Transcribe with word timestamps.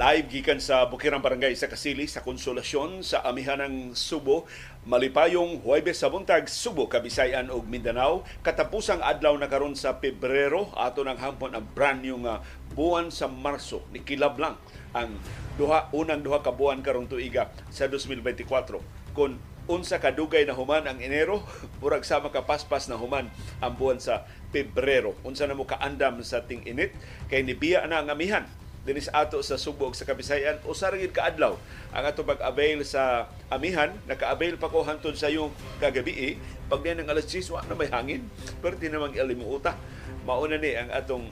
Live 0.00 0.32
gikan 0.32 0.64
sa 0.64 0.88
Bukirang 0.88 1.20
Barangay 1.20 1.52
sa 1.52 1.68
Kasili 1.68 2.08
sa 2.08 2.24
Konsolasyon 2.24 3.04
sa 3.04 3.20
amihan 3.20 3.60
ng 3.60 3.92
Subo, 3.92 4.48
malipayong 4.88 5.60
Huwebes 5.60 6.00
sa 6.00 6.08
buntag 6.08 6.48
Subo, 6.48 6.88
Kabisayan 6.88 7.52
ug 7.52 7.68
Mindanao. 7.68 8.24
Katapusang 8.40 9.04
adlaw 9.04 9.36
na 9.36 9.52
karon 9.52 9.76
sa 9.76 10.00
Pebrero 10.00 10.72
ato 10.72 11.04
nang 11.04 11.20
hampon 11.20 11.52
ang 11.52 11.68
brand 11.76 12.00
new 12.00 12.16
nga 12.24 12.40
buwan 12.72 13.12
sa 13.12 13.28
Marso. 13.28 13.84
Ni 13.92 14.00
kilab 14.00 14.40
lang 14.40 14.56
ang 14.96 15.20
duha 15.60 15.92
unang 15.92 16.24
duha 16.24 16.40
ka 16.40 16.48
buwan 16.48 16.80
karong 16.80 17.04
tuiga 17.04 17.52
sa 17.68 17.84
2024 17.84 18.80
kun 19.12 19.36
unsa 19.68 20.00
kadugay 20.00 20.48
na 20.48 20.56
human 20.56 20.88
ang 20.88 20.96
Enero 21.04 21.44
murag 21.84 22.08
sama 22.08 22.32
ka 22.32 22.48
paspas 22.48 22.88
na 22.88 22.96
human 22.96 23.28
ang 23.60 23.76
buwan 23.76 24.00
sa 24.00 24.24
Pebrero. 24.48 25.12
Unsa 25.28 25.44
na 25.44 25.52
mo 25.52 25.68
kaandam 25.68 26.24
sa 26.24 26.40
ting 26.40 26.64
init? 26.64 26.96
Kay 27.28 27.44
nibiya 27.44 27.84
na 27.84 28.00
ang 28.00 28.08
amihan 28.08 28.48
dinis 28.80 29.12
ato 29.12 29.44
sa 29.44 29.60
Subo 29.60 29.92
sa 29.92 30.08
Kabisayan 30.08 30.56
usa 30.64 30.88
ra 30.88 30.96
gid 30.96 31.12
kaadlaw 31.12 31.60
ang 31.92 32.04
ato 32.06 32.24
pag-avail 32.24 32.80
sa 32.86 33.28
amihan. 33.52 33.92
Naka-avail 34.08 34.56
pa 34.56 34.72
ko 34.72 34.80
hangtod 34.80 35.12
sa 35.18 35.28
yung 35.28 35.52
kagabi 35.82 36.14
eh. 36.16 36.34
pag 36.70 36.86
ng 36.86 37.10
alas 37.10 37.26
10 37.26 37.50
wa 37.50 37.60
na 37.66 37.74
may 37.76 37.90
hangin. 37.90 38.22
Pero 38.62 38.78
di 38.78 38.88
namang 38.88 39.12
ilimuota 39.12 39.76
mauna 40.24 40.56
ni 40.56 40.76
ang 40.76 40.88
atong 40.92 41.28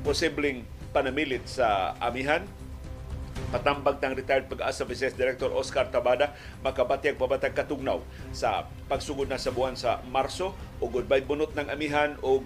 posibleng 0.00 0.64
panamilit 0.96 1.44
sa 1.44 1.92
amihan. 2.00 2.46
Patambag 3.50 3.98
ng 3.98 4.14
retired 4.14 4.46
pag-asa 4.46 4.86
Business 4.86 5.16
Director 5.18 5.50
Oscar 5.50 5.90
Tabada 5.90 6.34
makabatyag 6.62 7.18
pabatag 7.18 7.50
katugnaw 7.50 7.98
sa 8.30 8.70
pagsugod 8.86 9.26
na 9.26 9.42
sa 9.42 9.50
buwan 9.50 9.74
sa 9.74 9.98
Marso. 10.06 10.54
O 10.78 10.86
goodbye 10.86 11.24
bunot 11.26 11.52
ng 11.58 11.66
amihan 11.68 12.14
o 12.22 12.40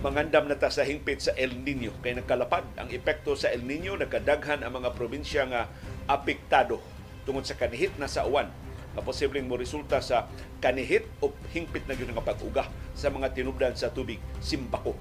mangandam 0.00 0.48
na 0.48 0.56
ta 0.56 0.72
sa 0.72 0.80
hingpit 0.80 1.20
sa 1.20 1.36
El 1.36 1.60
Nino 1.60 1.92
kay 2.00 2.16
nagkalapad 2.16 2.64
ang 2.80 2.88
epekto 2.88 3.36
sa 3.36 3.52
El 3.52 3.68
Nino 3.68 4.00
nagkadaghan 4.00 4.64
ang 4.64 4.72
mga 4.80 4.96
probinsya 4.96 5.44
nga 5.44 5.68
apektado 6.08 6.80
tungod 7.28 7.44
sa 7.44 7.52
kanihit 7.52 7.92
na 8.00 8.08
sa 8.08 8.24
uwan 8.24 8.48
na 8.96 9.04
posibleng 9.04 9.44
mo 9.44 9.60
resulta 9.60 10.00
sa 10.00 10.24
kanihit 10.64 11.04
o 11.20 11.36
hingpit 11.52 11.84
na 11.84 11.92
gyud 11.92 12.16
nga 12.16 12.24
pag-uga 12.24 12.64
sa 12.96 13.12
mga 13.12 13.36
tinubdan 13.36 13.76
sa 13.76 13.92
tubig 13.92 14.18
simbako. 14.40 14.96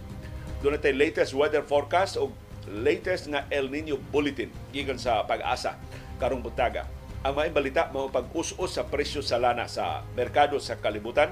Doon 0.59 0.75
natin 0.75 0.99
latest 0.99 1.31
weather 1.31 1.63
forecast 1.63 2.19
o 2.19 2.35
latest 2.67 3.31
nga 3.31 3.47
El 3.47 3.71
Nino 3.71 3.95
bulletin 3.95 4.51
gikan 4.75 4.99
sa 4.99 5.23
pag-asa 5.23 5.79
karong 6.19 6.43
buntaga. 6.43 6.85
Ang 7.23 7.39
mga 7.39 7.55
balita 7.55 7.83
mao 7.95 8.11
pag-us-us 8.11 8.75
sa 8.75 8.83
presyo 8.83 9.23
sa 9.23 9.39
lana 9.39 9.63
sa 9.71 10.03
merkado 10.11 10.59
sa 10.59 10.75
kalibutan 10.75 11.31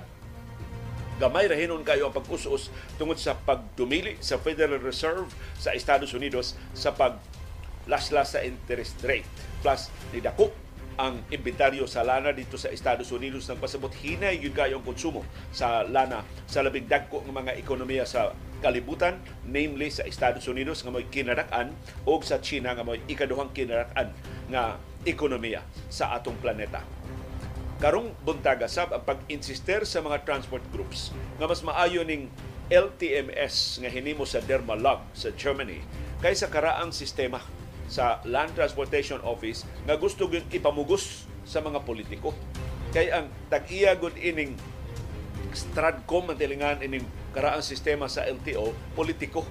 gamay 1.17 1.49
rahinon 1.49 1.81
kayo 1.81 2.09
ang 2.09 2.15
pag-us-us 2.15 2.69
tungod 3.01 3.17
sa 3.17 3.33
pagdumili 3.33 4.21
sa 4.21 4.37
Federal 4.37 4.77
Reserve 4.77 5.25
sa 5.57 5.73
Estados 5.73 6.13
Unidos 6.13 6.53
sa 6.77 6.93
pag 6.93 7.17
laslas 7.89 8.37
sa 8.37 8.45
interest 8.45 9.01
rate. 9.01 9.25
Plus, 9.65 9.89
nidako 10.13 10.53
ang 10.97 11.21
inventaryo 11.29 11.85
sa 11.85 12.01
lana 12.01 12.33
dito 12.33 12.57
sa 12.57 12.73
Estados 12.73 13.09
Unidos 13.13 13.45
nang 13.45 13.61
pasabot 13.61 13.93
hinay 14.01 14.41
yun 14.41 14.53
kayo 14.53 14.81
ang 14.81 14.85
konsumo 14.85 15.21
sa 15.53 15.85
lana 15.85 16.25
sa 16.49 16.65
labing 16.65 16.89
dagko 16.89 17.21
ng 17.21 17.33
mga 17.37 17.53
ekonomiya 17.61 18.05
sa 18.05 18.33
kalibutan, 18.65 19.21
namely 19.45 19.93
sa 19.93 20.09
Estados 20.09 20.45
Unidos 20.49 20.81
nga 20.81 20.89
may 20.89 21.05
kinarakan 21.05 21.69
o 22.09 22.17
sa 22.25 22.41
China 22.41 22.73
nga 22.73 22.81
may 22.81 22.97
ikaduhang 23.05 23.53
kinarakan 23.53 24.09
nga 24.49 24.81
ekonomiya 25.05 25.61
sa 25.85 26.17
atong 26.17 26.37
planeta 26.41 26.81
karong 27.77 28.09
buntaga 28.25 28.65
sab 28.65 28.89
ang 28.89 29.05
pag-insister 29.05 29.85
sa 29.85 30.01
mga 30.01 30.25
transport 30.25 30.65
groups 30.73 31.13
nga 31.37 31.45
mas 31.45 31.61
maayo 31.61 32.01
ning 32.01 32.25
LTMS 32.67 33.79
nga 33.79 33.89
hinimo 33.89 34.25
sa 34.25 34.41
Dermalog 34.41 34.99
sa 35.13 35.29
Germany 35.31 35.85
kaysa 36.19 36.49
karaang 36.49 36.89
sistema 36.89 37.39
sa 37.87 38.19
Land 38.27 38.57
Transportation 38.57 39.21
Office 39.23 39.63
nga 39.85 39.95
gusto 39.95 40.27
gyud 40.27 40.43
ipamugos 40.51 41.29
sa 41.47 41.63
mga 41.63 41.87
politiko. 41.87 42.35
Kay 42.91 43.13
ang 43.13 43.31
tag-iya 43.47 43.95
gud 43.95 44.17
ining 44.19 44.57
Stradcom 45.55 46.27
ang 46.27 46.37
tilingan 46.37 46.83
ining 46.83 47.07
karaang 47.31 47.63
sistema 47.63 48.11
sa 48.11 48.27
LTO, 48.27 48.75
politiko 48.97 49.47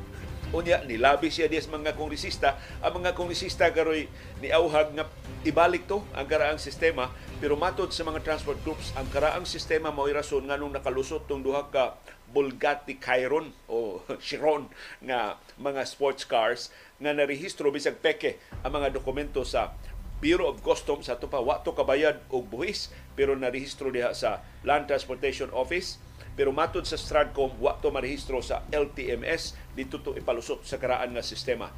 Unya, 0.55 0.79
nilabi 0.87 1.27
siya 1.27 1.51
dias 1.51 1.67
mga 1.67 1.99
kongresista. 1.99 2.55
Ang 2.79 3.03
mga 3.03 3.19
kongresista 3.19 3.67
karoy 3.75 4.07
ni 4.39 4.49
auhag 4.55 4.95
nga 4.95 5.11
ibalik 5.43 5.91
to 5.91 6.07
ang 6.15 6.27
karaang 6.31 6.63
sistema 6.63 7.11
pero 7.37 7.53
matod 7.53 7.93
sa 7.93 8.01
mga 8.01 8.25
transport 8.25 8.57
groups 8.65 8.97
ang 8.97 9.05
karaang 9.13 9.45
sistema 9.45 9.93
mao 9.93 10.09
rason 10.09 10.49
nganong 10.49 10.73
nakalusot 10.73 11.29
tong 11.29 11.45
duha 11.45 11.69
ka 11.69 12.01
Bugatti 12.33 12.97
Chiron 12.97 13.53
o 13.69 14.01
Chiron 14.25 14.73
nga 15.05 15.37
mga 15.61 15.85
sports 15.85 16.25
cars 16.25 16.73
nga 16.97 17.13
narehistro 17.13 17.69
bisag 17.69 18.01
peke 18.01 18.41
ang 18.65 18.81
mga 18.81 18.97
dokumento 18.97 19.45
sa 19.45 19.77
Bureau 20.17 20.49
of 20.49 20.65
Customs 20.65 21.13
sa 21.13 21.21
pa 21.21 21.45
wa 21.45 21.61
to 21.61 21.77
kabayad 21.77 22.25
og 22.33 22.49
buhis 22.49 22.89
pero 23.13 23.37
narehistro 23.37 23.93
diha 23.93 24.17
sa 24.17 24.41
Land 24.65 24.89
Transportation 24.89 25.53
Office 25.53 26.01
pero 26.37 26.53
matod 26.53 26.85
sa 26.85 27.01
Stradcom, 27.01 27.57
wa 27.61 27.81
to 27.81 27.89
marehistro 27.89 28.45
sa 28.45 28.61
LTMS 28.69 29.57
dito 29.73 30.05
to 30.05 30.13
ipalusot 30.13 30.69
sa 30.69 30.77
karaan 30.77 31.17
nga 31.17 31.25
sistema. 31.25 31.73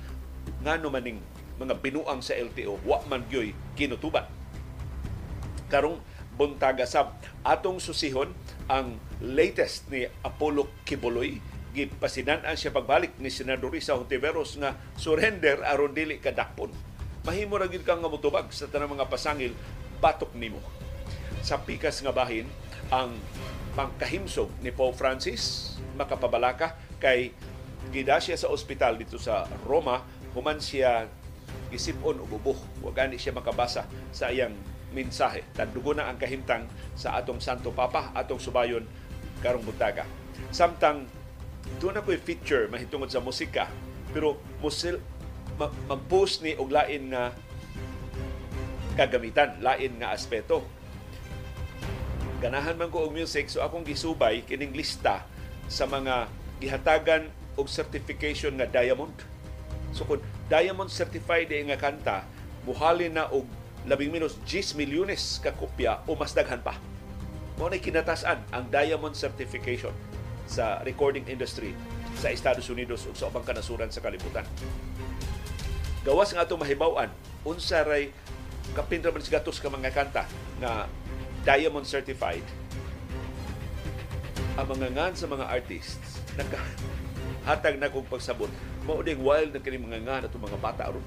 Ngano 0.66 0.90
maning 0.90 1.22
mga 1.62 1.78
binuang 1.78 2.18
sa 2.18 2.34
LTO, 2.34 2.82
wa 2.82 2.98
man 3.06 3.22
gyoy 3.30 3.54
kinutuban. 3.78 4.26
Karong 5.68 6.00
buntaga 6.38 6.88
sab 6.88 7.18
atong 7.44 7.80
susihon 7.82 8.32
ang 8.68 8.96
latest 9.20 9.88
ni 9.92 10.06
Apollo 10.24 10.70
Kibuloy 10.86 11.40
gipasinan-an 11.76 12.56
siya 12.56 12.72
pagbalik 12.72 13.14
ni 13.20 13.28
Senador 13.28 13.70
Risa 13.70 13.94
Hontiveros 13.94 14.56
nga 14.56 14.74
surrender 14.96 15.60
aron 15.62 15.92
dili 15.92 16.18
kadakpon. 16.18 16.72
Mahimo 17.28 17.60
ra 17.60 17.68
gid 17.68 17.84
kang 17.84 18.00
nga 18.00 18.08
mutubag 18.08 18.48
sa 18.50 18.70
tanang 18.70 18.96
mga 18.96 19.10
pasangil 19.10 19.52
batok 20.00 20.32
nimo. 20.32 20.62
Sa 21.44 21.60
pikas 21.60 22.00
nga 22.00 22.14
bahin 22.14 22.48
ang 22.88 23.12
pangkahimsog 23.76 24.48
ni 24.64 24.72
Pope 24.72 24.96
Francis 24.96 25.76
makapabalaka 25.94 26.74
kay 26.98 27.30
gida 27.92 28.18
siya 28.18 28.34
sa 28.34 28.50
ospital 28.50 28.98
dito 28.98 29.20
sa 29.20 29.46
Roma 29.68 30.02
human 30.32 30.58
siya 30.58 31.06
gisipon 31.68 32.18
og 32.18 32.32
ubuh 32.32 32.58
wa 32.80 32.90
gani 32.90 33.20
siya 33.20 33.36
makabasa 33.36 33.84
sa 34.10 34.32
iyang 34.32 34.56
mensahe 34.98 35.46
tagdugo 35.54 35.94
na 35.94 36.10
ang 36.10 36.18
kahimtang 36.18 36.66
sa 36.98 37.14
atong 37.22 37.38
Santo 37.38 37.70
Papa 37.70 38.10
atong 38.18 38.42
subayon 38.42 38.82
karong 39.38 39.62
buntaga 39.62 40.02
samtang 40.50 41.06
doon 41.78 42.02
ako 42.02 42.18
feature 42.18 42.66
mahitungod 42.66 43.06
sa 43.06 43.22
musika 43.22 43.70
pero 44.10 44.42
musil 44.58 44.98
mag-post 45.54 46.42
ni 46.42 46.58
og 46.58 46.74
lain 46.74 47.14
nga 47.14 47.30
kagamitan 48.98 49.62
lain 49.62 50.02
nga 50.02 50.10
aspeto 50.10 50.66
ganahan 52.42 52.74
man 52.74 52.90
ko 52.90 53.06
og 53.06 53.14
music 53.14 53.46
so 53.46 53.62
akong 53.62 53.86
gisubay 53.86 54.42
kining 54.42 54.74
lista 54.74 55.22
sa 55.70 55.86
mga 55.86 56.26
gihatagan 56.58 57.30
og 57.58 57.66
certification 57.66 58.54
nga 58.54 58.70
diamond. 58.70 59.14
So 59.90 60.06
kung 60.06 60.22
diamond 60.46 60.90
certified 60.94 61.50
nga 61.50 61.78
kanta, 61.78 62.22
muhali 62.62 63.10
na 63.10 63.26
og 63.34 63.46
labing 63.88 64.12
minus 64.12 64.36
10 64.44 64.76
milyones 64.76 65.40
ka 65.40 65.56
kopya 65.56 66.04
o 66.04 66.12
mas 66.12 66.36
daghan 66.36 66.60
pa. 66.60 66.76
Mao 67.56 67.72
na 67.72 67.80
kinatasan 67.80 68.38
ang 68.52 68.68
diamond 68.68 69.16
certification 69.16 69.90
sa 70.44 70.84
recording 70.84 71.24
industry 71.26 71.72
sa 72.14 72.28
Estados 72.28 72.68
Unidos 72.68 73.08
ug 73.08 73.16
sa 73.16 73.32
ubang 73.32 73.42
kanasuran 73.42 73.88
sa 73.88 74.04
kalibutan. 74.04 74.44
Gawas 76.04 76.30
nga 76.30 76.44
ato 76.44 76.54
mahibaw-an 76.60 77.10
unsa 77.48 77.82
ray 77.82 78.12
kapin 78.76 79.00
ra 79.00 79.10
man 79.10 79.24
gatos 79.24 79.58
ka 79.58 79.72
mga 79.72 79.90
kanta 79.90 80.28
nga 80.60 80.86
diamond 81.48 81.88
certified 81.88 82.44
ang 84.58 84.66
mga 84.68 84.90
ngan 84.92 85.14
sa 85.16 85.30
mga 85.30 85.46
artists 85.48 86.20
naghatag 86.36 87.78
na 87.80 87.88
kong 87.88 88.10
pagsabot 88.10 88.50
mao 88.84 89.00
ding 89.00 89.22
wild 89.22 89.54
na 89.54 89.62
kini 89.62 89.80
mga 89.80 90.04
ngan 90.04 90.22
ato 90.28 90.36
mga 90.36 90.58
bata 90.60 90.92
aron 90.92 91.04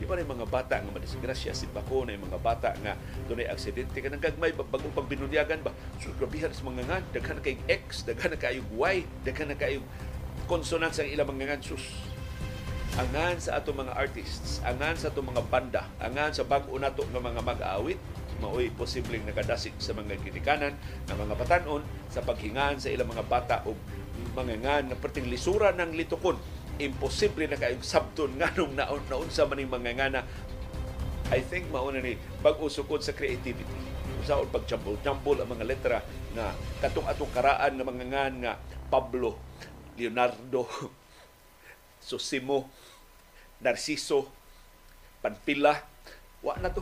di 0.00 0.08
ba 0.08 0.16
mga 0.16 0.48
bata 0.48 0.80
nga 0.80 0.88
madisgrasya 0.96 1.52
si 1.52 1.68
bako 1.68 2.08
na 2.08 2.16
mga 2.16 2.40
bata 2.40 2.72
nga 2.80 2.96
dunay 3.28 3.44
aksidente. 3.52 4.00
Kanang 4.00 4.24
gagmay 4.24 4.56
bagong 4.56 4.96
pagbinunyagan 4.96 5.60
ba? 5.60 5.76
So 6.00 6.16
grabihan 6.16 6.48
sa 6.56 6.64
mga 6.64 6.88
ngan 6.88 7.04
daghan 7.12 7.36
na 7.36 7.44
kay 7.44 7.60
X 7.68 8.08
daghan 8.08 8.32
na 8.32 8.40
kay 8.40 8.64
Y 8.64 8.96
daghan 9.28 9.52
na 9.52 9.60
kay 9.60 9.76
consonants 10.48 10.96
ang 10.96 11.12
ilang 11.12 11.28
mga 11.28 11.52
ngan. 11.52 11.60
Sus. 11.60 11.84
Angan 12.96 13.38
sa 13.38 13.60
ato 13.60 13.76
mga 13.76 13.92
artists 13.92 14.64
angan 14.64 14.96
sa 14.96 15.12
ato 15.12 15.20
mga 15.20 15.44
banda 15.52 15.84
angan 16.00 16.32
sa 16.32 16.48
bag-o 16.48 16.74
nato 16.80 17.04
nga 17.06 17.20
mga 17.20 17.44
mag-aawit 17.44 18.00
maoy 18.40 18.72
posibleng 18.72 19.22
nakadasig 19.28 19.76
sa 19.78 19.92
mga 19.92 20.16
ginikanan 20.24 20.74
ng 21.06 21.16
mga 21.28 21.34
patanon 21.38 21.84
sa 22.08 22.24
paghingan 22.24 22.80
sa 22.80 22.88
ilang 22.88 23.06
mga 23.06 23.28
bata 23.28 23.62
o 23.68 23.76
mga 24.34 24.54
ngan 24.64 24.84
na 24.90 24.96
perting 24.98 25.28
lisura 25.28 25.70
ng 25.76 25.92
litukon 25.94 26.40
imposible 26.80 27.46
na 27.46 27.60
kayong 27.60 27.84
sabton 27.84 28.34
nganong 28.40 28.72
naon 28.74 29.02
naon 29.06 29.28
sa 29.28 29.44
maning 29.44 29.68
mga 29.68 29.92
ngana 30.00 30.20
I 31.30 31.44
think 31.44 31.70
mauna 31.70 32.02
ni 32.02 32.18
pag-usukod 32.42 33.04
sa 33.04 33.14
creativity 33.14 33.92
usaon 34.20 34.52
pag 34.52 34.68
jambol 34.68 35.38
ang 35.40 35.48
mga 35.48 35.64
letra 35.64 35.98
na 36.36 36.52
katong 36.84 37.08
atong 37.08 37.32
karaan 37.32 37.76
ng 37.76 37.86
mga 37.88 38.04
ngan 38.12 38.34
nga 38.44 38.52
Pablo 38.92 39.38
Leonardo 39.96 40.68
Sosimo 42.00 42.68
Narciso, 43.60 44.24
Panpila, 45.20 45.76
wa 46.40 46.56
na 46.56 46.72
to. 46.72 46.80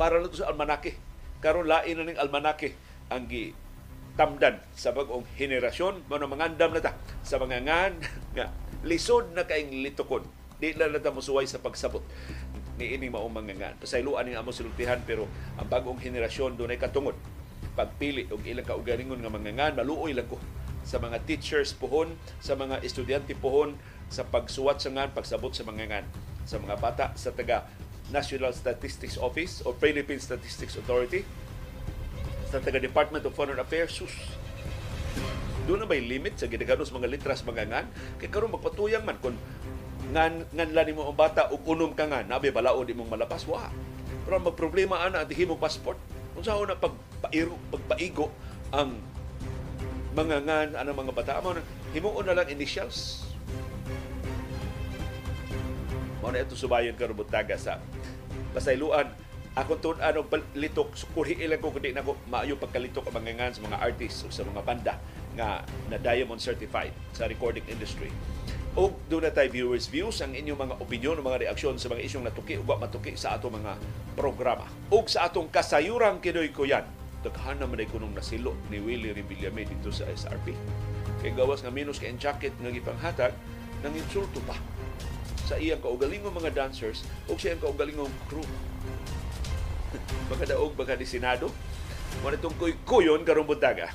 Para 0.00 0.16
na 0.16 0.32
to 0.32 0.40
sa 0.40 0.48
almanake. 0.48 0.96
Karon 1.44 1.68
lain 1.68 2.00
na 2.00 2.04
ning 2.08 2.20
almanake 2.20 2.76
ang 3.12 3.28
gi 3.28 3.52
tamdan 4.16 4.60
sa 4.76 4.92
bagong 4.92 5.24
henerasyon 5.38 6.04
mo 6.04 6.20
mangandam 6.28 6.76
na 6.76 6.82
ta 6.82 6.92
sa 7.24 7.40
mga 7.40 7.64
ngan 7.64 7.92
nga 8.36 8.52
lisod 8.84 9.32
na 9.36 9.44
kaing 9.44 9.84
litukon 9.84 10.24
di 10.60 10.76
na 10.76 10.92
na 10.92 11.00
ta 11.00 11.08
musuway 11.08 11.48
sa 11.48 11.56
pagsabot. 11.56 12.04
Ni 12.76 12.92
ini 12.92 13.08
mao 13.08 13.24
mga 13.32 13.56
ngan 13.56 13.74
pasayloan 13.80 14.28
ning 14.28 14.36
amo 14.36 14.52
sultihan 14.52 15.00
pero 15.08 15.24
ang 15.56 15.64
bagong 15.64 15.96
henerasyon 15.96 16.60
dunay 16.60 16.76
katungod. 16.76 17.16
Pagpili 17.72 18.28
og 18.28 18.44
ilang 18.44 18.68
kaugalingon 18.68 19.24
nga 19.24 19.32
mga 19.32 19.52
ngan 19.56 19.72
maluoy 19.80 20.12
lang 20.12 20.28
ko. 20.28 20.36
Sa 20.84 21.00
mga 21.00 21.24
teachers 21.24 21.72
pohon 21.72 22.12
sa 22.44 22.56
mga 22.56 22.84
estudyante 22.84 23.32
pohon 23.32 23.72
sa 24.12 24.20
pagsuwat 24.28 24.84
sa 24.84 24.92
ngan 24.92 25.16
pagsabot 25.16 25.52
sa 25.56 25.64
mga 25.64 25.84
ngan 25.88 26.06
sa 26.44 26.60
mga 26.60 26.76
bata 26.76 27.06
sa 27.16 27.32
taga 27.32 27.64
National 28.12 28.52
Statistics 28.52 29.16
Office 29.16 29.64
o 29.64 29.72
Philippine 29.72 30.20
Statistics 30.20 30.76
Authority. 30.76 31.24
Sa 32.52 32.60
taga 32.60 32.76
Department 32.76 33.24
of 33.24 33.32
Foreign 33.32 33.56
Affairs 33.56 33.96
sus 33.96 34.12
doon 35.66 35.84
na 35.84 35.88
may 35.88 36.00
limit 36.04 36.38
sa 36.38 36.46
ginaganos 36.48 36.92
mga 36.94 37.10
litras 37.10 37.44
mga 37.44 37.64
ngan? 37.68 37.86
Kay 38.22 38.28
karon 38.32 38.52
magpatuyang 38.52 39.04
man 39.04 39.18
kung 39.18 39.36
ngan 40.10 40.48
ngan 40.50 40.70
lani 40.74 40.92
mo 40.96 41.06
ang 41.06 41.18
bata 41.18 41.52
ug 41.54 41.62
unom 41.62 41.94
ka 41.94 42.08
nga 42.10 42.26
nabi 42.26 42.50
balao 42.50 42.82
di 42.82 42.96
mong 42.96 43.12
malapas 43.12 43.46
wa. 43.46 43.68
Pero 44.26 44.38
ang 44.38 44.46
magproblema 44.46 45.02
ana 45.04 45.22
ang 45.22 45.30
himong 45.30 45.60
passport. 45.60 45.98
Unsa 46.34 46.56
na 46.62 46.78
pagpairo 46.78 47.58
pagpaigo 47.70 48.30
ang 48.70 48.96
mga 50.14 50.36
ngan 50.46 50.68
ano 50.78 50.90
mga 50.94 51.12
bata? 51.14 51.40
Mo 51.42 51.54
himuon 51.94 52.26
na 52.26 52.36
lang 52.38 52.48
initials. 52.50 53.26
Mo 56.20 56.30
na 56.30 56.42
ito 56.42 56.54
subayon 56.54 56.94
karon 56.98 57.16
butaga 57.16 57.54
sa 57.56 57.78
pasayloan 58.50 59.08
ako 59.50 59.72
tun 59.82 59.98
ano 59.98 60.22
litok 60.54 60.94
sukuri 60.94 61.34
ilang 61.42 61.58
ko 61.58 61.74
kundi 61.74 61.90
nako 61.90 62.14
maayo 62.30 62.54
pagkalitok 62.54 63.10
ang 63.10 63.18
mga 63.18 63.32
ngan 63.34 63.52
sa 63.58 63.62
mga 63.66 63.78
artists 63.82 64.22
o 64.22 64.30
sa 64.30 64.46
mga 64.46 64.62
banda 64.62 64.94
nga 65.38 65.62
na 65.90 65.96
diamond 65.98 66.42
certified 66.42 66.94
sa 67.14 67.26
recording 67.30 67.64
industry. 67.70 68.10
O 68.78 68.94
doon 69.10 69.26
na 69.26 69.34
tayo 69.34 69.50
viewers 69.50 69.90
views 69.90 70.22
ang 70.22 70.30
inyong 70.30 70.70
mga 70.70 70.74
opinion 70.78 71.18
o 71.18 71.26
mga 71.26 71.50
reaksyon 71.50 71.74
sa 71.74 71.90
mga 71.90 72.06
isyong 72.06 72.22
natuki 72.22 72.54
o 72.54 72.62
matuki 72.62 73.18
sa 73.18 73.34
ato 73.34 73.50
mga 73.50 73.74
programa. 74.14 74.62
O 74.94 75.02
sa 75.10 75.26
atong 75.26 75.50
kasayurang 75.50 76.22
kinoy 76.22 76.54
ko 76.54 76.62
yan. 76.62 76.86
Daghan 77.20 77.58
naman 77.58 77.82
ay 77.82 77.90
kunong 77.90 78.14
nasilo 78.14 78.54
ni 78.70 78.78
Willie 78.78 79.10
Revillame 79.10 79.66
dito 79.66 79.90
sa 79.90 80.06
SRP. 80.06 80.54
Kay 81.20 81.34
gawas 81.34 81.66
nga 81.66 81.74
minus 81.74 81.98
kay 81.98 82.14
jacket 82.14 82.54
nga 82.62 82.70
gipanghatag 82.70 83.34
nang 83.82 83.92
insulto 83.92 84.38
pa 84.46 84.54
sa 85.50 85.58
iyang 85.58 85.82
kaugalingong 85.82 86.32
mga 86.32 86.54
dancers 86.54 87.02
o 87.26 87.34
sa 87.34 87.50
iyang 87.50 87.60
kaugalingong 87.60 88.14
crew 88.30 88.46
baka 90.30 90.46
daog 90.46 90.78
baka 90.78 90.94
di 90.94 91.04
Senado. 91.04 91.50
Mo 92.22 92.30
itong 92.30 92.54
kuy-kuyon 92.54 93.26
karong 93.26 93.50
buntaga. 93.50 93.90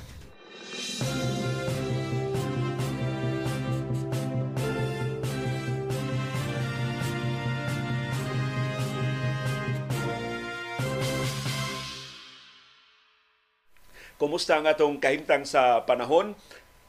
Kumusta 14.16 14.56
ang 14.56 14.64
atong 14.64 14.96
kahimtang 14.96 15.44
sa 15.44 15.84
panahon? 15.84 16.32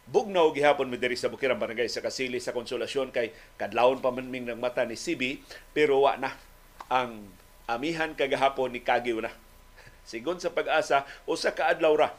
Bugnaw 0.07 0.55
gihapon 0.55 0.87
mi 0.87 0.95
diri 0.95 1.19
sa 1.19 1.27
Bukirang 1.27 1.59
Barangay 1.59 1.91
sa 1.91 1.99
Kasili 1.99 2.39
sa 2.39 2.55
Konsolasyon 2.55 3.11
kay 3.11 3.35
kadlawon 3.59 3.99
pa 3.99 4.15
man 4.15 4.31
ng 4.31 4.55
mata 4.55 4.87
ni 4.87 4.95
CB 4.95 5.43
pero 5.75 6.07
wa 6.07 6.15
na 6.15 6.31
ang 6.87 7.27
amihan 7.67 8.15
kagahapon 8.15 8.71
ni 8.71 8.79
Kagiw 8.79 9.19
na. 9.19 9.35
Sigon 10.07 10.39
sa 10.39 10.55
pag-asa, 10.55 11.03
usa 11.27 11.51
ka 11.51 11.67
adlaw 11.67 11.99
ra 11.99 12.15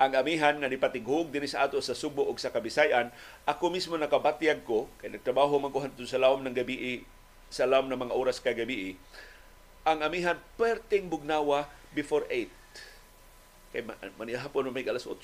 ang 0.00 0.12
amihan 0.16 0.56
nga 0.56 0.68
nipatighog 0.70 1.30
dinhi 1.30 1.48
sa 1.48 1.68
ato 1.68 1.78
sa 1.80 1.96
Subo 1.96 2.26
ug 2.26 2.36
sa 2.40 2.50
Kabisayan. 2.50 3.12
Ako 3.48 3.68
mismo 3.68 3.94
nakabatyag 3.96 4.64
ko 4.64 4.88
kay 4.98 5.12
nagtrabaho 5.12 5.60
man 5.60 5.72
sa 6.08 6.18
lawom 6.20 6.42
ng 6.44 6.54
gabi 6.56 7.06
sa 7.52 7.68
lawom 7.68 7.92
ng 7.92 8.00
mga 8.08 8.14
oras 8.16 8.40
kagabi 8.40 8.96
ang 9.82 9.98
amihan 10.02 10.38
perting 10.54 11.10
bugnawa 11.10 11.66
before 11.90 12.22
8. 12.30 13.74
Kay 13.74 13.82
manihapon 14.14 14.70
may 14.70 14.86
alas 14.86 15.08
8. 15.08 15.18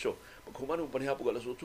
Pag 0.50 0.56
humanong 0.58 0.90
panihapon 0.90 1.30
alas 1.30 1.46
8, 1.46 1.62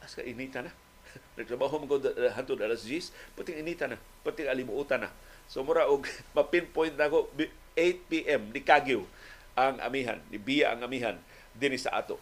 as 0.00 0.16
ka 0.16 0.24
inita 0.24 0.64
na. 0.64 0.72
Nagtrabaho 1.38 1.82
man 1.82 1.88
ko 1.90 2.00
hantod 2.32 2.64
alas 2.64 2.86
10, 2.86 3.12
pating 3.36 3.60
inita 3.60 3.90
na, 3.90 4.00
pating 4.24 4.48
alimuutan 4.48 5.04
na. 5.04 5.10
So 5.50 5.60
mura 5.60 5.84
og 5.90 6.08
ma-pinpoint 6.36 6.96
na 6.96 7.12
ko 7.12 7.28
8 7.36 8.08
PM 8.08 8.48
ni 8.54 8.60
Kagyo 8.64 9.04
ang 9.58 9.76
amihan, 9.84 10.16
ni 10.32 10.40
Biya 10.40 10.72
ang 10.72 10.80
amihan 10.86 11.20
dinhi 11.52 11.76
sa 11.76 11.92
ato. 11.92 12.16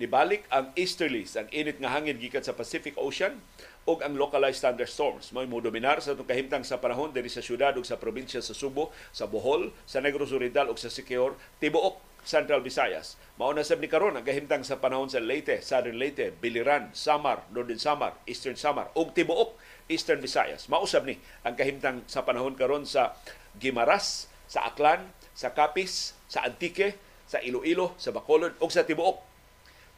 Nibalik 0.00 0.48
ang 0.48 0.72
easterlies, 0.72 1.36
ang 1.36 1.52
init 1.52 1.76
nga 1.76 1.92
hangin 1.92 2.16
gikan 2.16 2.40
sa 2.40 2.56
Pacific 2.56 2.96
Ocean 2.96 3.44
ug 3.84 4.00
ang 4.00 4.16
localized 4.16 4.64
thunderstorms. 4.64 5.36
May 5.36 5.44
mo 5.44 5.60
dominar 5.60 6.00
sa 6.00 6.16
itong 6.16 6.24
kahimtang 6.24 6.64
sa 6.64 6.80
panahon 6.80 7.12
diri 7.12 7.28
sa 7.28 7.44
syudad 7.44 7.76
ug 7.76 7.84
sa 7.84 8.00
probinsya 8.00 8.40
sa 8.40 8.56
Subo, 8.56 8.88
sa 9.12 9.28
Bohol, 9.28 9.68
sa 9.84 10.00
Negros 10.00 10.32
Oriental 10.32 10.72
ug 10.72 10.80
sa 10.80 10.88
Siquijor, 10.88 11.36
tibuok 11.60 12.00
Central 12.24 12.64
Visayas. 12.64 13.20
Mauna 13.36 13.60
sab 13.60 13.84
ni 13.84 13.90
karon 13.90 14.16
ang 14.16 14.24
kahimtang 14.24 14.64
sa 14.64 14.80
panahon 14.80 15.12
sa 15.12 15.20
Leyte, 15.20 15.60
Southern 15.60 16.00
Leyte, 16.00 16.32
Biliran, 16.40 16.88
Samar, 16.96 17.44
Northern 17.52 17.82
Samar, 17.82 18.16
Eastern 18.24 18.56
Samar 18.56 18.88
ug 18.96 19.12
tibuok 19.12 19.60
Eastern 19.92 20.24
Visayas. 20.24 20.72
Mausab 20.72 21.04
ni 21.04 21.20
ang 21.44 21.52
kahimtang 21.52 22.00
sa 22.08 22.24
panahon 22.24 22.56
karon 22.56 22.88
sa 22.88 23.12
Gimaras, 23.60 24.32
sa 24.48 24.72
Aklan, 24.72 25.12
sa 25.36 25.52
Capiz, 25.52 26.16
sa 26.32 26.48
Antique, 26.48 26.96
sa 27.28 27.44
Iloilo, 27.44 27.92
sa 28.00 28.08
Bacolod 28.08 28.56
ug 28.56 28.72
sa 28.72 28.88
tibuok 28.88 29.31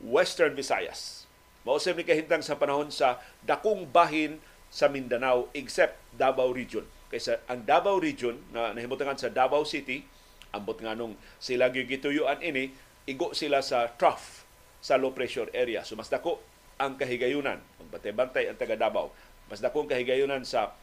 Western 0.04 0.52
Visayas 0.52 1.24
Mausap 1.64 1.96
ni 1.96 2.04
kahintang 2.04 2.44
sa 2.44 2.60
panahon 2.60 2.92
sa 2.92 3.24
dakong 3.40 3.88
bahin 3.88 4.36
sa 4.68 4.92
Mindanao 4.92 5.48
except 5.56 5.96
Davao 6.12 6.52
Region. 6.52 6.84
Kaysa 7.08 7.40
ang 7.48 7.64
Davao 7.64 7.96
Region 7.96 8.36
na 8.52 8.76
nahimutangan 8.76 9.16
sa 9.16 9.32
Davao 9.32 9.64
City, 9.64 10.04
ambot 10.52 10.76
nga 10.76 10.92
nung 10.92 11.16
sila 11.40 11.72
gituyuan 11.72 12.36
ini, 12.44 12.68
igo 13.08 13.32
sila 13.32 13.64
sa 13.64 13.88
trough 13.96 14.44
sa 14.84 15.00
low 15.00 15.16
pressure 15.16 15.48
area. 15.56 15.88
So 15.88 15.96
mas 15.96 16.12
dako 16.12 16.44
ang 16.76 17.00
kahigayunan, 17.00 17.64
magbantay-bantay 17.80 18.52
ang 18.52 18.60
taga 18.60 18.76
Davao, 18.76 19.08
mas 19.48 19.64
dako 19.64 19.88
ang 19.88 19.90
kahigayunan 19.90 20.44
sa 20.44 20.76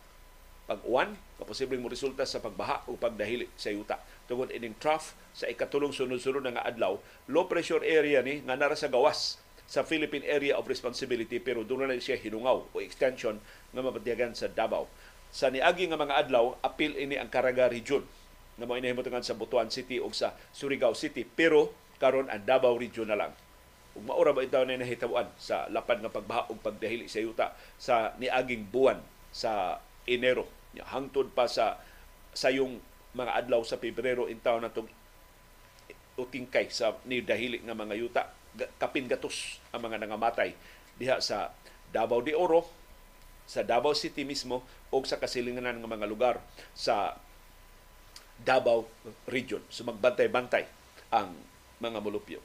pag-uwan, 0.72 1.20
kaposibleng 1.36 1.84
mo 1.84 1.92
resulta 1.92 2.24
sa 2.24 2.40
pagbaha 2.40 2.88
o 2.88 2.96
pagdahili 2.96 3.52
sa 3.60 3.76
yuta. 3.76 4.00
Tungod 4.32 4.56
ining 4.56 4.80
trough 4.80 5.12
sa 5.36 5.52
ikatulong 5.52 5.92
sunod-sunod 5.92 6.48
nga 6.48 6.64
adlaw, 6.64 6.96
low 7.28 7.46
pressure 7.52 7.84
area 7.84 8.24
ni 8.24 8.40
nga 8.48 8.56
nara 8.56 8.80
sa 8.80 8.88
gawas 8.88 9.36
sa 9.68 9.84
Philippine 9.84 10.24
Area 10.24 10.56
of 10.56 10.68
Responsibility 10.72 11.44
pero 11.44 11.68
doon 11.68 11.92
na 11.92 12.00
siya 12.00 12.16
hinungaw 12.16 12.72
o 12.72 12.76
extension 12.80 13.44
nga 13.76 13.84
mapatiyagan 13.84 14.32
sa 14.32 14.48
Davao. 14.48 14.88
Sa 15.32 15.52
niagi 15.52 15.92
nga 15.92 16.00
mga 16.00 16.28
adlaw, 16.28 16.56
apil 16.64 16.96
ini 16.96 17.20
ang 17.20 17.28
Caraga 17.28 17.68
Region 17.68 18.08
na 18.56 18.64
mo 18.64 18.80
inahimutangan 18.80 19.24
sa 19.24 19.36
Butuan 19.36 19.68
City 19.72 20.00
o 20.00 20.08
sa 20.16 20.36
Surigao 20.56 20.96
City 20.96 21.28
pero 21.28 21.72
karon 22.00 22.32
ang 22.32 22.44
Davao 22.48 22.80
Region 22.80 23.12
na 23.12 23.20
lang. 23.20 23.32
Ug 23.96 24.08
maura 24.08 24.32
ba 24.32 24.44
ito 24.44 24.56
na 24.64 24.80
nahitabuan 24.80 25.28
sa 25.36 25.68
lapad 25.68 26.00
nga 26.00 26.12
pagbaha 26.12 26.48
ug 26.48 26.64
pagdahili 26.64 27.12
sa 27.12 27.20
yuta 27.20 27.52
sa 27.76 28.16
niaging 28.20 28.72
buwan 28.72 29.04
sa 29.32 29.80
Enero. 30.04 30.61
Hangtod 30.80 31.36
pa 31.36 31.52
sa 31.52 31.76
sayong 32.32 32.80
mga 33.12 33.44
adlaw 33.44 33.60
sa 33.68 33.76
Pebrero 33.76 34.32
in 34.32 34.40
taon 34.40 34.64
na 34.64 34.72
itong 34.72 34.88
utingkay 36.16 36.72
sa 36.72 36.96
ni 37.04 37.20
dahili 37.20 37.60
nga 37.64 37.76
mga 37.76 37.96
yuta 38.00 38.24
kapin 38.80 39.08
gatos 39.08 39.60
ang 39.72 39.84
mga 39.84 40.00
nangamatay 40.04 40.56
diha 41.00 41.20
sa 41.20 41.52
Davao 41.92 42.24
de 42.24 42.36
Oro, 42.36 42.68
sa 43.44 43.64
Davao 43.68 43.92
City 43.92 44.24
mismo 44.24 44.64
o 44.92 45.04
sa 45.04 45.20
kasilinganan 45.20 45.80
ng 45.80 45.88
mga 45.88 46.08
lugar 46.08 46.36
sa 46.72 47.20
Davao 48.40 48.88
Region. 49.28 49.64
So 49.68 49.84
magbantay-bantay 49.84 50.68
ang 51.12 51.36
mga 51.84 52.00
mulupyo. 52.00 52.40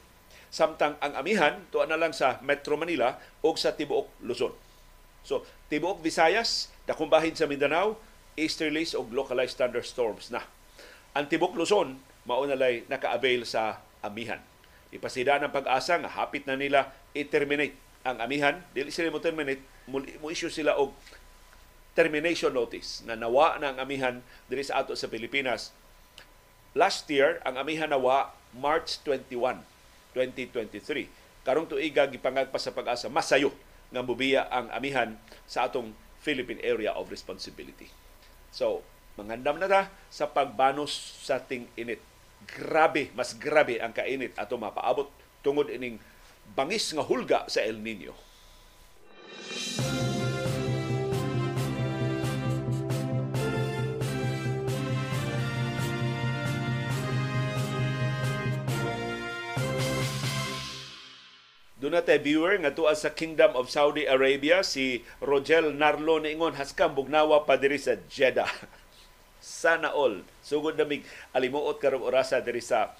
Samtang 0.47 0.95
ang 1.03 1.13
amihan, 1.15 1.59
tuwa 1.71 1.87
na 1.87 1.99
lang 1.99 2.15
sa 2.15 2.39
Metro 2.39 2.79
Manila 2.79 3.19
o 3.43 3.51
sa 3.59 3.75
Tibuok, 3.75 4.23
Luzon. 4.23 4.55
So, 5.27 5.43
Tibuok, 5.67 5.99
Visayas, 5.99 6.71
dakong 6.87 7.11
bahin 7.11 7.35
sa 7.35 7.51
Mindanao, 7.51 7.99
easterlies 8.37 8.93
o 8.93 9.03
localized 9.09 9.57
thunderstorms 9.57 10.29
na. 10.29 10.45
Ang 11.17 11.25
Tibuok, 11.27 11.57
Luzon, 11.57 11.97
maunalay 12.23 12.85
naka-avail 12.85 13.43
sa 13.43 13.81
amihan 14.05 14.39
ipasida 14.91 15.39
ng 15.39 15.51
pag-asa 15.51 15.99
nga 15.99 16.11
hapit 16.11 16.47
na 16.47 16.55
nila 16.55 16.91
i-terminate 17.11 17.75
ang 18.07 18.23
amihan. 18.23 18.63
Dili 18.71 18.87
sila 18.91 19.11
mo 19.11 19.19
terminate, 19.19 19.63
mo 19.87 20.27
issue 20.31 20.51
sila 20.51 20.79
og 20.79 20.95
termination 21.97 22.53
notice 22.53 23.01
na 23.03 23.17
nawa 23.17 23.57
na 23.59 23.73
ang 23.73 23.77
amihan 23.81 24.15
diri 24.47 24.63
sa 24.63 24.85
ato 24.85 24.93
sa 24.95 25.09
Pilipinas. 25.09 25.73
Last 26.77 27.09
year, 27.09 27.41
ang 27.41 27.57
amihan 27.57 27.89
nawa 27.89 28.31
March 28.53 29.01
21, 29.03 29.65
2023. 30.13 31.09
Karong 31.41 31.67
tuiga 31.67 32.05
gipangag 32.05 32.53
pa 32.53 32.61
sa 32.61 32.71
pag-asa 32.71 33.09
masayo 33.09 33.49
nga 33.89 34.03
mubiya 34.03 34.45
ang 34.51 34.69
amihan 34.71 35.17
sa 35.49 35.65
atong 35.65 35.95
Philippine 36.21 36.61
Area 36.61 36.93
of 36.93 37.09
Responsibility. 37.09 37.89
So, 38.53 38.85
mangandam 39.19 39.57
na 39.57 39.67
ta 39.67 39.81
sa 40.11 40.29
pagbanos 40.29 40.91
sa 41.25 41.41
ting 41.41 41.67
init. 41.75 41.99
Grabe, 42.47 43.11
mas 43.17 43.35
grabe 43.35 43.81
ang 43.81 43.91
kainit 43.91 44.31
ato 44.39 44.55
mapaabot 44.55 45.09
tungod 45.41 45.67
ining 45.67 45.99
bangis 46.55 46.95
nga 46.95 47.03
hulga 47.03 47.43
sa 47.51 47.65
El 47.65 47.83
Nino. 47.83 48.15
Doon 61.87 62.03
na 62.03 62.03
tayo 62.03 62.19
viewer 62.19 62.59
nga 62.59 62.75
tuwa 62.75 62.91
sa 62.99 63.15
Kingdom 63.15 63.55
of 63.55 63.71
Saudi 63.71 64.03
Arabia 64.03 64.59
si 64.59 65.07
Rogel 65.23 65.71
Narlo 65.71 66.19
niingon 66.19 66.59
haskang 66.59 66.91
bugnawa 66.91 67.47
pa 67.47 67.55
diri 67.55 67.79
sa 67.79 67.95
Jeddah. 68.11 68.51
Sana 69.39 69.95
all. 69.95 70.19
Sugod 70.43 70.75
na 70.75 70.83
mig 70.83 71.07
alimuot 71.31 71.79
karong 71.79 72.03
orasa 72.03 72.43
diri 72.43 72.59
sa 72.59 72.91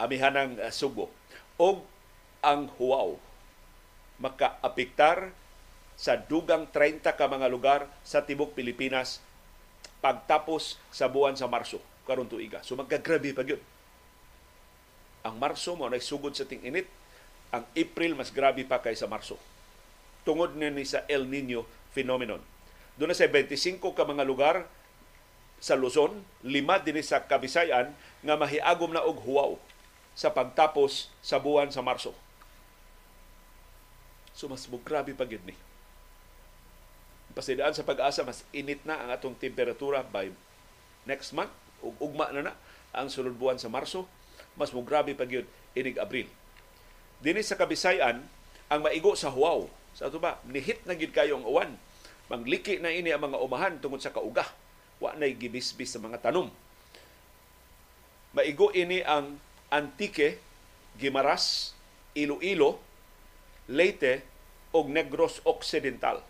amihanang 0.00 0.56
uh, 0.56 0.72
Subo. 0.72 1.12
Og 1.60 1.84
ang 2.40 2.72
huwaw 2.80 3.20
makaapektar 4.16 5.28
sa 5.92 6.16
dugang 6.16 6.64
30 6.72 7.04
ka 7.04 7.28
mga 7.28 7.52
lugar 7.52 7.92
sa 8.08 8.24
tibok 8.24 8.56
Pilipinas 8.56 9.20
pagtapos 10.00 10.80
sa 10.88 11.12
buwan 11.12 11.36
sa 11.36 11.44
Marso 11.44 11.76
karon 12.08 12.24
tuiga. 12.24 12.64
So 12.64 12.72
magkagrabe 12.72 13.36
pa 13.36 13.44
gyud. 13.44 13.60
Ang 15.28 15.36
Marso 15.36 15.76
mo 15.76 15.92
nagsugod 15.92 16.32
sa 16.32 16.48
ting 16.48 16.64
init 16.64 16.88
ang 17.54 17.64
April 17.78 18.18
mas 18.18 18.34
grabe 18.34 18.66
pa 18.66 18.82
kaysa 18.82 19.06
Marso. 19.06 19.38
Tungod 20.26 20.58
na 20.58 20.74
ni 20.74 20.82
sa 20.82 21.06
El 21.06 21.30
Nino 21.30 21.62
phenomenon. 21.94 22.42
Doon 22.98 23.14
na 23.14 23.16
sa 23.16 23.30
25 23.30 23.78
ka 23.78 24.02
mga 24.02 24.26
lugar 24.26 24.66
sa 25.62 25.78
Luzon, 25.78 26.26
lima 26.42 26.82
din 26.82 26.98
sa 27.00 27.22
Kabisayan 27.22 27.94
nga 28.26 28.34
mahiagom 28.34 28.90
na 28.90 29.06
og 29.06 29.22
huwaw 29.22 29.54
sa 30.18 30.34
pagtapos 30.34 31.08
sa 31.22 31.38
buwan 31.38 31.70
sa 31.70 31.82
Marso. 31.82 32.12
So 34.34 34.50
mas 34.50 34.66
grabe 34.66 35.14
pa 35.14 35.26
gid 35.26 35.42
ni. 35.46 35.54
Pasidaan 37.34 37.74
sa 37.74 37.86
pag-asa 37.86 38.26
mas 38.26 38.46
init 38.50 38.82
na 38.82 38.98
ang 38.98 39.10
atong 39.14 39.38
temperatura 39.38 40.02
by 40.02 40.30
next 41.06 41.34
month 41.34 41.50
ug 41.82 41.94
ugma 42.02 42.30
na 42.30 42.50
na 42.50 42.54
ang 42.94 43.10
sulod 43.10 43.34
buwan 43.34 43.58
sa 43.58 43.70
Marso, 43.70 44.06
mas 44.54 44.70
mo 44.70 44.86
grabe 44.86 45.14
pa 45.18 45.26
gyud 45.26 45.46
inig 45.74 45.98
Abril. 45.98 46.30
Dini 47.24 47.40
sa 47.40 47.56
Kabisayan, 47.56 48.20
ang 48.68 48.80
maigo 48.84 49.16
sa 49.16 49.32
huwaw. 49.32 49.64
Sa 49.96 50.12
ito 50.12 50.20
ba, 50.20 50.44
nihit 50.44 50.84
na 50.84 50.92
gid 50.92 51.08
kayo 51.16 51.40
ang 51.40 51.48
uwan. 51.48 51.70
Mangliki 52.28 52.76
na 52.76 52.92
ini 52.92 53.16
ang 53.16 53.24
mga 53.24 53.40
umahan 53.40 53.80
tungod 53.80 54.04
sa 54.04 54.12
kauga. 54.12 54.44
Wa 55.00 55.16
na 55.16 55.24
gibisbis 55.32 55.96
sa 55.96 56.04
mga 56.04 56.20
tanom. 56.20 56.52
Maigo 58.36 58.68
ini 58.76 59.00
ang 59.00 59.40
Antique, 59.72 60.36
Gimaras, 61.00 61.72
Iloilo, 62.12 62.76
Leyte, 63.72 64.20
og 64.76 64.92
Negros 64.92 65.40
Occidental. 65.48 66.20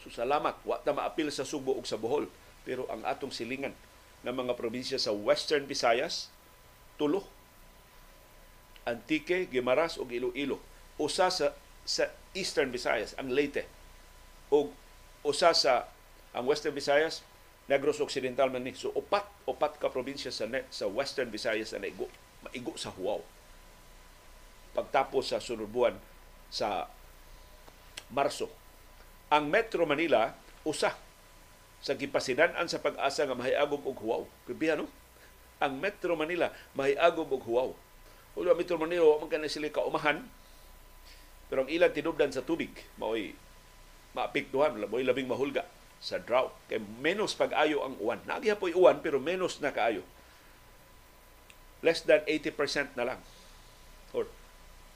So 0.00 0.08
salamat, 0.08 0.56
wa 0.64 0.80
ta 0.80 0.96
maapil 0.96 1.28
sa 1.28 1.44
Subo 1.44 1.76
ug 1.76 1.84
sa 1.84 2.00
Bohol. 2.00 2.24
Pero 2.64 2.88
ang 2.88 3.04
atong 3.04 3.36
silingan 3.36 3.76
ng 4.24 4.32
mga 4.32 4.56
probinsya 4.56 4.96
sa 4.96 5.12
Western 5.12 5.68
Visayas, 5.68 6.32
tulo 6.96 7.41
Antique, 8.82 9.46
Guimaras 9.50 9.98
ug 9.98 10.10
Iloilo. 10.10 10.58
Usa 10.98 11.30
sa 11.30 11.54
sa 11.82 12.10
Eastern 12.34 12.70
Visayas 12.70 13.14
ang 13.18 13.30
Leyte 13.30 13.66
ug 14.50 14.70
usa 15.26 15.54
sa 15.54 15.90
ang 16.32 16.46
Western 16.46 16.74
Visayas 16.74 17.26
Negros 17.70 18.02
Occidental 18.02 18.50
man 18.50 18.66
ni. 18.66 18.74
So 18.74 18.90
upat 18.94 19.26
upat 19.46 19.78
ka 19.78 19.90
probinsya 19.90 20.34
sa 20.34 20.50
net, 20.50 20.66
sa 20.70 20.90
Western 20.90 21.30
Visayas 21.30 21.74
na 21.74 21.86
naigo 21.86 22.10
maigo 22.42 22.74
sa 22.74 22.90
Huaw. 22.90 23.22
Pagtapos 24.72 25.30
sa 25.30 25.38
sunod 25.38 25.70
buwan 25.70 25.94
sa 26.50 26.90
Marso. 28.12 28.50
Ang 29.32 29.48
Metro 29.48 29.88
Manila 29.88 30.36
usa 30.66 30.92
sa 31.82 31.92
gipasidan-an 31.98 32.70
sa 32.70 32.78
pag-asa 32.78 33.26
nga 33.26 33.34
mahiagom 33.34 33.82
og 33.82 33.98
huwaw. 33.98 34.22
Kubihan 34.46 34.84
no? 34.84 34.86
Ang 35.58 35.82
Metro 35.82 36.14
Manila 36.14 36.52
mahiagom 36.78 37.26
og 37.26 37.42
huwaw 37.42 37.70
Ulo 38.32 38.56
Metro 38.56 38.80
Manila, 38.80 39.20
man 39.20 39.28
ka 39.28 39.38
sila 39.44 39.68
kaumahan. 39.68 40.24
Pero 41.52 41.68
ang 41.68 41.70
ilang 41.70 41.92
tinubdan 41.92 42.32
sa 42.32 42.40
tubig, 42.40 42.72
maoy 42.96 43.36
maapektuhan, 44.16 44.72
maoy 44.80 45.04
labing 45.04 45.28
mahulga 45.28 45.68
sa 46.00 46.16
drought. 46.16 46.56
Kay 46.72 46.80
menos 46.80 47.36
pag-ayo 47.36 47.84
ang 47.84 48.00
uwan. 48.00 48.24
Nagiha 48.24 48.56
po 48.56 48.72
uwan, 48.72 49.04
pero 49.04 49.20
menos 49.20 49.60
na 49.60 49.68
kaayo. 49.68 50.00
Less 51.84 52.08
than 52.08 52.24
80% 52.24 52.96
na 52.96 53.04
lang. 53.04 53.20
Or 54.16 54.24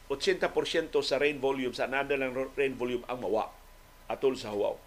80% 0.08 0.96
sa 1.04 1.16
rain 1.20 1.36
volume, 1.36 1.76
sa 1.76 1.84
nada 1.90 2.16
lang 2.16 2.32
rain 2.56 2.72
volume 2.72 3.04
ang 3.04 3.20
mawa 3.20 3.52
atol 4.06 4.38
sa 4.38 4.54
Huaw. 4.54 4.78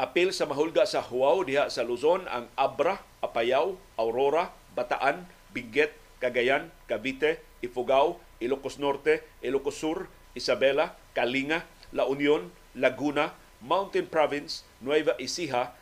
Apil 0.00 0.34
sa 0.34 0.48
mahulga 0.48 0.88
sa 0.88 1.04
Huaw 1.04 1.46
diha 1.46 1.70
sa 1.70 1.86
Luzon 1.86 2.26
ang 2.26 2.50
Abra, 2.58 2.98
Apayao, 3.22 3.78
Aurora, 3.94 4.50
Bataan, 4.74 5.28
Benguet, 5.52 6.01
Cagayan, 6.22 6.70
Cavite, 6.86 7.42
Ifugao, 7.66 8.22
Ilocos 8.38 8.78
Norte, 8.78 9.26
Ilocos 9.42 9.74
Sur, 9.74 10.06
Isabela, 10.38 10.94
Kalinga, 11.18 11.66
La 11.90 12.06
Union, 12.06 12.46
Laguna, 12.78 13.34
Mountain 13.58 14.06
Province, 14.06 14.62
Nueva 14.78 15.18
Ecija, 15.18 15.74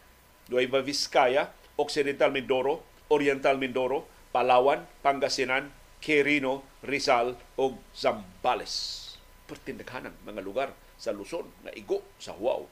Nueva 0.49 0.81
Vizcaya, 0.81 1.53
Occidental 1.77 2.33
Mindoro, 2.33 2.81
Oriental 3.13 3.61
Mindoro, 3.61 4.09
Palawan, 4.33 4.89
Pangasinan, 5.05 5.69
Quirino, 6.01 6.65
Rizal 6.81 7.37
o 7.61 7.77
Zambales. 7.93 9.17
Pertindaghanan 9.45 10.17
mga 10.25 10.41
lugar 10.41 10.71
sa 10.97 11.13
Luzon 11.13 11.49
na 11.65 11.73
igo 11.77 12.01
sa 12.17 12.33
Huaw 12.33 12.65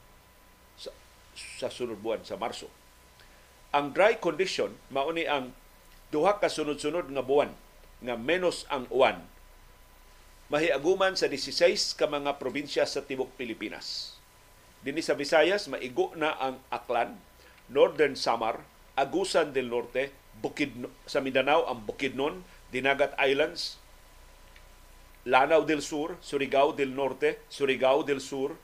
sa, 0.77 0.93
sa 1.37 1.69
sunod 1.69 2.01
buwan 2.01 2.25
sa 2.25 2.41
Marso. 2.41 2.69
Ang 3.73 3.93
dry 3.93 4.17
condition 4.17 4.73
mao 4.89 5.13
ni 5.13 5.29
ang 5.29 5.53
duha 6.09 6.41
ka 6.41 6.49
sunod-sunod 6.49 7.13
nga 7.13 7.23
buwan 7.25 7.53
nga 8.01 8.15
menos 8.17 8.65
ang 8.73 8.89
uwan 8.89 9.21
mahiaguman 10.49 11.13
sa 11.13 11.29
16 11.29 11.93
ka 11.93 12.09
mga 12.09 12.41
probinsya 12.41 12.89
sa 12.89 13.05
tibok 13.05 13.29
Pilipinas. 13.37 14.17
Dinhi 14.81 15.05
sa 15.05 15.13
Visayas 15.13 15.69
maigo 15.69 16.17
na 16.17 16.33
ang 16.41 16.57
Aklan, 16.73 17.21
Northern 17.69 18.17
Samar, 18.17 18.65
Agusan 18.97 19.53
del 19.53 19.69
Norte, 19.69 20.09
Bukid 20.41 20.73
sa 21.05 21.21
Mindanao 21.21 21.69
ang 21.69 21.85
Bukidnon, 21.85 22.41
Dinagat 22.73 23.13
Islands, 23.21 23.77
Lanao 25.29 25.69
del 25.69 25.85
Sur, 25.85 26.17
Surigao 26.25 26.73
del 26.73 26.97
Norte, 26.97 27.37
Surigao 27.53 28.01
del 28.01 28.25
Sur, 28.25 28.57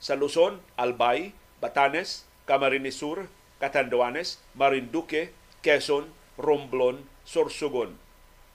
sa 0.00 0.16
Luzon, 0.16 0.56
Albay, 0.80 1.36
Batanes, 1.60 2.24
Camarines 2.48 2.96
Sur, 2.96 3.28
Catanduanes, 3.60 4.40
Marinduque, 4.56 5.36
Quezon, 5.60 6.08
Romblon, 6.36 7.04
Sorsogon. 7.24 7.96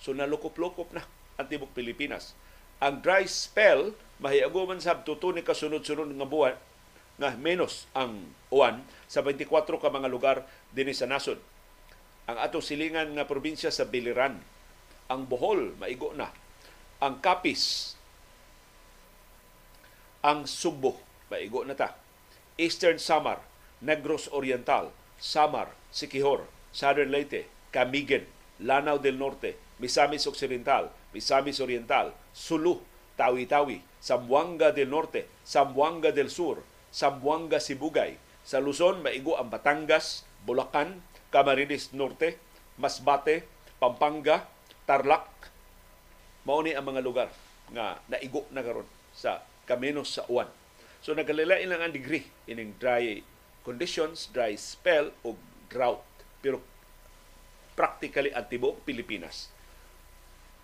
So 0.02 0.14
nalukop-lukop 0.14 0.94
na 0.94 1.06
ang 1.38 1.48
tibok 1.50 1.74
Pilipinas. 1.74 2.34
Ang 2.82 3.06
dry 3.06 3.30
spell, 3.30 3.94
mahiaguman 4.18 4.82
sa 4.82 5.02
tutuni 5.06 5.46
kasunod-sunod 5.46 6.10
nga 6.10 6.26
buwan, 6.26 6.58
nga 7.22 7.38
menos 7.38 7.86
ang 7.94 8.34
uwan 8.50 8.82
sa 9.06 9.22
24 9.22 9.70
ka 9.78 9.90
mga 9.94 10.10
lugar 10.10 10.38
din 10.74 10.90
sa 10.90 11.06
nasod. 11.06 11.38
Ang 12.26 12.38
ato 12.42 12.58
silingan 12.62 13.14
nga 13.14 13.30
probinsya 13.30 13.70
sa 13.70 13.86
Biliran, 13.86 14.42
ang 15.06 15.22
Bohol, 15.30 15.78
maigo 15.78 16.14
na. 16.18 16.34
Ang 17.02 17.22
Capiz, 17.22 17.94
ang 20.22 20.46
Subo, 20.46 21.02
maigo 21.30 21.66
na 21.66 21.78
ta. 21.78 21.98
Eastern 22.58 23.02
Samar, 23.02 23.42
Negros 23.82 24.30
Oriental, 24.30 24.94
Samar, 25.18 25.74
Sikihor, 25.90 26.46
Southern 26.70 27.10
Leyte, 27.10 27.50
Camigen, 27.72 28.28
Lanao 28.60 29.00
del 29.00 29.18
Norte, 29.18 29.58
Misamis 29.80 30.28
Occidental, 30.28 30.92
Misamis 31.16 31.58
Oriental, 31.60 32.14
Sulu, 32.36 32.84
Tawi-Tawi, 33.18 33.82
Zamboanga 34.04 34.72
del 34.72 34.92
Norte, 34.92 35.28
Zamboanga 35.48 36.12
del 36.12 36.30
Sur, 36.30 36.62
Zamboanga 36.92 37.58
Sibugay. 37.58 38.20
Sa 38.44 38.60
Luzon, 38.60 39.02
maigo 39.02 39.38
ang 39.40 39.50
Batangas, 39.50 40.28
Bulacan, 40.44 41.02
Camarines 41.32 41.96
Norte, 41.96 42.38
Masbate, 42.76 43.46
Pampanga, 43.80 44.46
Tarlac. 44.86 45.30
Mauni 46.44 46.74
ang 46.74 46.86
mga 46.90 47.02
lugar 47.06 47.30
nga 47.72 48.02
naigo 48.10 48.50
na 48.50 48.66
karon 48.66 48.88
sa 49.14 49.46
kamenos 49.70 50.18
sa 50.18 50.26
uwan. 50.28 50.50
So 51.02 51.14
nagkalilain 51.14 51.70
lang 51.70 51.82
ang 51.82 51.94
degree 51.94 52.26
ining 52.50 52.78
dry 52.82 53.22
conditions, 53.62 54.30
dry 54.34 54.58
spell 54.58 55.14
o 55.22 55.38
drought. 55.70 56.02
Pero 56.42 56.66
practically 57.74 58.32
ang 58.36 58.48
tibuok 58.48 58.84
Pilipinas 58.84 59.52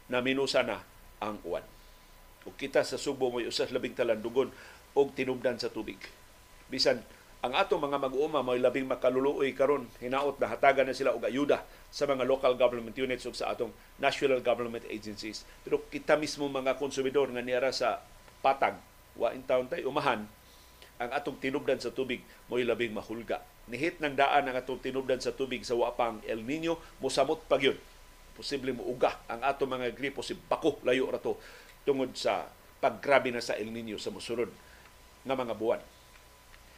na 0.07 0.23
minusa 0.23 0.63
na 0.63 0.83
ang 1.19 1.39
uwan. 1.43 1.63
O 2.47 2.55
kita 2.55 2.83
sa 2.87 2.95
Subo 2.95 3.27
mo 3.27 3.43
usas 3.43 3.71
labing 3.75 3.97
talandugon 3.97 4.51
o 4.95 4.99
tinubdan 5.11 5.59
sa 5.59 5.67
tubig. 5.67 5.99
Bisan 6.71 7.03
ang 7.37 7.53
ato 7.53 7.77
mga 7.77 8.01
mag-uuma 8.01 8.41
may 8.41 8.57
labing 8.57 8.89
makaluluoy 8.89 9.53
karon 9.53 9.85
hinaot 10.01 10.41
na 10.41 10.49
hatagan 10.49 10.89
na 10.89 10.97
sila 10.97 11.13
og 11.13 11.21
ayuda 11.21 11.61
sa 11.93 12.09
mga 12.09 12.25
local 12.25 12.57
government 12.57 12.97
units 12.97 13.29
ug 13.29 13.37
sa 13.37 13.53
atong 13.53 13.69
national 14.01 14.41
government 14.41 14.81
agencies 14.89 15.45
pero 15.61 15.85
kita 15.85 16.17
mismo 16.17 16.49
mga 16.49 16.81
konsumidor 16.81 17.29
nga 17.29 17.45
niara 17.45 17.69
sa 17.69 18.01
patag 18.41 18.81
wa 19.13 19.29
in 19.37 19.45
town 19.45 19.69
tay 19.69 19.85
umahan 19.85 20.25
ang 20.97 21.09
atong 21.13 21.37
tinubdan 21.37 21.77
sa 21.77 21.93
tubig 21.93 22.21
mo'y 22.49 22.65
labing 22.65 22.93
mahulga. 22.93 23.41
Nihit 23.69 24.01
ng 24.01 24.17
daan 24.17 24.49
ang 24.49 24.55
atong 24.57 24.81
tinubdan 24.81 25.21
sa 25.21 25.33
tubig 25.33 25.61
sa 25.61 25.77
wapang 25.77 26.21
El 26.25 26.41
Nino 26.45 26.81
mosamot 27.01 27.45
pa 27.45 27.61
gyud. 27.61 27.77
Posible 28.37 28.73
muuga 28.73 29.25
ang 29.29 29.41
ato 29.41 29.65
mga 29.65 29.93
gripo 29.97 30.21
si 30.21 30.37
bako 30.37 30.81
layo 30.85 31.09
rato 31.09 31.41
tungod 31.85 32.13
sa 32.13 32.45
paggrabe 32.77 33.33
na 33.33 33.41
sa 33.41 33.57
El 33.57 33.73
Nino 33.73 33.97
sa 33.97 34.13
mosunod 34.13 34.49
nga 35.25 35.35
mga 35.35 35.57
buwan 35.57 35.96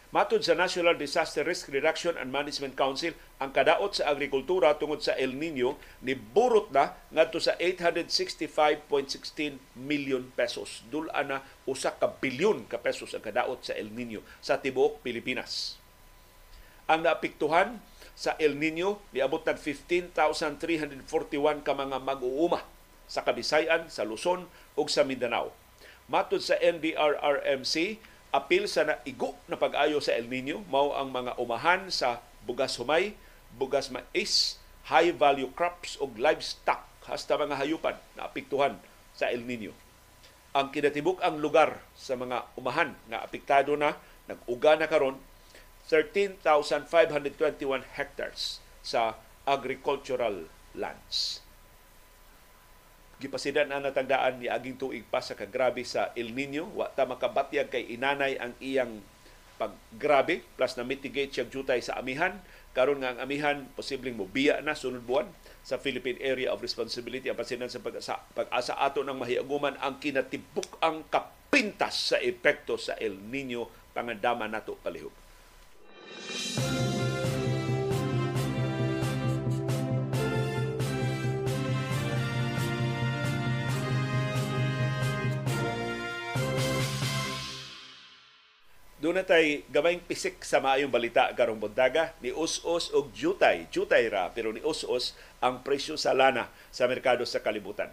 Matod 0.09 0.41
sa 0.41 0.57
National 0.57 0.97
Disaster 0.97 1.45
Risk 1.45 1.69
Reduction 1.69 2.17
and 2.17 2.33
Management 2.33 2.73
Council, 2.73 3.13
ang 3.37 3.53
kadaot 3.53 3.93
sa 3.93 4.09
agrikultura 4.09 4.73
tungod 4.81 5.05
sa 5.05 5.13
El 5.13 5.37
Nino 5.37 5.77
ni 6.01 6.17
burot 6.17 6.73
na 6.73 6.97
ngadto 7.13 7.37
sa 7.37 7.53
865.16 7.61 8.89
million 9.77 10.25
pesos. 10.33 10.81
Dula 10.89 11.13
na 11.21 11.45
usa 11.69 11.93
ka 11.93 12.09
bilyon 12.09 12.65
ka 12.65 12.81
pesos 12.81 13.13
ang 13.13 13.21
kadaot 13.21 13.61
sa 13.61 13.77
El 13.77 13.93
Nino 13.93 14.25
sa 14.41 14.57
tibuok 14.57 15.05
Pilipinas. 15.05 15.77
Ang 16.89 17.05
naapektuhan 17.05 17.77
sa 18.17 18.33
El 18.41 18.57
Nino 18.57 19.05
niabot 19.13 19.45
ng 19.45 19.61
15,341 19.61 21.05
ka 21.61 21.77
mga 21.77 22.01
mag-uuma 22.01 22.65
sa 23.05 23.21
Kabisayan, 23.21 23.93
sa 23.93 24.01
Luzon 24.09 24.49
ug 24.73 24.89
sa 24.89 25.05
Mindanao. 25.05 25.53
Matod 26.09 26.41
sa 26.41 26.57
NDRRMC, 26.57 28.01
apil 28.29 28.69
sa 28.69 28.85
naigo 28.85 29.33
na 29.49 29.57
pag-ayo 29.57 29.97
sa 29.97 30.13
El 30.13 30.29
Nino 30.29 30.61
mao 30.69 30.93
ang 30.93 31.09
mga 31.09 31.37
umahan 31.41 31.89
sa 31.89 32.21
bugas 32.45 32.77
humay, 32.77 33.17
bugas 33.57 33.89
mais, 33.89 34.57
high 34.89 35.09
value 35.13 35.49
crops 35.53 35.97
ug 35.97 36.17
livestock 36.17 36.85
hasta 37.09 37.41
mga 37.41 37.57
hayupan 37.57 37.97
na 38.13 38.29
apektuhan 38.29 38.77
sa 39.17 39.33
El 39.33 39.49
Nino. 39.49 39.73
Ang 40.53 40.69
kinatibuk 40.69 41.17
ang 41.25 41.41
lugar 41.41 41.81
sa 41.97 42.13
mga 42.13 42.45
umahan 42.57 42.93
nga 43.09 43.25
apektado 43.25 43.73
na 43.73 43.97
nag-uga 44.29 44.77
na 44.77 44.85
karon 44.85 45.17
13,521 45.89 47.81
hectares 47.97 48.61
sa 48.85 49.17
agricultural 49.49 50.45
lands 50.77 51.41
gipasidan 53.19 53.67
na 53.67 53.83
natagdaan 53.83 54.39
ni 54.39 54.47
aging 54.47 54.79
tuig 54.79 55.03
pa 55.03 55.19
sa 55.19 55.35
kagrabe 55.35 55.83
sa 55.83 56.15
El 56.15 56.31
Nino 56.31 56.71
wa 56.71 56.87
ta 56.87 57.03
makabatyag 57.03 57.67
kay 57.67 57.91
inanay 57.91 58.39
ang 58.39 58.55
iyang 58.63 59.03
paggrabe 59.59 60.39
plus 60.55 60.79
na 60.79 60.87
mitigate 60.87 61.35
siya 61.35 61.45
jutay 61.51 61.83
sa 61.83 61.99
amihan. 61.99 62.39
Karon 62.71 63.03
nga 63.03 63.11
ang 63.11 63.19
amihan 63.19 63.67
posibleng 63.75 64.15
mobiya 64.15 64.63
na 64.63 64.71
sunod 64.71 65.03
buwan 65.03 65.27
sa 65.67 65.75
Philippine 65.75 66.15
Area 66.23 66.55
of 66.55 66.63
Responsibility. 66.63 67.27
Ang 67.27 67.35
pasinan 67.35 67.67
sa 67.67 67.83
pag-asa, 67.83 68.23
pag-asa 68.31 68.79
ato 68.79 69.03
ng 69.03 69.19
mahiaguman 69.19 69.75
ang 69.83 69.99
kinatibuk 69.99 70.79
ang 70.79 71.03
kapintas 71.11 72.15
sa 72.15 72.17
epekto 72.23 72.79
sa 72.79 72.95
El 72.95 73.19
Nino 73.19 73.67
pangandama 73.91 74.47
nato 74.47 74.79
palihog. 74.79 75.11
Doon 88.99 89.15
na 89.15 89.23
tay 89.23 89.63
gamayng 89.71 90.03
pisik 90.03 90.43
sa 90.43 90.59
maayong 90.59 90.91
balita 90.91 91.31
karong 91.31 91.55
buntaga. 91.55 92.11
Ni 92.19 92.35
us-us 92.35 92.91
jutay, 93.15 93.63
jutay 93.71 94.11
ra 94.11 94.27
pero 94.35 94.51
ni 94.51 94.59
us-us 94.59 95.15
ang 95.39 95.63
presyo 95.63 95.95
sa 95.95 96.11
lana 96.11 96.51
sa 96.67 96.83
merkado 96.83 97.23
sa 97.23 97.39
kalibutan. 97.39 97.87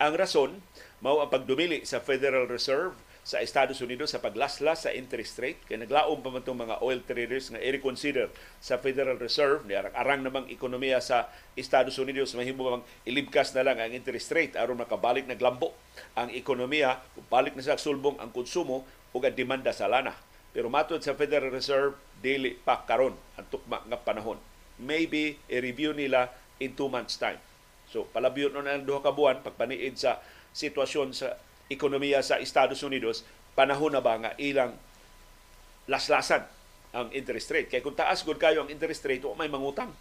Ang 0.00 0.16
rason 0.16 0.56
mao 1.04 1.20
ang 1.20 1.28
pagdumili 1.28 1.84
sa 1.84 2.00
Federal 2.00 2.48
Reserve 2.48 2.96
sa 3.20 3.44
Estados 3.44 3.84
Unidos 3.84 4.16
sa 4.16 4.24
paglaslas 4.24 4.88
sa 4.88 4.96
interest 4.96 5.36
rate. 5.44 5.60
Kay 5.68 5.84
naglaom 5.84 6.24
pa 6.24 6.32
man 6.32 6.40
mga 6.40 6.80
oil 6.80 7.04
traders 7.04 7.52
nga 7.52 7.60
i-reconsider 7.60 8.32
sa 8.56 8.80
Federal 8.80 9.20
Reserve. 9.20 9.60
Ni 9.68 9.76
arang 9.76 10.24
namang 10.24 10.48
ekonomiya 10.48 11.04
sa 11.04 11.28
Estados 11.52 12.00
Unidos. 12.00 12.32
Mahimo 12.32 12.80
bang 12.80 12.84
ilibkas 13.04 13.52
na 13.52 13.60
lang 13.60 13.76
ang 13.76 13.92
interest 13.92 14.32
rate 14.32 14.56
aron 14.56 14.80
makabalik 14.80 15.28
naglambo 15.28 15.76
ang 16.16 16.32
ekonomiya. 16.32 17.04
Balik 17.28 17.60
na 17.60 17.60
sa 17.60 17.76
sulbong 17.76 18.16
ang 18.16 18.32
konsumo 18.32 18.88
ug 19.12 19.20
ang 19.20 19.36
demanda 19.36 19.76
sa 19.76 19.84
lana 19.84 20.16
pero 20.56 20.72
matod 20.72 21.04
sa 21.04 21.12
Federal 21.12 21.52
Reserve, 21.52 22.00
dili 22.16 22.56
pa 22.56 22.80
karon 22.88 23.12
ang 23.36 23.44
tukma 23.52 23.84
nga 23.84 24.00
panahon. 24.00 24.40
Maybe 24.80 25.36
i-review 25.52 25.92
nila 25.92 26.32
in 26.56 26.72
two 26.72 26.88
months 26.88 27.20
time. 27.20 27.36
So 27.92 28.08
palabyon 28.08 28.56
na 28.56 28.80
ang 28.80 28.88
duha 28.88 29.04
ka 29.04 29.12
buwan 29.12 29.44
pagpaniid 29.44 30.00
sa 30.00 30.16
sitwasyon 30.56 31.12
sa 31.12 31.36
ekonomiya 31.68 32.24
sa 32.24 32.40
Estados 32.40 32.80
Unidos, 32.80 33.20
panahon 33.52 33.92
na 33.92 34.00
ba 34.00 34.16
nga 34.16 34.32
ilang 34.40 34.72
laslasan 35.92 36.48
ang 36.96 37.12
interest 37.12 37.52
rate. 37.52 37.68
Kay 37.68 37.84
kung 37.84 37.92
taas 37.92 38.24
gud 38.24 38.40
kayo 38.40 38.64
ang 38.64 38.72
interest 38.72 39.04
rate, 39.04 39.28
may 39.36 39.52
mangutang. 39.52 39.92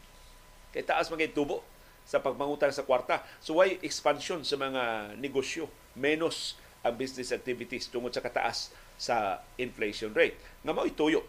Kay 0.71 0.87
taas 0.87 1.11
magay 1.11 1.35
tubo 1.35 1.67
sa 2.07 2.23
pagmangutang 2.23 2.71
sa 2.71 2.87
kwarta. 2.87 3.27
So 3.43 3.59
why 3.59 3.75
expansion 3.83 4.47
sa 4.47 4.55
mga 4.55 5.15
negosyo? 5.19 5.67
Menos 5.99 6.55
ang 6.79 6.95
business 6.95 7.35
activities 7.35 7.91
tungod 7.91 8.15
sa 8.15 8.23
kataas 8.23 8.71
sa 8.95 9.43
inflation 9.59 10.11
rate. 10.11 10.39
Nga 10.63 10.71
mao 10.73 10.87
ituyo. 10.87 11.23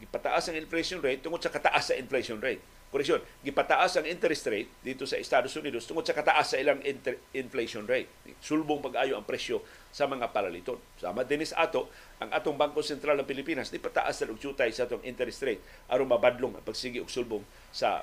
Gipataas 0.00 0.48
ang 0.48 0.56
inflation 0.56 1.02
rate 1.04 1.20
tungod 1.20 1.42
sa 1.44 1.52
kataas 1.52 1.92
sa 1.92 1.94
inflation 1.98 2.40
rate. 2.40 2.62
Koreksyon, 2.90 3.22
gipataas 3.46 4.02
ang 4.02 4.06
interest 4.10 4.50
rate 4.50 4.66
dito 4.82 5.06
sa 5.06 5.14
Estados 5.14 5.54
Unidos 5.54 5.86
tungod 5.86 6.02
sa 6.02 6.10
kataas 6.10 6.54
sa 6.54 6.56
ilang 6.58 6.82
inter- 6.82 7.22
inflation 7.30 7.86
rate. 7.86 8.10
Sulbong 8.42 8.82
pag-ayo 8.82 9.14
ang 9.14 9.22
presyo 9.22 9.62
sa 9.94 10.10
mga 10.10 10.34
palaliton. 10.34 10.74
Sama 10.98 11.22
dinis 11.22 11.54
ato, 11.54 11.86
ang 12.18 12.34
atong 12.34 12.58
Bangko 12.58 12.82
Sentral 12.82 13.14
ng 13.22 13.30
Pilipinas, 13.30 13.70
di 13.70 13.78
pataas 13.78 14.18
sa 14.18 14.26
lugtutay 14.26 14.74
sa 14.74 14.90
atong 14.90 15.06
interest 15.06 15.38
rate 15.46 15.62
aron 15.86 16.10
mabadlong 16.10 16.58
ang 16.58 16.66
pagsigi 16.66 16.98
og 16.98 17.06
sulbong 17.06 17.46
sa 17.70 18.02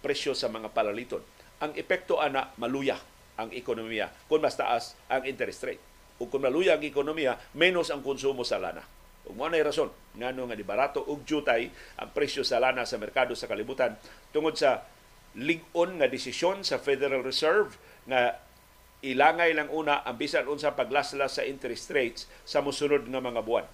presyo 0.00 0.32
sa 0.32 0.48
mga 0.48 0.72
palaliton. 0.72 1.20
Ang 1.60 1.76
epekto 1.76 2.16
ana 2.16 2.56
maluya 2.56 2.96
ang 3.36 3.52
ekonomiya 3.52 4.08
kung 4.32 4.40
mas 4.40 4.56
taas 4.56 4.96
ang 5.12 5.28
interest 5.28 5.60
rate 5.68 5.95
ug 6.16 6.28
kung 6.32 6.44
maluya 6.44 6.76
ang 6.76 6.84
ekonomiya, 6.84 7.36
menos 7.56 7.92
ang 7.92 8.00
konsumo 8.00 8.42
sa 8.42 8.56
lana. 8.60 8.84
Ug 9.26 9.34
mo 9.34 9.50
na 9.50 9.58
rason 9.58 9.90
ngano 10.16 10.46
nga 10.46 10.56
di 10.56 10.62
barato 10.62 11.02
ug 11.02 11.26
jutay 11.26 11.68
ang 11.98 12.10
presyo 12.14 12.46
sa 12.46 12.62
lana 12.62 12.86
sa 12.86 12.96
merkado 12.96 13.34
sa 13.34 13.50
kalibutan 13.50 13.98
tungod 14.30 14.54
sa 14.54 14.86
lig-on 15.36 16.00
nga 16.00 16.08
desisyon 16.08 16.64
sa 16.64 16.80
Federal 16.80 17.20
Reserve 17.20 17.76
nga 18.08 18.38
ilangay 19.04 19.52
lang 19.52 19.68
una 19.68 20.00
ang 20.06 20.16
bisan 20.16 20.48
unsa 20.48 20.72
paglaslas 20.72 21.36
sa 21.36 21.44
interest 21.44 21.92
rates 21.92 22.24
sa 22.48 22.64
mosunod 22.64 23.04
nga 23.04 23.20
mga 23.20 23.44
buwan. 23.44 23.66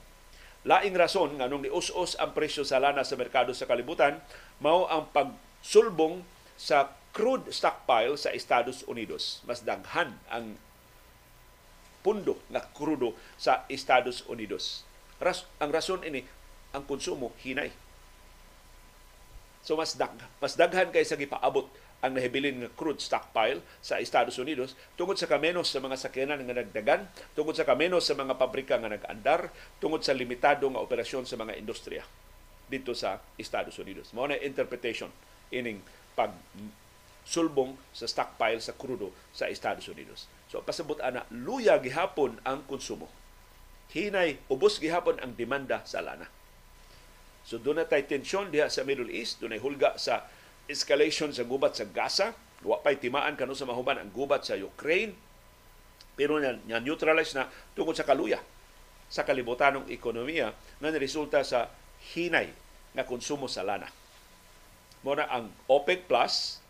Laing 0.62 0.94
rason 0.94 1.38
nga 1.38 1.46
nung 1.46 1.62
nius-us 1.62 2.18
ang 2.18 2.34
presyo 2.34 2.62
sa 2.62 2.82
lana 2.82 3.02
sa 3.02 3.18
merkado 3.18 3.50
sa 3.54 3.66
kalibutan 3.66 4.18
mao 4.58 4.86
ang 4.90 5.10
pagsulbong 5.10 6.22
sa 6.58 6.94
crude 7.12 7.50
stockpile 7.50 8.14
sa 8.16 8.32
Estados 8.32 8.86
Unidos. 8.86 9.42
Mas 9.46 9.62
daghan 9.62 10.16
ang 10.30 10.56
pundo 12.02 12.38
nga 12.50 12.62
krudo 12.74 13.14
sa 13.38 13.64
Estados 13.70 14.26
Unidos. 14.26 14.82
Ras, 15.22 15.46
ang 15.62 15.70
rason 15.70 16.02
ini 16.02 16.26
ang 16.74 16.82
konsumo 16.84 17.30
hinay. 17.40 17.70
So 19.62 19.78
mas 19.78 19.94
dag 19.94 20.10
mas 20.42 20.58
daghan 20.58 20.90
kay 20.90 21.06
sa 21.06 21.14
gipaabot 21.14 21.70
ang 22.02 22.18
nahibilin 22.18 22.66
nga 22.66 22.70
crude 22.74 22.98
stockpile 22.98 23.62
sa 23.78 24.02
Estados 24.02 24.34
Unidos 24.42 24.74
tungod 24.98 25.14
sa 25.14 25.30
kamenos 25.30 25.70
sa 25.70 25.78
mga 25.78 25.94
sakyanan 25.94 26.42
nga 26.42 26.58
nagdagan, 26.58 27.06
tungod 27.38 27.54
sa 27.54 27.62
kamenos 27.62 28.02
sa 28.02 28.18
mga 28.18 28.34
pabrika 28.34 28.74
nga 28.74 28.90
nag-andar, 28.90 29.54
tungod 29.78 30.02
sa 30.02 30.10
limitado 30.10 30.66
nga 30.66 30.82
operasyon 30.82 31.30
sa 31.30 31.38
mga 31.38 31.54
industriya 31.54 32.02
dito 32.66 32.90
sa 32.90 33.22
Estados 33.38 33.78
Unidos. 33.78 34.10
Mao 34.10 34.26
na 34.26 34.34
interpretation 34.42 35.14
ining 35.54 35.78
pag 36.18 36.34
sulbong 37.22 37.78
sa 37.94 38.10
stockpile 38.10 38.58
sa 38.58 38.74
krudo 38.74 39.14
sa 39.30 39.46
Estados 39.46 39.86
Unidos. 39.86 40.26
So 40.52 40.60
pasabot 40.60 41.00
ana 41.00 41.24
luya 41.32 41.80
gihapon 41.80 42.36
ang 42.44 42.68
konsumo. 42.68 43.08
Hinay 43.96 44.36
ubos 44.52 44.76
gihapon 44.76 45.16
ang 45.24 45.32
demanda 45.32 45.80
sa 45.88 46.04
lana. 46.04 46.28
So 47.48 47.56
doon 47.56 47.80
na 47.80 47.88
tayo 47.88 48.04
tensyon 48.04 48.52
diha 48.52 48.68
sa 48.68 48.84
Middle 48.84 49.08
East, 49.08 49.40
doon 49.40 49.56
ay 49.56 49.64
hulga 49.64 49.96
sa 49.96 50.28
escalation 50.68 51.32
sa 51.32 51.48
gubat 51.48 51.72
sa 51.72 51.88
Gaza, 51.88 52.36
wa 52.62 52.84
pa'y 52.84 53.00
timaan 53.00 53.32
kanu 53.32 53.56
sa 53.56 53.64
mahuban 53.64 53.96
ang 53.96 54.12
gubat 54.12 54.44
sa 54.44 54.54
Ukraine, 54.54 55.16
pero 56.14 56.36
na, 56.36 56.60
na 56.68 56.84
neutralize 56.84 57.32
na 57.32 57.48
tungkol 57.72 57.96
sa 57.96 58.04
kaluya 58.04 58.38
sa 59.08 59.24
kalibutanong 59.24 59.88
ekonomiya 59.88 60.52
na 60.84 60.92
resulta 60.92 61.40
sa 61.44 61.72
hinay 62.12 62.52
nga 62.92 63.08
konsumo 63.08 63.48
sa 63.48 63.64
lana. 63.64 63.88
Muna 65.00 65.26
ang 65.32 65.48
OPEC 65.66 66.04
Plus 66.06 66.60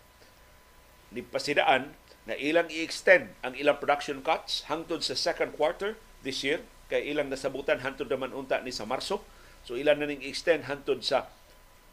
ni 1.12 1.20
pasidaan 1.20 1.92
na 2.26 2.38
ilang 2.38 2.70
i-extend 2.70 3.34
ang 3.42 3.58
ilang 3.58 3.78
production 3.82 4.22
cuts 4.22 4.66
hangtod 4.70 5.02
sa 5.02 5.18
second 5.18 5.54
quarter 5.58 5.98
this 6.22 6.46
year 6.46 6.62
kay 6.86 7.10
ilang 7.10 7.26
nasabutan 7.26 7.82
hangtod 7.82 8.06
naman 8.06 8.30
unta 8.30 8.62
ni 8.62 8.70
sa 8.70 8.86
Marso 8.86 9.24
So 9.62 9.78
ilan 9.78 10.02
na 10.02 10.10
ning 10.10 10.22
extend 10.26 10.66
hantod 10.66 11.06
sa 11.06 11.30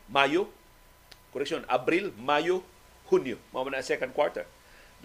Mayo, 0.10 0.50
correction, 1.30 1.62
Abril, 1.70 2.10
Mayo, 2.18 2.66
Hunyo. 3.14 3.38
Mao 3.54 3.66
na 3.70 3.86
second 3.86 4.10
quarter. 4.14 4.46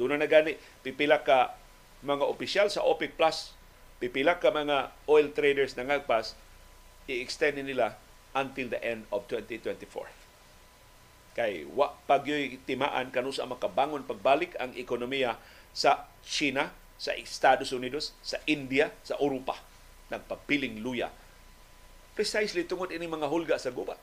Doon 0.00 0.16
na 0.16 0.28
gani 0.28 0.56
pipila 0.80 1.20
ka 1.20 1.52
mga 2.00 2.24
opisyal 2.24 2.72
sa 2.72 2.80
OPEC 2.84 3.16
Plus, 3.20 3.52
pipila 4.00 4.40
ka 4.40 4.48
mga 4.48 4.92
oil 5.08 5.28
traders 5.32 5.76
na 5.76 5.84
ngagpas, 5.84 6.32
i-extend 7.04 7.60
nila 7.60 8.00
until 8.32 8.72
the 8.72 8.80
end 8.80 9.04
of 9.12 9.28
2024. 9.28 10.23
Kay 11.34 11.66
wa 11.74 11.90
pagyoy 12.06 12.62
timaan 12.62 13.10
kanu 13.10 13.34
sa 13.34 13.46
makabangon 13.46 14.06
pagbalik 14.06 14.54
ang 14.62 14.70
ekonomiya 14.78 15.34
sa 15.74 16.06
China, 16.22 16.70
sa 16.94 17.10
Estados 17.18 17.74
Unidos, 17.74 18.14
sa 18.22 18.38
India, 18.46 18.94
sa 19.02 19.18
Europa. 19.18 19.58
Nagpapiling 20.14 20.78
luya. 20.78 21.10
Precisely 22.14 22.62
tungod 22.62 22.94
ini 22.94 23.10
mga 23.10 23.26
hulga 23.26 23.58
sa 23.58 23.74
gubat. 23.74 23.98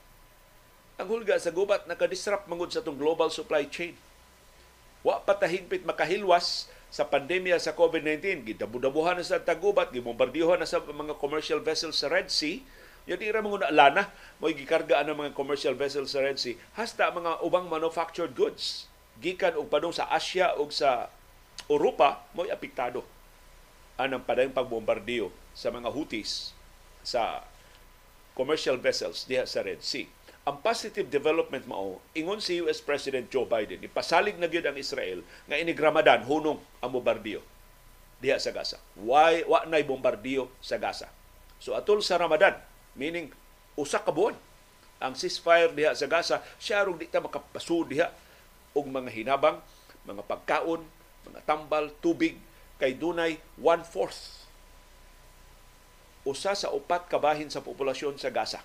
Ang 1.00 1.08
hulga 1.08 1.40
sa 1.40 1.48
gubat 1.48 1.88
nakadisrupt 1.88 2.44
mangod 2.52 2.68
sa 2.68 2.84
tong 2.84 3.00
global 3.00 3.32
supply 3.32 3.64
chain. 3.64 3.96
Wa 5.00 5.24
patahingpit 5.24 5.88
makahilwas 5.88 6.68
sa 6.92 7.08
pandemya 7.08 7.56
sa 7.56 7.72
COVID-19. 7.72 8.44
Gidabu-dabuhan 8.44 9.16
na 9.16 9.24
sa 9.24 9.40
tagubat, 9.40 9.96
gibombardiyohan 9.96 10.60
na 10.60 10.68
sa 10.68 10.84
mga 10.84 11.16
commercial 11.16 11.64
vessels 11.64 11.96
sa 11.96 12.12
Red 12.12 12.28
Sea. 12.28 12.60
Yung 13.10 13.18
di 13.18 13.30
ra 13.34 13.42
mga 13.42 13.74
lana, 13.74 14.10
mo 14.38 14.46
gikargaan 14.46 15.10
ng 15.10 15.18
mga 15.18 15.32
commercial 15.34 15.74
vessels 15.74 16.14
sa 16.14 16.22
Red 16.22 16.38
Sea. 16.38 16.54
Hasta 16.78 17.10
mga 17.10 17.42
ubang 17.42 17.66
manufactured 17.66 18.34
goods. 18.38 18.86
Gikan 19.18 19.58
og 19.58 19.68
padung 19.68 19.92
sa 19.94 20.06
Asia 20.08 20.54
ug 20.54 20.70
sa 20.70 21.10
Europa, 21.66 22.26
mo 22.32 22.46
apektado 22.46 23.02
anang 24.00 24.24
padayong 24.24 24.56
pagbombardiyo 24.56 25.30
sa 25.52 25.68
mga 25.68 25.92
Houthis 25.92 26.56
sa 27.04 27.44
commercial 28.32 28.80
vessels 28.80 29.28
diha 29.28 29.44
sa 29.44 29.60
Red 29.62 29.84
Sea. 29.84 30.08
Ang 30.42 30.58
positive 30.58 31.06
development 31.06 31.70
mao, 31.70 32.02
ingon 32.18 32.42
si 32.42 32.58
US 32.58 32.82
President 32.82 33.30
Joe 33.30 33.46
Biden, 33.46 33.78
ipasalig 33.78 34.34
na 34.42 34.50
gyud 34.50 34.66
ang 34.66 34.74
Israel 34.74 35.22
nga 35.46 35.54
inig 35.54 35.78
Ramadan 35.78 36.26
hunong 36.26 36.58
ang 36.82 36.90
bombardiyo 36.90 37.44
diha 38.18 38.38
sa 38.42 38.50
Gaza. 38.50 38.78
Why 38.98 39.46
wa 39.46 39.62
nay 39.70 39.86
bombardiyo 39.86 40.50
sa 40.58 40.82
Gaza? 40.82 41.10
So 41.62 41.78
atol 41.78 42.02
sa 42.02 42.18
Ramadan, 42.18 42.58
meaning 42.96 43.32
usa 43.78 44.00
ka 44.02 44.12
buwan. 44.12 44.36
Ang 45.02 45.18
ceasefire 45.18 45.74
diha 45.74 45.96
sa 45.98 46.06
Gaza, 46.06 46.36
siya 46.62 46.86
rog 46.86 47.00
di 47.00 47.10
ta 47.10 47.18
makapasu 47.18 47.82
diha. 47.88 48.08
Og 48.72 48.86
mga 48.86 49.10
hinabang, 49.10 49.58
mga 50.06 50.22
pagkaon, 50.24 50.80
mga 51.26 51.40
tambal, 51.44 51.90
tubig 51.98 52.38
kay 52.78 52.94
dunay 52.94 53.38
one-fourth. 53.58 54.46
Usa 56.22 56.54
sa 56.54 56.70
upat 56.70 57.10
kabahin 57.10 57.50
sa 57.50 57.66
populasyon 57.66 58.14
sa 58.14 58.30
Gaza. 58.30 58.62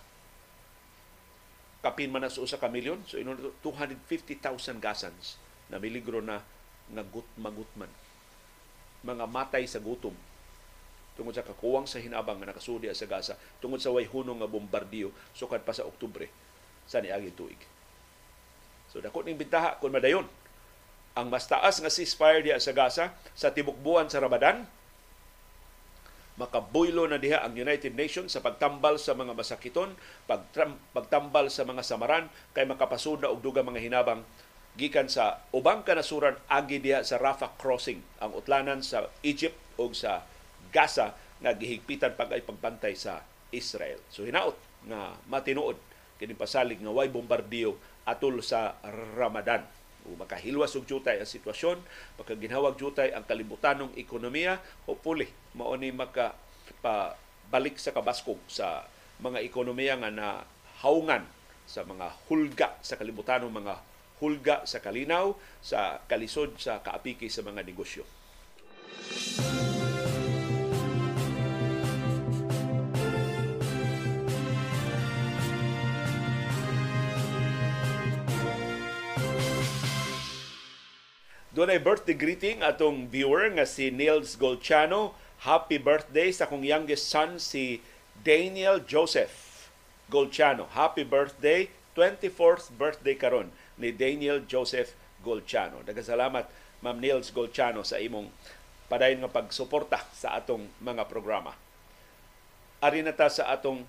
Kapin 1.81 2.13
man 2.13 2.25
na 2.25 2.29
sa 2.29 2.41
usa 2.41 2.61
ka 2.61 2.69
milyon 2.69 3.05
so 3.05 3.17
ino 3.17 3.33
250,000 3.61 4.81
Gazans 4.81 5.37
na 5.69 5.77
miligro 5.77 6.19
na 6.19 6.41
nagut 6.91 7.27
magutman 7.37 7.91
mga 9.05 9.25
matay 9.29 9.63
sa 9.69 9.77
gutom 9.77 10.15
tungod 11.17 11.33
sa 11.33 11.41
kakuwang 11.41 11.89
sa 11.89 11.97
hinabang 11.97 12.37
nga 12.37 12.53
nakasudi 12.53 12.87
sa 12.93 13.09
Gaza 13.09 13.33
tungod 13.57 13.81
sa 13.81 13.89
way 13.89 14.05
hunong 14.05 14.45
nga 14.45 14.49
bombardiyo 14.49 15.09
sukad 15.33 15.65
pa 15.65 15.73
sa 15.73 15.83
Oktubre 15.83 16.29
sa 16.85 17.01
niagi 17.01 17.33
tuig. 17.33 17.59
So 18.93 19.01
dako 19.01 19.25
ning 19.25 19.41
bintaha 19.41 19.81
kun 19.81 19.91
madayon 19.91 20.29
ang 21.17 21.33
mas 21.33 21.49
taas 21.49 21.81
nga 21.81 21.89
ceasefire 21.89 22.45
diha 22.45 22.61
sa 22.61 22.77
Gaza 22.77 23.17
sa 23.33 23.49
tibok 23.49 23.75
buwan 23.81 24.07
sa 24.07 24.21
Ramadan 24.21 24.69
makabuylo 26.37 27.09
na 27.09 27.17
diha 27.17 27.41
ang 27.41 27.57
United 27.57 27.97
Nations 27.97 28.37
sa 28.37 28.45
pagtambal 28.45 29.01
sa 29.01 29.17
mga 29.17 29.33
masakiton, 29.33 29.97
pagtambal 30.93 31.49
sa 31.49 31.65
mga 31.65 31.81
samaran 31.81 32.29
kay 32.53 32.69
makapasud 32.69 33.25
na 33.25 33.33
og 33.33 33.41
dugang 33.41 33.65
mga 33.65 33.81
hinabang 33.81 34.21
gikan 34.77 35.09
sa 35.09 35.41
ubang 35.49 35.81
kanasuran 35.81 36.37
agi 36.45 36.77
diha 36.77 37.01
sa 37.01 37.17
Rafah 37.17 37.57
crossing 37.57 38.05
ang 38.21 38.37
utlanan 38.37 38.85
sa 38.85 39.09
Egypt 39.25 39.57
ug 39.81 39.97
sa 39.97 40.21
Gaza 40.77 41.17
nga 41.41 41.57
gihigpitan 41.57 42.13
pag 42.13 42.29
ay 42.37 42.45
sa 42.93 43.25
Israel. 43.49 43.97
So 44.13 44.29
hinaot 44.29 44.53
nga 44.85 45.17
matinuod 45.25 45.81
kini 46.21 46.37
pasalig 46.37 46.77
nga 46.77 46.93
way 46.93 47.09
bombardiyo 47.09 47.77
atol 48.05 48.41
sa 48.45 48.77
Ramadan 49.17 49.65
o 50.07 50.15
makahilwas 50.15 50.77
og 50.79 50.87
jutay 50.87 51.19
ang 51.19 51.27
sitwasyon, 51.27 51.83
makaginhawag 52.15 52.79
jutay 52.79 53.11
ang 53.11 53.27
kalibutanong 53.27 53.91
ekonomiya, 53.99 54.61
hopefully 54.87 55.27
mao 55.57 55.75
ni 55.75 55.91
maka 55.91 56.31
balik 57.51 57.75
sa 57.75 57.91
kabaskog 57.91 58.39
sa 58.47 58.87
mga 59.19 59.43
ekonomiya 59.43 59.99
nga 59.99 60.11
na 60.13 60.27
haungan 60.85 61.27
sa 61.67 61.83
mga 61.83 62.07
hulga 62.31 62.79
sa 62.79 62.95
kalibutanong 62.95 63.51
mga 63.51 63.75
hulga 64.23 64.63
sa 64.63 64.79
kalinaw, 64.79 65.35
sa 65.59 66.01
kalisod, 66.07 66.55
sa 66.57 66.79
kaapiki 66.79 67.27
sa 67.27 67.43
mga 67.43 67.61
negosyo. 67.67 68.07
Doon 81.57 81.73
ay 81.73 81.81
birthday 81.81 82.13
greeting 82.13 82.61
atong 82.61 83.09
viewer 83.09 83.49
nga 83.49 83.65
si 83.65 83.89
Nils 83.89 84.37
Golchano. 84.37 85.17
Happy 85.41 85.81
birthday 85.81 86.29
sa 86.29 86.45
kong 86.45 86.61
youngest 86.61 87.09
son 87.09 87.41
si 87.41 87.81
Daniel 88.21 88.77
Joseph 88.85 89.65
Golchano. 90.05 90.69
Happy 90.77 91.01
birthday, 91.01 91.65
24th 91.97 92.69
birthday 92.77 93.17
karon 93.17 93.49
ni 93.73 93.89
Daniel 93.89 94.45
Joseph 94.45 94.93
Golchano. 95.25 95.81
Daghang 95.81 96.45
Ma'am 96.85 97.01
Nils 97.01 97.33
Golchano 97.33 97.81
sa 97.81 97.97
imong 97.97 98.29
padayon 98.85 99.25
nga 99.25 99.41
pagsuporta 99.41 100.05
sa 100.13 100.37
atong 100.37 100.69
mga 100.77 101.09
programa. 101.09 101.57
Ari 102.85 103.01
na 103.01 103.17
ta 103.17 103.33
sa 103.33 103.49
atong 103.49 103.81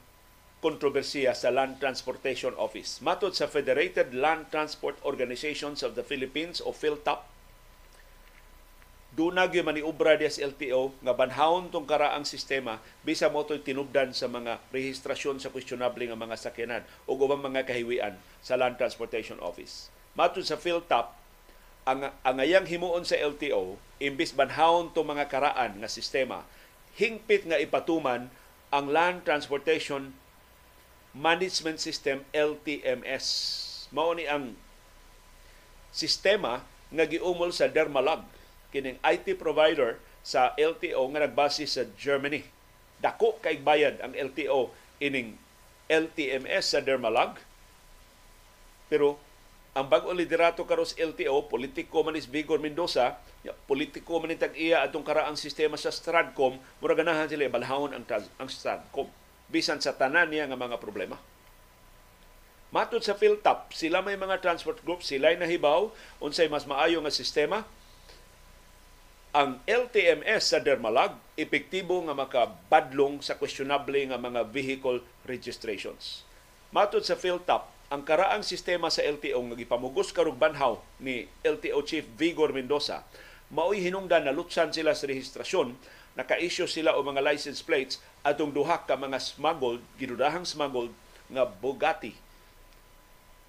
kontrobersiya 0.64 1.36
sa 1.36 1.52
Land 1.52 1.84
Transportation 1.84 2.56
Office. 2.56 3.04
Matod 3.04 3.36
sa 3.36 3.44
Federated 3.44 4.16
Land 4.16 4.48
Transport 4.48 4.96
Organizations 5.04 5.84
of 5.84 6.00
the 6.00 6.04
Philippines 6.08 6.64
o 6.64 6.72
PhilTAP, 6.72 7.36
dunag 9.18 9.50
yung 9.50 9.66
maniubra 9.66 10.14
diya 10.14 10.30
sa 10.30 10.46
LTO 10.46 10.94
nga 11.02 11.10
banhawon 11.10 11.74
tong 11.74 11.90
karaang 11.90 12.22
sistema 12.22 12.78
bisa 13.02 13.26
mo 13.26 13.42
to'y 13.42 13.58
tinubdan 13.58 14.14
sa 14.14 14.30
mga 14.30 14.62
rehistrasyon 14.70 15.42
sa 15.42 15.50
questionable 15.50 16.06
nga 16.06 16.14
mga 16.14 16.38
sakyanan 16.38 16.86
o 17.02 17.18
ubang 17.18 17.42
mga 17.42 17.66
kahiwian 17.66 18.14
sa 18.38 18.54
Land 18.54 18.78
Transportation 18.78 19.42
Office. 19.42 19.90
Matod 20.14 20.46
sa 20.46 20.54
PhilTAP, 20.54 21.10
ang, 21.82 22.14
ang 22.14 22.36
ayang 22.38 22.62
himuon 22.62 23.02
sa 23.02 23.18
LTO, 23.18 23.74
imbis 23.98 24.30
banhawon 24.30 24.94
tong 24.94 25.10
mga 25.10 25.26
karaan 25.26 25.82
nga 25.82 25.90
sistema, 25.90 26.46
hingpit 26.94 27.42
nga 27.42 27.58
ipatuman 27.58 28.30
ang 28.70 28.86
Land 28.86 29.26
Transportation 29.26 30.14
Management 31.10 31.82
System 31.82 32.22
LTMS. 32.30 33.26
Mao 33.90 34.14
ni 34.14 34.30
ang 34.30 34.54
sistema 35.90 36.62
nga 36.94 37.02
giumol 37.02 37.50
sa 37.50 37.66
Dermalag 37.66 38.37
kining 38.74 39.00
IT 39.00 39.38
provider 39.40 39.96
sa 40.20 40.52
LTO 40.56 41.00
nga 41.14 41.24
nagbase 41.24 41.64
sa 41.64 41.88
Germany. 41.96 42.44
Dako 42.98 43.38
kay 43.40 43.62
bayad 43.62 44.02
ang 44.02 44.12
LTO 44.12 44.74
ining 45.00 45.38
LTMS 45.88 46.76
sa 46.76 46.84
Dermalag. 46.84 47.40
Pero 48.92 49.16
ang 49.72 49.86
bag-o 49.86 50.10
liderato 50.10 50.66
karos 50.66 50.96
LTO, 50.98 51.46
politiko 51.46 52.02
man 52.02 52.18
is 52.18 52.26
Vigor 52.26 52.58
Mendoza, 52.58 53.20
politiko 53.70 54.18
man 54.18 54.34
tag 54.34 54.56
iya 54.58 54.82
atong 54.82 55.06
karaang 55.06 55.38
sistema 55.38 55.78
sa 55.78 55.94
Stradcom, 55.94 56.58
mura 56.82 56.98
ganahan 56.98 57.30
sila 57.30 57.46
balhawon 57.46 57.94
ang, 57.94 58.04
ang 58.36 58.48
Stradcom 58.50 59.08
bisan 59.48 59.80
sa 59.80 59.96
tanan 59.96 60.28
niya 60.28 60.44
nga 60.44 60.60
mga 60.60 60.76
problema. 60.76 61.16
Matod 62.68 63.00
sa 63.00 63.16
PhilTAP, 63.16 63.72
sila 63.72 64.04
may 64.04 64.20
mga 64.20 64.44
transport 64.44 64.84
groups, 64.84 65.08
sila 65.08 65.32
nahibaw 65.32 65.88
unsay 66.20 66.52
mas 66.52 66.68
maayo 66.68 67.00
nga 67.00 67.08
sistema 67.08 67.64
ang 69.36 69.60
LTMS 69.68 70.56
sa 70.56 70.58
Dermalag 70.58 71.12
epektibo 71.36 72.00
nga 72.04 72.16
makabadlong 72.16 73.20
sa 73.20 73.36
questionable 73.36 74.00
nga 74.08 74.16
mga 74.16 74.48
vehicle 74.48 75.04
registrations. 75.28 76.24
Matod 76.72 77.04
sa 77.04 77.16
PhilTAP, 77.16 77.64
ang 77.88 78.04
karaang 78.04 78.44
sistema 78.44 78.92
sa 78.92 79.00
LTO 79.00 79.40
nga 79.48 79.56
gipamugos 79.56 80.12
karug 80.12 80.36
banhaw 80.36 80.76
ni 81.00 81.24
LTO 81.40 81.80
Chief 81.88 82.04
Vigor 82.20 82.52
Mendoza 82.52 83.04
maoy 83.48 83.80
hinungdan 83.80 84.28
na 84.28 84.36
lutsan 84.36 84.68
sila 84.68 84.92
sa 84.92 85.08
rehistrasyon 85.08 85.72
naka-issue 86.18 86.68
sila 86.68 86.96
o 86.96 87.00
mga 87.00 87.24
license 87.24 87.64
plates 87.64 87.96
atong 88.20 88.52
duha 88.52 88.84
ka 88.84 88.92
mga 88.98 89.16
smuggled 89.16 89.80
gidudahang 89.96 90.44
smuggled 90.44 90.92
nga 91.32 91.48
Bugatti 91.48 92.12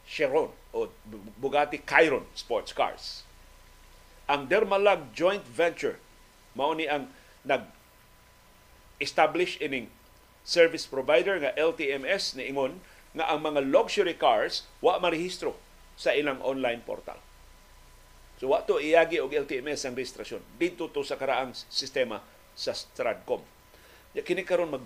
Chiron 0.08 0.56
o 0.72 0.88
Bugatti 1.36 1.84
Chiron 1.84 2.24
sports 2.32 2.72
cars 2.72 3.28
ang 4.30 4.46
Dermalag 4.46 5.10
Joint 5.18 5.42
Venture 5.50 5.98
mao 6.54 6.78
ni 6.78 6.86
ang 6.86 7.10
nag 7.42 7.66
establish 9.02 9.58
ining 9.58 9.90
service 10.46 10.86
provider 10.86 11.42
nga 11.42 11.56
LTMS 11.58 12.38
niingon 12.38 12.78
nga 13.18 13.26
ang 13.34 13.42
mga 13.42 13.66
luxury 13.66 14.14
cars 14.14 14.70
wa 14.86 15.02
marehistro 15.02 15.58
sa 15.98 16.14
ilang 16.14 16.38
online 16.46 16.86
portal. 16.86 17.18
So 18.38 18.54
wa 18.54 18.62
to 18.64 18.78
iyagi 18.78 19.18
og 19.20 19.34
LTMS 19.34 19.90
ang 19.90 19.98
registrasyon 19.98 20.46
dito 20.62 20.88
to 20.88 21.02
sa 21.02 21.18
karaang 21.18 21.52
sistema 21.68 22.22
sa 22.54 22.72
Stradcom. 22.78 23.42
Ya 24.14 24.22
kini 24.22 24.46
karon 24.46 24.78
mag 24.78 24.86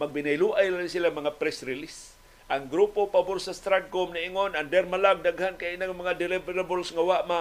magbinayluay 0.00 0.70
lang 0.70 0.86
sila 0.86 1.10
mga 1.10 1.34
press 1.40 1.66
release. 1.66 2.14
Ang 2.46 2.70
grupo 2.70 3.10
pabor 3.10 3.42
sa 3.42 3.50
Stradcom 3.50 4.14
niingon 4.14 4.54
ang 4.54 4.70
Dermalag 4.70 5.24
daghan 5.26 5.58
kay 5.58 5.74
nang 5.74 5.98
mga 5.98 6.14
deliverables 6.14 6.94
nga 6.94 7.02
wa 7.02 7.18
ma 7.26 7.40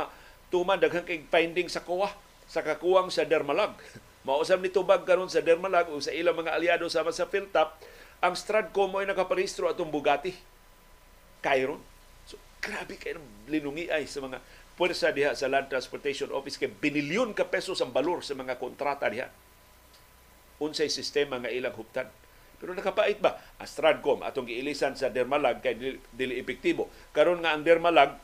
tuman 0.56 0.80
daghan 0.80 1.04
kay 1.04 1.20
finding 1.28 1.68
sa 1.68 1.84
kuwa 1.84 2.16
sa 2.48 2.64
kakuwang 2.64 3.12
sa 3.12 3.28
Dermalag. 3.28 3.76
Mausam 4.24 4.64
ni 4.64 4.72
tubag 4.72 5.04
karon 5.04 5.28
sa 5.28 5.44
Dermalag 5.44 5.92
o 5.92 6.00
sa 6.00 6.16
ilang 6.16 6.40
mga 6.40 6.56
aliado 6.56 6.88
sama 6.88 7.12
sa 7.12 7.28
Philtap, 7.28 7.76
ang 8.24 8.32
Stradcom 8.40 8.96
ay 8.96 9.12
nakaparehistro 9.12 9.68
atong 9.68 9.92
Bugatti. 9.92 10.32
Kairon. 11.44 11.84
So, 12.24 12.40
grabe 12.64 12.96
kayo 12.96 13.20
linungi 13.52 13.92
ay 13.92 14.08
sa 14.08 14.24
mga 14.24 14.40
pwersa 14.80 15.12
diha 15.12 15.36
sa 15.36 15.52
Land 15.52 15.68
Transportation 15.68 16.32
Office 16.32 16.56
kay 16.56 16.72
binilyon 16.72 17.36
ka 17.36 17.44
pesos 17.52 17.84
ang 17.84 17.92
balor 17.92 18.24
sa 18.24 18.32
mga 18.40 18.56
kontrata 18.56 19.12
diha. 19.12 19.28
Unsay 20.64 20.88
sistema 20.88 21.36
nga 21.44 21.52
ilang 21.52 21.76
huptan. 21.76 22.08
Pero 22.64 22.72
nakapait 22.72 23.20
ba? 23.20 23.44
Astradcom 23.60 24.24
atong 24.24 24.48
giilisan 24.48 24.96
sa 24.96 25.12
Dermalag 25.12 25.60
kay 25.60 25.76
dili, 25.76 26.00
dili 26.16 26.40
epektibo. 26.40 26.88
Karon 27.12 27.44
nga 27.44 27.52
ang 27.52 27.68
Dermalag 27.68 28.16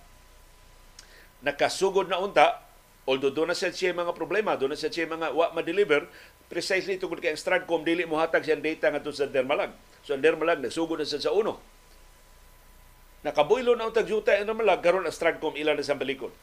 nakasugod 1.41 2.07
na 2.07 2.21
unta 2.21 2.61
although 3.09 3.33
doon 3.33 3.51
na 3.51 3.57
siya, 3.57 3.73
siya 3.73 3.97
mga 3.97 4.13
problema, 4.13 4.53
doon 4.53 4.73
na 4.73 4.79
siya, 4.79 4.93
siya 4.93 5.09
mga 5.09 5.33
wa 5.33 5.49
ma-deliver, 5.51 6.05
precisely 6.51 6.99
tungkol 7.01 7.17
kay 7.17 7.33
ang 7.33 7.39
Stradcom 7.39 7.81
dili 7.81 8.05
mo 8.05 8.19
hatag 8.21 8.45
siyang 8.45 8.61
data 8.61 8.91
nga 8.91 9.01
sa 9.09 9.25
Dermalag. 9.25 9.73
So 10.05 10.13
ang 10.13 10.21
Dermalag 10.21 10.61
nagsugod 10.61 11.01
na 11.01 11.07
siya 11.07 11.31
sa 11.31 11.33
uno. 11.33 11.57
Nakabuylo 13.21 13.77
na 13.77 13.89
untag 13.89 14.09
juta 14.09 14.33
ang 14.35 14.49
Dermalag 14.49 14.81
karon 14.83 15.05
ang 15.07 15.13
Stradcom 15.13 15.57
ilan 15.57 15.77
na 15.77 15.85
sa 15.85 15.97
balikon. 15.97 16.33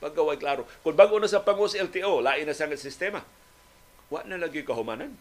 Pagkaway 0.00 0.36
klaro. 0.36 0.68
Kung 0.84 0.96
bago 0.96 1.16
na 1.16 1.28
sa 1.30 1.42
pangos 1.44 1.76
LTO, 1.76 2.20
lain 2.20 2.44
na 2.44 2.56
sa 2.56 2.68
sistema. 2.76 3.24
Wa 4.12 4.20
na 4.24 4.36
lagi 4.36 4.60
kahumanan 4.60 5.16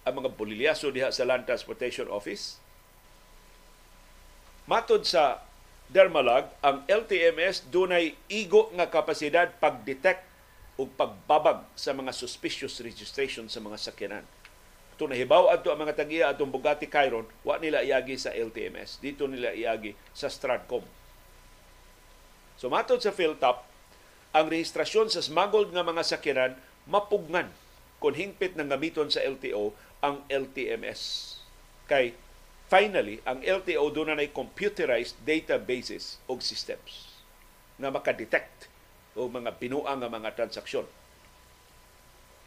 ang 0.00 0.14
mga 0.16 0.32
bolilyaso 0.32 0.88
diha 0.88 1.12
sa 1.12 1.28
Land 1.28 1.44
Transportation 1.44 2.08
Office. 2.08 2.56
Matod 4.64 5.04
sa 5.04 5.44
Dermalag, 5.90 6.46
ang 6.62 6.86
LTMS 6.86 7.66
dunay 7.66 8.14
igo 8.30 8.70
nga 8.78 8.86
kapasidad 8.86 9.50
pag-detect 9.58 10.22
o 10.78 10.86
pagbabag 10.86 11.66
sa 11.74 11.90
mga 11.90 12.14
suspicious 12.14 12.78
registration 12.78 13.50
sa 13.50 13.58
mga 13.58 13.74
sakyanan. 13.74 14.22
Ito 14.94 15.10
nahibaw 15.10 15.50
ato 15.50 15.74
ang 15.74 15.82
mga 15.82 15.98
tagiya 15.98 16.30
atong 16.30 16.54
Bugatti 16.54 16.86
Chiron, 16.86 17.26
wa 17.42 17.58
nila 17.58 17.82
iagi 17.82 18.14
sa 18.14 18.30
LTMS. 18.30 19.02
Dito 19.02 19.26
nila 19.26 19.50
iagi 19.50 19.98
sa 20.14 20.30
Stratcom. 20.30 20.86
So 22.54 22.70
matod 22.70 23.02
sa 23.02 23.10
Philtop, 23.10 23.66
ang 24.30 24.46
rehistrasyon 24.46 25.10
sa 25.10 25.18
smuggled 25.18 25.74
nga 25.74 25.82
mga 25.82 26.06
sakyanan 26.06 26.54
mapugnan 26.86 27.50
kung 27.98 28.14
hingpit 28.14 28.54
ng 28.54 28.70
gamiton 28.70 29.10
sa 29.10 29.26
LTO 29.26 29.74
ang 30.06 30.22
LTMS. 30.30 31.34
Kay 31.90 32.14
finally, 32.70 33.18
ang 33.26 33.42
LTO 33.42 33.90
doon 33.90 34.14
na 34.14 34.24
computerized 34.30 35.18
databases 35.26 36.22
o 36.30 36.38
systems 36.38 37.18
na 37.76 37.90
makadetect 37.90 38.70
o 39.18 39.26
mga 39.26 39.58
binuang 39.58 40.06
mga 40.06 40.38
transaksyon. 40.38 40.86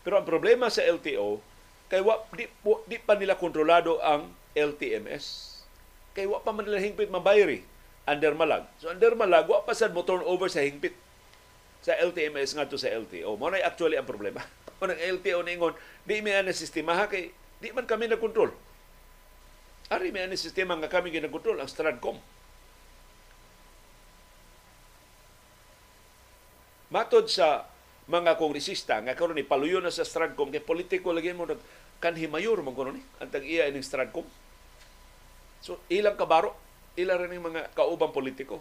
Pero 0.08 0.16
ang 0.16 0.26
problema 0.26 0.72
sa 0.72 0.80
LTO, 0.88 1.44
kay 1.92 2.00
wa, 2.00 2.24
di, 2.32 2.48
di 2.88 2.98
pa 3.04 3.20
nila 3.20 3.36
kontrolado 3.36 4.00
ang 4.00 4.32
LTMS. 4.56 5.60
Kay 6.16 6.24
wa 6.26 6.40
pa 6.40 6.56
man 6.56 6.64
nila 6.64 6.80
hingpit 6.80 7.12
mabayri 7.12 7.68
under 8.08 8.32
malag. 8.32 8.64
So 8.80 8.92
under 8.92 9.12
malag, 9.20 9.52
wa 9.52 9.64
pa 9.68 9.76
sad 9.76 9.92
mo 9.92 10.08
turn 10.08 10.24
over 10.24 10.48
sa 10.48 10.64
hingpit 10.64 10.96
sa 11.84 12.00
LTMS 12.00 12.56
nga 12.56 12.68
to 12.68 12.80
sa 12.80 12.88
LTO. 12.96 13.36
Mo 13.36 13.52
na 13.52 13.60
actually 13.60 14.00
ang 14.00 14.08
problema. 14.08 14.40
Kung 14.80 14.88
ang 14.88 15.00
LTO 15.00 15.44
ningon, 15.44 15.76
di 16.08 16.24
mi 16.24 16.32
na 16.32 16.56
sistema 16.56 16.96
kay 17.12 17.36
di 17.60 17.76
man 17.76 17.84
kami 17.84 18.08
na 18.08 18.20
control 18.20 18.56
Ari 19.92 20.16
may 20.16 20.24
ani 20.24 20.40
sistema 20.40 20.78
nga 20.80 20.88
kami 20.88 21.12
ginakontrol 21.12 21.60
ang 21.60 21.68
Stradcom. 21.68 22.16
Matod 26.94 27.26
sa 27.28 27.66
mga 28.06 28.38
kongresista 28.38 29.02
nga 29.02 29.18
karon 29.18 29.34
ni 29.34 29.48
paluyo 29.48 29.82
na 29.82 29.90
sa 29.90 30.06
Stradcom 30.06 30.54
kay 30.54 30.62
politiko 30.62 31.10
lagi 31.10 31.34
mo 31.34 31.50
nag 31.50 31.60
kanhi 32.04 32.28
mayor 32.28 32.60
mo 32.60 32.76
kuno 32.76 32.94
ni 32.94 33.02
ang 33.18 33.32
tag-iya 33.32 33.66
ining 33.72 33.84
Stradcom. 33.84 34.28
So 35.64 35.80
ilang 35.88 36.20
kabaro, 36.20 36.54
ilang 37.00 37.24
rin 37.24 37.40
mga 37.40 37.72
kaubang 37.74 38.12
politiko. 38.12 38.60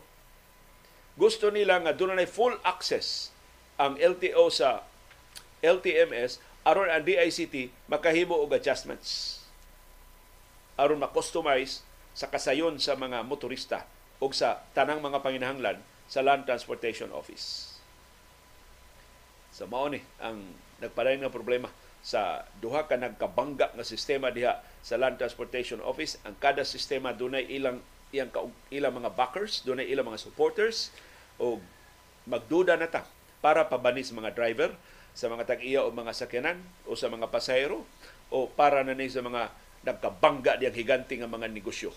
Gusto 1.19 1.53
nila 1.53 1.77
nga 1.83 1.93
doon 1.93 2.17
na 2.17 2.25
full 2.25 2.57
access 2.65 3.35
ang 3.77 3.99
LTO 4.01 4.49
sa 4.49 4.87
LTMS 5.61 6.41
aron 6.65 6.89
ang 6.89 7.05
DICT 7.05 7.75
makahimo 7.91 8.39
og 8.39 8.55
adjustments 8.55 9.42
aron 10.83 10.99
ma-customize 10.99 11.87
sa 12.13 12.29
kasayon 12.29 12.77
sa 12.83 12.99
mga 12.99 13.23
motorista 13.23 13.87
o 14.19 14.29
sa 14.35 14.67
tanang 14.77 14.99
mga 14.99 15.23
panginahanglan 15.23 15.79
sa 16.11 16.21
Land 16.21 16.45
Transportation 16.45 17.09
Office. 17.15 17.79
Sa 19.55 19.65
so, 19.65 19.71
mao 19.71 19.89
ni 19.89 20.03
ang 20.21 20.43
nagpadayon 20.83 21.25
nga 21.25 21.33
problema 21.33 21.69
sa 22.03 22.43
duha 22.59 22.91
ka 22.91 22.99
nagkabangga 22.99 23.79
nga 23.79 23.87
sistema 23.87 24.35
diha 24.35 24.59
sa 24.83 24.99
Land 24.99 25.23
Transportation 25.23 25.79
Office. 25.81 26.19
Ang 26.27 26.35
kada 26.43 26.67
sistema 26.67 27.15
dunay 27.15 27.47
ilang 27.47 27.79
iyang 28.13 28.29
ilang 28.69 28.95
mga 28.99 29.15
backers, 29.17 29.65
dunay 29.65 29.89
ilang 29.89 30.11
mga 30.11 30.21
supporters 30.21 30.93
o 31.41 31.63
magduda 32.29 32.77
na 32.77 32.91
ta 32.91 33.09
para 33.41 33.67
pabanis 33.67 34.13
mga 34.13 34.35
driver 34.37 34.71
sa 35.17 35.29
mga 35.29 35.49
tag-iya 35.49 35.81
o 35.85 35.89
mga 35.93 36.13
sakyanan 36.13 36.61
o 36.85 36.95
sa 36.97 37.09
mga 37.09 37.29
pasahero 37.33 37.85
o 38.33 38.49
para 38.49 38.85
na 38.85 38.97
ni 38.97 39.09
sa 39.09 39.21
mga 39.25 39.53
nagkabangga 39.83 40.59
diyang 40.59 40.79
higanti 40.79 41.19
nga 41.19 41.31
mga 41.31 41.51
negosyo. 41.51 41.91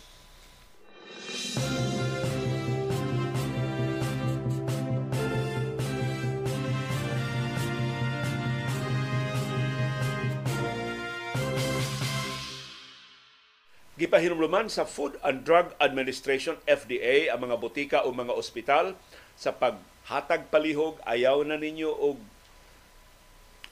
Gipahinumluman 13.96 14.68
sa 14.68 14.84
Food 14.84 15.16
and 15.24 15.48
Drug 15.48 15.72
Administration 15.80 16.60
FDA 16.68 17.32
ang 17.32 17.48
mga 17.48 17.56
botika 17.56 17.98
o 18.04 18.12
mga 18.12 18.36
ospital 18.36 18.92
sa 19.40 19.56
paghatag 19.56 20.52
palihog 20.52 21.00
ayaw 21.08 21.48
na 21.48 21.56
ninyo 21.56 21.96
og 21.96 22.20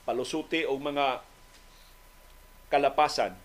palusuti 0.08 0.64
o 0.64 0.80
mga 0.80 1.20
kalapasan 2.72 3.36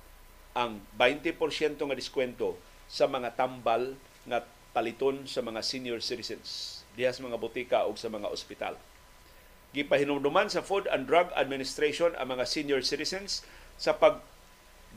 ang 0.59 0.83
20% 0.99 1.39
nga 1.79 1.95
diskwento 1.95 2.59
sa 2.91 3.07
mga 3.07 3.39
tambal 3.39 3.95
nga 4.27 4.43
paliton 4.75 5.23
sa 5.31 5.39
mga 5.39 5.63
senior 5.63 6.03
citizens 6.03 6.83
diha 6.99 7.15
sa 7.15 7.23
mga 7.23 7.39
botika 7.39 7.87
o 7.87 7.95
sa 7.95 8.11
mga 8.11 8.27
ospital. 8.27 8.75
Gipahinumduman 9.71 10.51
sa 10.51 10.67
Food 10.67 10.91
and 10.91 11.07
Drug 11.07 11.31
Administration 11.39 12.19
ang 12.19 12.35
mga 12.35 12.43
senior 12.43 12.83
citizens 12.83 13.47
sa 13.79 13.95
pag 13.95 14.19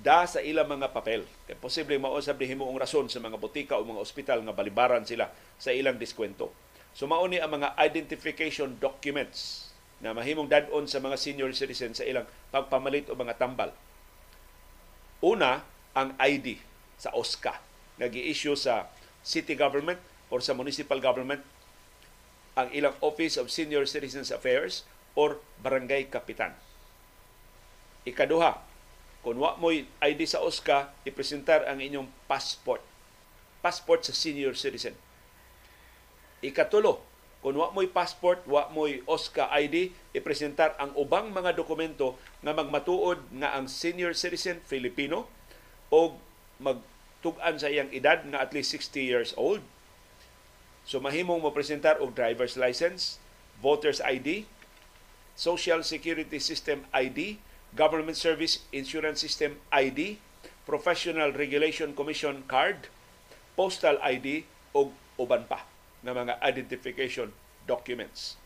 da 0.01 0.25
sa 0.25 0.41
ilang 0.41 0.65
mga 0.65 0.89
papel. 0.89 1.29
Kaya 1.45 1.61
posible 1.61 1.93
mausab 2.01 2.41
ni 2.41 2.49
himuong 2.49 2.81
rason 2.81 3.05
sa 3.05 3.21
mga 3.21 3.37
botika 3.37 3.77
o 3.77 3.85
mga 3.85 4.01
ospital 4.01 4.41
nga 4.41 4.55
balibaran 4.55 5.05
sila 5.05 5.29
sa 5.61 5.69
ilang 5.69 6.01
diskwento. 6.01 6.49
So 6.97 7.05
mauni 7.05 7.37
ang 7.37 7.61
mga 7.61 7.77
identification 7.77 8.81
documents 8.81 9.69
na 10.01 10.17
mahimong 10.17 10.49
dadon 10.49 10.89
sa 10.89 10.97
mga 10.97 11.21
senior 11.21 11.53
citizens 11.53 12.01
sa 12.01 12.07
ilang 12.07 12.25
pagpamalit 12.49 13.13
o 13.13 13.13
mga 13.13 13.37
tambal 13.37 13.69
Una, 15.21 15.61
ang 15.93 16.17
ID 16.17 16.57
sa 16.97 17.13
OSCA 17.13 17.61
nga 18.01 18.07
gi-issue 18.09 18.57
sa 18.57 18.89
city 19.21 19.53
government 19.53 20.01
or 20.33 20.41
sa 20.41 20.57
municipal 20.57 20.97
government 20.97 21.45
ang 22.57 22.73
ilang 22.73 22.97
Office 23.05 23.37
of 23.37 23.53
Senior 23.53 23.85
Citizens 23.85 24.33
Affairs 24.33 24.83
or 25.13 25.37
barangay 25.61 26.09
kapitan. 26.09 26.57
Ikaduha, 28.01 28.65
kung 29.21 29.37
wa 29.37 29.53
mo'y 29.61 29.85
ID 30.01 30.25
sa 30.25 30.41
OSCA, 30.41 30.89
ipresentar 31.05 31.69
ang 31.69 31.77
inyong 31.77 32.09
passport. 32.25 32.81
Passport 33.61 34.01
sa 34.01 34.17
senior 34.17 34.57
citizen. 34.57 34.97
Ikatulo, 36.41 37.05
kung 37.41 37.57
wa 37.57 37.73
mo'y 37.73 37.89
passport, 37.89 38.45
wa 38.45 38.69
mo'y 38.69 39.01
OSCA 39.09 39.49
ID, 39.49 39.89
ipresentar 40.13 40.77
ang 40.77 40.93
ubang 40.93 41.33
mga 41.33 41.57
dokumento 41.57 42.13
nga 42.45 42.53
magmatuod 42.53 43.17
nga 43.41 43.57
ang 43.57 43.65
senior 43.65 44.13
citizen 44.13 44.61
Filipino 44.61 45.25
o 45.89 46.21
magtugan 46.61 47.57
sa 47.57 47.65
iyang 47.65 47.89
edad 47.89 48.21
nga 48.29 48.45
at 48.45 48.53
least 48.53 48.77
60 48.77 49.01
years 49.01 49.33
old. 49.33 49.65
So 50.85 51.01
mahimong 51.01 51.41
mo 51.41 51.49
presentar 51.49 51.97
og 51.97 52.13
driver's 52.13 52.53
license, 52.61 53.17
voter's 53.57 53.97
ID, 54.05 54.45
Social 55.33 55.81
Security 55.81 56.37
System 56.37 56.85
ID 56.93 57.41
Government 57.73 58.21
Service 58.21 58.61
Insurance 58.69 59.17
System 59.17 59.57
ID, 59.73 60.21
Professional 60.69 61.33
Regulation 61.33 61.97
Commission 61.97 62.45
card, 62.45 62.85
postal 63.57 63.97
ID 64.05 64.45
o 64.77 64.93
uban 65.17 65.49
pa 65.49 65.70
nga 66.01 66.11
mga 66.13 66.33
identification 66.41 67.29
documents. 67.69 68.37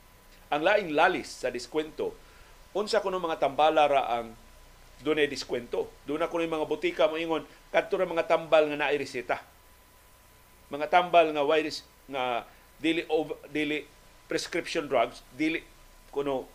Ang 0.52 0.62
laing 0.62 0.92
lalis 0.94 1.44
sa 1.44 1.50
diskwento, 1.50 2.14
unsa 2.76 3.00
kuno 3.00 3.18
mga 3.18 3.40
tambala 3.40 3.88
ra 3.88 4.04
ang 4.20 4.36
dunay 5.02 5.28
diskwento. 5.28 5.88
Doon 6.04 6.24
na 6.24 6.32
kuno 6.32 6.46
mga 6.46 6.68
butika 6.68 7.08
mo 7.08 7.16
ingon 7.16 7.48
kadto 7.72 7.96
ra 7.96 8.08
mga 8.08 8.28
tambal 8.28 8.68
nga 8.68 8.78
naay. 8.80 9.00
Mga 10.72 10.88
tambal 10.92 11.32
nga 11.32 11.44
virus 11.44 11.88
nga 12.12 12.44
dili 12.80 13.08
over, 13.08 13.40
dili 13.50 13.88
prescription 14.28 14.92
drugs, 14.92 15.24
dili 15.34 15.64
kuno 16.12 16.48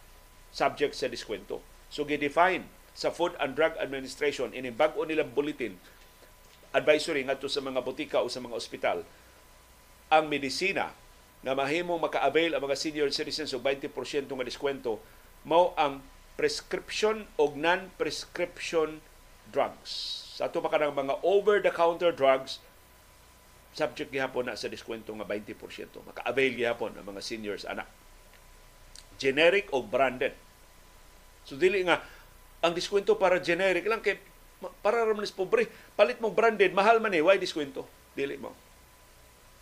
subject 0.53 0.93
sa 0.93 1.09
diskwento. 1.09 1.63
So 1.91 2.05
gi-define 2.07 2.67
sa 2.95 3.11
Food 3.11 3.39
and 3.39 3.55
Drug 3.55 3.75
Administration 3.79 4.53
ini 4.53 4.71
bag-o 4.71 5.07
nilang 5.07 5.33
bulletin 5.33 5.79
advisory 6.71 7.27
ngadto 7.27 7.51
sa 7.51 7.63
mga 7.63 7.83
butika 7.83 8.23
o 8.23 8.31
sa 8.31 8.43
mga 8.43 8.55
ospital 8.55 9.03
ang 10.11 10.27
medisina 10.27 10.91
nga 11.41 11.57
mahimo 11.57 11.97
maka-avail 11.97 12.53
ang 12.53 12.63
mga 12.67 12.77
senior 12.77 13.09
citizens 13.15 13.55
og 13.57 13.65
20% 13.65 13.95
nga 14.27 14.45
diskwento 14.45 15.01
mao 15.47 15.73
ang 15.79 16.05
prescription 16.37 17.25
o 17.41 17.53
non-prescription 17.55 19.01
drugs. 19.49 20.25
Sa 20.37 20.49
ato 20.49 20.61
pa 20.61 20.73
mga 20.73 21.21
over-the-counter 21.21 22.13
drugs, 22.13 22.61
subject 23.73 24.13
gihapon 24.13 24.49
na 24.49 24.57
sa 24.57 24.69
diskwento 24.69 25.13
nga 25.17 25.25
20%. 25.25 25.53
Maka-avail 26.01 26.53
gihapon 26.57 26.97
ang 26.97 27.07
mga 27.07 27.21
seniors 27.25 27.65
anak. 27.69 27.89
Generic 29.21 29.69
o 29.73 29.85
branded. 29.85 30.33
So 31.45 31.61
dili 31.61 31.85
nga 31.85 32.01
ang 32.61 32.73
diskwento 32.73 33.17
para 33.17 33.41
generic 33.41 33.85
lang 33.85 34.01
kay 34.01 34.21
para 34.85 35.05
ra 35.05 35.13
man 35.13 35.29
pobre. 35.33 35.69
Palit 35.97 36.21
mo 36.21 36.33
branded, 36.33 36.73
mahal 36.77 37.01
man 37.01 37.17
eh, 37.17 37.25
why 37.25 37.41
diskwento? 37.41 37.85
Dili 38.17 38.37
mo 38.37 38.53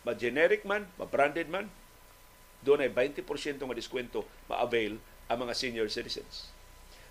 ma-generic 0.08 0.64
man, 0.64 0.88
ma-branded 0.96 1.52
man, 1.52 1.68
doon 2.64 2.80
ay 2.80 2.88
20% 2.88 3.20
nga 3.60 3.76
diskwento 3.76 4.24
ma-avail 4.48 4.96
ang 5.28 5.38
mga 5.44 5.52
senior 5.52 5.92
citizens. 5.92 6.48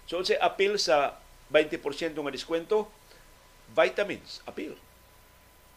So, 0.09 0.17
say 0.25 0.41
appeal 0.41 0.81
sa 0.81 1.21
20% 1.53 1.77
nga 2.17 2.33
diskwento, 2.33 2.89
vitamins, 3.69 4.41
appeal. 4.49 4.73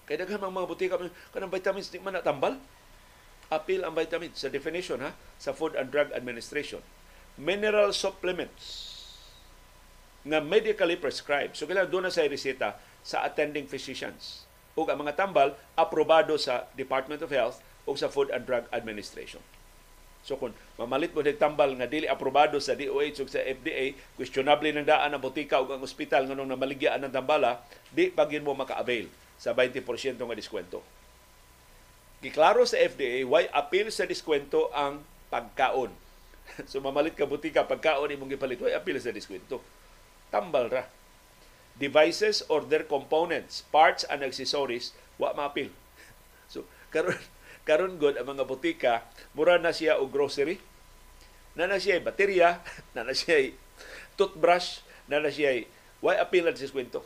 Kaya 0.09 0.25
daghan 0.25 0.41
mga 0.41 0.67
butika, 0.67 0.97
kanang 1.31 1.53
vitamins 1.53 1.93
di 1.93 2.01
man 2.01 2.17
natambal. 2.17 2.57
Appeal 3.51 3.83
ang 3.87 3.95
vitamins 3.95 4.43
sa 4.43 4.51
definition 4.51 4.99
ha 5.03 5.15
sa 5.39 5.55
Food 5.55 5.75
and 5.75 5.91
Drug 5.91 6.11
Administration. 6.15 6.83
Mineral 7.39 7.95
supplements 7.95 8.99
nga 10.27 10.43
medically 10.43 10.99
prescribed. 10.99 11.59
So 11.59 11.67
kailangan 11.67 11.91
doon 11.91 12.05
na 12.07 12.15
sa 12.15 12.27
reseta 12.27 12.79
sa 13.03 13.23
attending 13.27 13.71
physicians 13.71 14.50
ug 14.81 14.89
ang 14.89 15.05
mga 15.05 15.17
tambal 15.17 15.53
aprobado 15.77 16.35
sa 16.41 16.65
Department 16.73 17.21
of 17.21 17.29
Health 17.29 17.61
o 17.85 17.93
sa 17.93 18.09
Food 18.09 18.33
and 18.33 18.49
Drug 18.49 18.65
Administration. 18.73 19.45
So 20.21 20.37
kung 20.37 20.53
mamalit 20.77 21.17
mo 21.17 21.25
tambal 21.33 21.73
nga 21.77 21.89
dili 21.89 22.05
aprobado 22.05 22.61
sa 22.61 22.77
DOH 22.77 23.25
ug 23.25 23.29
sa 23.33 23.41
FDA, 23.41 23.97
questionable 24.17 24.69
nang 24.73 24.85
daan 24.85 25.13
ang 25.13 25.21
botika 25.21 25.61
ug 25.61 25.73
ang 25.73 25.81
ospital 25.81 26.29
nganong 26.29 26.57
namaligyan 26.57 27.01
ng 27.05 27.13
tambala, 27.13 27.65
di 27.89 28.13
pagin 28.13 28.45
mo 28.45 28.53
maka-avail 28.53 29.09
sa 29.41 29.57
20% 29.57 30.21
nga 30.21 30.37
diskwento. 30.37 30.85
Giklaro 32.21 32.69
sa 32.69 32.77
FDA, 32.77 33.25
why 33.25 33.49
appeal 33.49 33.89
sa 33.89 34.05
diskwento 34.05 34.69
ang 34.77 35.01
pagkaon. 35.33 35.89
so 36.71 36.85
mamalit 36.85 37.17
ka 37.17 37.25
butika 37.25 37.65
pagkaon 37.65 38.13
imong 38.13 38.37
gipalit, 38.37 38.61
why 38.61 38.77
appeal 38.77 39.01
sa 39.01 39.17
diskwento? 39.17 39.65
Tambal 40.29 40.69
ra 40.69 40.85
devices 41.81 42.45
or 42.53 42.61
their 42.61 42.85
components, 42.85 43.65
parts 43.73 44.05
and 44.05 44.21
accessories, 44.21 44.93
wa 45.17 45.33
maapil. 45.33 45.73
So, 46.53 46.69
karon 46.93 47.17
karon 47.65 47.97
good 47.97 48.21
ang 48.21 48.37
mga 48.37 48.45
butika, 48.45 49.07
mura 49.33 49.57
na 49.57 49.73
siya 49.73 49.97
og 49.97 50.13
grocery, 50.13 50.61
na 51.57 51.65
na 51.65 51.81
siya 51.81 52.05
baterya, 52.05 52.61
na 52.95 53.09
na 53.09 53.17
siya 53.17 53.57
toothbrush, 54.21 54.85
na 55.09 55.25
na 55.25 55.33
siya 55.33 55.65
why 56.05 56.21
appeal 56.21 56.45
na 56.45 56.53
sa 56.53 56.69
kwento. 56.69 57.01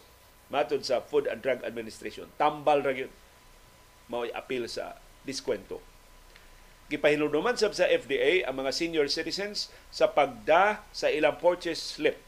Matod 0.49 0.85
sa 0.85 1.01
Food 1.01 1.31
and 1.31 1.41
Drug 1.41 1.63
Administration, 1.63 2.29
tambal 2.37 2.83
ra 2.83 2.93
gyud 2.93 3.13
mao 4.09 4.25
appeal 4.29 4.69
sa 4.69 4.97
diskwento. 5.25 5.81
Gipahinuduman 6.93 7.57
sab 7.57 7.73
sa 7.73 7.89
FDA 7.89 8.45
ang 8.45 8.61
mga 8.61 8.73
senior 8.77 9.09
citizens 9.09 9.73
sa 9.89 10.13
pagda 10.13 10.85
sa 10.93 11.09
ilang 11.09 11.41
purchase 11.41 11.97
slip 11.97 12.21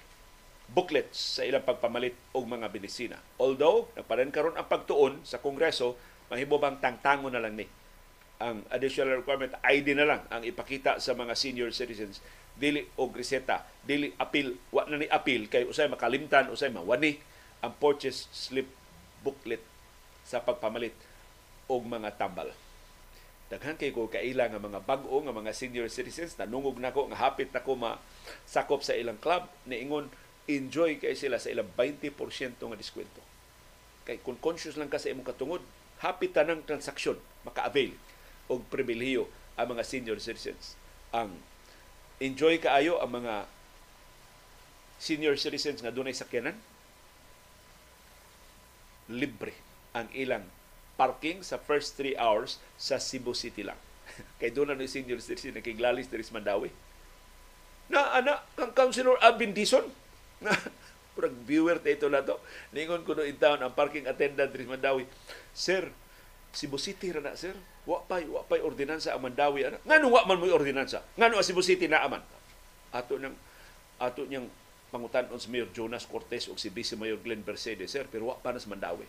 booklets 0.67 1.39
sa 1.39 1.47
ilang 1.47 1.63
pagpamalit 1.63 2.15
og 2.35 2.45
mga 2.47 2.67
medisina. 2.71 3.19
Although 3.39 3.91
nagparan 3.95 4.35
karon 4.35 4.59
ang 4.59 4.67
pagtuon 4.67 5.23
sa 5.23 5.39
Kongreso, 5.39 5.95
mahimo 6.27 6.59
bang 6.59 6.83
tangtangon 6.83 7.31
na 7.31 7.43
lang 7.43 7.55
ni 7.55 7.67
ang 8.37 8.67
additional 8.69 9.23
requirement? 9.23 9.57
ID 9.65 9.97
na 9.97 10.05
lang 10.05 10.23
ang 10.29 10.43
ipakita 10.45 10.99
sa 11.01 11.17
mga 11.17 11.33
senior 11.39 11.71
citizens. 11.71 12.21
Dili 12.57 12.83
og 12.97 13.13
reseta 13.13 13.69
dili 13.85 14.09
appeal 14.17 14.57
wa 14.73 14.89
na 14.89 14.97
ni 14.97 15.07
appeal 15.13 15.45
kay 15.47 15.69
usay 15.69 15.93
makalimtan 15.93 16.49
usay 16.49 16.73
mawani 16.73 17.21
ang 17.61 17.77
purchase 17.77 18.33
slip 18.33 18.73
booklet 19.21 19.61
sa 20.25 20.41
pagpamalit 20.41 20.97
og 21.69 21.85
mga 21.85 22.17
tambal. 22.17 22.51
Daghan 23.47 23.79
kay 23.79 23.95
ko 23.95 24.11
kaila 24.11 24.51
nga 24.51 24.59
mga 24.59 24.83
bag-o 24.83 25.23
nga 25.23 25.31
mga 25.31 25.55
senior 25.55 25.87
citizens 25.87 26.35
nanungog 26.35 26.83
nako 26.83 27.07
nga 27.13 27.31
hapit 27.31 27.55
nako 27.55 27.79
ma 27.79 28.01
sakop 28.43 28.83
sa 28.83 28.97
ilang 28.99 29.21
club 29.23 29.47
niingon 29.71 30.11
enjoy 30.47 30.99
kay 31.03 31.19
sila 31.19 31.43
sa 31.43 31.51
ilang 31.51 31.71
20% 31.75 32.15
nga 32.59 32.79
diskwento. 32.79 33.23
Kay 34.07 34.23
kung 34.23 34.39
conscious 34.39 34.79
lang 34.79 34.87
ka 34.87 35.03
sa 35.03 35.11
imong 35.11 35.27
katungod, 35.27 35.63
happy 36.03 36.31
tanang 36.31 36.63
transaksyon 36.63 37.19
maka-avail 37.43 37.95
og 38.47 38.63
pribilehiyo 38.71 39.27
ang 39.59 39.75
mga 39.75 39.83
senior 39.83 40.19
citizens. 40.23 40.79
Ang 41.11 41.43
enjoy 42.23 42.63
kaayo 42.63 43.03
ang 43.03 43.23
mga 43.23 43.51
senior 44.97 45.35
citizens 45.37 45.83
nga 45.83 45.93
dunay 45.93 46.17
sakyanan 46.17 46.57
libre 49.13 49.55
ang 49.95 50.11
ilang 50.17 50.47
parking 50.97 51.45
sa 51.45 51.61
first 51.61 51.95
3 52.01 52.17
hours 52.17 52.59
sa 52.81 52.97
Cebu 52.99 53.37
City 53.37 53.63
lang. 53.63 53.79
Kay 54.41 54.51
doon 54.51 54.75
na 54.75 54.89
senior 54.89 55.21
citizen 55.21 55.55
na 55.55 55.63
diri 55.63 56.25
sa 56.25 56.35
Mandawi. 56.35 56.73
Na 57.87 58.19
ana 58.19 58.43
kang 58.59 58.75
Councilor 58.75 59.15
Alvin 59.23 59.55
Dison 59.55 59.87
na 60.43 60.53
purag 61.17 61.33
viewer 61.49 61.81
ta 61.81 61.89
ito 61.89 62.07
na 62.13 62.21
to. 62.21 62.37
Ningon 62.77 63.03
ko 63.05 63.17
no 63.17 63.25
in 63.25 63.41
town 63.41 63.61
ang 63.61 63.73
parking 63.73 64.05
attendant 64.05 64.53
diri 64.53 64.69
Mandawi. 64.69 65.09
Sir, 65.57 65.89
Cebu 66.53 66.77
City 66.77 67.13
ra 67.13 67.25
na 67.25 67.33
sir. 67.37 67.57
Wa 67.89 68.05
pay 68.05 68.29
wa 68.29 68.45
pay 68.45 68.61
ordinansa 68.61 69.17
ang 69.17 69.25
Mandawi 69.25 69.65
ana. 69.65 69.81
Ngano 69.85 70.13
wa 70.13 70.29
man 70.29 70.37
mo 70.37 70.49
ordinansa? 70.53 71.01
Ngano 71.17 71.41
ang 71.41 71.47
Cebu 71.47 71.65
City 71.65 71.89
na 71.89 72.05
aman? 72.05 72.21
Ato 72.93 73.17
nang 73.17 73.37
ato 73.97 74.29
niyang 74.29 74.49
pangutan-on 74.93 75.41
si 75.41 75.49
Mayor 75.49 75.73
Jonas 75.73 76.05
Cortez 76.05 76.53
o 76.53 76.55
si 76.61 76.69
Vice 76.69 76.95
Mayor 76.95 77.19
Glenn 77.19 77.43
Mercedes, 77.43 77.91
sir, 77.91 78.05
pero 78.07 78.29
wa 78.29 78.37
pa 78.37 78.53
na 78.53 78.61
sa 78.61 78.69
Mandawi. 78.69 79.09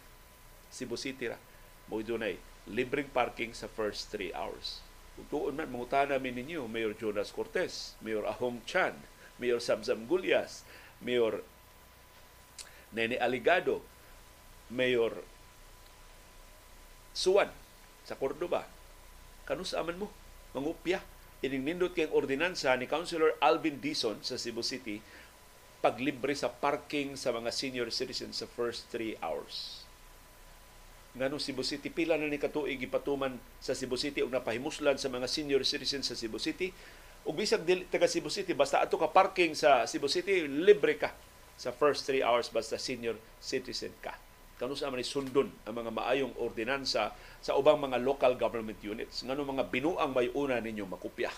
Cebu 0.71 0.95
City 0.95 1.27
ra. 1.27 1.39
Mo 1.87 1.99
dunay 2.03 2.35
libreng 2.67 3.07
parking 3.11 3.55
sa 3.55 3.71
first 3.71 4.11
3 4.11 4.35
hours. 4.35 4.83
Kung 5.15 5.27
tuon 5.31 5.55
man, 5.57 5.71
mangutan 5.71 6.11
namin 6.11 6.35
ninyo, 6.37 6.67
Mayor 6.69 6.93
Jonas 6.93 7.33
Cortez, 7.33 7.97
Mayor 8.03 8.27
Ahong 8.27 8.61
Chan, 8.67 8.93
Mayor 9.41 9.57
Samsam 9.57 10.05
Gulyas, 10.05 10.67
Mayor 11.01 11.43
Nene 12.95 13.19
Aligado, 13.19 13.83
Mayor 14.71 15.13
Suwan 17.12 17.49
sa 18.08 18.15
Cordoba. 18.15 18.63
Kanus 19.43 19.73
aman 19.75 20.00
mo, 20.00 20.08
mangupya. 20.54 21.04
Ining 21.41 21.65
nindot 21.65 21.93
kayong 21.93 22.13
ordinansa 22.17 22.73
ni 22.77 22.89
Councilor 22.89 23.37
Alvin 23.43 23.77
Dison 23.77 24.17
sa 24.25 24.41
Cebu 24.41 24.65
City 24.65 24.98
paglibre 25.77 26.33
sa 26.33 26.50
parking 26.50 27.13
sa 27.13 27.29
mga 27.29 27.54
senior 27.54 27.89
citizens 27.93 28.41
sa 28.41 28.50
first 28.50 28.89
3 28.89 29.21
hours. 29.21 29.85
Ngano 31.17 31.37
Cebu 31.37 31.62
City 31.62 31.89
pila 31.89 32.17
na 32.17 32.29
ni 32.29 32.41
katuig 32.41 32.81
gipatuman 32.81 33.37
sa 33.62 33.77
Cebu 33.77 33.98
City 33.98 34.25
ug 34.25 34.33
napahimuslan 34.33 34.98
sa 34.98 35.10
mga 35.10 35.29
senior 35.29 35.62
citizens 35.65 36.10
sa 36.10 36.17
Cebu 36.17 36.41
City 36.41 36.73
ug 37.28 37.36
bisag 37.36 37.67
dili 37.67 37.84
taga 37.92 38.08
Cebu 38.08 38.32
City 38.32 38.56
basta 38.56 38.80
ato 38.80 38.96
ka 38.96 39.12
parking 39.12 39.52
sa 39.52 39.84
Cebu 39.84 40.08
City 40.08 40.48
libre 40.48 40.96
ka 40.96 41.12
sa 41.60 41.75
first 41.75 42.08
3 42.08 42.23
hours 42.23 42.48
basta 42.48 42.80
senior 42.80 43.19
citizen 43.44 43.92
ka. 44.00 44.15
Kanus 44.58 44.82
man 44.88 45.04
sundon 45.06 45.52
ang 45.67 45.75
mga 45.75 45.92
maayong 45.94 46.34
ordinansa 46.40 47.13
sa 47.44 47.54
ubang 47.54 47.78
mga 47.78 48.02
local 48.02 48.34
government 48.34 48.82
units. 48.82 49.21
Ngano 49.21 49.46
mga 49.46 49.69
binuang 49.69 50.12
may 50.15 50.34
una 50.34 50.58
ninyo 50.58 50.88
makupya 50.90 51.30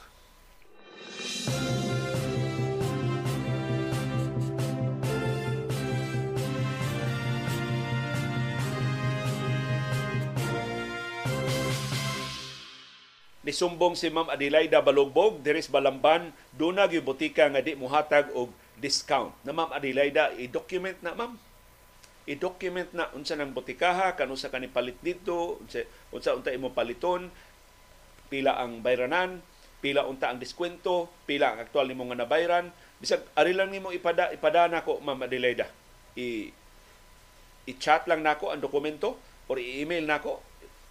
Nisumbong 13.39 13.95
si 13.95 14.11
Ma'am 14.11 14.27
Adelaida 14.27 14.83
Balogbog 14.83 15.39
diris 15.39 15.71
Balamban 15.71 16.35
duna 16.51 16.91
gyud 16.91 17.07
botika 17.07 17.47
nga 17.47 17.63
di 17.63 17.71
mohatag 17.71 18.35
og 18.35 18.51
discount. 18.75 19.31
Na 19.47 19.55
Ma'am 19.55 19.71
Adelaida, 19.71 20.35
i-document 20.35 20.99
na 20.99 21.15
ma'am. 21.15 21.39
I-document 22.27 22.91
na 22.91 23.07
unsa 23.15 23.39
nang 23.39 23.55
botikaha, 23.55 24.19
kanusa 24.19 24.51
ka 24.51 24.59
ni 24.59 24.67
palit 24.67 24.99
dito, 24.99 25.55
unsa 25.63 25.87
unsa 26.11 26.35
unta 26.35 26.51
imo 26.51 26.75
paliton, 26.75 27.31
pila 28.27 28.59
ang 28.59 28.83
bayranan, 28.83 29.39
pila 29.79 30.03
unta 30.03 30.27
ang 30.27 30.43
diskwento, 30.43 31.07
pila 31.23 31.55
ang 31.55 31.63
aktual 31.63 31.87
nimo 31.87 32.03
nga 32.11 32.19
nabayran. 32.19 32.75
Bisag 32.99 33.23
ari 33.39 33.55
lang 33.55 33.71
nimo 33.71 33.95
ipada 33.95 34.35
ipadana 34.35 34.83
ko 34.83 34.99
Ma'am 34.99 35.23
Adelaida. 35.23 35.71
I 36.19 36.51
i-chat 37.71 38.03
lang 38.11 38.19
nako 38.19 38.51
ang 38.51 38.59
dokumento 38.59 39.15
or 39.47 39.63
i-email 39.63 40.03
nako. 40.03 40.43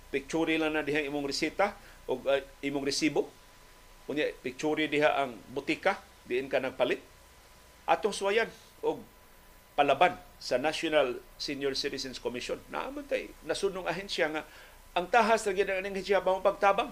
Picture 0.09 0.57
lang 0.57 0.73
na 0.73 0.81
diha 0.81 1.05
imong 1.05 1.29
resita 1.29 1.77
o 2.09 2.17
uh, 2.17 2.41
imong 2.65 2.89
resibo. 2.89 3.29
Unya 4.09 4.33
picture 4.41 4.89
diha 4.89 5.21
ang 5.21 5.37
butika 5.53 6.01
diin 6.25 6.49
ka 6.49 6.59
nagpalit. 6.59 7.05
Atong 7.85 8.17
suwayan 8.17 8.49
og 8.81 9.05
palaban 9.77 10.17
sa 10.41 10.57
National 10.59 11.21
Senior 11.37 11.77
Citizens 11.77 12.19
Commission. 12.19 12.59
Naaman 12.73 13.05
tay 13.07 13.31
nasunong 13.45 13.87
ahensya 13.87 14.33
nga 14.33 14.43
ang 14.97 15.07
tahas 15.07 15.47
ra 15.47 15.53
gyud 15.55 15.69
ang 15.69 15.85
ahensya 15.85 16.25
pa 16.25 16.41
pagtabang 16.41 16.91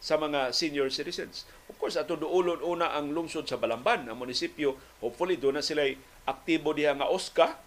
sa 0.00 0.14
mga 0.20 0.54
senior 0.54 0.86
citizens. 0.92 1.48
Of 1.66 1.80
course, 1.80 1.98
ato 1.98 2.14
duulon 2.14 2.62
una 2.62 2.94
ang 2.94 3.10
lungsod 3.10 3.48
sa 3.48 3.58
Balamban, 3.58 4.06
ang 4.06 4.16
munisipyo. 4.20 4.76
Hopefully, 5.02 5.40
doon 5.40 5.58
na 5.58 5.64
sila 5.64 5.82
aktibo 6.28 6.76
diha 6.76 6.94
nga 6.94 7.10
OSCA. 7.10 7.58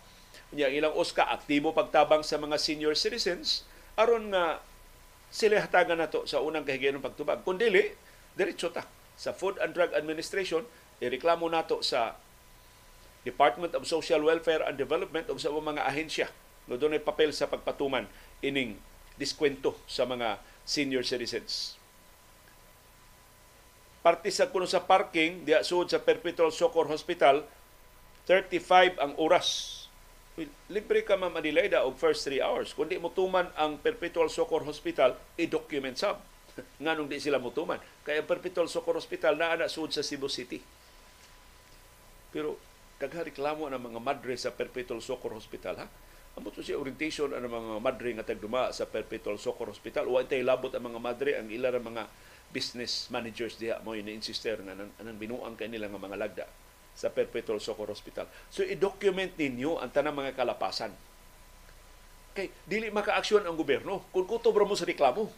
Unya, 0.55 0.71
ilang 0.71 0.95
OSCA, 0.95 1.29
aktibo 1.29 1.75
pagtabang 1.75 2.23
sa 2.23 2.39
mga 2.39 2.55
senior 2.61 2.95
citizens 2.95 3.67
aron 3.99 4.31
nga 4.31 4.63
sila 5.29 5.61
hatagan 5.61 6.01
nato 6.01 6.25
sa 6.25 6.41
unang 6.41 6.65
kahigayon 6.65 7.01
pagtubag. 7.01 7.45
Kung 7.45 7.61
dili, 7.61 7.93
diretso 8.33 8.73
ta 8.73 8.85
sa 9.13 9.33
Food 9.33 9.61
and 9.61 9.77
Drug 9.77 9.93
Administration, 9.93 10.65
ireklamo 10.99 11.45
nato 11.47 11.85
sa 11.85 12.17
Department 13.23 13.77
of 13.77 13.85
Social 13.85 14.25
Welfare 14.25 14.65
and 14.65 14.75
Development 14.79 15.27
o 15.29 15.37
sa 15.37 15.51
mga 15.51 15.85
ahensya 15.85 16.27
no 16.69 16.77
doon 16.77 16.95
ay 16.95 17.03
papel 17.03 17.33
sa 17.33 17.49
pagpatuman 17.49 18.05
ining 18.45 18.77
diskwento 19.17 19.73
sa 19.89 20.05
mga 20.05 20.37
senior 20.63 21.01
citizens. 21.01 21.75
Parte 23.99 24.31
sa 24.31 24.47
kuno 24.47 24.63
sa 24.69 24.85
parking 24.85 25.43
sud 25.65 25.91
sa 25.91 25.99
Perpetual 25.99 26.53
Soccer 26.53 26.87
Hospital 26.87 27.43
35 28.29 29.01
ang 29.01 29.17
oras 29.19 29.78
libre 30.69 31.01
ka 31.03 31.17
ma'am 31.17 31.33
Adelaida 31.35 31.83
og 31.83 31.97
first 31.97 32.27
3 32.27 32.39
hours. 32.43 32.71
Kundi 32.77 33.01
mo 33.01 33.09
tuman 33.09 33.49
ang 33.57 33.81
Perpetual 33.81 34.29
Soccer 34.29 34.61
Hospital, 34.63 35.17
i-document 35.35 35.97
sab. 35.97 36.21
Nganong 36.83 37.09
di 37.09 37.17
sila 37.17 37.41
mutuman. 37.41 37.81
Kaya 38.05 38.23
Perpetual 38.23 38.69
Soccer 38.69 38.95
Hospital 38.95 39.35
naa 39.35 39.57
na 39.57 39.71
sud 39.71 39.89
sa 39.91 40.05
Cebu 40.05 40.29
City. 40.29 40.61
Pero 42.29 42.61
dagha 43.01 43.25
reklamo 43.25 43.65
ang 43.65 43.79
mga 43.79 43.99
madre 44.03 44.35
sa 44.37 44.53
Perpetual 44.53 45.01
Soccer 45.01 45.33
Hospital 45.33 45.75
ha. 45.81 45.87
Amo 46.37 46.53
to 46.53 46.61
siya 46.61 46.77
orientation 46.77 47.33
ang 47.33 47.49
mga 47.49 47.81
madre 47.81 48.13
nga 48.13 48.23
tagduma 48.23 48.69
sa 48.69 48.85
Perpetual 48.85 49.41
Soccer 49.41 49.67
Hospital. 49.67 50.07
Wa 50.07 50.23
tay 50.23 50.45
labot 50.45 50.69
ang 50.71 50.85
mga 50.93 50.99
madre 51.01 51.35
ang 51.35 51.49
ila 51.49 51.73
mga 51.73 52.05
business 52.49 53.09
managers 53.13 53.57
diha 53.61 53.77
mo 53.85 53.93
ni-insister 53.93 54.57
nga 54.61 54.73
anang 54.73 55.17
binuang 55.21 55.53
kay 55.53 55.69
nila 55.69 55.85
nga 55.89 56.01
mga 56.01 56.17
lagda 56.17 56.45
sa 56.99 57.07
Perpetual 57.07 57.63
Soccer 57.63 57.87
Hospital. 57.87 58.27
So 58.51 58.59
i-document 58.67 59.39
ninyo 59.39 59.79
ang 59.79 59.87
tanang 59.95 60.19
mga 60.19 60.35
kalapasan. 60.35 60.91
Kay 62.35 62.51
dili 62.67 62.91
maka-aksyon 62.91 63.47
ang 63.47 63.55
gobyerno 63.55 64.03
kung 64.11 64.27
kutob 64.27 64.59
mo 64.67 64.75
sa 64.75 64.83
reklamo. 64.83 65.31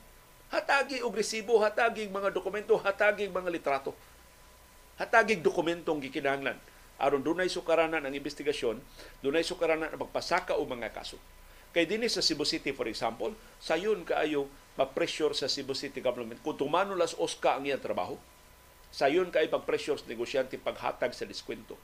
Hatagi 0.49 1.05
og 1.05 1.13
resibo, 1.13 1.61
hatagi 1.61 2.09
mga 2.09 2.33
dokumento, 2.33 2.75
hatagi 2.81 3.29
mga 3.29 3.53
litrato. 3.53 3.93
Hatagi 4.97 5.37
dokumentong 5.37 6.01
gikinahanglan 6.01 6.57
aron 7.01 7.25
dunay 7.25 7.49
sukaranan 7.49 8.05
ang 8.05 8.13
investigasyon, 8.13 8.77
dunay 9.25 9.41
sukaranan 9.41 9.89
ang 9.89 9.99
magpasaka 10.05 10.53
o 10.53 10.61
mga 10.69 10.93
kaso. 10.93 11.17
Kay 11.73 11.89
dinhi 11.89 12.05
sa 12.05 12.21
Cebu 12.21 12.45
City 12.45 12.69
for 12.77 12.85
example, 12.85 13.33
sayon 13.57 14.05
kaayo 14.05 14.45
ma-pressure 14.77 15.33
sa 15.33 15.49
Cebu 15.49 15.73
City 15.73 15.99
government 15.99 16.39
kung 16.45 16.55
tumano 16.55 16.93
las 16.93 17.17
OSCA 17.17 17.57
ang 17.57 17.65
iyang 17.65 17.81
trabaho 17.81 18.15
sayon 18.91 19.31
kay 19.31 19.47
pag-pressure 19.47 19.97
sa 19.97 20.07
negosyante 20.07 20.59
paghatag 20.59 21.15
sa 21.15 21.23
diskwento. 21.23 21.79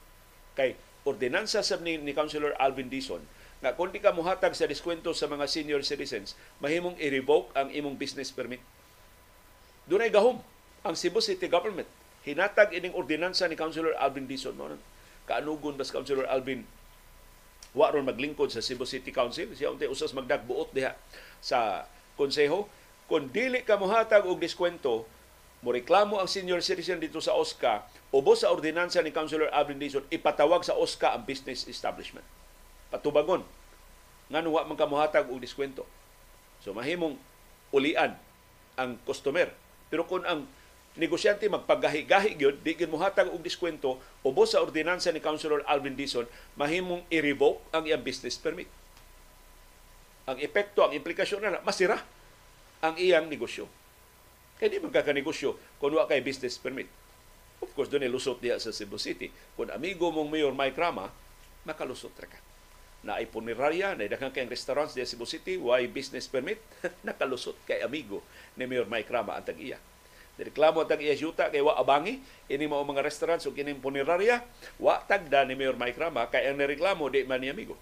Kay 0.54 0.76
ordinansa 1.08 1.64
sa 1.64 1.80
ni, 1.80 1.96
ni 1.96 2.12
Councilor 2.12 2.52
Alvin 2.60 2.92
Dison 2.92 3.24
nga 3.58 3.74
kung 3.74 3.90
di 3.90 3.98
ka 3.98 4.14
muhatag 4.14 4.54
sa 4.54 4.70
diskwento 4.70 5.10
sa 5.10 5.26
mga 5.26 5.50
senior 5.50 5.82
citizens, 5.82 6.38
mahimong 6.62 6.94
i-revoke 7.02 7.50
ang 7.58 7.74
imong 7.74 7.98
business 7.98 8.30
permit. 8.30 8.62
Dunay 9.90 10.14
gahom 10.14 10.38
ang 10.86 10.94
Cebu 10.94 11.18
City 11.18 11.50
Government. 11.50 11.88
Hinatag 12.22 12.70
ining 12.76 12.94
ordinansa 12.94 13.50
ni 13.50 13.58
Councilor 13.58 13.98
Alvin 13.98 14.30
Dison. 14.30 14.54
Mo 14.54 14.70
kaanugon 15.26 15.74
bas 15.74 15.90
Councilor 15.90 16.24
Alvin 16.30 16.64
wa 17.76 17.92
ron 17.92 18.08
maglingkod 18.08 18.48
sa 18.48 18.62
Cebu 18.62 18.86
City 18.86 19.10
Council. 19.10 19.52
Siya 19.52 19.74
untay 19.74 19.90
usas 19.90 20.14
magdagbuot 20.14 20.72
diha 20.72 20.94
sa 21.42 21.88
konseho. 22.14 22.70
Kung 23.10 23.32
dili 23.32 23.64
ka 23.64 23.80
muhatag 23.80 24.28
og 24.28 24.40
diskwento, 24.40 25.08
Moreklamo 25.58 26.22
ang 26.22 26.30
senior 26.30 26.62
citizen 26.62 27.02
dito 27.02 27.18
sa 27.18 27.34
OSCA, 27.34 27.82
ubos 28.14 28.46
sa 28.46 28.54
ordinansa 28.54 29.02
ni 29.02 29.10
Councilor 29.10 29.50
Alvin 29.50 29.82
Dizon, 29.82 30.06
ipatawag 30.06 30.62
sa 30.62 30.78
OSCA 30.78 31.18
ang 31.18 31.26
business 31.26 31.66
establishment. 31.66 32.22
Patubagon. 32.94 33.42
Nga 34.30 34.40
nuwa 34.46 34.62
man 34.70 34.78
kamuhatag 34.78 35.26
og 35.26 35.42
diskwento. 35.42 35.82
So 36.62 36.70
mahimong 36.70 37.18
ulian 37.74 38.14
ang 38.78 39.02
customer. 39.02 39.50
Pero 39.90 40.06
kung 40.06 40.22
ang 40.22 40.46
negosyante 40.94 41.50
magpagahi-gahi 41.50 42.38
gyud 42.38 42.62
di 42.62 42.74
gyud 42.74 42.90
mohatag 42.90 43.30
og 43.30 43.42
diskwento 43.42 44.02
ubos 44.26 44.54
sa 44.54 44.62
ordinansa 44.62 45.10
ni 45.14 45.22
Councilor 45.22 45.62
Alvin 45.66 45.94
Dizon 45.94 46.26
mahimong 46.58 47.06
i-revoke 47.10 47.62
ang 47.74 47.86
iyang 47.86 48.02
business 48.02 48.38
permit. 48.38 48.70
Ang 50.28 50.38
epekto, 50.38 50.84
ang 50.84 50.92
implikasyon 50.92 51.40
na 51.40 51.62
masira 51.64 51.98
ang 52.78 52.94
iyang 52.94 53.26
negosyo. 53.26 53.66
Kaya 54.58 54.74
di 54.74 54.82
magkakanegosyo 54.82 55.78
kung 55.78 55.94
wa 55.94 56.10
kay 56.10 56.18
business 56.18 56.58
permit. 56.58 56.90
Of 57.62 57.74
course, 57.74 57.90
doon 57.90 58.06
lusot 58.10 58.38
diya 58.38 58.58
sa 58.58 58.74
Cebu 58.74 58.98
City. 58.98 59.30
Kung 59.54 59.70
amigo 59.70 60.10
mong 60.10 60.30
Mayor 60.30 60.54
Mike 60.54 60.78
Rama, 60.78 61.10
makalusot 61.66 62.14
ra 62.18 62.26
ka. 62.26 62.38
Na 63.02 63.22
ay 63.22 63.30
punerarya, 63.30 63.94
na 63.94 64.06
daghang 64.06 64.34
kayong 64.34 64.50
restaurants 64.50 64.94
diya 64.94 65.06
Cebu 65.06 65.26
City, 65.26 65.58
why 65.58 65.86
business 65.86 66.30
permit, 66.30 66.58
nakalusot 67.06 67.54
kay 67.66 67.82
amigo 67.82 68.22
ni 68.58 68.66
Mayor 68.66 68.86
Mike 68.86 69.10
Rama 69.10 69.38
ang 69.38 69.46
tag-iya. 69.46 69.78
Reklamo 70.38 70.86
ang 70.86 70.90
tag-iya 70.90 71.18
yuta 71.18 71.50
kay 71.50 71.58
wa 71.58 71.74
abangi, 71.74 72.22
ini 72.46 72.70
mao 72.70 72.86
mga 72.86 73.02
restaurants 73.02 73.46
o 73.46 73.54
kining 73.54 73.82
punerarya, 73.82 74.42
wa 74.78 75.02
tagda 75.02 75.42
ni 75.42 75.58
Mayor 75.58 75.74
Mike 75.74 75.98
Rama 75.98 76.30
kay 76.30 76.46
ang 76.46 76.58
nireklamo 76.58 77.10
di 77.10 77.26
man 77.26 77.42
ni 77.42 77.50
amigo. 77.50 77.74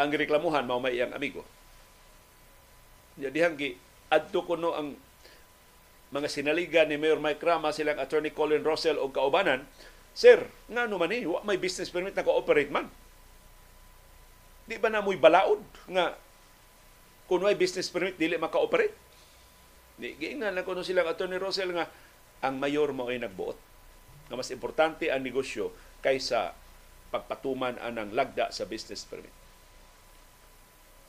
Ang 0.00 0.12
reklamuhan 0.16 0.64
mao 0.64 0.80
may 0.80 0.96
iyang 0.96 1.12
amigo. 1.12 1.44
Jadi 3.20 3.38
hanggi 3.44 3.70
adto 4.08 4.42
kuno 4.48 4.72
ang 4.72 4.96
mga 6.14 6.30
sinaligan 6.30 6.86
ni 6.86 6.94
Mayor 6.94 7.18
Mike 7.18 7.42
Rama 7.42 7.74
silang 7.74 7.98
Attorney 7.98 8.30
Colin 8.30 8.62
Russell 8.62 9.02
o 9.02 9.10
kaubanan, 9.10 9.66
Sir, 10.14 10.46
nga 10.70 10.86
naman 10.86 11.10
eh, 11.10 11.26
wa 11.26 11.42
may 11.42 11.58
business 11.58 11.90
permit 11.90 12.14
na 12.14 12.22
ka-operate 12.22 12.70
man. 12.70 12.86
Di 14.62 14.78
ba 14.78 14.86
na 14.86 15.02
mo'y 15.02 15.18
balaod 15.18 15.58
nga 15.90 16.14
kung 17.26 17.42
may 17.42 17.58
business 17.58 17.90
permit, 17.90 18.14
dili 18.14 18.38
maka-operate? 18.38 18.94
Di, 19.98 20.14
giingnan 20.14 20.54
na 20.54 20.62
kuno 20.62 20.86
silang 20.86 21.10
Attorney 21.10 21.42
Russell 21.42 21.74
nga 21.74 21.90
ang 22.46 22.62
mayor 22.62 22.94
mo 22.94 23.10
ay 23.10 23.18
nagbuot. 23.18 23.58
Nga 24.30 24.38
mas 24.38 24.54
importante 24.54 25.10
ang 25.10 25.18
negosyo 25.18 25.74
kaysa 25.98 26.54
pagpatuman 27.10 27.74
anang 27.82 28.14
lagda 28.14 28.54
sa 28.54 28.70
business 28.70 29.02
permit. 29.02 29.34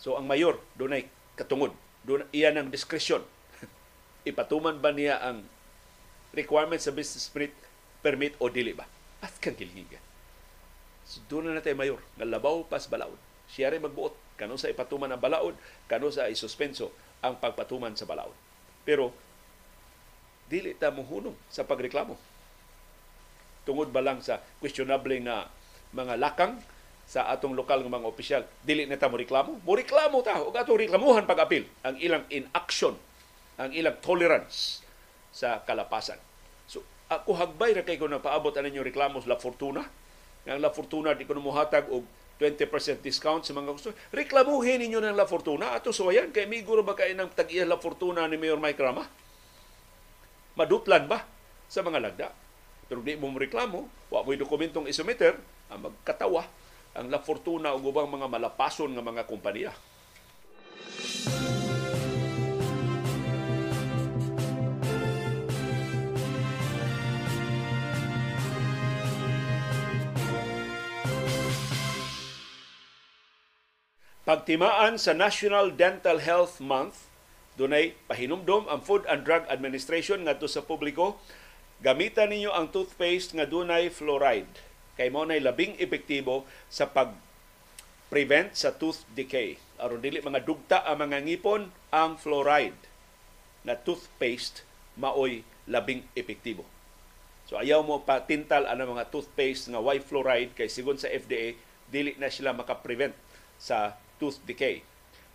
So 0.01 0.17
ang 0.17 0.25
mayor, 0.25 0.57
doon 0.73 0.97
ay 0.97 1.03
katungod. 1.37 1.77
Doon, 2.01 2.25
iyan 2.33 2.57
ang 2.57 2.67
diskresyon 2.73 3.21
ipatuman 4.25 4.81
ba 4.81 4.89
niya 4.89 5.21
ang 5.21 5.45
requirement 6.33 6.81
sa 6.81 6.91
business 6.91 7.29
permit, 7.31 7.55
permit 8.01 8.33
o 8.41 8.49
dili 8.51 8.73
ba? 8.73 8.83
At 9.21 9.37
kang 9.39 9.55
kilhinga. 9.55 10.01
So, 11.05 11.21
doon 11.29 11.53
na 11.53 11.61
natin 11.61 11.77
mayor, 11.77 12.01
nga 12.17 12.25
labaw 12.25 12.65
pas 12.65 12.89
balaod. 12.89 13.17
Siya 13.45 13.69
rin 13.69 13.85
magbuot. 13.85 14.35
Kano 14.35 14.57
sa 14.59 14.67
ipatuman 14.67 15.07
ang 15.07 15.21
balaod, 15.21 15.55
kano 15.87 16.11
sa 16.11 16.27
isuspenso 16.27 16.91
ang 17.23 17.39
pagpatuman 17.39 17.95
sa 17.95 18.09
balaod. 18.09 18.35
Pero, 18.83 19.13
dili 20.49 20.75
ta 20.75 20.91
muhunong 20.91 21.37
sa 21.47 21.63
pagreklamo. 21.63 22.17
Tungod 23.63 23.89
ba 23.93 24.03
lang 24.03 24.19
sa 24.21 24.41
questionable 24.59 25.17
nga 25.23 25.49
mga 25.95 26.19
lakang 26.19 26.59
sa 27.05 27.29
atong 27.29 27.53
lokal 27.53 27.85
ng 27.85 27.93
mga 27.93 28.09
opisyal, 28.09 28.43
dili 28.65 28.89
na 28.89 28.97
ta 28.97 29.05
mo 29.05 29.15
reklamo? 29.15 29.61
Mo 29.61 29.71
reklamo 29.77 30.25
ta, 30.25 30.41
o 30.41 30.49
atong 30.49 30.89
reklamuhan 30.89 31.29
pag-apil 31.29 31.69
ang 31.85 31.95
ilang 32.01 32.25
inaction 32.33 32.97
ang 33.55 33.71
ilang 33.71 33.97
tolerance 34.03 34.83
sa 35.31 35.63
kalapasan. 35.63 36.19
So, 36.67 36.83
ako 37.11 37.35
hagbay 37.35 37.75
ra 37.75 37.83
kay 37.83 37.99
ko 37.99 38.07
paabot 38.07 38.55
ano 38.55 38.71
yung 38.71 38.87
reklamo 38.87 39.19
sa 39.19 39.35
La 39.35 39.39
Fortuna. 39.39 39.83
Nga 40.45 40.61
La 40.61 40.71
Fortuna 40.71 41.11
di 41.15 41.27
ko 41.27 41.35
muhatag 41.37 41.87
og 41.91 42.05
20% 42.35 42.99
discount 42.99 43.47
sa 43.47 43.55
mga 43.55 43.71
gusto. 43.71 43.95
Reklamuhin 44.11 44.83
ninyo 44.83 44.99
ng 44.99 45.15
La 45.15 45.23
Fortuna. 45.23 45.71
Ato 45.71 45.95
so 45.95 46.11
ayan, 46.11 46.35
kay 46.35 46.47
miguro 46.47 46.83
ba 46.83 46.91
kayo 46.91 47.15
ng 47.15 47.31
tag 47.31 47.47
La 47.63 47.79
Fortuna 47.79 48.27
ni 48.27 48.35
Mayor 48.35 48.59
Mike 48.59 48.79
Rama? 48.79 49.07
Madutlan 50.55 51.07
ba 51.07 51.23
sa 51.71 51.79
mga 51.79 51.99
lagda? 51.99 52.27
Pero 52.85 53.01
di 53.01 53.15
mo 53.15 53.31
reklamo, 53.33 53.87
wa 54.11 54.21
mo'y 54.21 54.37
dokumentong 54.37 54.85
isumiter, 54.85 55.39
ang 55.71 55.89
magkatawa 55.89 56.45
ang 56.95 57.11
La 57.11 57.19
Fortuna 57.19 57.75
o 57.75 57.83
ubang 57.83 58.07
mga 58.07 58.31
malapason 58.31 58.87
nga 58.95 59.03
mga 59.03 59.27
kompanya. 59.27 59.75
Pagtimaan 74.25 74.97
sa 74.97 75.13
National 75.13 75.69
Dental 75.69 76.17
Health 76.17 76.57
Month, 76.57 77.05
dunay 77.61 77.93
pahinumdom 78.09 78.65
ang 78.65 78.81
Food 78.81 79.05
and 79.05 79.21
Drug 79.21 79.45
Administration 79.45 80.25
ngadto 80.25 80.49
sa 80.49 80.65
publiko. 80.65 81.21
Gamitan 81.85 82.33
ninyo 82.33 82.49
ang 82.49 82.73
toothpaste 82.73 83.37
nga 83.37 83.45
dunay 83.45 83.93
fluoride. 83.93 84.49
Kay 84.97 85.13
mo 85.13 85.29
nay 85.29 85.37
labing 85.37 85.77
epektibo 85.77 86.41
sa 86.73 86.89
pag 86.89 87.13
prevent 88.09 88.49
sa 88.57 88.73
tooth 88.73 89.05
decay. 89.13 89.61
Aron 89.77 90.01
dili 90.01 90.17
mga 90.17 90.41
dugta 90.41 90.81
ang 90.81 91.05
mga 91.05 91.21
ngipon 91.21 91.69
ang 91.93 92.17
fluoride 92.17 92.81
na 93.61 93.77
toothpaste 93.77 94.65
maoy 94.97 95.45
labing 95.69 96.01
epektibo. 96.17 96.65
So 97.45 97.61
ayaw 97.61 97.85
mo 97.85 98.01
patintal 98.01 98.65
ang 98.65 98.89
mga 98.89 99.05
toothpaste 99.13 99.69
nga 99.69 99.77
white 99.77 100.01
fluoride 100.01 100.57
kay 100.57 100.65
sigon 100.65 100.97
sa 100.97 101.13
FDA 101.13 101.53
dili 101.93 102.17
na 102.17 102.33
sila 102.33 102.57
maka-prevent 102.57 103.13
sa 103.61 104.01
tooth 104.21 104.41
decay. 104.43 104.81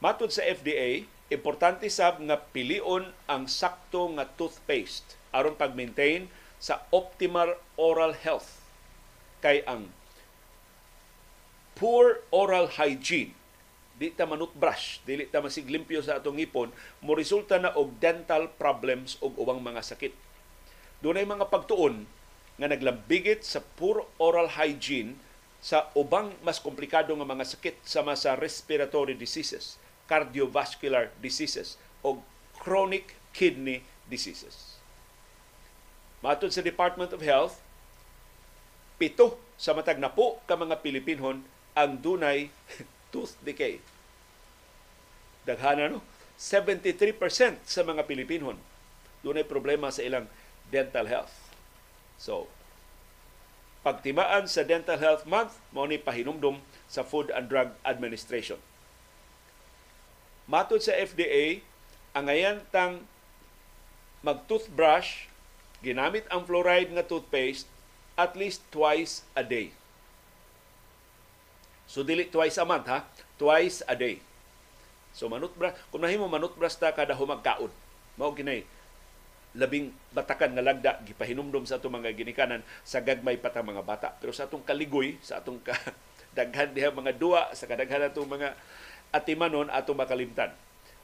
Matod 0.00 0.32
sa 0.32 0.44
FDA, 0.44 1.04
importante 1.30 1.86
sab 1.92 2.18
nga 2.24 2.40
pilion 2.40 3.12
ang 3.30 3.46
sakto 3.46 4.10
nga 4.16 4.26
toothpaste 4.26 5.14
aron 5.30 5.54
pag-maintain 5.54 6.26
sa 6.58 6.82
optimal 6.90 7.54
oral 7.78 8.12
health 8.12 8.60
kay 9.40 9.64
ang 9.64 9.88
poor 11.78 12.20
oral 12.28 12.68
hygiene 12.68 13.32
di 14.00 14.08
ta 14.16 14.24
manut 14.24 14.48
brush, 14.56 15.04
dili 15.04 15.28
ta 15.28 15.44
masiglimpyo 15.44 16.00
sa 16.00 16.16
atong 16.16 16.40
ngipon, 16.40 16.72
mo 17.04 17.12
resulta 17.12 17.60
na 17.60 17.76
og 17.76 18.00
dental 18.00 18.48
problems 18.56 19.20
og 19.20 19.36
ubang 19.36 19.60
mga 19.60 19.84
sakit. 19.84 20.16
Dunay 21.04 21.28
mga 21.28 21.52
pagtuon 21.52 22.08
nga 22.56 22.68
naglambigit 22.68 23.44
sa 23.44 23.60
poor 23.76 24.08
oral 24.16 24.56
hygiene 24.56 25.20
sa 25.60 25.92
ubang 25.92 26.32
mas 26.40 26.56
komplikado 26.56 27.12
nga 27.12 27.28
mga 27.28 27.44
sakit 27.44 27.76
sama 27.84 28.16
sa 28.16 28.32
respiratory 28.32 29.12
diseases, 29.12 29.76
cardiovascular 30.08 31.12
diseases 31.20 31.76
o 32.00 32.24
chronic 32.56 33.12
kidney 33.36 33.84
diseases. 34.08 34.80
Matod 36.24 36.52
sa 36.52 36.64
Department 36.64 37.12
of 37.12 37.20
Health, 37.20 37.60
pito 39.00 39.40
sa 39.60 39.72
matag 39.76 40.00
napo 40.00 40.40
ka 40.48 40.56
mga 40.56 40.80
Pilipinhon 40.80 41.44
ang 41.76 41.92
dunay 42.00 42.48
tooth 43.12 43.36
decay. 43.44 43.80
Daghana 45.44 45.88
no? 45.88 46.00
73% 46.40 47.16
sa 47.68 47.80
mga 47.84 48.08
Pilipinhon 48.08 48.56
dunay 49.20 49.44
problema 49.44 49.92
sa 49.92 50.00
ilang 50.00 50.24
dental 50.72 51.04
health. 51.04 51.32
So, 52.16 52.48
pagtimaan 53.80 54.44
sa 54.44 54.66
Dental 54.66 55.00
Health 55.00 55.24
Month 55.24 55.56
mao 55.72 55.88
ni 55.88 55.96
pahinumdom 55.96 56.60
sa 56.84 57.00
Food 57.00 57.32
and 57.32 57.48
Drug 57.48 57.72
Administration. 57.86 58.60
Matod 60.50 60.82
sa 60.82 60.92
FDA, 60.98 61.62
ang 62.10 62.26
ayan 62.26 62.66
tang 62.74 63.06
mag-toothbrush, 64.26 65.30
ginamit 65.80 66.26
ang 66.28 66.44
fluoride 66.44 66.92
nga 66.92 67.06
toothpaste 67.06 67.70
at 68.18 68.36
least 68.36 68.60
twice 68.68 69.24
a 69.32 69.40
day. 69.40 69.72
So 71.88 72.04
dili 72.04 72.28
twice 72.28 72.60
a 72.60 72.66
month 72.66 72.90
ha, 72.90 73.06
twice 73.40 73.80
a 73.88 73.96
day. 73.96 74.20
So 75.10 75.26
manutbrush, 75.26 75.74
kung 75.88 76.04
nahimo 76.04 76.28
manutbrush 76.28 76.76
ta 76.76 76.92
kada 76.92 77.16
humagkaon, 77.16 77.72
mao 78.20 78.30
ginay 78.36 78.66
labing 79.58 79.90
batakan 80.14 80.54
nga 80.54 80.62
lagda 80.62 81.02
gipahinumdom 81.02 81.66
sa 81.66 81.82
atong 81.82 81.98
mga 81.98 82.14
ginikanan 82.14 82.62
sa 82.86 83.02
gagmay 83.02 83.34
patang 83.34 83.66
mga 83.66 83.82
bata. 83.82 84.08
Pero 84.22 84.30
sa 84.30 84.46
atong 84.46 84.62
kaligoy 84.62 85.18
sa 85.18 85.42
atong 85.42 85.58
daghan 86.36 86.70
diha 86.70 86.94
mga 86.94 87.18
duwa 87.18 87.50
sa 87.50 87.66
kadaghan 87.66 88.06
atong 88.06 88.30
mga 88.30 88.54
atimanon 89.10 89.66
atong 89.74 89.98
makalimtan. 89.98 90.54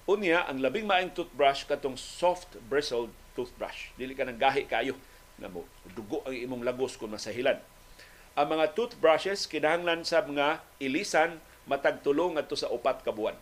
Unya 0.06 0.46
ang 0.46 0.62
labing 0.62 0.86
maayong 0.86 1.10
toothbrush 1.10 1.66
katong 1.66 1.98
soft 1.98 2.54
bristled 2.70 3.10
toothbrush. 3.34 3.90
Dili 3.98 4.14
ka 4.14 4.22
nang 4.22 4.38
gahi 4.38 4.70
kayo. 4.70 4.94
Na 5.42 5.50
mo 5.50 5.66
dugo 5.92 6.22
ang 6.22 6.32
imong 6.32 6.62
lagos 6.62 6.94
kung 6.94 7.10
masahilan. 7.10 7.58
Ang 8.38 8.46
mga 8.56 8.78
toothbrushes 8.78 9.50
kinahanglan 9.50 10.06
sa 10.06 10.22
mga 10.22 10.62
ilisan 10.78 11.42
matag 11.66 11.98
tulong 12.06 12.38
adto 12.38 12.54
sa 12.54 12.70
upat 12.70 13.02
ka 13.02 13.10
buwan 13.10 13.34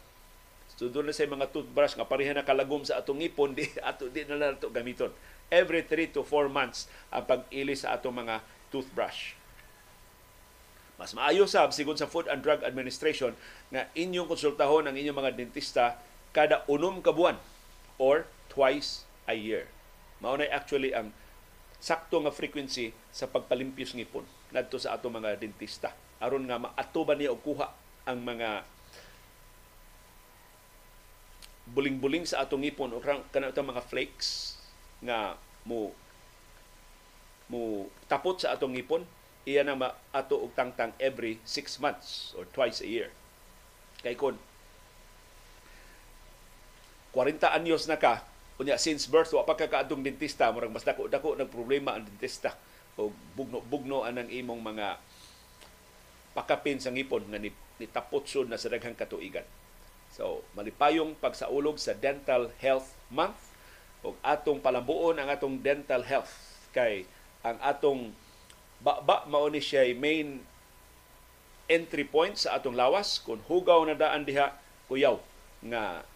So 0.75 0.91
doon 0.91 1.11
na 1.11 1.15
sa 1.15 1.27
mga 1.27 1.51
toothbrush 1.55 1.95
nga 1.95 2.07
pareha 2.07 2.35
na 2.35 2.47
kalagom 2.47 2.83
sa 2.83 2.99
atong 2.99 3.23
ngipon, 3.23 3.55
di 3.59 3.67
ato 3.83 4.11
di 4.11 4.27
na 4.27 4.39
nato 4.39 4.71
gamiton. 4.71 5.15
Every 5.53 5.87
3 5.87 6.17
to 6.17 6.27
4 6.27 6.51
months 6.51 6.91
ang 7.15 7.25
pag-ili 7.29 7.79
sa 7.79 7.95
atong 7.95 8.27
mga 8.27 8.43
toothbrush. 8.75 9.39
Mas 10.95 11.15
maayo 11.15 11.47
sab 11.51 11.75
sigon 11.75 11.99
sa 11.99 12.07
Food 12.07 12.31
and 12.31 12.43
Drug 12.43 12.63
Administration 12.63 13.35
nga 13.71 13.91
inyong 13.99 14.31
konsultahon 14.31 14.87
ang 14.87 14.95
inyong 14.95 15.19
mga 15.19 15.35
dentista 15.35 15.99
kada 16.31 16.63
unom 16.71 17.03
ka 17.03 17.11
buwan 17.11 17.39
or 17.99 18.27
twice 18.51 19.07
a 19.27 19.35
year. 19.35 19.67
Mao 20.23 20.39
na 20.39 20.47
actually 20.51 20.95
ang 20.95 21.11
sakto 21.83 22.23
nga 22.23 22.33
frequency 22.33 22.95
sa 23.11 23.27
pagpalimpyos 23.27 23.93
ngipon 23.93 24.25
ngadto 24.55 24.79
sa 24.79 24.95
atong 24.97 25.21
mga 25.21 25.37
dentista 25.37 25.93
aron 26.23 26.49
nga 26.49 26.57
maatuban 26.57 27.21
niya 27.21 27.37
og 27.37 27.45
kuha 27.45 27.69
ang 28.09 28.25
mga 28.25 28.65
buling-buling 31.65 32.29
sa 32.29 32.45
atong 32.45 32.61
ngipon 32.61 32.93
o 32.93 33.01
kana 33.01 33.49
itong 33.49 33.73
mga 33.73 33.85
flakes 33.89 34.61
nga 35.01 35.41
mo 35.65 35.97
mo 37.49 37.89
tapot 38.05 38.37
sa 38.37 38.53
atong 38.53 38.77
ngipon 38.77 39.05
iya 39.49 39.65
na 39.65 39.77
ma 39.77 39.93
ato 40.13 40.41
og 40.41 40.53
tangtang 40.57 40.93
every 41.01 41.41
6 41.45 41.81
months 41.81 42.33
or 42.37 42.49
twice 42.53 42.81
a 42.81 42.89
year. 42.89 43.09
Kay 44.01 44.17
kon 44.17 44.37
40 47.13 47.41
anyos 47.53 47.85
na 47.89 48.01
ka. 48.01 48.25
Unya 48.61 48.81
since 48.81 49.09
birth 49.09 49.33
wa 49.33 49.45
pa 49.45 49.57
ka 49.57 49.69
kaadtong 49.69 50.05
dentista. 50.05 50.49
Murag 50.53 50.73
mas 50.73 50.85
dako 50.85 51.09
dako 51.09 51.37
nag 51.37 51.53
problema 51.53 51.97
ang 51.97 52.09
dentista. 52.09 52.57
O 52.97 53.13
bugno-bugno 53.37 54.05
anang 54.05 54.33
imong 54.33 54.61
mga 54.65 54.97
pakapin 56.33 56.81
sa 56.81 56.93
ngipon 56.93 57.29
nga 57.29 57.41
nitapot 57.81 58.25
sud 58.25 58.49
na 58.49 58.59
sa 58.59 58.73
daghang 58.73 58.97
katuigan 58.97 59.45
So, 60.15 60.47
malipayong 60.55 61.19
pagsaulog 61.19 61.75
sa 61.83 61.91
Dental 61.91 62.47
Health 62.63 62.95
Month. 63.11 63.51
Ug 64.07 64.15
atong 64.23 64.63
palambuon 64.63 65.19
ang 65.19 65.27
atong 65.27 65.59
dental 65.59 66.07
health. 66.07 66.31
Kay 66.71 67.03
ang 67.43 67.59
atong 67.59 68.15
baba 68.79 69.27
mao 69.27 69.51
ni 69.51 69.59
siya 69.59 69.91
main 69.97 70.39
entry 71.67 72.07
point 72.07 72.39
sa 72.39 72.55
atong 72.55 72.79
lawas. 72.79 73.19
Kung 73.19 73.43
hugaw 73.43 73.83
na 73.83 73.99
daan 73.99 74.23
diha 74.23 74.55
kuyaw 74.87 75.19
nga 75.67 76.07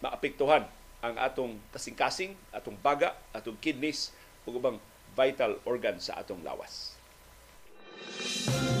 maapektuhan 0.00 0.64
ang 1.04 1.14
atong 1.20 1.60
kasing-kasing, 1.74 2.32
atong 2.48 2.80
baga, 2.80 3.12
atong 3.36 3.60
kidneys 3.60 4.14
ug 4.48 4.56
ubang 4.56 4.78
vital 5.12 5.60
organ 5.68 6.00
sa 6.00 6.16
atong 6.16 6.40
lawas. 6.40 6.96
Música 8.16 8.75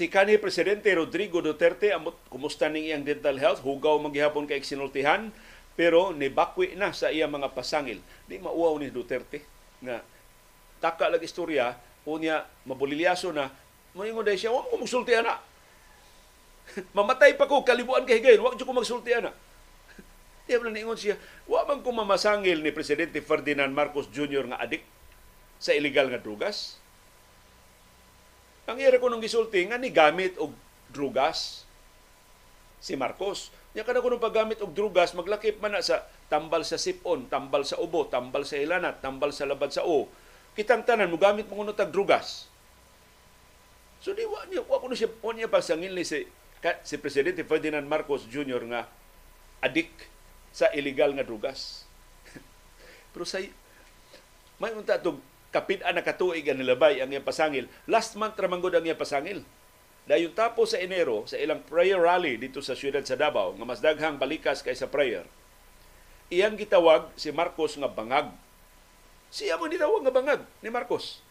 Si 0.00 0.08
kanhi 0.08 0.40
Presidente 0.40 0.88
Rodrigo 0.96 1.44
Duterte, 1.44 1.92
amot 1.92 2.16
kumusta 2.32 2.72
ning 2.72 2.88
iyang 2.88 3.04
dental 3.04 3.36
health, 3.36 3.60
hugaw 3.60 4.00
maghihapon 4.00 4.48
kay 4.48 4.64
sinultihan, 4.64 5.28
pero 5.76 6.16
nibakwi 6.16 6.72
na 6.72 6.88
sa 6.96 7.12
iyang 7.12 7.28
mga 7.28 7.52
pasangil. 7.52 8.00
Di 8.24 8.40
mauaw 8.40 8.80
ni 8.80 8.88
Duterte 8.88 9.44
nga 9.84 10.00
taka 10.80 11.12
lag 11.12 11.20
istorya, 11.20 11.76
unya 12.08 12.48
mabulilyaso 12.64 13.28
na, 13.28 13.52
moingon 13.92 14.24
dahil 14.24 14.40
siya, 14.40 14.56
huwag 14.56 14.72
ko 14.72 14.80
magsulti 14.80 15.12
na. 15.20 15.36
Mamatay 16.96 17.36
pa 17.36 17.44
ko, 17.44 17.60
kalibuan 17.60 18.08
kay 18.08 18.24
Higay, 18.24 18.40
huwag 18.40 18.56
ko 18.56 18.72
magsulti 18.72 19.12
na. 19.20 19.36
Di 20.48 20.56
ba 20.56 20.72
ningon 20.72 20.96
siya, 20.96 21.20
huwag 21.44 21.68
man 21.68 21.84
ko 21.84 21.92
mamasangil 21.92 22.64
ni 22.64 22.72
Presidente 22.72 23.20
Ferdinand 23.20 23.76
Marcos 23.76 24.08
Jr. 24.08 24.48
nga 24.48 24.64
adik 24.64 24.80
sa 25.60 25.76
illegal 25.76 26.08
nga 26.08 26.24
drugas 26.24 26.79
ang 28.68 28.78
ira 28.78 29.00
ko 29.00 29.08
nung 29.08 29.22
gisulti 29.22 29.64
nga 29.66 29.80
ni 29.80 29.92
gamit 29.92 30.36
og 30.36 30.52
drugas 30.90 31.64
si 32.80 32.96
Marcos. 32.96 33.52
Nya 33.70 33.86
kada 33.86 34.02
kuno 34.02 34.18
paggamit 34.18 34.58
og 34.64 34.74
drugas 34.74 35.14
maglakip 35.14 35.62
man 35.62 35.78
na 35.78 35.84
sa 35.84 36.02
tambal 36.26 36.66
sa 36.66 36.74
sipon, 36.74 37.30
tambal 37.30 37.62
sa 37.62 37.78
ubo, 37.78 38.08
tambal 38.10 38.42
sa 38.42 38.58
ilanat, 38.58 38.98
tambal 38.98 39.30
sa 39.30 39.46
labad 39.46 39.70
sa 39.70 39.86
o. 39.86 40.10
Kitang 40.58 40.82
tanan 40.82 41.12
mo 41.12 41.20
gamit 41.20 41.46
mo 41.46 41.54
kuno 41.54 41.70
tag 41.70 41.94
drugas. 41.94 42.50
So 44.00 44.16
di 44.16 44.24
wa 44.26 44.42
niya 44.48 44.64
wa 44.66 44.80
ko 44.80 44.88
na 44.90 44.96
siya 44.96 45.12
wa 45.22 45.30
niya 45.36 45.46
pasangil 45.46 45.92
ni 45.92 46.02
si 46.02 46.24
ka, 46.58 46.80
si 46.82 46.96
presidente 46.98 47.44
Ferdinand 47.46 47.84
Marcos 47.84 48.26
Jr. 48.26 48.64
nga 48.66 48.88
adik 49.60 49.92
sa 50.50 50.72
illegal 50.74 51.14
nga 51.14 51.22
drugas. 51.22 51.86
Pero 53.12 53.22
sa 53.28 53.38
may 54.58 54.72
unta 54.74 54.98
tog 54.98 55.20
kapit-an 55.50 55.98
na 55.98 56.06
katuig 56.06 56.46
ang 56.46 56.58
nilabay 56.58 57.02
ang 57.02 57.10
iyang 57.10 57.26
pasangil. 57.26 57.66
Last 57.90 58.14
month 58.14 58.38
ramanggod 58.38 58.74
ang 58.74 58.86
iyang 58.86 58.98
pasangil. 58.98 59.42
Dayon 60.06 60.34
tapos 60.34 60.74
sa 60.74 60.78
Enero 60.82 61.26
sa 61.26 61.38
ilang 61.38 61.62
prayer 61.62 61.98
rally 61.98 62.34
dito 62.40 62.58
sa 62.64 62.74
siyudad 62.74 63.04
sa 63.06 63.14
Davao 63.18 63.54
nga 63.54 63.66
mas 63.66 63.82
daghang 63.82 64.18
balikas 64.18 64.62
kaysa 64.62 64.90
prayer. 64.90 65.26
Iyang 66.30 66.54
gitawag 66.58 67.10
si 67.18 67.34
Marcos 67.34 67.74
nga 67.74 67.90
bangag. 67.90 68.30
Siya 69.30 69.58
mo 69.58 69.66
nitawag 69.66 70.02
nga 70.06 70.14
bangag 70.14 70.40
ni 70.62 70.70
Marcos. 70.70 71.22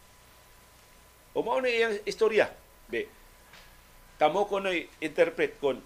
O 1.36 1.44
mao 1.44 1.60
na 1.60 1.72
iyang 1.72 2.00
istorya. 2.04 2.52
Be, 2.92 3.08
kamo 4.20 4.48
ko 4.48 4.60
na 4.60 4.76
interpret 5.00 5.56
kon 5.64 5.80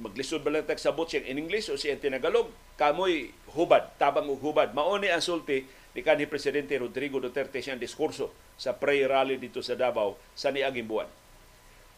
maglisod 0.00 0.40
ba 0.40 0.48
lang 0.48 0.64
tag 0.64 0.80
sabot 0.80 1.04
siyang 1.04 1.28
in 1.28 1.36
English 1.44 1.68
o 1.68 1.76
siyang 1.76 2.00
tinagalog, 2.00 2.48
kamoy 2.80 3.36
hubad, 3.52 3.92
tabang 4.00 4.32
og 4.32 4.40
hubad. 4.40 4.72
Mao 4.72 4.96
ni 4.96 5.12
ang 5.12 5.20
sulti 5.20 5.68
ni 5.92 6.00
kanhi 6.00 6.24
presidente 6.24 6.72
Rodrigo 6.80 7.20
Duterte 7.20 7.60
siyang 7.60 7.76
diskurso 7.76 8.32
sa 8.56 8.72
prayer 8.72 9.12
rally 9.12 9.36
dito 9.36 9.60
sa 9.60 9.76
Davao 9.76 10.16
sa 10.32 10.48
niaging 10.48 10.88
buwan. 10.88 11.08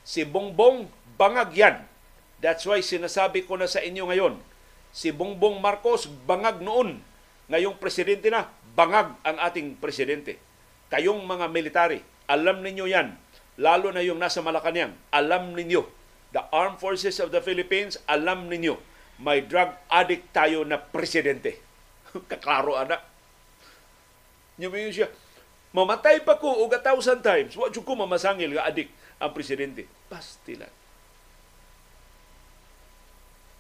Si 0.03 0.27
Bongbong 0.27 0.91
bangag 1.15 1.55
yan. 1.55 1.77
That's 2.43 2.67
why 2.67 2.83
sinasabi 2.83 3.47
ko 3.47 3.55
na 3.55 3.71
sa 3.71 3.79
inyo 3.79 4.11
ngayon, 4.11 4.35
si 4.91 5.15
Bongbong 5.15 5.63
Marcos 5.63 6.11
bangag 6.27 6.59
noon. 6.59 6.99
Ngayong 7.47 7.79
presidente 7.79 8.27
na, 8.35 8.51
bangag 8.75 9.15
ang 9.23 9.39
ating 9.39 9.79
presidente. 9.79 10.43
Kayong 10.91 11.23
mga 11.23 11.47
military, 11.55 12.03
alam 12.27 12.67
ninyo 12.67 12.91
yan. 12.91 13.15
Lalo 13.63 13.95
na 13.95 14.03
yung 14.03 14.19
nasa 14.19 14.43
Malacanang, 14.43 14.99
alam 15.15 15.55
ninyo. 15.55 16.02
The 16.33 16.49
Armed 16.49 16.81
Forces 16.81 17.21
of 17.21 17.29
the 17.29 17.45
Philippines, 17.45 18.01
alam 18.09 18.49
ninyo. 18.49 18.81
May 19.21 19.45
drug 19.45 19.77
addict 19.93 20.33
tayo 20.33 20.65
na 20.65 20.81
presidente. 20.81 21.61
Kaklaro, 22.31 22.75
anak 22.81 23.13
Nyamin 24.61 24.93
siya, 24.93 25.09
mamatay 25.73 26.21
pa 26.21 26.37
ko 26.37 26.65
og 26.65 26.77
a 26.77 26.81
thousand 26.81 27.25
times. 27.25 27.57
Wa 27.57 27.73
ko 27.73 27.93
mamasangil 27.97 28.53
nga 28.53 28.69
adik 28.69 28.93
ang 29.17 29.33
presidente. 29.33 29.89
Pastilan. 30.13 30.69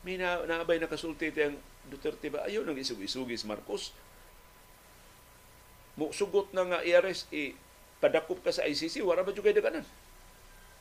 May 0.02 0.18
na, 0.18 0.42
naabay 0.44 0.82
nakasulti 0.82 1.32
ang 1.38 1.56
Duterte 1.82 2.30
ba? 2.30 2.46
Ayaw 2.46 2.62
nang 2.62 2.78
isug-isugis 2.78 3.42
Marcos. 3.42 3.90
Mo 5.98 6.14
sugot 6.14 6.54
na 6.54 6.62
nga 6.62 6.78
IRS, 6.86 7.26
i 7.34 7.58
padakop 7.98 8.38
ka 8.42 8.54
sa 8.54 8.66
ICC, 8.66 9.02
wala 9.02 9.26
ba 9.26 9.34
kay 9.34 9.54
daganan? 9.54 9.86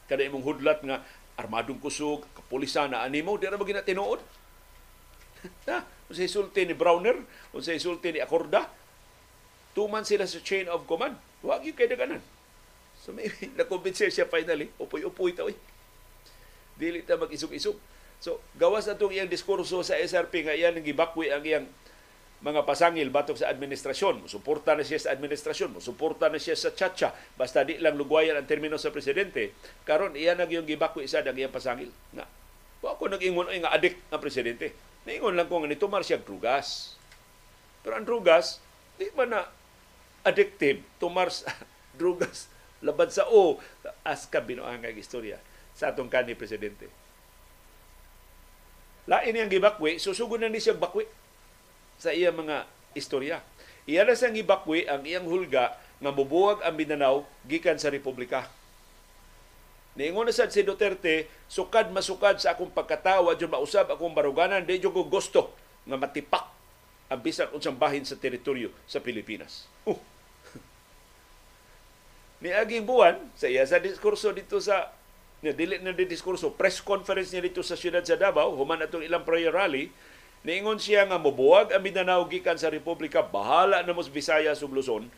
Kada 0.05 0.25
imong 0.25 0.45
hudlat 0.45 0.85
nga 0.85 1.01
armadong 1.39 1.79
kusog, 1.79 2.25
kapulisan 2.35 2.91
na 2.91 3.03
animo, 3.05 3.35
di 3.39 3.47
ra 3.47 3.59
ba 3.59 3.67
ginatinuod? 3.67 4.19
ha? 5.71 5.83
Kung 5.83 6.15
sa 6.15 6.27
isulti 6.27 6.67
ni 6.67 6.75
Browner, 6.75 7.17
kung 7.51 7.63
sa 7.63 7.75
isulti 7.75 8.11
ni 8.11 8.19
Acorda, 8.19 8.67
Tuman 9.71 10.03
sila 10.03 10.27
sa 10.27 10.43
chain 10.43 10.67
of 10.67 10.83
command. 10.83 11.15
Huwag 11.39 11.63
yung 11.63 11.77
kay 11.79 11.87
daganan. 11.87 12.19
So 12.99 13.15
may 13.15 13.31
nakumbinser 13.57 14.11
siya 14.11 14.27
finally. 14.27 14.67
Upoy-upoy 14.75 15.31
ta, 15.31 15.47
Dili 16.75 17.03
ta 17.07 17.15
mag-isog-isog. 17.15 17.79
So, 18.21 18.37
gawas 18.53 18.85
na 18.85 18.93
itong 18.93 19.17
iyang 19.17 19.31
diskurso 19.33 19.81
sa 19.81 19.97
SRP 19.97 20.45
nga 20.45 20.53
iyan 20.53 20.77
ang 20.77 20.85
ang 20.85 21.41
iyang 21.41 21.65
mga 22.41 22.65
pasangil 22.65 23.13
batok 23.13 23.37
sa 23.37 23.53
administrasyon. 23.53 24.25
Musuporta 24.25 24.73
na 24.73 24.81
siya 24.81 24.97
sa 24.97 25.13
administrasyon, 25.13 25.77
musuporta 25.77 26.27
na 26.27 26.41
siya 26.41 26.57
sa 26.57 26.73
chacha, 26.73 27.13
basta 27.37 27.61
di 27.61 27.77
lang 27.77 27.95
lugwayan 27.95 28.37
ang 28.37 28.49
termino 28.49 28.81
sa 28.81 28.89
presidente. 28.89 29.53
Karon 29.85 30.17
iyan 30.17 30.41
ang 30.41 30.49
iyong 30.49 30.65
gibakwi 30.65 31.05
sa 31.05 31.21
ang 31.21 31.37
iyang 31.37 31.53
pasangil. 31.53 31.93
Nga, 32.17 32.25
wa 32.81 32.89
ako 32.97 33.13
nag-ingon 33.13 33.47
ay 33.53 33.61
nga 33.61 33.73
adik 33.77 34.01
ang 34.09 34.21
presidente. 34.21 34.73
Naingon 35.05 35.37
lang 35.37 35.45
ko 35.45 35.61
nga 35.61 35.69
nito 35.69 35.85
siya 35.85 36.17
drugas. 36.17 36.97
Pero 37.85 37.93
ang 37.97 38.05
drugas, 38.05 38.57
di 38.97 39.09
ba 39.13 39.25
na 39.29 39.45
addictive 40.21 40.85
tumars 41.01 41.45
drugas 41.97 42.45
labad 42.85 43.09
sa 43.09 43.25
o 43.29 43.57
as 44.05 44.29
ka 44.29 44.41
binuangag 44.41 44.97
istorya 44.97 45.37
sa 45.77 45.93
atong 45.93 46.09
kanhi 46.09 46.33
presidente. 46.33 46.89
Lain 49.09 49.33
niyang 49.33 49.49
gibakwi, 49.49 49.97
susugo 49.97 50.37
na 50.37 50.49
ni 50.49 50.61
siya 50.61 50.77
bakwi 50.77 51.05
sa 52.01 52.09
iya 52.09 52.33
mga 52.33 52.65
istorya. 52.97 53.45
Iya 53.85 54.01
na 54.01 54.17
siyang 54.17 54.33
gibakwi 54.33 54.89
ang 54.89 55.05
iyang 55.05 55.29
hulga 55.29 55.77
nga 56.01 56.09
mubuwag 56.09 56.65
ang 56.65 56.73
Mindanao 56.73 57.29
gikan 57.45 57.77
sa 57.77 57.93
Republika. 57.93 58.49
Niingon 59.93 60.25
na 60.25 60.33
sad 60.33 60.49
si 60.49 60.65
Duterte, 60.65 61.29
sukad 61.45 61.93
masukad 61.93 62.41
sa 62.41 62.57
akong 62.57 62.73
pagkatawa, 62.73 63.37
dyan 63.37 63.53
mausab 63.53 63.91
akong 63.91 64.15
baruganan, 64.17 64.65
di 64.65 64.81
ko 64.81 65.05
gusto 65.05 65.53
nga 65.85 65.99
matipak 65.99 66.47
ang 67.11 67.19
bisan 67.19 67.51
unsang 67.51 67.75
bahin 67.75 68.07
sa 68.07 68.15
teritoryo 68.15 68.71
sa 68.87 69.03
Pilipinas. 69.03 69.67
Uh, 69.83 69.99
ni 72.41 72.55
aging 72.55 72.87
buwan 72.87 73.19
sa 73.35 73.51
iya 73.51 73.67
sa 73.67 73.83
diskurso 73.83 74.31
dito 74.31 74.63
sa 74.63 74.95
ni 75.43 75.51
dili 75.51 75.75
na 75.83 75.91
di 75.91 76.07
diskurso 76.07 76.55
press 76.55 76.79
conference 76.79 77.35
niya 77.35 77.43
dito 77.43 77.59
sa 77.59 77.75
siyudad 77.75 78.05
sa 78.07 78.15
Davao 78.15 78.55
human 78.55 78.79
atong 78.87 79.03
ilang 79.03 79.27
prayer 79.27 79.51
rally 79.51 79.91
niingon 80.47 80.81
siya 80.81 81.05
nga 81.05 81.21
mobuwag 81.21 81.73
ang 81.73 81.83
Mindanao 81.85 82.25
gikan 82.29 82.57
sa 82.57 82.73
Republika. 82.73 83.21
Bahala 83.21 83.85
na 83.85 83.93
mo 83.93 84.01
Visayas 84.05 84.61
ug 84.65 84.73
Luzon. 84.73 85.09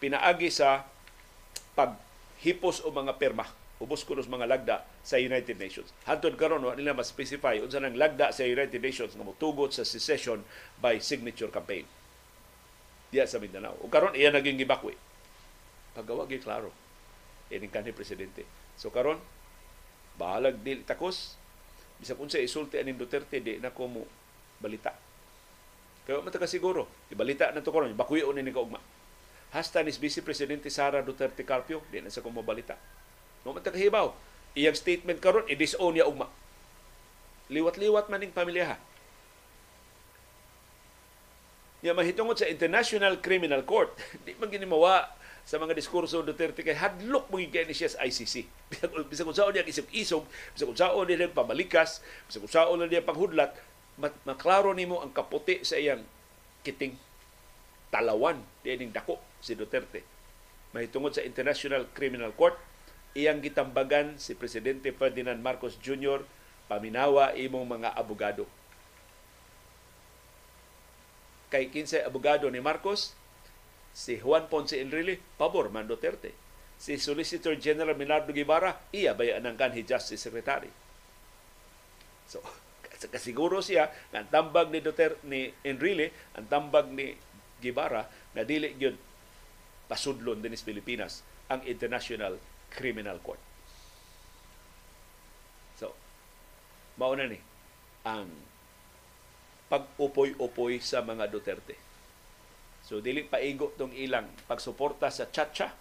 Pinaagi 0.00 0.52
sa 0.52 0.84
paghipos 1.76 2.84
o 2.84 2.92
mga 2.92 3.16
perma 3.16 3.48
ubos 3.76 4.08
ko 4.08 4.16
mga 4.16 4.48
lagda 4.48 4.76
sa 5.04 5.20
United 5.20 5.60
Nations. 5.60 5.92
Hantod 6.08 6.40
karon 6.40 6.64
wa 6.64 6.72
nila 6.72 6.96
ma-specify 6.96 7.60
unsa 7.60 7.76
nang 7.76 7.92
lagda 7.92 8.32
sa 8.32 8.48
United 8.48 8.80
Nations 8.80 9.12
nga 9.12 9.24
motugot 9.24 9.76
sa 9.76 9.84
secession 9.84 10.40
by 10.80 10.96
signature 10.96 11.52
campaign. 11.52 11.84
Diya 13.12 13.28
sa 13.28 13.36
Mindanao. 13.36 13.76
O 13.84 13.92
karon 13.92 14.16
iya 14.16 14.32
naging 14.32 14.56
gibakwi. 14.56 14.96
Paggawa 15.92 16.24
gi 16.24 16.40
klaro 16.40 16.72
ining 17.52 17.70
kanhi 17.70 17.92
presidente. 17.92 18.48
So 18.80 18.88
karon 18.88 19.20
bahalag 20.16 20.56
dili 20.64 20.80
takos. 20.82 21.36
Bisag 22.00 22.16
unsa 22.16 22.40
isulti 22.40 22.80
aning 22.80 22.96
Duterte 22.96 23.44
di 23.44 23.60
na 23.60 23.72
ko 23.72 23.88
mo 23.88 24.02
balita 24.62 24.94
kaya 26.06 26.22
man 26.22 26.30
siguro 26.46 26.86
ibalita 27.10 27.50
na 27.50 27.60
to 27.60 27.74
karon 27.74 27.90
bakuyon 27.98 28.38
ni 28.38 28.54
kaugma 28.54 28.78
hasta 29.50 29.82
ni 29.82 29.90
Vice 29.90 30.22
Presidente 30.22 30.70
Sara 30.70 31.02
Duterte 31.02 31.42
Carpio 31.42 31.82
di 31.90 31.98
na 31.98 32.12
sa 32.12 32.22
ko 32.22 32.30
balita 32.30 32.78
no 33.42 33.50
man 33.52 33.62
hibaw 33.62 34.14
iyang 34.54 34.78
statement 34.78 35.18
karon 35.18 35.46
i-disown 35.50 35.98
niya 35.98 36.06
ugma 36.06 36.30
liwat-liwat 37.50 38.06
man 38.06 38.22
ning 38.22 38.34
pamilya 38.34 38.74
ha 38.74 38.76
niya 41.82 41.92
mahitungod 41.94 42.38
sa 42.38 42.50
International 42.50 43.18
Criminal 43.18 43.62
Court 43.66 43.94
di 44.24 44.34
man 44.38 44.50
gini 44.50 44.66
mawa 44.66 45.10
sa 45.46 45.62
mga 45.62 45.78
diskurso 45.78 46.26
Duterte 46.26 46.66
kay 46.66 46.74
hadlok 46.74 47.30
mo 47.30 47.38
ni 47.38 47.46
siya 47.70 47.86
sa 47.86 48.02
ICC. 48.02 48.50
Bisag 49.06 49.22
kung 49.22 49.30
saan 49.30 49.54
niya 49.54 49.62
isog-isog, 49.62 50.26
bisag 50.26 50.66
kung 50.66 50.74
saan 50.74 51.06
niya 51.06 51.30
pamalikas, 51.30 52.02
bisag 52.26 52.42
kung 52.42 52.50
saan 52.50 52.82
niya 52.82 53.06
panghudlat, 53.06 53.54
maklaro 53.98 54.76
nimo 54.76 55.00
ang 55.00 55.12
kaputi 55.12 55.64
sa 55.64 55.80
iyang 55.80 56.04
kiting 56.60 56.96
talawan 57.88 58.42
dining 58.60 58.92
dako 58.92 59.16
si 59.40 59.56
Duterte. 59.56 60.04
Mahitungod 60.76 61.16
sa 61.16 61.24
International 61.24 61.88
Criminal 61.96 62.36
Court, 62.36 62.58
iyang 63.16 63.40
gitambagan 63.40 64.20
si 64.20 64.36
Presidente 64.36 64.92
Ferdinand 64.92 65.40
Marcos 65.40 65.80
Jr. 65.80 66.20
paminawa 66.68 67.32
imong 67.32 67.64
mga 67.64 67.96
abogado. 67.96 68.44
Kay 71.48 71.70
kinsay 71.70 72.02
abogado 72.04 72.50
ni 72.50 72.58
Marcos, 72.60 73.16
Si 73.96 74.20
Juan 74.20 74.44
Ponce 74.52 74.76
Enrile, 74.76 75.16
pabor 75.40 75.72
man 75.72 75.88
Duterte. 75.88 76.36
Si 76.76 77.00
Solicitor 77.00 77.56
General 77.56 77.96
Minardo 77.96 78.28
Guevara, 78.28 78.76
iya 78.92 79.16
bayan 79.16 79.48
ang 79.48 79.56
kanhi 79.56 79.88
Justice 79.88 80.20
Secretary. 80.20 80.68
So, 82.28 82.44
kasiguro 83.12 83.60
siya 83.60 83.92
nga 84.10 84.24
ang 84.24 84.30
tambag 84.32 84.72
ni 84.72 84.80
Duterte 84.80 85.20
ni 85.28 85.52
Enrile, 85.60 86.32
ang 86.32 86.48
tambag 86.48 86.88
ni 86.88 87.12
Guevara 87.60 88.08
na 88.32 88.42
dili 88.44 88.72
gyud 88.76 88.96
pasudlon 89.86 90.40
dinis 90.40 90.64
Pilipinas 90.64 91.20
ang 91.46 91.62
International 91.62 92.36
Criminal 92.72 93.22
Court. 93.22 93.40
So, 95.78 95.92
mauna 96.98 97.28
ni 97.28 97.38
ang 98.02 98.28
pag-upoy-upoy 99.68 100.78
sa 100.80 101.02
mga 101.02 101.28
Duterte 101.28 101.86
So 102.86 103.02
dili 103.02 103.26
paigo 103.26 103.74
tong 103.74 103.90
ilang 103.98 104.30
pagsuporta 104.46 105.10
sa 105.10 105.26
Chacha 105.34 105.74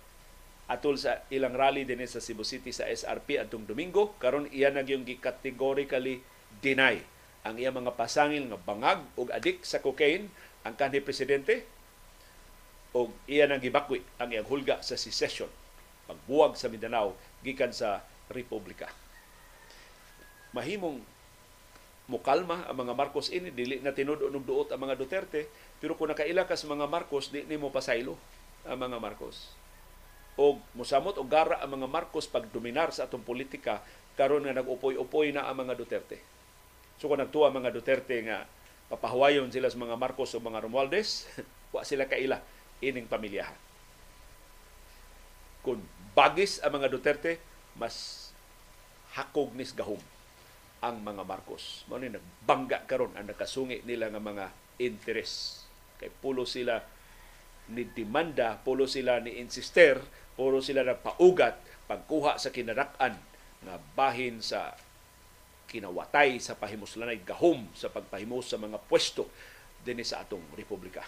atol 0.66 0.97
sa 0.97 1.22
ilang 1.30 1.53
rally 1.53 1.86
din 1.86 2.01
sa 2.09 2.18
Cebu 2.18 2.41
City 2.41 2.74
sa 2.74 2.89
SRP 2.89 3.38
atong 3.38 3.70
Domingo 3.70 4.18
karon 4.18 4.49
iya 4.49 4.74
na 4.74 4.82
gyung 4.82 5.05
categorically 5.05 6.26
deny. 6.62 7.01
Ang 7.45 7.62
iya 7.62 7.70
mga 7.70 7.93
pasangil 7.93 8.49
nga 8.49 8.58
bangag 8.58 9.06
ug 9.14 9.30
adik 9.30 9.62
sa 9.62 9.78
cocaine 9.78 10.30
ang 10.66 10.74
kanhi 10.74 10.97
presidente 10.97 11.62
ug 12.89 13.14
iya 13.30 13.45
nang 13.45 13.62
gibakwi 13.62 14.01
ang 14.18 14.34
iyang 14.34 14.49
hulga 14.49 14.82
sa 14.82 14.97
secession. 14.97 15.49
Pagbuwag 16.10 16.58
sa 16.58 16.70
Mindanao 16.72 17.14
gikan 17.45 17.70
sa 17.70 18.01
republika. 18.34 18.89
Mahimong 20.58 21.03
mukalma 22.10 22.66
ang 22.70 22.78
mga 22.86 22.93
Marcos 22.93 23.34
ini 23.34 23.49
dili 23.49 23.82
na 23.82 23.93
tinudo 23.93 24.30
og 24.30 24.45
duot 24.45 24.70
ang 24.74 24.82
mga 24.82 24.97
Duterte 24.97 25.49
pero 25.82 25.97
kung 25.97 26.10
nakaila 26.10 26.45
ka 26.45 26.53
sa 26.53 26.70
mga 26.70 26.86
Marcos 26.86 27.34
di 27.34 27.45
nimo 27.45 27.74
pasaylo 27.74 28.18
ang 28.66 28.78
mga 28.78 28.97
Marcos. 28.97 29.53
O 30.38 30.58
musamot 30.74 31.18
og 31.18 31.30
gara 31.30 31.62
ang 31.62 31.78
mga 31.78 31.89
Marcos 31.89 32.26
pag 32.26 32.49
dominar 32.49 32.89
sa 32.89 33.06
atong 33.06 33.22
politika 33.22 33.86
karon 34.18 34.45
nga 34.47 34.56
nag-upoy-upoy 34.58 35.30
na 35.30 35.45
ang 35.45 35.62
mga 35.62 35.78
Duterte 35.78 36.35
so 37.00 37.08
kung 37.12 37.20
nagtuwa 37.20 37.52
mga 37.52 37.74
Duterte 37.76 38.18
nga 38.24 38.48
papahawayon 38.91 39.50
sila 39.50 39.72
sa 39.72 39.82
mga 39.82 39.98
Marcos 39.98 40.34
o 40.36 40.39
mga 40.39 40.64
Romualdez 40.66 41.28
wa 41.76 41.82
sila 41.82 42.08
kaila 42.08 42.39
ining 42.80 43.10
pamilyahan 43.10 43.58
kung 45.66 45.82
bagis 46.14 46.62
ang 46.62 46.78
mga 46.78 46.93
Duterte 46.93 47.41
mas 47.76 48.30
hakog 49.16 49.56
nis 49.56 49.72
gahom 49.72 50.00
ang 50.86 51.02
mga 51.02 51.26
Marcos. 51.26 51.82
Mao 51.89 51.98
ni 51.98 52.14
nagbangga 52.14 52.86
karon 52.86 53.18
ang 53.18 53.26
nakasungi 53.26 53.82
nila 53.88 54.14
nga 54.14 54.22
mga 54.22 54.46
interes. 54.78 55.66
Kay 55.98 56.14
pulo 56.22 56.46
sila 56.46 56.84
ni 57.74 57.88
demanda, 57.89 58.62
pulo 58.62 58.86
sila 58.86 59.18
ni 59.18 59.41
insister, 59.41 59.98
pulo 60.38 60.62
sila 60.62 60.86
nagpaugat 60.86 61.58
pagkuha 61.89 62.38
sa 62.38 62.54
kinarak-an 62.54 63.18
nga 63.66 63.76
bahin 63.98 64.46
sa 64.46 64.78
kinawatay 65.68 66.39
sa 66.39 66.55
pahimuslanay 66.55 67.22
gahom 67.26 67.68
sa 67.76 67.89
pagpahimos 67.91 68.47
sa 68.47 68.57
mga 68.61 68.80
pwesto 68.86 69.28
dinhi 69.86 70.05
sa 70.05 70.26
atong 70.26 70.41
republika. 70.57 71.05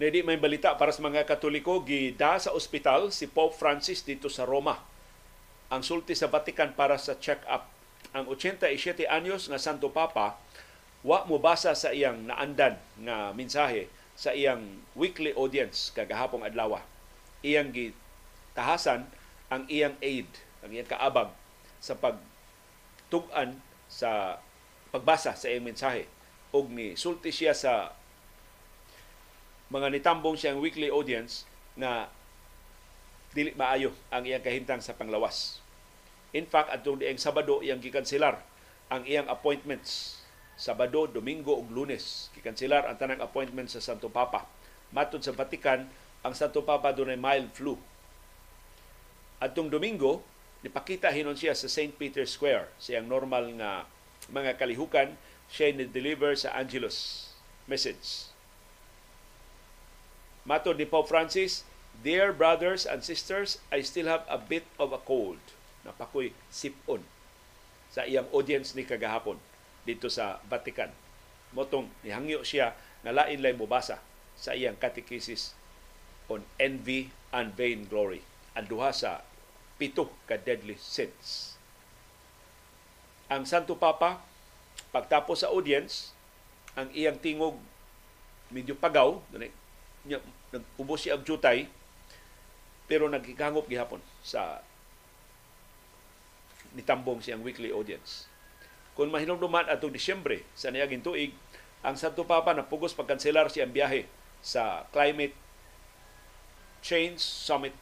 Nedi 0.00 0.24
may 0.24 0.40
balita 0.40 0.72
para 0.80 0.96
sa 0.96 1.04
mga 1.04 1.28
Katoliko, 1.28 1.84
gida 1.84 2.40
sa 2.40 2.56
ospital 2.56 3.12
si 3.12 3.28
Pope 3.28 3.52
Francis 3.52 4.00
dito 4.00 4.32
sa 4.32 4.48
Roma. 4.48 4.80
Ang 5.68 5.84
sulti 5.84 6.16
sa 6.16 6.32
Vatican 6.32 6.72
para 6.72 6.96
sa 6.96 7.20
check-up. 7.20 7.79
Ang 8.10 8.26
87 8.26 9.06
anyos 9.06 9.46
nga 9.46 9.60
Santo 9.60 9.86
Papa, 9.90 10.34
wa 11.06 11.24
mo 11.24 11.38
basa 11.38 11.72
sa 11.72 11.94
iyang 11.94 12.26
naandan 12.26 12.76
nga 13.06 13.30
mensahe 13.32 13.88
sa 14.18 14.36
iyang 14.36 14.82
weekly 14.98 15.32
audience 15.32 15.94
kagahapong 15.96 16.44
adlaw. 16.44 16.82
Iyang 17.40 17.72
gitahasan 17.72 19.08
ang 19.48 19.64
iyang 19.70 19.96
aid, 20.04 20.28
ang 20.60 20.74
iyang 20.74 20.90
kaabag 20.90 21.32
sa 21.80 21.96
pagtugan 21.96 23.62
sa 23.88 24.42
pagbasa 24.92 25.32
sa 25.32 25.48
iyang 25.48 25.70
mensahe 25.70 26.04
og 26.50 26.68
ni 26.68 26.98
sulti 26.98 27.30
siya 27.30 27.54
sa 27.54 27.94
mga 29.70 29.86
nitambong 29.94 30.34
siyang 30.34 30.58
weekly 30.58 30.90
audience 30.90 31.46
na 31.78 32.10
dili 33.30 33.54
maayo 33.54 33.94
ang 34.10 34.26
iyang 34.26 34.42
kahintang 34.42 34.82
sa 34.82 34.98
panglawas. 34.98 35.59
In 36.30 36.46
fact, 36.46 36.70
atong 36.70 37.02
dieng 37.02 37.18
Sabado 37.18 37.58
iyang 37.60 37.82
gikanselar 37.82 38.38
ang 38.90 39.06
iyang 39.06 39.26
appointments 39.30 40.20
Sabado, 40.60 41.08
Domingo 41.08 41.56
ug 41.56 41.72
Lunes. 41.72 42.28
Gikanselar 42.36 42.84
ang 42.84 43.00
tanang 43.00 43.24
appointments 43.24 43.72
sa 43.72 43.80
Santo 43.80 44.12
Papa. 44.12 44.44
Matod 44.92 45.24
sa 45.24 45.32
Vatican, 45.32 45.88
ang 46.20 46.36
Santo 46.36 46.60
Papa 46.60 46.92
dunay 46.92 47.16
mild 47.16 47.48
flu. 47.56 47.80
Atong 49.40 49.72
Domingo, 49.72 50.20
nipakita 50.60 51.08
hinon 51.08 51.32
siya 51.32 51.56
sa 51.56 51.64
St. 51.64 51.96
Peter's 51.96 52.36
Square. 52.36 52.68
Siyang 52.76 53.08
normal 53.08 53.48
nga 53.56 53.88
mga 54.28 54.60
kalihukan, 54.60 55.16
siya 55.48 55.72
ni-deliver 55.72 56.36
sa 56.36 56.52
Angelus 56.52 57.32
message 57.64 58.30
Matod 60.44 60.76
ni 60.76 60.84
Pope 60.84 61.08
Francis, 61.08 61.64
Dear 62.04 62.36
brothers 62.36 62.84
and 62.84 63.00
sisters, 63.00 63.60
I 63.72 63.80
still 63.80 64.08
have 64.12 64.28
a 64.28 64.36
bit 64.36 64.64
of 64.76 64.92
a 64.92 65.00
cold. 65.00 65.40
Napakoy 65.86 66.34
sipon 66.52 67.00
sa 67.90 68.06
iyang 68.06 68.28
audience 68.30 68.76
ni 68.76 68.86
kagahapon 68.86 69.40
dito 69.82 70.06
sa 70.06 70.38
Vatican. 70.46 70.92
Motong 71.50 71.90
nihangyo 72.06 72.46
siya 72.46 72.76
na 73.02 73.10
lain 73.10 73.42
lay 73.42 73.56
mubasa 73.56 73.98
sa 74.38 74.54
iyang 74.54 74.78
catechesis 74.78 75.58
on 76.30 76.46
envy 76.62 77.10
and 77.34 77.58
vain 77.58 77.88
glory. 77.90 78.22
Ang 78.54 78.70
duha 78.70 78.94
sa 78.94 79.26
pito 79.80 80.12
ka 80.30 80.38
deadly 80.38 80.78
sins. 80.78 81.58
Ang 83.30 83.46
Santo 83.46 83.74
Papa, 83.78 84.22
pagtapos 84.90 85.42
sa 85.42 85.50
audience, 85.50 86.14
ang 86.78 86.90
iyang 86.94 87.18
tingog 87.18 87.58
medyo 88.50 88.74
pagaw, 88.74 89.22
nag-ubos 90.06 91.06
siya 91.06 91.14
og 91.18 91.26
jutay 91.26 91.70
pero 92.90 93.06
nagkikangop 93.06 93.70
gihapon 93.70 94.02
sa 94.26 94.58
nitambong 96.76 97.22
siyang 97.22 97.42
weekly 97.42 97.74
audience. 97.74 98.30
Kung 98.94 99.10
mahinumduman 99.10 99.66
atong 99.70 99.94
Disyembre 99.94 100.44
sa 100.52 100.68
niyaging 100.68 101.00
tuig, 101.00 101.32
ang 101.80 101.96
Santo 101.96 102.28
Papa 102.28 102.52
napugos 102.52 102.92
pagkanselar 102.92 103.48
siyang 103.48 103.72
biyahe 103.72 104.04
sa 104.44 104.84
Climate 104.92 105.32
Change 106.84 107.20
Summit 107.20 107.72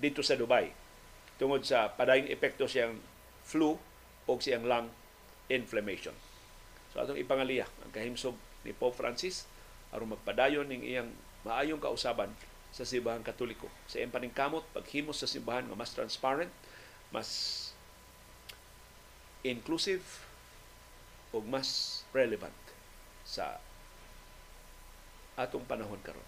dito 0.00 0.20
sa 0.20 0.36
Dubai 0.36 0.72
tungod 1.40 1.64
sa 1.64 1.90
padayong 1.92 2.30
epekto 2.30 2.68
siyang 2.68 3.00
flu 3.44 3.76
o 4.24 4.32
siyang 4.36 4.64
lung 4.64 4.88
inflammation. 5.50 6.14
So 6.92 7.02
atong 7.02 7.20
ipangaliya 7.20 7.68
ang 7.84 7.90
kahimsog 7.92 8.36
ni 8.64 8.72
Pope 8.72 8.96
Francis 8.96 9.44
aron 9.92 10.14
magpadayon 10.14 10.66
ning 10.66 10.82
iyang 10.82 11.10
maayong 11.44 11.82
kausaban 11.82 12.32
sa 12.74 12.82
simbahan 12.82 13.22
katoliko. 13.22 13.70
Sa 13.86 14.02
iyang 14.02 14.10
paningkamot, 14.10 14.66
paghimos 14.74 15.22
sa 15.22 15.30
simbahan 15.30 15.68
nga 15.68 15.78
mas 15.78 15.94
transparent, 15.94 16.50
mas 17.14 17.28
inclusive, 19.44 20.02
o 21.30 21.44
mas 21.44 22.00
relevant 22.16 22.56
sa 23.28 23.60
atong 25.36 25.68
panahon 25.68 26.00
karon. 26.00 26.24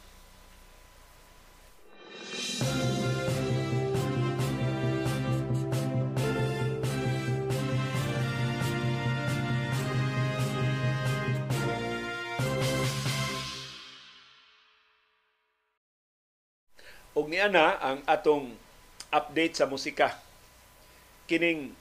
Og 17.17 17.33
niya 17.33 17.49
na 17.49 17.81
ang 17.81 18.05
atong 18.05 18.53
update 19.09 19.57
sa 19.57 19.65
musika. 19.65 20.21
Kining 21.25 21.73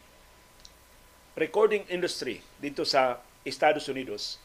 recording 1.36 1.84
industry 1.92 2.40
dito 2.64 2.88
sa 2.88 3.20
Estados 3.44 3.92
Unidos 3.92 4.40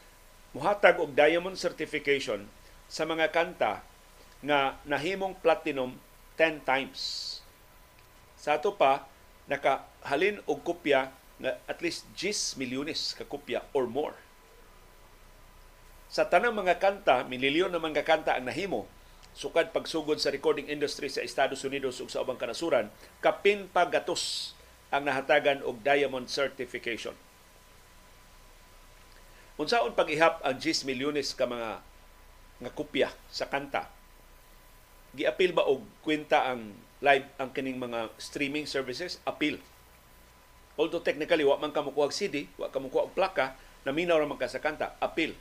muhatag 0.51 0.99
og 0.99 1.15
diamond 1.15 1.55
certification 1.55 2.43
sa 2.91 3.07
mga 3.07 3.31
kanta 3.31 3.79
nga 4.43 4.75
nahimong 4.83 5.39
platinum 5.39 5.95
10 6.35 6.67
times. 6.67 6.99
Sa 8.35 8.59
ato 8.59 8.75
pa 8.75 9.07
nakahalin 9.47 10.43
og 10.43 10.59
kopya 10.67 11.15
nga 11.39 11.51
at 11.71 11.79
least 11.79 12.03
10 12.19 12.59
milyones 12.59 13.15
ka 13.15 13.23
kopya 13.23 13.63
or 13.71 13.87
more. 13.87 14.19
Sa 16.11 16.27
tanang 16.27 16.51
mga 16.51 16.75
kanta, 16.83 17.23
mililyon 17.23 17.71
na 17.71 17.79
mga 17.79 18.03
kanta 18.03 18.35
ang 18.35 18.51
nahimo 18.51 18.83
sukad 19.31 19.71
pagsugod 19.71 20.19
sa 20.19 20.27
recording 20.27 20.67
industry 20.67 21.07
sa 21.07 21.23
Estados 21.23 21.63
Unidos 21.63 22.03
ug 22.03 22.11
sa 22.11 22.19
ubang 22.19 22.35
kanasuran 22.35 22.91
kapin 23.23 23.71
pagatos 23.71 24.51
ang 24.91 25.07
nahatagan 25.07 25.63
og 25.63 25.79
diamond 25.81 26.27
certification. 26.27 27.15
Unsaon 29.55 29.95
pag-ihap 29.95 30.43
ang 30.43 30.57
10 30.59 30.83
milyones 30.83 31.31
ka 31.31 31.47
mga 31.47 31.79
nga 32.61 32.71
kopya 32.71 33.09
sa 33.31 33.47
kanta? 33.47 33.87
Giapil 35.15 35.51
ba 35.55 35.67
og 35.67 35.83
kwenta 36.05 36.47
ang 36.51 36.75
live 37.01 37.27
ang 37.41 37.49
kining 37.51 37.79
mga 37.79 38.11
streaming 38.19 38.67
services? 38.67 39.17
Apil. 39.23 39.59
Although 40.79 41.03
technically 41.03 41.43
wa 41.43 41.59
man 41.59 41.75
ka 41.75 41.83
mukuha 41.83 42.13
CD, 42.13 42.47
wa 42.55 42.71
ka 42.71 42.79
mukuha 42.79 43.11
og 43.11 43.15
plaka, 43.15 43.59
naminaw 43.83 44.21
ra 44.21 44.27
man 44.27 44.39
ka 44.39 44.47
sa 44.47 44.63
kanta, 44.63 44.95
apil 45.03 45.35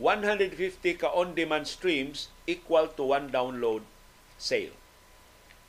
150 0.00 0.56
ka 0.96 1.12
on-demand 1.12 1.68
streams 1.68 2.32
equal 2.48 2.88
to 2.88 3.12
one 3.12 3.28
download 3.28 3.84
sale. 4.40 4.72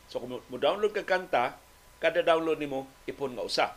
So 0.08 0.24
kung 0.24 0.40
mo 0.40 0.58
download 0.58 0.96
ka 0.96 1.04
kanta, 1.04 1.61
kada 2.02 2.26
download 2.26 2.58
nimo 2.58 2.90
ipon 3.06 3.38
nga 3.38 3.46
usa. 3.46 3.68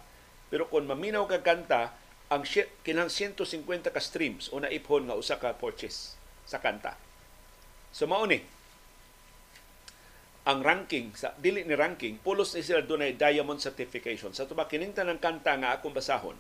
Pero 0.49 0.67
kung 0.73 0.89
maminaw 0.89 1.29
ka 1.29 1.45
kanta, 1.45 1.93
ang 2.33 2.43
kinang 2.83 3.13
150 3.13 3.45
ka 3.93 4.01
streams 4.01 4.49
o 4.49 4.59
ipon 4.65 5.07
nga 5.07 5.15
usa 5.15 5.37
ka 5.37 5.53
purchase 5.55 6.17
sa 6.49 6.59
kanta. 6.59 6.97
So 7.93 8.09
mao 8.09 8.25
ni 8.25 8.41
ang 10.45 10.61
ranking 10.61 11.17
sa 11.17 11.33
dili 11.41 11.65
ni 11.65 11.73
ranking 11.73 12.21
pulos 12.21 12.53
ni 12.53 12.61
sila 12.61 12.85
dunay 12.85 13.17
diamond 13.17 13.57
certification 13.65 14.37
sa 14.37 14.45
tuba 14.45 14.69
kining 14.69 14.93
tanang 14.93 15.17
kanta 15.17 15.57
nga 15.57 15.73
akong 15.73 15.97
basahon 15.97 16.37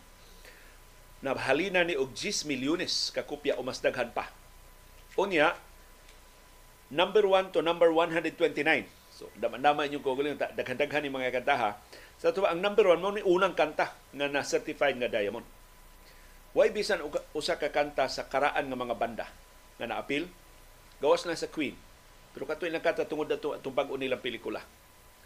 nahalina 1.24 1.88
ni 1.88 1.96
og 1.96 2.12
10 2.12 2.44
milyones 2.44 3.08
ka 3.16 3.24
kopya 3.24 3.56
o 3.56 3.64
mas 3.64 3.80
daghan 3.80 4.12
pa 4.12 4.28
unya 5.16 5.56
number 6.92 7.24
1 7.24 7.56
to 7.56 7.64
number 7.64 7.88
129 7.88 8.36
so 9.14 9.30
dama-dama 9.38 9.86
inyo 9.86 10.02
ko 10.02 10.18
daghan-daghan 10.18 11.06
ni 11.06 11.10
mga 11.14 11.30
kanta 11.38 11.54
ha 11.54 11.70
sa 12.18 12.30
tuba 12.30 12.50
ang 12.50 12.62
number 12.62 12.86
1 12.86 13.02
mo 13.02 13.10
ni 13.14 13.22
unang 13.22 13.54
kanta 13.54 13.94
nga 13.94 14.26
na 14.30 14.46
certified 14.46 14.98
nga 14.98 15.10
diamond. 15.10 15.46
Why 16.54 16.70
bisan 16.70 17.02
usa 17.34 17.58
ka 17.58 17.74
kanta 17.74 18.06
sa 18.06 18.30
karaan 18.30 18.70
nga 18.70 18.78
mga 18.78 18.96
banda 18.98 19.26
nga 19.78 19.86
naapil 19.90 20.30
gawas 21.02 21.26
na 21.26 21.34
sa 21.34 21.50
Queen. 21.50 21.74
Pero 22.30 22.46
katoy 22.46 22.70
lang 22.70 22.82
kanta 22.82 23.06
tungod 23.06 23.26
dato 23.30 23.54
atong 23.54 23.74
bag-o 23.74 23.98
nilang 23.98 24.22
pelikula. 24.22 24.62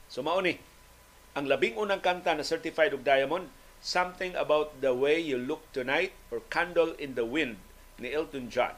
So 0.09 0.25
mao 0.25 0.41
ni 0.41 0.57
ang 1.37 1.45
labing 1.45 1.77
unang 1.77 2.01
kanta 2.01 2.33
na 2.33 2.45
certified 2.45 2.97
og 2.97 3.05
diamond 3.05 3.53
Something 3.79 4.35
About 4.35 4.83
the 4.83 4.91
Way 4.91 5.23
You 5.23 5.39
Look 5.39 5.71
Tonight 5.71 6.11
or 6.35 6.43
Candle 6.51 6.99
in 6.99 7.15
the 7.15 7.23
Wind 7.23 7.63
ni 8.03 8.11
Elton 8.11 8.51
John. 8.51 8.75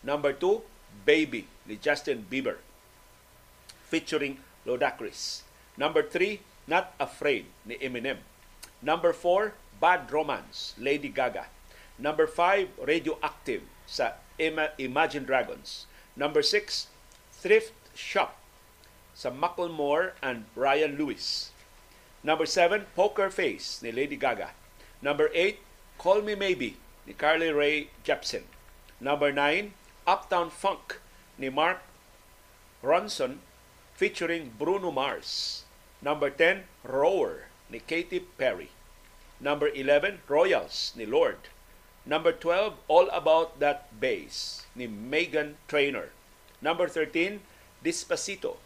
Number 0.00 0.32
two, 0.32 0.64
Baby 1.04 1.44
ni 1.68 1.76
Justin 1.76 2.24
Bieber 2.24 2.56
featuring 3.90 4.38
Ludacris. 4.64 5.42
Number 5.76 6.02
three, 6.02 6.40
Not 6.70 6.94
Afraid 7.02 7.50
ni 7.66 7.74
Eminem. 7.82 8.22
Number 8.80 9.12
four, 9.12 9.58
Bad 9.82 10.06
Romance, 10.12 10.74
Lady 10.78 11.10
Gaga. 11.10 11.50
Number 11.98 12.30
five, 12.30 12.70
Radioactive 12.78 13.66
sa 13.90 14.14
Imagine 14.38 15.26
Dragons. 15.26 15.90
Number 16.14 16.40
six, 16.46 16.86
Thrift 17.34 17.74
Shop 17.98 18.38
sa 19.20 19.28
Macklemore 19.28 20.16
and 20.22 20.46
Ryan 20.56 20.96
Lewis. 20.96 21.50
Number 22.24 22.46
7, 22.46 22.86
Poker 22.96 23.28
Face 23.28 23.80
ni 23.82 23.92
Lady 23.92 24.16
Gaga. 24.16 24.56
Number 25.02 25.28
8, 25.34 25.60
Call 25.98 26.22
Me 26.22 26.32
Maybe 26.32 26.76
ni 27.04 27.12
Carly 27.12 27.52
Rae 27.52 27.88
Jepsen. 28.04 28.44
Number 29.00 29.32
9, 29.32 29.72
Uptown 30.06 30.48
Funk 30.48 31.00
ni 31.36 31.48
Mark 31.48 31.80
Ronson 32.84 33.40
featuring 34.00 34.56
Bruno 34.56 34.88
Mars. 34.88 35.64
Number 36.00 36.32
10, 36.32 36.64
Roar 36.88 37.52
ni 37.68 37.84
Katy 37.84 38.24
Perry. 38.40 38.72
Number 39.36 39.68
11, 39.68 40.24
Royals 40.24 40.96
ni 40.96 41.04
Lord. 41.04 41.52
Number 42.08 42.32
12, 42.32 42.80
All 42.88 43.12
About 43.12 43.60
That 43.60 43.92
Bass 44.00 44.64
ni 44.72 44.88
Megan 44.88 45.60
Trainor. 45.68 46.16
Number 46.64 46.88
13, 46.88 47.44
Despacito 47.84 48.56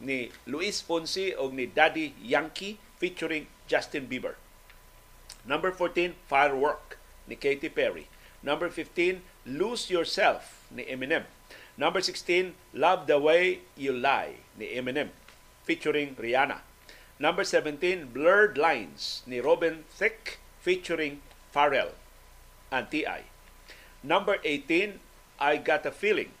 ni 0.00 0.32
Luis 0.48 0.80
Fonsi 0.80 1.36
o 1.36 1.52
ni 1.52 1.68
Daddy 1.68 2.16
Yankee 2.16 2.80
featuring 2.96 3.52
Justin 3.68 4.08
Bieber. 4.08 4.40
Number 5.44 5.76
14, 5.76 6.16
Firework 6.24 6.96
ni 7.28 7.36
Katy 7.36 7.68
Perry. 7.68 8.08
Number 8.40 8.72
15, 8.72 9.20
Lose 9.44 9.92
Yourself 9.92 10.64
ni 10.72 10.88
Eminem. 10.88 11.28
Number 11.80 12.04
16, 12.04 12.52
Love 12.76 13.08
the 13.08 13.16
Way 13.16 13.64
You 13.72 13.96
Lie 13.96 14.44
ni 14.60 14.76
Eminem 14.76 15.16
featuring 15.64 16.12
Rihanna. 16.12 16.60
Number 17.16 17.40
17, 17.40 18.12
Blurred 18.12 18.60
Lines 18.60 19.24
ni 19.24 19.40
Robin 19.40 19.88
Thicke 19.88 20.36
featuring 20.60 21.24
Pharrell 21.48 21.96
and 22.68 22.84
T.I. 22.92 23.24
Number 24.04 24.36
18, 24.44 25.00
I 25.40 25.56
Got 25.56 25.88
a 25.88 25.90
Feeling 25.90 26.36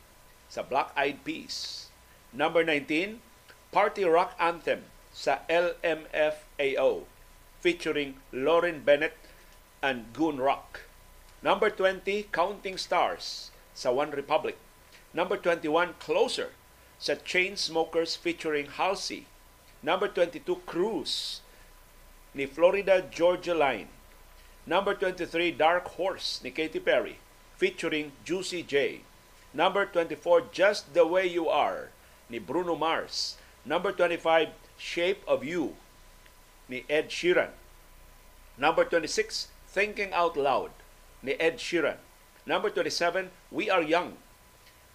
sa 0.52 0.60
Black 0.60 0.92
Eyed 0.92 1.24
Peas. 1.24 1.88
Number 2.36 2.60
19, 2.60 3.24
Party 3.72 4.04
Rock 4.04 4.36
Anthem 4.36 4.92
sa 5.08 5.40
LMFAO 5.48 7.08
featuring 7.64 8.20
Lauren 8.28 8.84
Bennett 8.84 9.16
and 9.80 10.12
Goon 10.12 10.36
Rock. 10.36 10.84
Number 11.40 11.72
20, 11.72 12.28
Counting 12.28 12.76
Stars 12.76 13.48
sa 13.72 13.88
One 13.88 14.12
Republic. 14.12 14.60
Number 15.12 15.36
21, 15.36 15.94
Closer 15.98 16.50
sa 16.98 17.14
Chainsmokers 17.14 18.14
featuring 18.14 18.66
Halsey. 18.66 19.26
Number 19.82 20.06
22, 20.06 20.62
Cruise 20.66 21.40
ni 22.34 22.46
Florida 22.46 23.02
Georgia 23.02 23.54
Line. 23.54 23.88
Number 24.66 24.94
23, 24.94 25.50
Dark 25.50 25.88
Horse 25.98 26.38
ni 26.44 26.50
Katy 26.50 26.78
Perry 26.78 27.18
featuring 27.56 28.12
Juicy 28.22 28.62
J. 28.62 29.00
Number 29.52 29.84
24, 29.84 30.52
Just 30.52 30.94
the 30.94 31.04
Way 31.06 31.26
You 31.26 31.48
Are 31.48 31.90
ni 32.28 32.38
Bruno 32.38 32.76
Mars. 32.76 33.36
Number 33.66 33.90
25, 33.90 34.54
Shape 34.78 35.26
of 35.26 35.42
You 35.42 35.74
ni 36.68 36.84
Ed 36.88 37.10
Sheeran. 37.10 37.50
Number 38.56 38.84
26, 38.84 39.48
Thinking 39.66 40.12
Out 40.12 40.36
Loud 40.36 40.70
ni 41.18 41.34
Ed 41.40 41.58
Sheeran. 41.58 41.98
Number 42.46 42.70
27, 42.70 43.30
We 43.50 43.68
Are 43.68 43.82
Young 43.82 44.14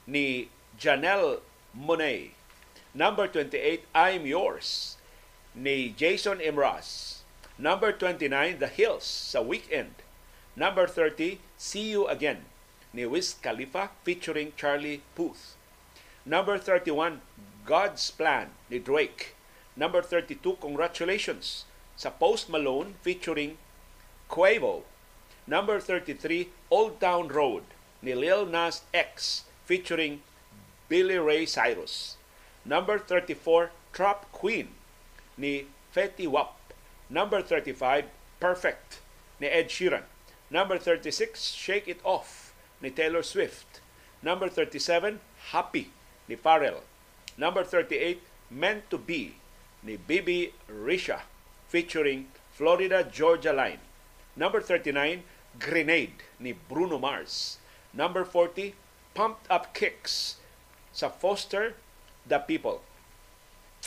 ni 0.08 0.50
Janelle 0.78 1.42
Monet. 1.74 2.32
Number 2.94 3.28
28, 3.28 3.84
I'm 3.94 4.26
Yours 4.26 4.98
ni 5.54 5.90
Jason 5.90 6.40
Imraz. 6.40 7.20
Number 7.58 7.92
29, 7.92 8.60
The 8.60 8.68
Hills 8.68 9.04
sa 9.04 9.42
Weekend. 9.42 10.04
Number 10.56 10.88
30, 10.88 11.40
See 11.58 11.92
You 11.92 12.08
Again 12.08 12.46
ni 12.94 13.06
Wiz 13.06 13.36
Khalifa 13.42 13.92
featuring 14.04 14.54
Charlie 14.56 15.02
Puth. 15.16 15.56
Number 16.26 16.58
31, 16.58 17.22
God's 17.66 18.12
Plan 18.12 18.50
ni 18.70 18.80
Drake. 18.80 19.36
Number 19.76 20.02
32, 20.02 20.58
Congratulations 20.64 21.66
sa 21.96 22.10
Post 22.10 22.48
Malone 22.48 22.96
featuring 23.04 23.58
Quavo. 24.32 24.84
Number 25.48 25.80
33, 25.80 26.50
Old 26.72 27.00
Town 27.00 27.28
Road 27.28 27.64
ni 28.02 28.16
Lil 28.16 28.46
Nas 28.48 28.88
X 28.94 29.44
featuring 29.66 30.22
Billy 30.90 31.18
Ray 31.18 31.46
Cyrus. 31.46 32.18
Number 32.64 32.98
34, 32.98 33.72
Trap 33.94 34.32
Queen 34.32 34.70
ni 35.38 35.66
Fetty 35.94 36.28
Wap. 36.28 36.58
Number 37.10 37.42
35, 37.42 38.06
Perfect 38.40 39.00
ni 39.40 39.48
Ed 39.48 39.70
Sheeran. 39.70 40.04
Number 40.50 40.78
36, 40.78 41.52
Shake 41.52 41.88
It 41.88 42.00
Off 42.04 42.54
ni 42.82 42.90
Taylor 42.90 43.24
Swift. 43.24 43.82
Number 44.22 44.50
37, 44.50 45.20
Happy 45.52 45.90
ni 46.28 46.36
Pharrell. 46.36 46.82
Number 47.38 47.64
38, 47.64 48.22
Meant 48.50 48.90
to 48.90 48.98
Be 48.98 49.36
ni 49.84 49.98
Bibi 49.98 50.54
Risha 50.70 51.22
featuring 51.68 52.28
Florida 52.52 53.04
Georgia 53.04 53.54
Line. 53.54 53.80
Number 54.36 54.62
39, 54.62 55.24
Grenade 55.60 56.24
ni 56.40 56.54
Bruno 56.54 56.98
Mars. 56.98 57.58
Number 57.94 58.24
40, 58.26 58.74
Pumped 59.16 59.48
Up 59.48 59.72
Kicks 59.72 60.44
sa 60.92 61.08
Foster 61.08 61.80
the 62.28 62.44
People. 62.44 62.84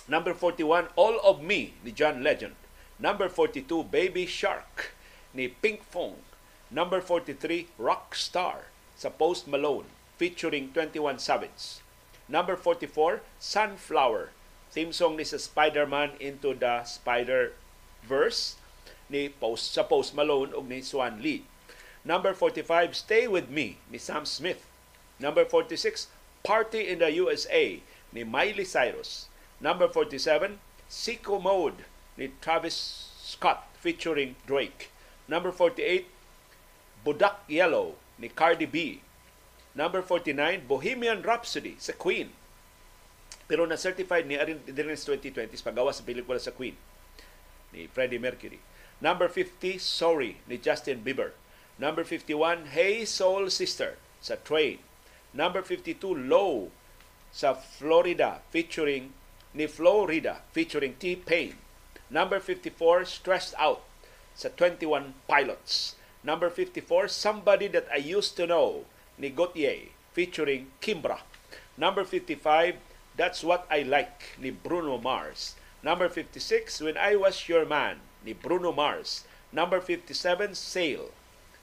Number 0.08 0.32
41, 0.32 0.88
All 0.96 1.20
of 1.20 1.44
Me 1.44 1.76
ni 1.84 1.92
John 1.92 2.24
Legend. 2.24 2.56
Number 2.96 3.28
42, 3.28 3.84
Baby 3.92 4.24
Shark 4.24 4.96
ni 5.36 5.52
Pink 5.52 5.84
Fong. 5.84 6.24
Number 6.72 7.04
43, 7.04 7.68
Rockstar 7.76 8.72
sa 8.96 9.12
Post 9.12 9.44
Malone 9.44 9.84
featuring 10.16 10.72
21 10.72 11.20
Savage. 11.20 11.84
Number 12.24 12.56
44, 12.56 13.20
Sunflower. 13.36 14.32
Theme 14.72 14.96
song 14.96 15.20
ni 15.20 15.28
sa 15.28 15.36
Spider-Man 15.36 16.16
Into 16.24 16.56
the 16.56 16.88
Spider-Verse 16.88 18.56
ni 19.12 19.28
Post, 19.28 19.76
sa 19.76 19.84
Post 19.84 20.16
Malone 20.16 20.56
ug 20.56 20.72
ni 20.72 20.80
Swan 20.80 21.20
Lee. 21.20 21.44
Number 22.00 22.32
45, 22.32 22.96
Stay 22.96 23.28
With 23.28 23.52
Me 23.52 23.76
ni 23.92 24.00
Sam 24.00 24.24
Smith. 24.24 24.64
Number 25.18 25.44
46, 25.44 26.08
Party 26.42 26.88
in 26.88 26.98
the 27.00 27.10
USA 27.12 27.82
ni 28.12 28.24
Miley 28.24 28.64
Cyrus. 28.64 29.26
Number 29.60 29.88
47, 29.88 30.58
Sicko 30.88 31.42
Mode 31.42 31.84
ni 32.16 32.30
Travis 32.40 33.10
Scott 33.20 33.66
featuring 33.74 34.36
Drake. 34.46 34.90
Number 35.26 35.52
48, 35.52 36.06
Budak 37.04 37.42
Yellow 37.46 37.94
ni 38.18 38.28
Cardi 38.28 38.66
B 38.66 39.02
Number 39.78 40.02
49, 40.02 40.66
Bohemian 40.66 41.22
Rhapsody 41.22 41.78
sa 41.78 41.94
Queen. 41.94 42.34
Pero 43.46 43.62
na-certified 43.62 44.26
ni 44.26 44.34
Arin 44.34 44.58
Dirnes 44.66 45.06
2020 45.06 45.54
paggawa 45.62 45.94
sa 45.94 46.02
pelikula 46.02 46.42
sa 46.42 46.50
Queen 46.50 46.74
ni 47.70 47.86
Freddie 47.86 48.18
Mercury. 48.18 48.58
Number 48.98 49.30
50, 49.30 49.78
Sorry 49.78 50.42
ni 50.50 50.58
Justin 50.58 51.06
Bieber. 51.06 51.30
Number 51.78 52.02
51, 52.02 52.74
Hey 52.74 53.06
Soul 53.06 53.54
Sister 53.54 53.94
sa 54.18 54.34
Train. 54.42 54.82
Number 55.34 55.60
52, 55.62 56.14
Low 56.14 56.70
sa 57.28 57.52
Florida 57.52 58.40
featuring 58.48 59.12
ni 59.52 59.68
Florida 59.68 60.40
featuring 60.52 60.96
T-Pain. 60.96 61.56
Number 62.08 62.40
54, 62.40 63.04
Stressed 63.04 63.54
Out 63.60 63.84
sa 64.32 64.48
21 64.48 65.12
Pilots. 65.28 66.00
Number 66.24 66.48
54, 66.48 67.12
Somebody 67.12 67.68
That 67.68 67.86
I 67.92 68.00
Used 68.00 68.40
to 68.40 68.48
Know 68.48 68.88
ni 69.20 69.28
Gautier 69.28 69.92
featuring 70.16 70.72
Kimbra. 70.80 71.20
Number 71.76 72.02
55, 72.04 72.80
That's 73.16 73.44
What 73.44 73.68
I 73.68 73.84
Like 73.84 74.40
ni 74.40 74.50
Bruno 74.50 74.96
Mars. 74.96 75.54
Number 75.84 76.08
56, 76.08 76.80
When 76.80 76.96
I 76.96 77.14
Was 77.14 77.46
Your 77.46 77.68
Man 77.68 78.00
ni 78.24 78.32
Bruno 78.32 78.72
Mars. 78.72 79.28
Number 79.52 79.80
57, 79.80 80.56
Sail 80.56 81.12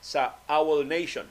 sa 0.00 0.38
Owl 0.48 0.86
Nation. 0.86 1.28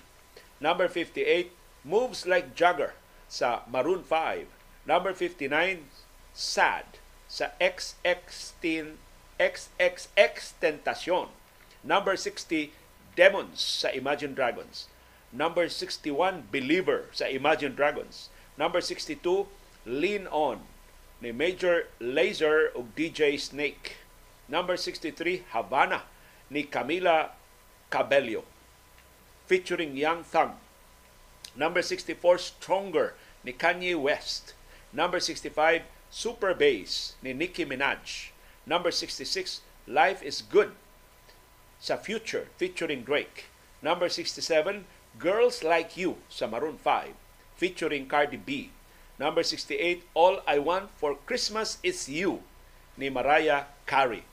Number 0.59 0.87
58, 0.87 1.51
Moves 1.85 2.25
Like 2.25 2.57
Jagger 2.57 2.97
sa 3.29 3.61
Maroon 3.69 4.01
5. 4.01 4.49
Number 4.89 5.13
59, 5.13 5.85
Sad 6.33 6.97
sa 7.29 7.53
XXX 7.61 8.97
XXX 9.37 10.35
Tentacion. 10.57 11.29
Number 11.85 12.17
60, 12.17 12.73
Demons 13.13 13.61
sa 13.61 13.93
Imagine 13.93 14.33
Dragons. 14.33 14.89
Number 15.29 15.69
61, 15.69 16.49
Believer 16.49 17.05
sa 17.13 17.29
Imagine 17.29 17.77
Dragons. 17.77 18.33
Number 18.57 18.81
62, 18.81 19.45
Lean 19.85 20.25
On 20.33 20.65
ni 21.21 21.29
Major 21.29 21.87
Lazer 22.01 22.73
ug 22.73 22.97
DJ 22.97 23.37
Snake. 23.37 24.01
Number 24.49 24.73
63, 24.73 25.45
Havana 25.53 26.09
ni 26.49 26.65
Camila 26.65 27.37
Cabello 27.93 28.41
featuring 29.45 29.93
Young 29.93 30.25
Thug. 30.25 30.64
Number 31.55 31.79
64, 31.79 32.37
Stronger 32.37 33.15
ni 33.47 33.55
Kanye 33.55 33.95
West. 33.95 34.51
Number 34.91 35.23
65, 35.23 35.87
Super 36.11 36.51
Bass 36.51 37.15
ni 37.23 37.31
Nicki 37.31 37.63
Minaj. 37.63 38.35
Number 38.67 38.91
66, 38.91 39.63
Life 39.87 40.19
is 40.19 40.43
Good 40.43 40.75
sa 41.79 41.95
Future 41.95 42.51
featuring 42.59 43.07
Drake. 43.07 43.47
Number 43.79 44.11
67, 44.11 44.83
Girls 45.15 45.63
Like 45.63 45.95
You 45.95 46.19
sa 46.27 46.43
Maroon 46.43 46.75
5 46.75 47.15
featuring 47.55 48.11
Cardi 48.11 48.35
B. 48.35 48.75
Number 49.15 49.39
68, 49.39 50.03
All 50.11 50.43
I 50.43 50.59
Want 50.59 50.91
for 50.99 51.15
Christmas 51.23 51.79
is 51.79 52.11
You 52.11 52.43
ni 52.99 53.07
Mariah 53.07 53.71
Carey. 53.87 54.27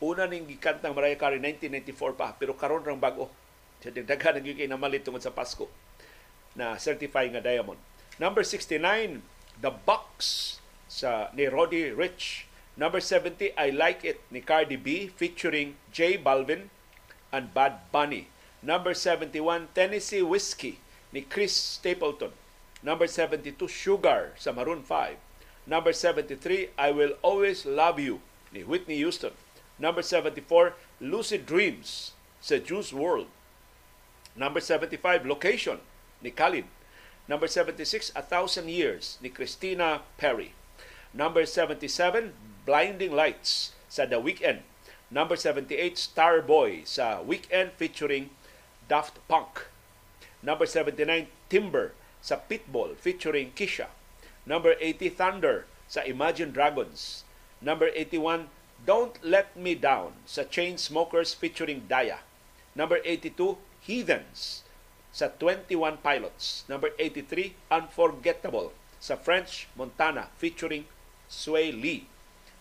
Una 0.00 0.24
ning 0.24 0.48
gikanta 0.48 0.88
ng 0.88 0.96
Mariah 0.96 1.20
Carey 1.20 1.36
1994 1.36 2.16
pa 2.16 2.32
pero 2.32 2.56
karon 2.56 2.80
rang 2.80 2.96
bago. 2.96 3.28
Sa 3.84 3.92
daghan 3.92 4.40
nang 4.40 4.56
kay 4.56 4.64
namalit 4.64 5.04
tungod 5.04 5.20
sa 5.20 5.34
Pasko 5.34 5.68
na 6.54 6.76
certified 6.76 7.32
nga 7.32 7.40
diamond. 7.40 7.80
Number 8.20 8.44
69, 8.44 9.24
The 9.60 9.72
Box 9.72 10.58
sa 10.88 11.32
ni 11.32 11.48
Roddy 11.48 11.88
Rich. 11.90 12.46
Number 12.76 13.00
70, 13.00 13.52
I 13.56 13.68
Like 13.72 14.04
It 14.04 14.20
ni 14.32 14.40
Cardi 14.40 14.76
B 14.76 15.08
featuring 15.08 15.76
J 15.92 16.16
Balvin 16.16 16.72
and 17.32 17.52
Bad 17.52 17.88
Bunny. 17.92 18.28
Number 18.60 18.94
71, 18.94 19.72
Tennessee 19.74 20.22
Whiskey 20.24 20.80
ni 21.12 21.24
Chris 21.24 21.52
Stapleton. 21.52 22.32
Number 22.82 23.06
72, 23.06 23.56
Sugar 23.68 24.32
sa 24.36 24.52
Maroon 24.52 24.84
5. 24.84 25.16
Number 25.64 25.92
73, 25.92 26.74
I 26.76 26.88
Will 26.90 27.14
Always 27.22 27.64
Love 27.64 28.00
You 28.00 28.20
ni 28.52 28.64
Whitney 28.64 28.98
Houston. 29.00 29.32
Number 29.78 30.02
74, 30.02 30.74
Lucid 31.00 31.48
Dreams 31.48 32.12
sa 32.42 32.58
Juice 32.58 32.92
World. 32.92 33.28
Number 34.36 34.60
75, 34.60 35.24
Location 35.24 35.80
ni 36.22 36.30
Khalid. 36.30 36.64
Number 37.28 37.46
76, 37.46 38.10
A 38.14 38.22
Thousand 38.22 38.70
Years 38.70 39.18
ni 39.22 39.28
Christina 39.28 40.02
Perry. 40.18 40.54
Number 41.14 41.46
77, 41.46 42.32
Blinding 42.66 43.12
Lights 43.12 43.72
sa 43.88 44.06
The 44.06 44.18
Weeknd. 44.18 44.62
Number 45.12 45.36
78, 45.36 45.98
Starboy 46.00 46.88
sa 46.88 47.20
Weekend 47.20 47.76
featuring 47.76 48.32
Daft 48.88 49.20
Punk. 49.28 49.68
Number 50.40 50.64
79, 50.66 51.28
Timber 51.52 51.92
sa 52.24 52.40
Pitbull 52.40 52.96
featuring 52.96 53.52
Kisha. 53.52 53.92
Number 54.48 54.74
80, 54.80 55.12
Thunder 55.12 55.66
sa 55.86 56.02
Imagine 56.08 56.50
Dragons. 56.50 57.22
Number 57.60 57.92
81, 57.94 58.48
Don't 58.82 59.22
Let 59.22 59.54
Me 59.54 59.78
Down 59.78 60.18
sa 60.26 60.42
Chainsmokers 60.42 61.36
featuring 61.36 61.86
Daya. 61.86 62.26
Number 62.74 62.98
82, 63.04 63.60
Heathens 63.84 64.61
sa 65.12 65.28
21 65.28 66.00
Pilots. 66.00 66.64
Number 66.66 66.96
83, 66.96 67.52
Unforgettable 67.68 68.72
sa 68.96 69.14
French 69.14 69.68
Montana 69.76 70.32
featuring 70.40 70.88
Sway 71.28 71.68
Lee. 71.70 72.08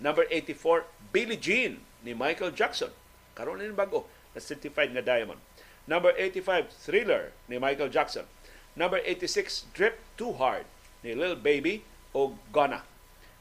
Number 0.04 0.28
84, 0.28 0.86
Billie 1.16 1.40
Jean 1.40 1.80
ni 2.04 2.12
Michael 2.12 2.52
Jackson. 2.52 2.92
Karon 3.34 3.64
ni 3.64 3.72
bago 3.72 4.06
na 4.36 4.44
certified 4.44 4.92
nga 4.92 5.02
diamond. 5.02 5.40
Number 5.88 6.12
85, 6.18 6.70
Thriller 6.70 7.32
ni 7.48 7.56
Michael 7.58 7.90
Jackson. 7.90 8.28
Number 8.76 9.00
86, 9.04 9.72
Drip 9.74 10.00
Too 10.20 10.36
Hard 10.36 10.68
ni 11.04 11.16
Lil 11.16 11.40
Baby 11.40 11.88
o 12.12 12.36
Gonna. 12.52 12.84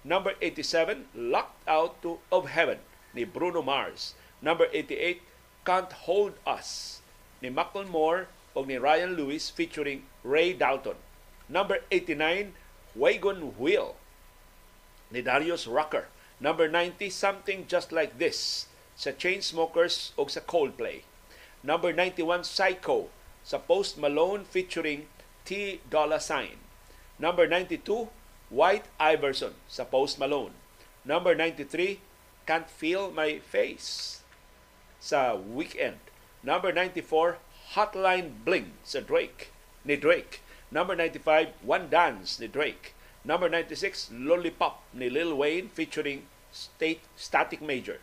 Number 0.06 0.38
87, 0.40 1.10
Locked 1.12 1.60
Out 1.68 2.00
to 2.00 2.22
of 2.32 2.48
Heaven 2.48 2.80
ni 3.12 3.24
Bruno 3.24 3.60
Mars. 3.60 4.14
Number 4.40 4.68
88, 4.72 5.20
Can't 5.64 5.92
Hold 6.08 6.40
Us 6.48 7.00
ni 7.40 7.48
Macklemore 7.52 8.28
o 8.54 8.64
ni 8.64 8.76
Ryan 8.76 9.16
Lewis 9.16 9.50
featuring 9.50 10.06
Ray 10.24 10.52
Dalton. 10.52 10.96
Number 11.48 11.82
89, 11.90 12.54
Wagon 12.94 13.54
Wheel 13.58 13.96
ni 15.10 15.22
Darius 15.22 15.66
Rucker. 15.66 16.06
Number 16.40 16.68
90, 16.68 17.10
Something 17.10 17.66
Just 17.68 17.92
Like 17.92 18.16
This 18.18 18.66
sa 18.96 19.10
Chainsmokers 19.10 20.12
o 20.16 20.26
sa 20.26 20.40
Coldplay. 20.40 21.02
Number 21.60 21.92
91, 21.92 22.44
Psycho 22.44 23.12
sa 23.44 23.58
Post 23.58 23.98
Malone 23.98 24.44
featuring 24.48 25.10
T. 25.44 25.80
Dolla 25.90 26.20
Sign. 26.20 26.56
Number 27.18 27.44
92, 27.44 28.08
White 28.48 28.88
Iverson 28.96 29.52
sa 29.68 29.84
Post 29.84 30.16
Malone. 30.16 30.56
Number 31.04 31.36
93, 31.36 32.00
Can't 32.48 32.68
Feel 32.68 33.12
My 33.12 33.38
Face 33.40 34.20
sa 35.00 35.36
Weekend. 35.36 36.00
Number 36.40 36.72
94, 36.72 37.36
Hotline 37.74 38.42
Bling 38.44 38.72
sa 38.82 39.00
Drake 39.00 39.54
ni 39.84 39.96
Drake. 39.96 40.40
Number 40.70 40.94
95, 40.94 41.54
One 41.62 41.86
Dance 41.90 42.38
ni 42.38 42.46
Drake. 42.46 42.94
Number 43.24 43.48
96, 43.48 44.10
Lollipop 44.14 44.82
ni 44.94 45.10
Lil 45.10 45.34
Wayne 45.34 45.68
featuring 45.68 46.26
State 46.52 47.02
Static 47.16 47.62
Major. 47.62 47.98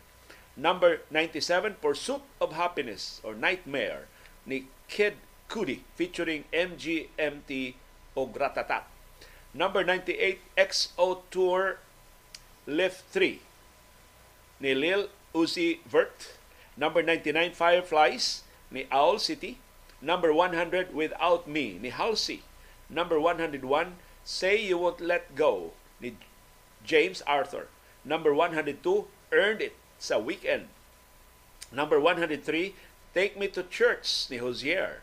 Number 0.56 1.00
97, 1.10 1.76
Pursuit 1.80 2.22
of 2.40 2.52
Happiness 2.52 3.20
or 3.22 3.34
Nightmare 3.34 4.08
ni 4.46 4.66
Kid 4.88 5.14
Cudi 5.48 5.84
featuring 5.96 6.44
MGMT 6.52 7.74
o 8.16 8.26
Gratatat. 8.26 8.84
Number 9.54 9.84
98, 9.84 10.40
XO 10.56 11.22
Tour 11.30 11.78
Lift 12.66 13.04
3 13.12 13.40
ni 14.60 14.74
Lil 14.74 15.08
Uzi 15.34 15.80
Vert. 15.84 16.36
Number 16.76 17.02
99, 17.02 17.52
Fireflies 17.52 18.47
ni 18.70 18.86
Owl 18.92 19.18
City. 19.18 19.58
Number 20.00 20.32
100, 20.32 20.94
Without 20.94 21.48
Me 21.48 21.78
ni 21.80 21.90
Halsey. 21.90 22.42
Number 22.88 23.18
101, 23.20 23.96
Say 24.24 24.62
You 24.62 24.78
Won't 24.78 25.00
Let 25.00 25.34
Go 25.34 25.72
ni 26.00 26.16
James 26.84 27.22
Arthur. 27.26 27.68
Number 28.04 28.32
102, 28.32 29.06
Earned 29.32 29.60
It 29.60 29.76
sa 29.98 30.18
Weekend. 30.18 30.68
Number 31.72 32.00
103, 32.00 32.74
Take 33.14 33.38
Me 33.38 33.48
to 33.48 33.62
Church 33.64 34.30
ni 34.30 34.38
Hosier. 34.38 35.02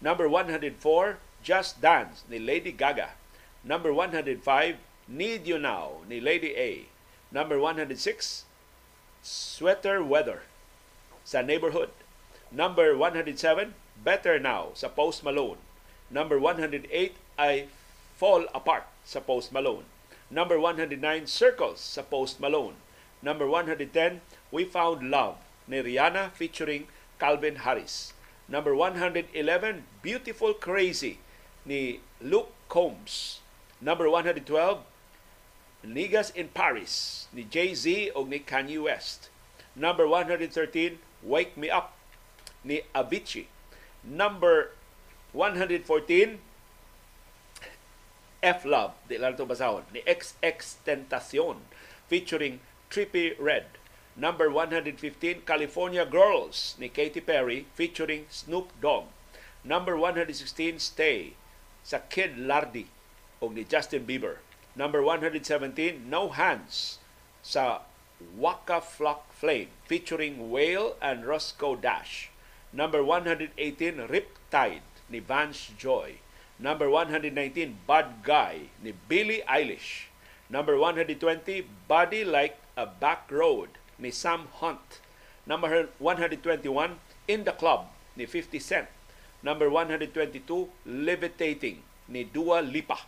Number 0.00 0.28
104, 0.28 1.18
Just 1.42 1.80
Dance 1.80 2.24
ni 2.28 2.38
Lady 2.38 2.72
Gaga. 2.72 3.10
Number 3.62 3.92
105, 3.92 4.76
Need 5.06 5.46
You 5.46 5.58
Now 5.58 6.02
ni 6.08 6.20
Lady 6.20 6.56
A. 6.56 6.86
Number 7.30 7.58
106, 7.60 8.44
Sweater 9.22 10.02
Weather 10.02 10.42
sa 11.24 11.40
Neighborhood. 11.40 11.90
Number 12.54 12.94
107, 12.94 13.74
Better 13.98 14.38
Now 14.38 14.70
sa 14.78 14.86
Post 14.86 15.26
Malone. 15.26 15.58
Number 16.06 16.38
108 16.38 16.86
ay 17.34 17.66
Fall 18.14 18.46
Apart 18.54 18.86
sa 19.02 19.18
Post 19.18 19.50
Malone. 19.50 19.82
Number 20.30 20.62
109, 20.62 20.94
Circles 21.26 21.82
sa 21.82 22.06
Post 22.06 22.38
Malone. 22.38 22.78
Number 23.26 23.50
110, 23.50 24.22
We 24.54 24.62
Found 24.70 25.10
Love 25.10 25.42
ni 25.66 25.82
Rihanna 25.82 26.30
featuring 26.30 26.86
Calvin 27.18 27.66
Harris. 27.66 28.14
Number 28.46 28.70
111, 28.70 29.34
Beautiful 29.98 30.54
Crazy 30.54 31.18
ni 31.66 32.06
Luke 32.22 32.54
Combs. 32.70 33.42
Number 33.82 34.06
112, 34.06 34.46
Niggas 35.82 36.30
in 36.38 36.54
Paris 36.54 37.26
ni 37.34 37.42
Jay-Z 37.42 38.14
o 38.14 38.22
ni 38.22 38.38
Kanye 38.38 38.78
West. 38.78 39.26
Number 39.74 40.06
113, 40.06 41.02
Wake 41.26 41.58
Me 41.58 41.66
Up 41.66 41.98
ni 42.64 42.82
Avicii. 42.94 43.46
Number 44.02 44.72
114, 45.32 46.38
F-Love, 48.44 48.92
di 49.08 49.16
lang 49.16 49.32
ito 49.32 49.48
basahon, 49.48 49.88
ni 49.92 50.04
XX 50.04 50.84
Tentacion 50.84 51.64
featuring 52.08 52.60
Trippy 52.92 53.32
Red. 53.40 53.80
Number 54.16 54.46
115, 54.52 55.42
California 55.42 56.04
Girls 56.06 56.76
ni 56.78 56.88
Katy 56.88 57.24
Perry 57.24 57.66
featuring 57.74 58.28
Snoop 58.28 58.70
Dogg. 58.78 59.08
Number 59.64 59.96
116, 59.96 60.78
Stay 60.78 61.34
sa 61.82 62.04
Kid 62.12 62.36
Lardy 62.36 62.86
o 63.40 63.48
ni 63.48 63.64
Justin 63.64 64.04
Bieber. 64.04 64.44
Number 64.76 65.02
117, 65.02 66.04
No 66.04 66.28
Hands 66.28 66.98
sa 67.42 67.88
Waka 68.36 68.80
Flock 68.80 69.32
Flame 69.32 69.72
featuring 69.88 70.52
Whale 70.52 70.96
and 71.00 71.24
Roscoe 71.24 71.74
Dash. 71.76 72.30
Number 72.74 73.06
118, 73.06 73.54
Riptide 74.10 74.82
ni 75.06 75.20
Vance 75.22 75.70
Joy. 75.78 76.18
Number 76.58 76.90
119, 76.90 77.86
Bad 77.86 78.26
Guy 78.26 78.66
ni 78.82 78.90
Billie 78.90 79.46
Eilish. 79.46 80.10
Number 80.50 80.74
120, 80.74 81.62
Body 81.86 82.26
Like 82.26 82.58
a 82.74 82.82
Back 82.82 83.30
Road 83.30 83.78
ni 83.94 84.10
Sam 84.10 84.50
Hunt. 84.58 84.98
Number 85.46 85.86
121, 86.02 86.98
In 87.30 87.44
the 87.46 87.54
Club 87.54 87.86
ni 88.18 88.26
50 88.26 88.58
Cent. 88.58 88.88
Number 89.40 89.70
122, 89.70 90.66
Levitating 90.82 91.78
ni 92.10 92.24
Dua 92.26 92.58
Lipa. 92.58 93.06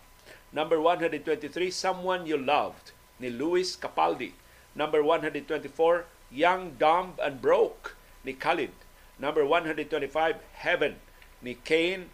Number 0.54 0.78
123, 0.78 1.74
Someone 1.74 2.22
You 2.22 2.38
Loved 2.38 2.94
ni 3.18 3.30
Luis 3.30 3.74
Capaldi. 3.74 4.30
Number 4.76 5.02
124, 5.02 6.06
Young, 6.30 6.78
Dumb 6.78 7.18
and 7.18 7.42
Broke 7.42 7.96
ni 8.22 8.32
Khalid. 8.32 8.85
Number 9.18 9.44
125, 9.44 10.36
Heaven 10.60 10.96
ni 11.42 11.56
Kane 11.64 12.10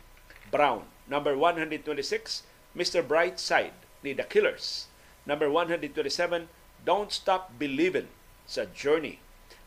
Brown. 0.51 0.87
Number 1.09 1.37
126, 1.37 2.43
Mr. 2.77 3.03
Brightside 3.03 3.75
ni 4.03 4.15
The 4.15 4.25
Killers. 4.25 4.87
Number 5.27 5.51
127, 5.51 6.49
Don't 6.85 7.13
Stop 7.13 7.59
Believin' 7.59 8.11
sa 8.47 8.67
Journey. 8.71 9.19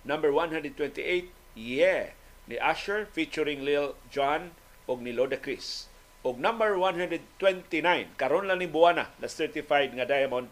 Number 0.04 0.32
128, 0.32 1.32
Yeah 1.56 2.12
ni 2.48 2.62
Usher 2.62 3.06
featuring 3.10 3.66
Lil 3.66 3.96
Jon 4.12 4.52
og 4.88 5.02
ni 5.02 5.12
Loda 5.12 5.38
Chris. 5.38 5.88
Og 6.26 6.40
number 6.40 6.78
129, 6.78 8.18
karon 8.18 8.50
lang 8.50 8.60
ni 8.62 8.70
Buwana 8.70 9.14
na 9.22 9.28
certified 9.30 9.94
nga 9.94 10.06
diamond 10.06 10.50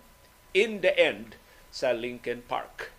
in 0.53 0.81
the 0.81 0.93
end 0.97 1.37
sa 1.73 1.93
Lincoln 1.93 2.45
Park. 2.45 2.93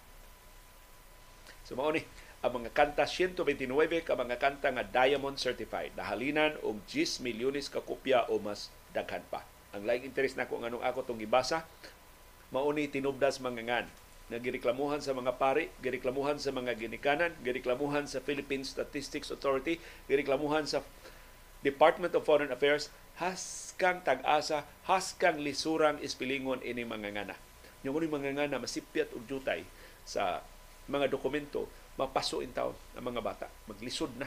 So 1.62 1.78
mao 1.78 1.90
ni 1.94 2.02
ang 2.44 2.60
mga 2.60 2.76
kanta 2.76 3.08
129 3.08 4.04
ka 4.04 4.12
mga 4.12 4.36
kanta 4.36 4.68
nga 4.68 4.84
diamond 4.84 5.40
certified 5.40 5.96
nahalinan 5.96 6.60
og 6.60 6.76
10 6.92 7.24
milyones 7.24 7.72
ka 7.72 7.80
kopya 7.80 8.28
o 8.28 8.36
mas 8.36 8.68
daghan 8.92 9.24
pa. 9.32 9.48
Ang 9.72 9.88
like 9.88 10.04
interest 10.04 10.36
nako 10.36 10.60
nganong 10.60 10.84
ako 10.84 11.08
tong 11.08 11.16
gibasa 11.16 11.64
mao 12.52 12.68
ni 12.68 12.84
tinubdas 12.84 13.40
mga 13.40 13.64
ngan 13.64 13.86
nga 14.28 14.38
gireklamuhan 14.40 15.00
sa 15.00 15.16
mga 15.16 15.36
pari, 15.40 15.72
gireklamuhan 15.80 16.36
sa 16.40 16.52
mga 16.52 16.76
ginikanan, 16.76 17.32
gireklamuhan 17.40 18.08
sa 18.08 18.24
Philippine 18.24 18.64
Statistics 18.64 19.28
Authority, 19.28 19.80
gireklamuhan 20.08 20.64
sa 20.68 20.80
Department 21.64 22.12
of 22.12 22.28
Foreign 22.28 22.52
Affairs 22.52 22.92
haskang 23.20 24.04
tag-asa, 24.04 24.68
haskang 24.84 25.40
lisurang 25.40 26.00
ispilingon 26.00 26.60
ini 26.60 26.84
mga 26.84 27.08
ngana. 27.16 27.36
Yung 27.84 27.96
mga 27.96 28.36
ngana 28.36 28.60
masipyat 28.60 29.12
og 29.16 29.24
jutay 29.28 29.64
sa 30.08 30.44
mga 30.88 31.08
dokumento 31.08 31.68
mapasuin 31.94 32.50
taon 32.50 32.74
ang 32.98 33.04
mga 33.06 33.22
bata. 33.22 33.46
Maglisod 33.70 34.10
na. 34.18 34.26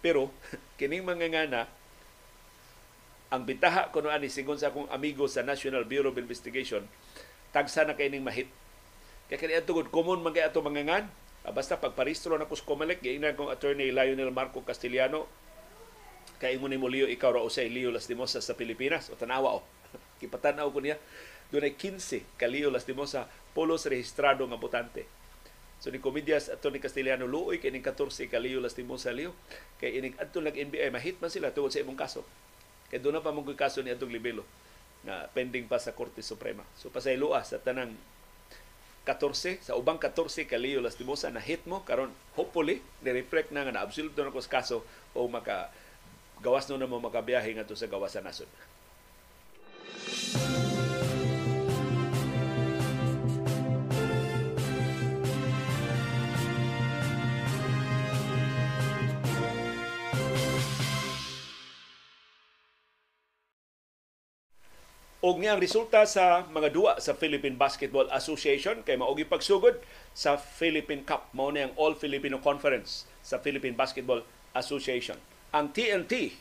Pero, 0.00 0.32
kining 0.80 1.04
mga 1.04 1.28
ngana, 1.28 1.62
ang 3.30 3.46
bitaha 3.46 3.94
ko 3.94 4.02
ani 4.10 4.26
sigon 4.26 4.58
sa 4.58 4.74
akong 4.74 4.90
amigo 4.90 5.30
sa 5.30 5.46
National 5.46 5.86
Bureau 5.86 6.10
of 6.10 6.18
Investigation, 6.18 6.82
tagsa 7.54 7.86
na 7.86 7.94
kay 7.94 8.10
mahit. 8.18 8.50
Kaya 9.30 9.38
kani 9.38 9.54
atugod 9.54 9.94
common 9.94 10.18
man 10.18 10.34
kay 10.34 10.42
mga 10.42 10.82
ngan. 10.90 11.04
Ah, 11.46 11.54
Basta 11.54 11.78
pagparistro 11.78 12.34
na 12.36 12.44
sa 12.44 12.66
Comelec, 12.66 13.00
giingnan 13.00 13.38
kong 13.38 13.48
attorney 13.48 13.94
Lionel 13.94 14.34
Marco 14.34 14.60
Castellano, 14.60 15.30
kay 16.42 16.58
mo 16.58 16.66
ni 16.66 16.76
Molio 16.76 17.06
ikaw 17.06 17.36
ra 17.36 17.40
usay 17.44 17.70
Leo 17.70 17.94
Lastimosa 17.94 18.42
sa 18.42 18.58
Pilipinas 18.58 19.08
o 19.08 19.14
tanawa 19.14 19.56
o. 19.56 19.64
Kipatanaw 20.20 20.66
ko 20.72 20.82
niya. 20.82 20.98
Doon 21.54 21.70
ay 21.70 21.74
15 21.78 22.26
ka 22.34 22.50
Leo 22.50 22.68
Lastimosa 22.68 23.30
polos 23.54 23.86
rehistrado 23.86 24.42
nga 24.48 24.58
botante. 24.58 25.06
So 25.80 25.88
ni 25.88 25.96
Comedias 25.96 26.52
ato 26.52 26.68
ni 26.68 26.76
Castellano 26.76 27.24
luoy 27.24 27.56
kay 27.56 27.72
ning 27.72 27.80
14 27.80 28.28
ka 28.28 28.36
Leo 28.36 28.60
Lastimosa 28.60 29.16
Leo 29.16 29.32
kay 29.80 29.96
ining 29.96 30.12
adto 30.20 30.44
nag 30.44 30.52
NBA 30.52 30.92
mahit 30.92 31.16
man 31.24 31.32
sila 31.32 31.56
tungod 31.56 31.72
sa 31.72 31.80
imong 31.80 31.96
kaso. 31.96 32.20
Kay 32.92 33.00
doon 33.00 33.16
na 33.16 33.24
pa 33.24 33.32
mong 33.32 33.48
kaso 33.56 33.80
ni 33.80 33.88
atong 33.88 34.12
libelo 34.12 34.44
na 35.00 35.24
pending 35.32 35.64
pa 35.64 35.80
sa 35.80 35.96
Korte 35.96 36.20
Suprema. 36.20 36.60
So 36.76 36.92
pasayloa 36.92 37.40
sa 37.48 37.56
tanang 37.56 37.96
14 39.08 39.64
sa 39.64 39.72
ubang 39.80 39.96
14 39.96 40.44
ka 40.44 40.60
Leo 40.60 40.84
Lastimosa 40.84 41.32
na 41.32 41.40
hit 41.40 41.64
mo 41.64 41.80
karon 41.88 42.12
hopefully 42.36 42.84
ni 43.00 43.10
reflect 43.16 43.48
na 43.48 43.64
nga 43.64 43.72
na 43.72 43.80
absolute 43.80 44.12
na 44.12 44.28
ko 44.28 44.44
kaso 44.44 44.84
o 45.16 45.24
maka 45.32 45.72
gawas 46.44 46.68
no 46.68 46.76
na 46.76 46.84
mo 46.84 47.00
makabiyahe 47.00 47.56
ngadto 47.56 47.72
sa 47.72 47.88
gawas 47.88 48.12
sa 48.12 48.20
nasod. 48.20 48.48
Og 65.20 65.36
nga 65.44 65.52
ang 65.52 65.60
resulta 65.60 66.08
sa 66.08 66.48
mga 66.48 66.72
duwa 66.72 66.92
sa 66.96 67.12
Philippine 67.12 67.52
Basketball 67.52 68.08
Association 68.08 68.80
kay 68.80 68.96
maogi 68.96 69.28
pagsugod 69.28 69.76
sa 70.16 70.40
Philippine 70.40 71.04
Cup 71.04 71.28
mao 71.36 71.52
ni 71.52 71.60
ang 71.60 71.76
All 71.76 71.92
Filipino 71.92 72.40
Conference 72.40 73.04
sa 73.20 73.36
Philippine 73.36 73.76
Basketball 73.76 74.24
Association. 74.56 75.20
Ang 75.52 75.76
TNT 75.76 76.32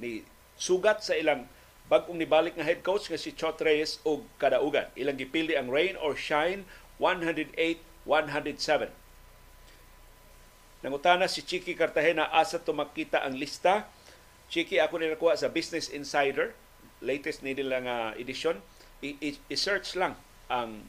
ni 0.00 0.24
sugat 0.56 1.04
sa 1.04 1.12
ilang 1.12 1.44
bag-ong 1.92 2.16
nibalik 2.16 2.56
nga 2.56 2.64
head 2.64 2.80
coach 2.80 3.12
nga 3.12 3.20
si 3.20 3.36
Chot 3.36 3.60
Reyes 3.60 4.00
og 4.08 4.24
kadaugan. 4.40 4.88
Ilang 4.96 5.20
gipili 5.20 5.52
ang 5.52 5.68
rain 5.68 5.92
or 6.00 6.16
shine 6.16 6.64
108-107. 6.96 8.88
Nangutana 10.80 11.28
si 11.28 11.44
Chiki 11.44 11.76
Cartagena 11.76 12.32
asa 12.32 12.56
to 12.56 12.72
makita 12.72 13.20
ang 13.20 13.36
lista. 13.36 13.84
Chiki 14.48 14.80
ako 14.80 14.96
ni 14.96 15.12
nakuha 15.12 15.36
sa 15.36 15.52
Business 15.52 15.92
Insider 15.92 16.56
latest 17.02 17.42
ni 17.42 17.52
nila 17.52 17.82
nga 17.82 17.96
i- 19.02 19.42
i-search 19.50 19.98
lang 19.98 20.14
ang 20.46 20.86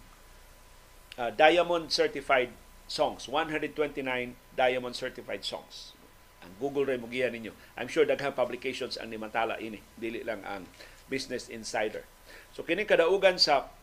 uh, 1.18 1.34
Diamond 1.34 1.90
Certified 1.90 2.54
Songs. 2.86 3.26
129 3.26 4.06
Diamond 4.54 4.96
Certified 4.96 5.42
Songs. 5.42 5.98
Ang 6.46 6.54
Google 6.62 6.86
rin 6.94 7.02
mugiya 7.02 7.34
ninyo. 7.34 7.56
I'm 7.80 7.90
sure 7.90 8.06
daghang 8.06 8.38
publications 8.38 9.00
ang 9.02 9.10
nimantala 9.10 9.58
ini. 9.58 9.82
Dili 9.98 10.22
lang 10.22 10.46
ang 10.46 10.70
Business 11.10 11.50
Insider. 11.50 12.06
So 12.54 12.62
kini 12.62 12.86
kadaugan 12.86 13.42
sa 13.42 13.74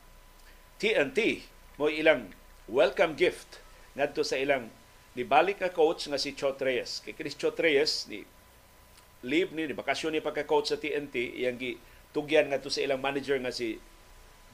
TNT 0.78 1.44
mo 1.76 1.90
ilang 1.90 2.32
welcome 2.70 3.18
gift 3.18 3.58
ngadto 3.98 4.22
sa 4.22 4.38
ilang 4.38 4.70
nibalik 5.18 5.58
nga 5.58 5.74
coach 5.74 6.06
nga 6.06 6.20
si 6.20 6.32
Chot 6.36 6.60
Reyes. 6.62 7.02
Kay 7.02 7.18
si 7.26 7.36
Chot 7.36 7.58
Reyes 7.58 8.06
ni 8.06 8.22
leave 9.20 9.52
ni, 9.52 9.68
ni 9.68 9.74
bakasyon 9.76 10.16
ni 10.16 10.24
pagka-coach 10.24 10.72
sa 10.72 10.80
TNT, 10.80 11.36
iyang 11.36 11.60
gi 11.60 11.76
tugyan 12.10 12.50
nga 12.50 12.58
to 12.58 12.72
sa 12.72 12.82
ilang 12.82 13.02
manager 13.02 13.38
nga 13.38 13.54
si 13.54 13.78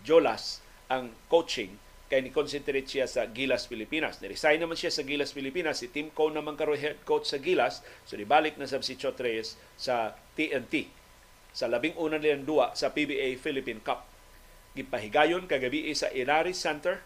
Jolas 0.04 0.60
ang 0.86 1.10
coaching 1.32 1.74
kay 2.06 2.22
ni 2.22 2.30
concentrate 2.30 2.86
siya 2.86 3.10
sa 3.10 3.26
Gilas 3.26 3.66
Pilipinas. 3.66 4.22
Ni-resign 4.22 4.62
naman 4.62 4.78
siya 4.78 4.94
sa 4.94 5.02
Gilas 5.02 5.34
Pilipinas. 5.34 5.82
Si 5.82 5.90
Tim 5.90 6.14
Cohn 6.14 6.38
naman 6.38 6.54
karoon 6.54 6.78
head 6.78 7.02
coach 7.02 7.26
sa 7.26 7.42
Gilas. 7.42 7.82
So 8.06 8.14
nibalik 8.14 8.54
na 8.54 8.70
sa 8.70 8.78
si 8.78 8.94
Chot 8.94 9.18
Reyes 9.18 9.58
sa 9.74 10.14
TNT 10.38 10.86
sa 11.56 11.66
labing 11.66 11.96
una 11.98 12.20
nilang 12.20 12.46
duwa 12.46 12.76
sa 12.78 12.94
PBA 12.94 13.40
Philippine 13.42 13.82
Cup. 13.82 14.06
Gipahigayon 14.76 15.48
kagabi 15.48 15.88
sa 15.96 16.12
Inaris 16.12 16.60
Center 16.60 17.00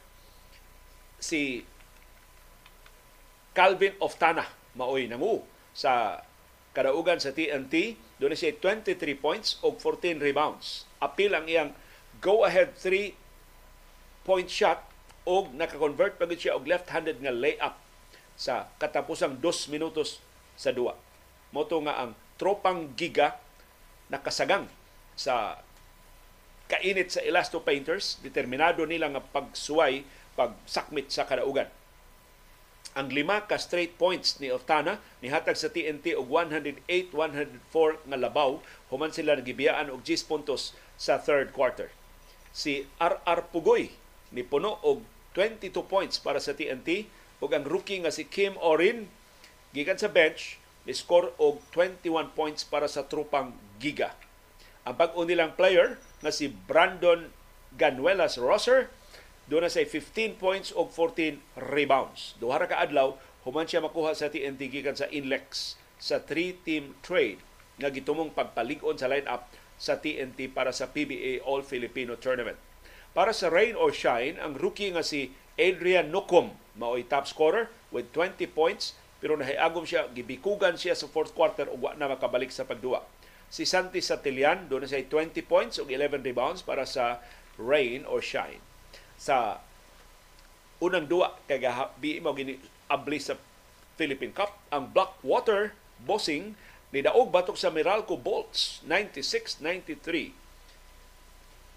si 1.17 1.63
Calvin 3.55 3.95
Oftana 4.03 4.45
maoy 4.75 5.07
nangu 5.07 5.47
sa 5.71 6.19
kadaugan 6.71 7.19
sa 7.19 7.35
TNT 7.35 7.99
doon 8.23 8.37
siya 8.37 8.55
23 8.55 8.95
points 9.19 9.59
o 9.65 9.75
14 9.75 10.23
rebounds. 10.23 10.87
Apil 11.03 11.35
ang 11.35 11.49
iyang 11.51 11.75
go-ahead 12.23 12.77
3 12.79 13.17
point 14.23 14.47
shot 14.47 14.85
o 15.27 15.51
nakakonvert 15.51 16.21
pa 16.21 16.29
gid 16.31 16.47
siya 16.47 16.55
og 16.55 16.69
left-handed 16.69 17.19
nga 17.19 17.35
layup 17.35 17.75
sa 18.39 18.71
katapusang 18.79 19.41
2 19.43 19.73
minutos 19.73 20.23
sa 20.55 20.71
duwa. 20.71 20.95
Moto 21.51 21.81
nga 21.83 22.07
ang 22.07 22.15
tropang 22.39 22.95
giga 22.95 23.37
nakasagang 24.13 24.71
sa 25.19 25.59
kainit 26.71 27.11
sa 27.11 27.21
Elasto 27.27 27.59
Painters, 27.67 28.23
determinado 28.23 28.87
nila 28.87 29.11
nga 29.11 29.19
pagsuway, 29.19 30.07
pagsakmit 30.39 31.11
sa 31.11 31.27
kadaugan 31.27 31.67
ang 32.99 33.07
lima 33.15 33.47
ka 33.47 33.55
straight 33.55 33.95
points 33.95 34.43
ni 34.43 34.51
Oftana 34.51 34.99
nihatag 35.23 35.55
sa 35.55 35.71
TNT 35.71 36.19
og 36.19 36.27
108-104 36.27 38.09
nga 38.11 38.19
labaw 38.19 38.59
human 38.91 39.15
sila 39.15 39.39
nagibiyaan 39.39 39.95
og 39.95 40.03
10 40.03 40.27
puntos 40.27 40.75
sa 40.99 41.23
third 41.23 41.55
quarter. 41.55 41.95
Si 42.51 42.91
RR 42.99 43.47
Pugoy 43.55 43.95
ni 44.35 44.43
puno 44.43 44.83
og 44.83 45.07
22 45.39 45.87
points 45.87 46.19
para 46.19 46.43
sa 46.43 46.51
TNT 46.51 47.07
ug 47.39 47.51
ang 47.55 47.63
rookie 47.63 48.03
nga 48.03 48.11
si 48.11 48.27
Kim 48.27 48.59
Orin 48.59 49.07
gikan 49.71 49.97
sa 49.97 50.11
bench 50.11 50.59
ni 50.83 50.91
score 50.91 51.31
og 51.39 51.63
21 51.73 52.35
points 52.35 52.67
para 52.67 52.91
sa 52.91 53.07
trupang 53.07 53.55
Giga. 53.79 54.19
Ang 54.83 54.99
bag-o 54.99 55.23
nilang 55.23 55.55
player 55.55 55.97
nga 56.21 56.35
si 56.35 56.51
Brandon 56.51 57.31
Ganuelas 57.79 58.35
Rosser 58.35 58.91
doon 59.51 59.67
na 59.67 59.71
say 59.75 59.83
15 59.83 60.39
points 60.39 60.71
o 60.71 60.87
14 60.87 61.43
rebounds. 61.75 62.39
Duha 62.39 62.63
ra 62.63 62.71
ka 62.71 62.79
adlaw 62.79 63.19
human 63.43 63.67
siya 63.67 63.83
makuha 63.83 64.15
sa 64.15 64.31
TNT 64.31 64.71
gikan 64.71 64.95
sa 64.95 65.11
Inlex 65.11 65.75
sa 65.99 66.23
three-team 66.23 66.95
trade 67.03 67.43
nga 67.83 67.91
gitumong 67.91 68.31
pagpalig-on 68.31 68.95
sa 68.95 69.11
lineup 69.11 69.51
sa 69.75 69.99
TNT 69.99 70.55
para 70.55 70.71
sa 70.71 70.95
PBA 70.95 71.43
All 71.43 71.67
Filipino 71.67 72.15
Tournament. 72.15 72.55
Para 73.11 73.35
sa 73.35 73.51
rain 73.51 73.75
or 73.75 73.91
shine, 73.91 74.39
ang 74.39 74.55
rookie 74.55 74.95
nga 74.95 75.03
si 75.03 75.35
Adrian 75.59 76.15
Nucom 76.15 76.55
mao'y 76.79 77.03
top 77.11 77.27
scorer 77.27 77.75
with 77.91 78.15
20 78.15 78.47
points 78.55 78.95
pero 79.19 79.35
nahiagom 79.35 79.83
siya, 79.83 80.09
gibikugan 80.15 80.79
siya 80.79 80.95
sa 80.95 81.11
fourth 81.11 81.35
quarter 81.35 81.67
ug 81.69 81.91
wa 81.91 81.93
na 81.99 82.09
makabalik 82.09 82.55
sa 82.55 82.65
pagduwa. 82.65 83.03
Si 83.51 83.67
Santi 83.67 83.99
Satilian 83.99 84.71
doon 84.71 84.87
na 84.87 84.89
siya 84.89 85.03
20 85.03 85.43
points 85.43 85.83
ug 85.83 85.91
11 85.91 86.23
rebounds 86.23 86.63
para 86.63 86.87
sa 86.87 87.19
rain 87.59 88.07
or 88.07 88.23
shine 88.23 88.63
sa 89.21 89.61
unang 90.81 91.05
duwa 91.05 91.37
kay 91.45 91.61
gabi 91.61 92.25
mo 92.25 92.33
gini 92.33 92.57
abli 92.89 93.21
sa 93.21 93.37
Philippine 94.01 94.33
Cup 94.33 94.57
ang 94.73 94.89
Blackwater 94.89 95.77
Bossing 96.01 96.57
ni 96.91 97.05
daog 97.05 97.29
batok 97.29 97.61
sa 97.61 97.69
Meralco 97.69 98.17
Bolts 98.17 98.81
96-93 98.89 100.33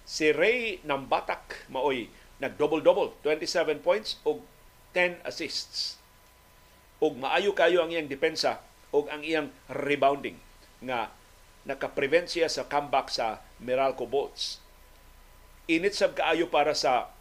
si 0.08 0.32
Ray 0.32 0.80
Nambatak 0.88 1.68
maoy 1.68 2.08
nag 2.44 2.60
double-double 2.60 3.16
27 3.24 3.80
points 3.80 4.20
ug 4.28 4.44
10 4.92 5.24
assists. 5.24 5.96
Ug 7.00 7.16
maayo 7.16 7.56
kayo 7.56 7.80
ang 7.80 7.92
iyang 7.92 8.12
depensa 8.12 8.60
ug 8.92 9.08
ang 9.08 9.24
iyang 9.24 9.48
rebounding 9.72 10.36
nga 10.84 11.08
nakaprevent 11.64 12.28
siya 12.28 12.52
sa 12.52 12.68
comeback 12.68 13.08
sa 13.08 13.40
Meralco 13.64 14.04
Bolts. 14.04 14.60
Init 15.72 15.96
sab 15.96 16.20
kaayo 16.20 16.52
para 16.52 16.76
sa 16.76 17.13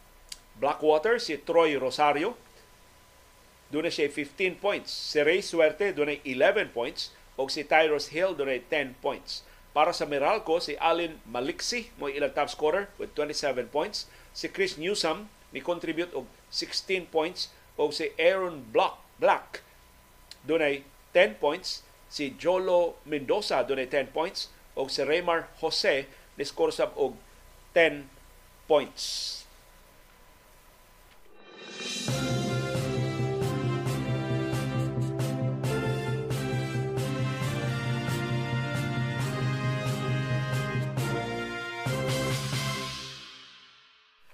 Blackwater, 0.57 1.17
si 1.17 1.37
Troy 1.41 1.77
Rosario. 1.77 2.37
Doon 3.73 3.89
siya 3.89 4.09
15 4.09 4.61
points. 4.61 4.93
Si 4.93 5.17
Ray 5.21 5.41
Suerte, 5.41 5.93
doon 5.93 6.21
11 6.21 6.69
points. 6.69 7.09
O 7.33 7.49
si 7.49 7.65
Tyrus 7.65 8.13
Hill, 8.13 8.37
doon 8.37 8.61
10 8.61 9.01
points. 9.01 9.41
Para 9.73 9.89
sa 9.89 10.05
Meralco, 10.05 10.61
si 10.61 10.77
Alin 10.77 11.17
Maliksi, 11.25 11.89
mo 11.97 12.05
ilang 12.05 12.29
top 12.29 12.53
scorer 12.53 12.93
with 13.01 13.17
27 13.17 13.73
points. 13.73 14.05
Si 14.29 14.45
Chris 14.45 14.77
Newsom, 14.77 15.33
ni 15.49 15.65
contribute 15.65 16.13
og 16.13 16.29
16 16.53 17.09
points. 17.09 17.49
O 17.73 17.89
si 17.89 18.13
Aaron 18.21 18.61
Block, 18.69 19.01
Black, 19.17 19.65
doon 20.45 20.85
10 21.17 21.41
points. 21.41 21.81
Si 22.13 22.37
Jolo 22.37 23.01
Mendoza, 23.09 23.65
doon 23.65 23.81
10 23.89 24.13
points. 24.13 24.53
O 24.77 24.85
si 24.85 25.01
Raymar 25.01 25.49
Jose, 25.57 26.05
ni 26.37 26.45
score 26.45 26.69
sab 26.69 26.93
og 26.93 27.17
10 27.73 28.05
points. 28.69 29.42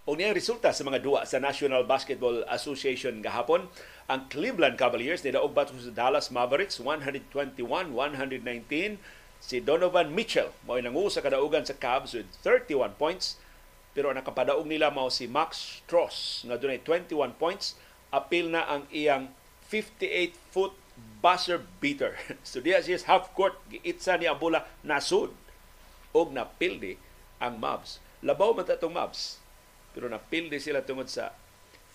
O 0.09 0.17
niyang 0.17 0.33
resulta 0.33 0.73
sa 0.73 0.81
mga 0.81 1.05
duwa 1.05 1.21
sa 1.21 1.37
National 1.37 1.85
Basketball 1.85 2.41
Association 2.49 3.21
gahapon, 3.21 3.69
ang 4.09 4.25
Cleveland 4.25 4.73
Cavaliers 4.73 5.21
ni 5.21 5.29
daog 5.29 5.53
batok 5.53 5.77
sa 5.77 5.93
Dallas 5.93 6.33
Mavericks 6.33 6.81
121-119. 6.81 8.97
Si 9.37 9.61
Donovan 9.61 10.09
Mitchell 10.09 10.49
mao 10.65 10.81
nangu 10.81 11.13
sa 11.13 11.21
kadaugan 11.21 11.61
sa 11.61 11.77
Cavs 11.77 12.17
with 12.17 12.25
31 12.41 12.97
points 12.97 13.37
pero 13.99 14.15
nakapadaog 14.15 14.63
nila 14.63 14.95
mao 14.95 15.11
si 15.11 15.27
Max 15.27 15.83
Strauss 15.83 16.47
nga 16.47 16.55
dunay 16.55 16.79
21 16.87 17.35
points 17.35 17.75
apil 18.15 18.47
na 18.47 18.63
ang 18.63 18.87
iyang 18.95 19.27
58 19.67 20.39
foot 20.55 20.71
buzzer 21.19 21.59
beater. 21.83 22.15
so 22.47 22.63
diya 22.63 22.79
siya 22.79 23.03
half 23.11 23.35
court 23.35 23.59
giitsa 23.67 24.15
ni 24.15 24.23
ang 24.23 24.39
bola 24.39 24.63
nasud 24.87 25.35
og 26.15 26.31
napildi 26.31 26.95
ang 27.43 27.59
Mavs. 27.59 27.99
Labaw 28.23 28.55
man 28.55 28.63
tatong 28.63 28.95
Mavs 28.95 29.43
pero 29.91 30.07
napildi 30.07 30.63
sila 30.63 30.79
tungod 30.79 31.11
sa 31.11 31.35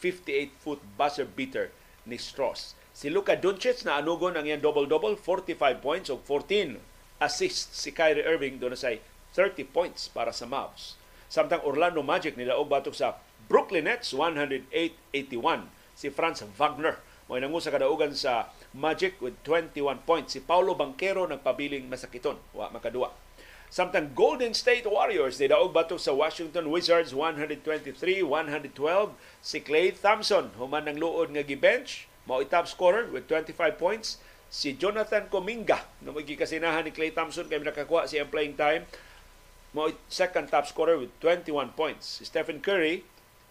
58 0.04 0.52
foot 0.60 0.84
buzzer 1.00 1.24
beater 1.24 1.72
ni 2.04 2.20
Strauss. 2.20 2.76
Si 2.92 3.08
Luka 3.08 3.32
Doncic 3.32 3.80
na 3.88 3.96
anugon 3.96 4.36
ang 4.36 4.44
iyang 4.44 4.60
double-double, 4.60 5.16
45 5.16 5.80
points 5.80 6.12
o 6.12 6.20
14 6.20 6.76
assists. 7.16 7.80
Si 7.80 7.96
Kyrie 7.96 8.28
Irving 8.28 8.60
doon 8.60 8.76
sa 8.76 8.92
30 9.32 9.64
points 9.72 10.12
para 10.12 10.36
sa 10.36 10.44
Mavs. 10.44 11.00
Samtang 11.34 11.66
Orlando 11.66 11.98
Magic 11.98 12.38
nilaog 12.38 12.70
batok 12.70 12.94
sa 12.94 13.18
Brooklyn 13.50 13.90
Nets 13.90 14.14
108-81. 14.14 15.66
Si 15.98 16.06
Franz 16.06 16.46
Wagner 16.54 17.02
mo 17.26 17.34
nangu 17.34 17.58
sa 17.58 17.74
kadaugan 17.74 18.14
sa 18.14 18.54
Magic 18.70 19.18
with 19.18 19.34
21 19.42 20.06
points. 20.06 20.38
Si 20.38 20.38
Paulo 20.38 20.78
Banquero 20.78 21.26
nagpabiling 21.26 21.90
masakiton. 21.90 22.38
Wa 22.54 22.70
makadua. 22.70 23.10
Samtang 23.66 24.14
Golden 24.14 24.54
State 24.54 24.86
Warriors 24.86 25.42
ni 25.42 25.50
daog 25.50 25.74
batok 25.74 25.98
sa 25.98 26.14
Washington 26.14 26.70
Wizards 26.70 27.10
123-112 27.10 27.98
si 29.42 29.58
Clay 29.58 29.90
Thompson 29.90 30.54
human 30.54 30.86
ng 30.86 31.02
luod 31.02 31.34
nga 31.34 31.42
gi-bench 31.42 32.06
mao 32.30 32.46
top 32.46 32.70
scorer 32.70 33.10
with 33.10 33.26
25 33.26 33.74
points 33.74 34.22
si 34.46 34.78
Jonathan 34.78 35.26
Cominga 35.26 35.82
na 35.98 36.14
magigikasinahan 36.14 36.86
ni 36.86 36.94
Clay 36.94 37.10
Thompson 37.10 37.50
kay 37.50 37.58
nakakuha 37.58 38.06
siyang 38.06 38.30
playing 38.30 38.54
time 38.54 38.86
mao 39.74 39.90
second 40.06 40.46
top 40.48 40.64
scorer 40.70 40.96
with 40.96 41.10
21 41.20 41.74
points 41.74 42.18
si 42.18 42.24
Stephen 42.24 42.62
Curry 42.62 43.02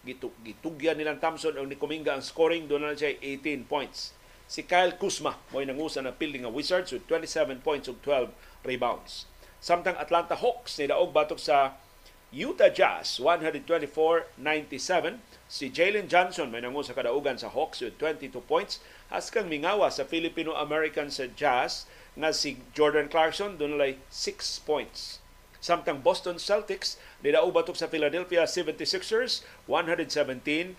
gitugyan 0.04 0.96
nilang 0.96 1.20
Thompson 1.20 1.56
ang 1.56 1.68
ni 1.68 1.76
Cominga 1.76 2.16
ang 2.16 2.24
scoring 2.24 2.64
doon 2.64 2.88
na 2.88 2.96
siya 2.96 3.16
18 3.20 3.68
points 3.68 4.16
si 4.48 4.64
Kyle 4.64 4.96
Kuzma 4.96 5.36
mo 5.52 5.60
nangusa 5.60 6.00
na 6.00 6.16
fielding 6.16 6.44
nga 6.44 6.52
Wizards 6.52 6.92
with 6.92 7.04
27 7.08 7.60
points 7.60 7.88
ug 7.88 8.00
12 8.00 8.32
rebounds 8.64 9.28
Samtang 9.64 9.96
Atlanta 9.96 10.36
Hawks 10.36 10.76
ni 10.76 10.92
daog 10.92 11.16
batok 11.16 11.40
sa 11.40 11.80
Utah 12.34 12.68
Jazz 12.68 13.16
124-97. 13.16 14.36
Si 15.48 15.72
Jalen 15.72 16.04
Johnson 16.04 16.52
may 16.52 16.60
nangu 16.60 16.84
sa 16.84 16.92
kadaugan 16.92 17.40
sa 17.40 17.48
Hawks 17.48 17.80
with 17.80 17.96
22 17.96 18.44
points. 18.44 18.84
Haskang 19.08 19.48
mingawa 19.48 19.88
sa 19.88 20.04
Filipino-American 20.04 21.08
sa 21.08 21.32
Jazz 21.32 21.88
nga 22.12 22.28
si 22.36 22.60
Jordan 22.76 23.08
Clarkson 23.08 23.56
doon 23.56 23.80
6 23.80 23.96
points. 24.68 25.23
Samtang 25.64 26.04
Boston 26.04 26.36
Celtics 26.36 27.00
ni 27.24 27.32
daog 27.32 27.56
batok 27.56 27.72
sa 27.72 27.88
Philadelphia 27.88 28.44
76ers 28.44 29.40
117-99 29.64 30.76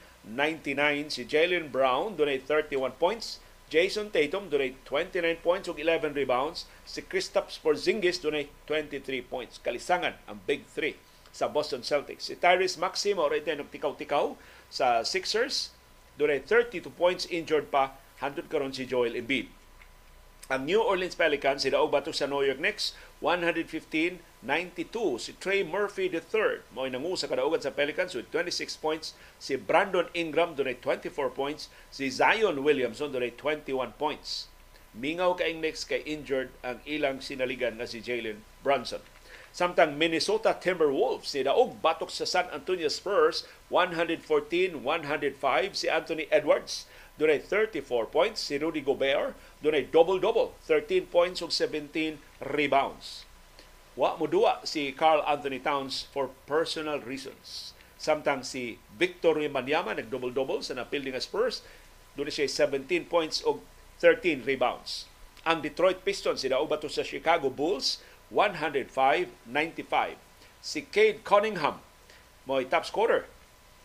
si 1.09 1.25
Jalen 1.25 1.73
Brown 1.73 2.13
doon 2.13 2.29
31 2.29 2.93
points. 3.01 3.41
Jason 3.65 4.13
Tatum 4.13 4.45
dunay 4.45 4.77
29 4.85 5.41
points 5.41 5.65
ug 5.65 5.81
11 5.81 6.13
rebounds. 6.13 6.69
Si 6.85 7.01
Kristaps 7.01 7.57
Porzingis 7.57 8.21
dunay 8.21 8.45
23 8.69 9.25
points. 9.25 9.57
Kalisangan 9.57 10.21
ang 10.29 10.37
big 10.45 10.61
three 10.69 10.93
sa 11.33 11.49
Boston 11.49 11.81
Celtics. 11.81 12.29
Si 12.29 12.37
Tyrese 12.37 12.77
Maxey 12.77 13.17
mao 13.17 13.25
rete 13.25 13.57
tikaw-tikaw 13.57 14.37
sa 14.69 15.01
Sixers. 15.01 15.73
Dunay 16.21 16.45
32 16.45 16.93
points 16.93 17.25
injured 17.33 17.73
pa. 17.73 17.97
Handod 18.21 18.45
karon 18.53 18.69
si 18.69 18.85
Joel 18.85 19.17
Embiid. 19.17 19.49
Ang 20.45 20.69
New 20.69 20.77
Orleans 20.77 21.17
Pelicans 21.17 21.65
sila 21.65 21.81
og 21.81 21.89
batok 21.89 22.13
sa 22.13 22.29
New 22.29 22.45
York 22.45 22.61
Knicks 22.61 22.93
115-92 23.17 24.21
si 25.17 25.33
Trey 25.41 25.65
Murphy 25.65 26.05
III 26.05 26.61
mao 26.69 26.85
nangu 26.85 27.17
sa 27.17 27.25
kadaugan 27.25 27.57
sa 27.57 27.73
Pelicans 27.73 28.13
with 28.13 28.29
26 28.29 28.77
points. 28.77 29.17
Si 29.41 29.57
Brandon 29.57 30.05
Ingram 30.13 30.53
dunay 30.53 30.77
24 30.77 31.33
points. 31.33 31.73
Si 31.89 32.13
Zion 32.13 32.61
Williamson 32.61 33.09
dunay 33.09 33.33
21 33.33 33.97
points. 33.97 34.53
Mingaw 34.93 35.33
kaing 35.33 35.65
Knicks 35.65 35.81
kay 35.81 36.05
injured 36.05 36.53
ang 36.61 36.77
ilang 36.85 37.25
sinaligan 37.25 37.81
nga 37.81 37.89
si 37.89 37.97
Jalen 37.97 38.45
Brunson. 38.61 39.01
Samtang 39.49 39.97
Minnesota 39.97 40.53
Timberwolves 40.53 41.33
ni 41.33 41.41
daog 41.41 41.81
batok 41.81 42.13
sa 42.13 42.29
San 42.29 42.53
Antonio 42.53 42.85
Spurs 42.93 43.49
114-105 43.73 44.77
si 45.73 45.89
Anthony 45.89 46.29
Edwards 46.29 46.85
dunay 47.15 47.39
34 47.39 48.11
points 48.11 48.39
si 48.43 48.59
Rudy 48.59 48.83
Gobert. 48.83 49.35
Dunay 49.63 49.87
double-double 49.87 50.53
13 50.67 51.07
points 51.07 51.39
ug 51.41 51.51
17 51.51 52.19
rebounds. 52.43 53.23
Wa 53.95 54.19
mo 54.19 54.27
duwa 54.27 54.59
si 54.67 54.91
Carl 54.91 55.23
Anthony 55.23 55.63
Towns 55.63 56.07
for 56.11 56.31
personal 56.43 56.99
reasons. 56.99 57.71
Samtang 57.95 58.43
si 58.43 58.77
Victor 58.99 59.39
Wembanyama 59.39 59.95
nag 59.95 60.11
double-double 60.11 60.59
sa 60.59 60.75
napilding 60.75 61.15
nga 61.15 61.23
Spurs. 61.23 61.63
Dunay 62.19 62.31
siya 62.31 62.67
17 62.69 63.07
points 63.07 63.39
ug 63.47 63.63
13 64.03 64.43
rebounds. 64.43 65.07
Ang 65.47 65.63
Detroit 65.63 66.03
Pistons 66.03 66.43
sila 66.43 66.59
bato 66.67 66.91
sa 66.91 67.05
Chicago 67.05 67.47
Bulls 67.47 68.03
105-95 68.33 70.17
si 70.65 70.81
Cade 70.89 71.21
Cunningham 71.21 71.77
mo 72.49 72.57
top 72.65 72.85
scorer 72.89 73.29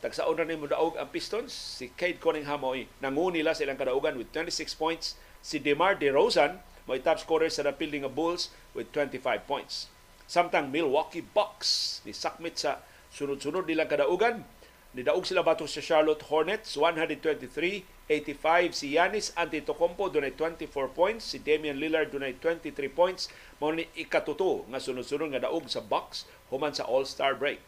Tagsaon 0.01 0.41
na 0.41 0.49
ni 0.49 0.57
mo 0.57 0.65
daog 0.65 0.97
ang 0.97 1.13
Pistons. 1.13 1.53
Si 1.53 1.93
Cade 1.93 2.21
Cunningham 2.21 2.65
mo 2.65 2.73
nangunila 3.05 3.53
sa 3.53 3.69
ilang 3.69 3.77
kadaugan 3.77 4.17
with 4.17 4.33
26 4.33 4.73
points. 4.77 5.21
Si 5.45 5.61
DeMar 5.61 6.01
DeRozan 6.01 6.61
mo 6.89 6.97
top 6.97 7.21
scorer 7.21 7.53
sa 7.53 7.65
napilding 7.69 8.05
nga 8.05 8.13
Bulls 8.13 8.49
with 8.73 8.89
25 8.97 9.45
points. 9.45 9.93
Samtang 10.25 10.73
Milwaukee 10.73 11.25
Bucks 11.25 12.01
ni 12.09 12.17
sakmit 12.17 12.57
sa 12.57 12.81
Sunod-sunod 13.11 13.67
nilang 13.67 13.91
kadaugan. 13.91 14.47
Nidaog 14.95 15.27
sila 15.27 15.43
batok 15.43 15.71
sa 15.71 15.83
Charlotte 15.83 16.23
Hornets 16.31 16.75
123-85 16.79 18.75
si 18.75 18.95
Giannis 18.95 19.31
Antetokounmpo 19.39 20.11
dunay 20.11 20.35
24 20.35 20.67
points, 20.95 21.23
si 21.31 21.39
Damian 21.39 21.79
Lillard 21.79 22.11
dunay 22.11 22.35
23 22.39 22.75
points. 22.91 23.31
Mao 23.59 23.75
ni 23.75 23.87
ikatuto 23.99 24.67
nga 24.71 24.83
sunod-sunod 24.83 25.31
nga 25.35 25.47
daog 25.47 25.67
sa 25.71 25.83
Bucks 25.83 26.27
human 26.51 26.75
sa 26.75 26.87
All-Star 26.87 27.39
break. 27.39 27.63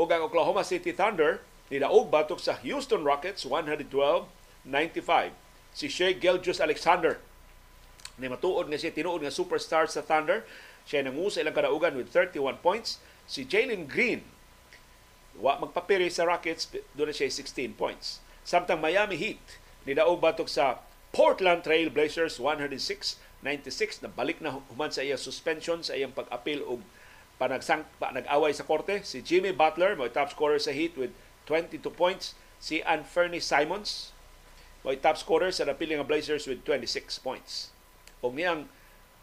Ug 0.00 0.08
ang 0.08 0.24
Oklahoma 0.24 0.64
City 0.64 0.92
Thunder 0.92 1.44
nidaog 1.68 2.08
batok 2.12 2.40
sa 2.40 2.56
Houston 2.60 3.04
Rockets 3.04 3.44
112-95. 3.48 5.32
Si 5.72 5.88
Shea 5.88 6.12
Gilgeous 6.12 6.60
Alexander 6.60 7.20
ni 8.20 8.28
matuod 8.28 8.68
nga 8.68 8.76
siya 8.76 8.92
tinuod 8.92 9.24
nga 9.24 9.32
superstar 9.32 9.88
sa 9.88 10.04
Thunder. 10.04 10.44
Siya 10.84 11.04
nangu 11.04 11.32
sa 11.32 11.40
ilang 11.40 11.56
kadaugan 11.56 11.96
with 11.96 12.12
31 12.12 12.60
points. 12.60 13.00
Si 13.24 13.48
Jalen 13.48 13.88
Green 13.88 14.20
wa 15.40 15.56
magpapiri 15.56 16.12
sa 16.12 16.28
Rockets 16.28 16.68
doon 16.92 17.12
siya 17.12 17.32
16 17.32 17.72
points. 17.72 18.20
Samtang 18.44 18.84
Miami 18.84 19.16
Heat 19.16 19.40
nidaog 19.88 20.20
batok 20.20 20.48
sa 20.48 20.84
Portland 21.12 21.64
Trail 21.64 21.92
Blazers 21.92 22.40
106-96 22.40 24.04
na 24.04 24.08
balik 24.08 24.40
na 24.40 24.56
human 24.56 24.92
sa 24.92 25.04
iya 25.04 25.20
suspension 25.20 25.84
sa 25.84 25.92
iyang 25.92 26.12
pag-apil 26.12 26.64
og 26.64 26.80
panagsang 27.42 27.82
pa, 27.98 28.14
nag-away 28.14 28.54
sa 28.54 28.62
korte 28.62 29.02
si 29.02 29.18
Jimmy 29.18 29.50
Butler 29.50 29.98
mo 29.98 30.06
top 30.06 30.30
scorer 30.30 30.62
sa 30.62 30.70
Heat 30.70 30.94
with 30.94 31.10
22 31.50 31.82
points. 31.90 32.38
Si 32.62 32.78
Anferny 32.86 33.42
Simons 33.42 34.14
mo 34.86 34.94
top 34.94 35.18
scorer 35.18 35.50
sa 35.50 35.66
napili 35.66 35.98
nga 35.98 36.06
Blazers 36.06 36.46
with 36.46 36.62
26 36.62 37.18
points. 37.18 37.74
Og 38.22 38.38
niyang 38.38 38.70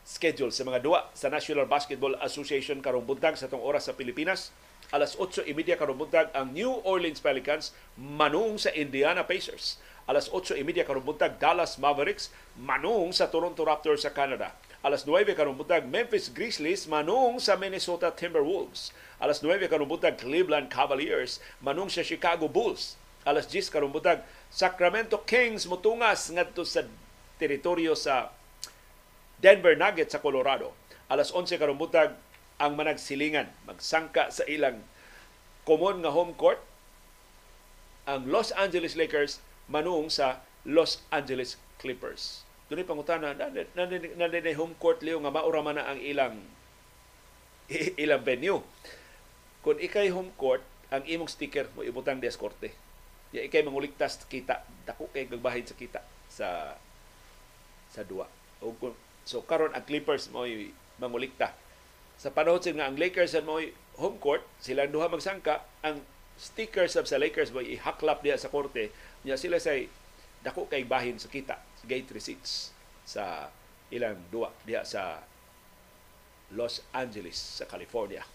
schedule 0.04 0.52
sa 0.52 0.68
mga 0.68 0.84
duwa 0.84 1.08
sa 1.16 1.32
National 1.32 1.64
Basketball 1.64 2.20
Association 2.20 2.84
karong 2.84 3.08
buntag 3.08 3.40
sa 3.40 3.48
tong 3.48 3.64
oras 3.64 3.88
sa 3.88 3.96
Pilipinas 3.96 4.52
alas 4.92 5.16
8:30 5.16 5.80
karong 5.80 5.96
buntag 5.96 6.28
ang 6.36 6.52
New 6.52 6.84
Orleans 6.84 7.24
Pelicans 7.24 7.72
manung 7.96 8.60
sa 8.60 8.74
Indiana 8.76 9.24
Pacers. 9.24 9.80
Alas 10.12 10.28
8:30 10.28 10.84
karong 10.84 11.08
buntag 11.08 11.40
Dallas 11.40 11.80
Mavericks 11.80 12.36
manung 12.60 13.16
sa 13.16 13.32
Toronto 13.32 13.64
Raptors 13.64 14.04
sa 14.04 14.12
Canada 14.12 14.52
alas 14.80 15.04
9 15.04 15.36
karong 15.36 15.60
buntag 15.60 15.88
Memphis 15.88 16.32
Grizzlies 16.32 16.88
manung 16.88 17.40
sa 17.40 17.60
Minnesota 17.60 18.12
Timberwolves 18.12 18.96
alas 19.20 19.44
9 19.44 19.68
karong 19.68 19.90
buntag 19.90 20.16
Cleveland 20.16 20.72
Cavaliers 20.72 21.44
manung 21.60 21.92
sa 21.92 22.06
Chicago 22.06 22.48
Bulls 22.48 22.96
alas 23.28 23.46
10 23.52 23.70
karong 23.70 23.92
buntag 23.92 24.24
Sacramento 24.50 25.22
Kings 25.30 25.70
mutungas 25.70 26.34
ngadto 26.34 26.66
sa 26.66 26.88
teritoryo 27.38 27.94
sa 27.94 28.34
Denver 29.40 29.78
Nuggets 29.78 30.12
sa 30.12 30.20
Colorado. 30.20 30.76
Alas 31.08 31.32
11 31.32 31.62
karong 31.62 31.80
butag 31.80 32.18
ang 32.60 32.76
managsilingan 32.76 33.48
magsangka 33.64 34.30
sa 34.30 34.44
ilang 34.46 34.84
common 35.64 36.04
nga 36.04 36.12
home 36.12 36.36
court 36.36 36.60
ang 38.04 38.28
Los 38.28 38.52
Angeles 38.58 39.00
Lakers 39.00 39.40
manung 39.72 40.12
sa 40.12 40.44
Los 40.68 41.00
Angeles 41.14 41.56
Clippers. 41.80 42.44
Dunay 42.70 42.86
pangutana 42.86 43.34
na 43.34 43.50
na 43.50 44.54
home 44.54 44.78
court 44.78 45.02
liyo 45.02 45.18
nga 45.26 45.34
maura 45.34 45.66
na 45.74 45.90
ang 45.90 45.98
ilang 45.98 46.38
ilang 48.04 48.22
venue. 48.22 48.62
Kung 49.66 49.82
ikay 49.82 50.14
home 50.14 50.32
court, 50.38 50.62
ang 50.90 51.06
imong 51.06 51.30
sticker 51.30 51.70
mo 51.74 51.82
ibutang 51.82 52.22
des 52.22 52.38
korte. 52.38 52.74
Ya 53.34 53.46
ikay 53.46 53.62
manguligtas 53.62 54.22
kita, 54.26 54.66
dako 54.86 55.10
kay 55.14 55.26
gagbahin 55.26 55.66
sa 55.66 55.78
kita 55.78 56.02
sa 56.30 56.78
sa 57.90 58.02
duwa. 58.06 58.30
So 59.26 59.46
karon 59.46 59.74
ang 59.74 59.86
Clippers 59.86 60.30
mo 60.30 60.46
mangulikta. 60.98 61.54
Sa 62.20 62.34
panahon 62.34 62.60
nga 62.62 62.86
ang 62.90 63.00
Lakers 63.00 63.38
mo 63.46 63.62
home 63.96 64.18
court, 64.20 64.44
sila 64.60 64.90
duha 64.90 65.08
magsangka, 65.08 65.64
ang 65.82 66.04
stickers 66.36 66.98
sa 66.98 67.18
Lakers 67.22 67.54
mo 67.54 67.64
ihaklap 67.64 68.26
diya 68.26 68.36
sa 68.36 68.52
korte, 68.52 68.92
niya 69.24 69.40
sila 69.40 69.62
say 69.62 69.88
dako 70.44 70.68
kay 70.68 70.84
bahin 70.88 71.20
sa 71.20 71.32
kita, 71.32 71.60
gate 71.88 72.10
receipts 72.12 72.74
sa 73.06 73.50
ilang 73.90 74.18
duwa 74.30 74.54
diya 74.66 74.86
sa 74.86 75.22
Los 76.54 76.82
Angeles 76.94 77.38
sa 77.38 77.66
California. 77.70 78.26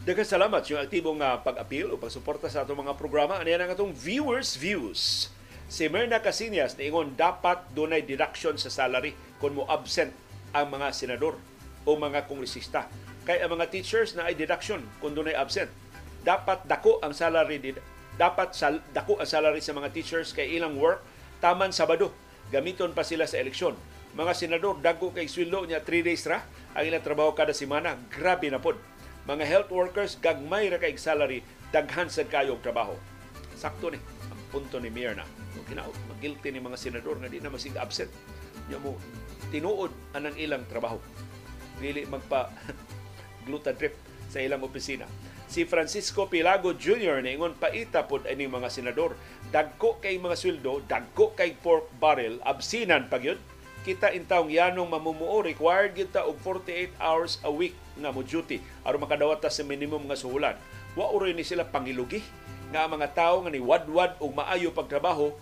Daghang 0.00 0.26
salamat 0.26 0.64
yung 0.66 0.80
aktibong 0.82 1.22
uh, 1.22 1.38
pag-appeal 1.38 1.92
o 1.92 2.00
pagsuporta 2.00 2.50
sa 2.50 2.66
atong 2.66 2.82
mga 2.82 2.98
programa. 2.98 3.38
Ano 3.38 3.46
yan 3.46 3.62
ang 3.62 3.70
atong 3.76 3.94
viewers 3.94 4.58
views. 4.58 5.30
Si 5.70 5.86
Merna 5.86 6.18
Casinias 6.18 6.74
ingon 6.82 7.14
dapat 7.14 7.62
dunay 7.78 8.02
deduction 8.02 8.58
sa 8.58 8.66
salary 8.66 9.14
kung 9.38 9.54
mo 9.54 9.62
absent 9.70 10.10
ang 10.50 10.66
mga 10.66 10.90
senador 10.90 11.38
o 11.86 11.94
mga 11.94 12.26
kongresista. 12.26 12.90
Kay 13.22 13.38
ang 13.38 13.54
mga 13.54 13.70
teachers 13.70 14.18
na 14.18 14.26
ay 14.26 14.34
deduction 14.34 14.82
kung 14.98 15.14
dunay 15.14 15.38
absent. 15.38 15.70
Dapat 16.26 16.66
dako 16.66 16.98
ang 17.06 17.14
salary 17.14 17.62
dapat 18.18 18.50
sal, 18.50 18.82
dako 18.90 19.22
ang 19.22 19.30
salary 19.30 19.62
sa 19.62 19.70
mga 19.70 19.94
teachers 19.94 20.34
kay 20.34 20.58
ilang 20.58 20.74
work 20.74 21.06
taman 21.38 21.70
Sabado. 21.70 22.10
Gamiton 22.50 22.90
pa 22.90 23.06
sila 23.06 23.30
sa 23.30 23.38
eleksyon. 23.38 23.78
Mga 24.18 24.32
senador 24.34 24.74
dagko 24.82 25.14
kay 25.14 25.30
sweldo 25.30 25.70
niya 25.70 25.86
3 25.86 26.02
days 26.02 26.26
ra 26.26 26.42
ang 26.74 26.82
ilang 26.82 27.06
trabaho 27.06 27.30
kada 27.30 27.54
semana. 27.54 27.94
Grabe 28.10 28.50
na 28.50 28.58
pod 28.58 28.74
mga 29.22 29.46
health 29.46 29.70
workers 29.70 30.18
gagmay 30.18 30.66
ra 30.66 30.82
kay 30.82 30.98
salary 30.98 31.46
daghan 31.70 32.10
sa 32.10 32.26
kayong 32.26 32.58
trabaho 32.58 32.98
sakto 33.54 33.92
ni 33.92 34.00
ang 34.32 34.40
punto 34.48 34.80
ni 34.80 34.88
Mirna 34.88 35.39
kung 35.52 35.66
kinaot 35.66 35.96
magilty 36.10 36.54
ni 36.54 36.60
mga 36.62 36.78
senador 36.78 37.18
nga 37.18 37.30
di 37.30 37.42
na 37.42 37.50
masig 37.50 37.74
absent 37.76 38.10
nya 38.70 38.78
mo 38.78 38.94
tinuod 39.50 39.90
anang 40.14 40.38
ilang 40.38 40.62
trabaho. 40.70 41.02
Dili 41.82 42.06
magpa 42.06 42.54
gluta 43.46 43.74
drip 43.74 43.98
sa 44.30 44.38
ilang 44.38 44.62
opisina. 44.62 45.10
Si 45.50 45.66
Francisco 45.66 46.30
Pilago 46.30 46.78
Jr. 46.78 47.18
niingon 47.26 47.58
paita 47.58 48.06
pod 48.06 48.22
ani 48.30 48.46
mga 48.46 48.70
senador. 48.70 49.18
Dagko 49.50 49.98
kay 49.98 50.14
mga 50.22 50.38
sweldo 50.38 50.86
dagko 50.86 51.34
kay 51.34 51.58
pork 51.58 51.90
barrel 51.98 52.38
absinan 52.46 53.10
pagyud 53.10 53.42
kita 53.80 54.12
intawng 54.12 54.52
yanong 54.52 54.92
mamumuo 54.92 55.40
required 55.40 55.96
kita 55.96 56.22
og 56.22 56.36
48 56.44 56.92
hours 57.00 57.40
a 57.42 57.50
week 57.50 57.74
nga 57.98 58.14
mo 58.14 58.22
duty. 58.22 58.62
Aron 58.86 59.02
makadawat 59.02 59.42
sa 59.50 59.66
minimum 59.66 60.06
nga 60.06 60.14
suhulan. 60.14 60.54
Wa 60.94 61.10
uroy 61.10 61.34
ni 61.34 61.42
sila 61.42 61.66
pangilugi 61.66 62.22
nga 62.70 62.86
mga 62.86 63.08
tawo 63.12 63.42
nga 63.44 63.50
ni 63.50 63.58
wadwad 63.58 64.14
og 64.22 64.34
maayo 64.34 64.70
pagtrabaho 64.70 65.34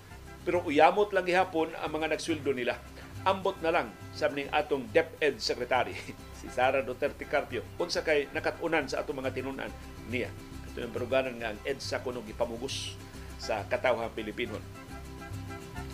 pero 0.48 0.64
uyamot 0.64 1.12
lang 1.12 1.28
gihapon 1.28 1.68
ang 1.76 1.92
mga 1.92 2.16
nagsweldo 2.16 2.56
nila. 2.56 2.80
Ambot 3.28 3.60
na 3.60 3.68
lang 3.68 3.88
sa 4.16 4.32
ning 4.32 4.48
atong 4.48 4.88
DepEd 4.88 5.36
Secretary 5.36 5.92
si 6.38 6.48
Sara 6.48 6.80
Duterte 6.80 7.28
Carpio. 7.28 7.60
Unsa 7.76 8.00
kay 8.00 8.32
nakatunan 8.32 8.88
sa 8.88 9.04
atong 9.04 9.20
mga 9.20 9.36
tinunan 9.36 9.68
niya? 10.08 10.32
Ito 10.72 10.88
yung 10.88 10.94
peruganan 10.96 11.36
nga 11.36 11.52
ang 11.52 11.60
EDSA 11.68 12.00
kuno 12.00 12.24
gipamugos 12.24 12.96
sa 13.38 13.62
katawhang 13.70 14.10
Pilipinon 14.12 14.60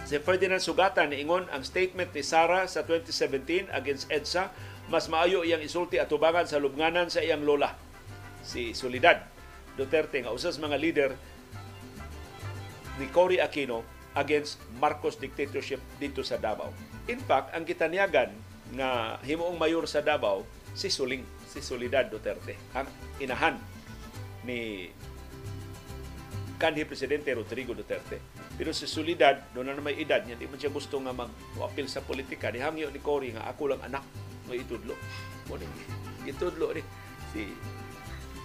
Si 0.05 0.21
Ferdinand 0.21 0.61
Sugatan 0.61 1.13
niingon 1.17 1.49
ang 1.49 1.65
statement 1.65 2.13
ni 2.13 2.21
Sara 2.21 2.69
sa 2.69 2.85
2017 2.85 3.73
against 3.73 4.09
EDSA 4.13 4.53
mas 4.93 5.09
maayo 5.09 5.41
iyang 5.41 5.65
isulti 5.65 5.97
at 5.97 6.13
tubangan 6.13 6.45
sa 6.45 6.61
lubnganan 6.61 7.09
sa 7.09 7.25
iyang 7.25 7.41
lola 7.41 7.73
si 8.45 8.77
Solidad 8.77 9.25
Duterte 9.75 10.23
nga 10.23 10.31
usas 10.31 10.59
mga 10.63 10.77
leader 10.79 11.11
ni 13.03 13.11
Cory 13.11 13.43
Aquino 13.43 13.83
against 14.15 14.63
Marcos 14.79 15.19
dictatorship 15.19 15.83
dito 15.99 16.23
sa 16.23 16.39
Davao. 16.39 16.71
In 17.11 17.19
fact, 17.19 17.51
ang 17.51 17.67
kitaniyagan 17.67 18.31
nga 18.79 19.19
himuong 19.27 19.59
mayor 19.59 19.85
sa 19.91 19.99
Davao 20.01 20.47
si 20.75 20.91
Suling, 20.91 21.23
si 21.51 21.59
Solidad 21.63 22.07
Duterte, 22.07 22.55
ang 22.75 22.87
inahan 23.19 23.59
ni 24.47 24.91
kanhi 26.59 26.87
Presidente 26.87 27.35
Rodrigo 27.35 27.75
Duterte. 27.75 28.23
Pero 28.55 28.71
si 28.71 28.87
Solidad, 28.87 29.51
doon 29.51 29.75
na 29.75 29.83
may 29.83 29.99
edad 29.99 30.23
niya, 30.23 30.39
di 30.39 30.47
man 30.47 30.59
siya 30.59 30.71
gusto 30.71 31.03
nga 31.03 31.11
mag-appeal 31.11 31.91
sa 31.91 32.07
politika. 32.07 32.55
Nihangyo 32.55 32.95
ni 32.95 33.03
Cory 33.03 33.35
nga 33.35 33.51
ako 33.51 33.75
lang 33.75 33.83
anak 33.83 34.07
mo 34.47 34.55
itudlo. 34.55 34.95
Mo 35.51 35.59
itudlo 36.23 36.71
ni 36.71 36.83
si 37.35 37.51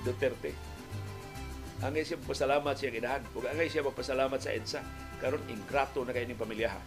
Duterte. 0.02 0.69
Angay 1.80 2.04
siya 2.04 2.20
pasalamat 2.20 2.76
siya 2.76 2.92
ginahan. 2.92 3.24
Ug 3.32 3.48
angay 3.48 3.72
siya 3.72 3.88
magpasalamat 3.88 4.40
sa 4.44 4.52
EDSA. 4.52 4.82
Karon 5.24 5.44
ingrato 5.48 6.04
na 6.04 6.12
kay 6.12 6.28
ning 6.28 6.36
pamilyaha. 6.36 6.80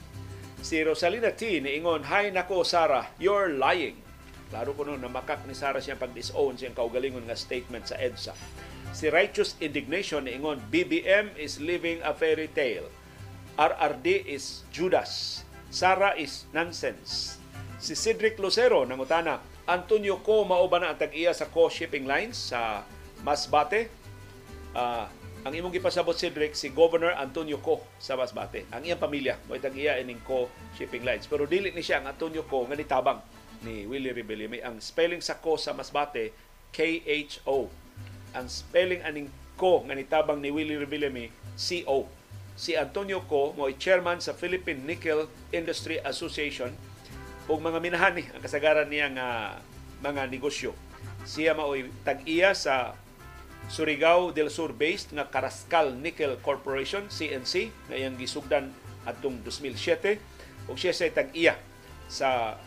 Si 0.60 0.78
Rosalina 0.85 1.32
T. 1.32 1.59
niingon, 1.59 2.06
Hi 2.06 2.28
nako 2.28 2.62
Sara, 2.62 3.09
you're 3.16 3.56
lying. 3.56 3.98
Klaro 4.52 4.77
ko 4.77 4.85
no, 4.85 5.01
namakak 5.01 5.48
ni 5.48 5.56
Sara 5.56 5.81
siya 5.81 5.97
pag-disown 5.97 6.60
siyang 6.60 6.77
kaugalingon 6.77 7.24
nga 7.24 7.35
statement 7.35 7.89
sa 7.89 7.97
EDSA. 7.97 8.36
Si 8.93 9.09
Righteous 9.09 9.56
Indignation 9.64 10.28
niingon, 10.28 10.60
BBM 10.69 11.32
is 11.40 11.56
living 11.56 12.05
a 12.05 12.12
fairy 12.12 12.52
tale. 12.52 12.86
RRD 13.56 14.28
is 14.28 14.69
Judas. 14.69 15.43
Sara 15.73 16.12
is 16.20 16.44
nonsense. 16.52 17.40
Si 17.81 17.97
Cedric 17.97 18.36
Lucero 18.36 18.85
nangutana, 18.85 19.40
Antonio 19.64 20.20
Ko 20.20 20.44
mao 20.44 20.69
na 20.77 20.93
ang 20.93 21.01
tag-iya 21.01 21.32
sa 21.32 21.48
Co 21.48 21.73
Shipping 21.73 22.05
Lines 22.05 22.52
sa 22.52 22.85
Masbate? 23.24 24.02
Ah, 24.73 25.12
ang 25.43 25.53
imong 25.53 25.74
gipasabot 25.74 26.15
Cedric 26.16 26.57
si 26.57 26.73
Governor 26.73 27.12
Antonio 27.19 27.61
Co 27.61 27.82
sa 27.99 28.16
Masbate. 28.16 28.65
Ang 28.70 28.89
iyang 28.89 29.03
pamilya 29.03 29.36
mo 29.44 29.59
itag 29.59 29.74
iya 29.77 29.99
ining 29.99 30.23
Co 30.24 30.49
Shipping 30.78 31.05
Lines. 31.05 31.27
Pero 31.28 31.44
dili 31.44 31.74
ni 31.74 31.85
siya 31.85 32.01
ang 32.01 32.09
Antonio 32.09 32.47
Co 32.47 32.65
nga 32.65 32.78
nitabang 32.78 33.20
ni 33.66 33.85
Willie 33.85 34.15
Rebellion. 34.15 34.55
Ang 34.62 34.78
spelling 34.78 35.20
sa 35.20 35.36
Co 35.43 35.59
sa 35.59 35.74
Masbate 35.77 36.32
K-H-O. 36.73 37.69
Ang 38.32 38.47
spelling 38.49 39.05
aning 39.05 39.28
Co 39.59 39.85
nga 39.85 39.99
nitabang 39.99 40.39
ni 40.40 40.49
Willie 40.49 40.78
Rebellion 40.78 41.28
C-O. 41.59 42.09
Si 42.57 42.78
Antonio 42.78 43.20
Co 43.27 43.53
mo 43.53 43.69
chairman 43.77 44.24
sa 44.24 44.32
Philippine 44.32 44.81
Nickel 44.86 45.27
Industry 45.53 45.99
Association 46.07 46.73
ug 47.51 47.59
mga 47.59 47.82
minahan 47.82 48.15
ni 48.15 48.24
ang 48.31 48.40
kasagaran 48.40 48.86
niya 48.86 49.11
nga 49.11 49.59
mga 50.01 50.31
negosyo. 50.31 50.73
Siya 51.27 51.53
mao'y 51.59 51.90
tag-iya 52.07 52.55
sa 52.55 52.94
Surigao 53.71 54.35
del 54.35 54.51
Sur 54.51 54.75
based 54.75 55.15
nga 55.15 55.29
Carrascal 55.31 55.95
Nickel 55.95 56.39
Corporation 56.43 57.07
CNC 57.07 57.71
nga 57.91 57.97
iyang 57.99 58.19
gisugdan 58.19 58.75
atong 59.07 59.43
2007 59.47 60.19
ug 60.71 60.77
siya 60.79 60.95
say 60.95 61.11
tag-iya 61.11 61.59
sa 62.07 62.59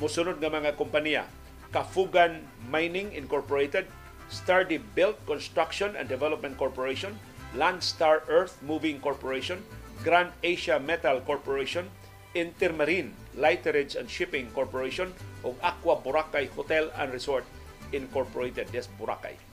musunod 0.00 0.36
nga 0.40 0.52
mga 0.52 0.76
kompanya 0.76 1.24
Kafugan 1.70 2.42
Mining 2.66 3.14
Incorporated, 3.14 3.86
Stardy 4.26 4.82
Belt 4.98 5.14
Construction 5.22 5.94
and 5.94 6.10
Development 6.10 6.58
Corporation, 6.58 7.14
Landstar 7.54 8.26
Earth 8.26 8.58
Moving 8.66 8.98
Corporation, 8.98 9.62
Grand 10.02 10.34
Asia 10.42 10.82
Metal 10.82 11.22
Corporation, 11.22 11.86
Intermarine 12.34 13.14
Lighterage 13.38 13.94
and 13.94 14.10
Shipping 14.10 14.50
Corporation 14.50 15.14
ug 15.46 15.54
Aqua 15.62 15.98
Boracay 16.02 16.50
Hotel 16.58 16.90
and 16.98 17.14
Resort 17.14 17.46
Incorporated. 17.94 18.66
Des 18.74 18.90
Boracay 18.98 19.49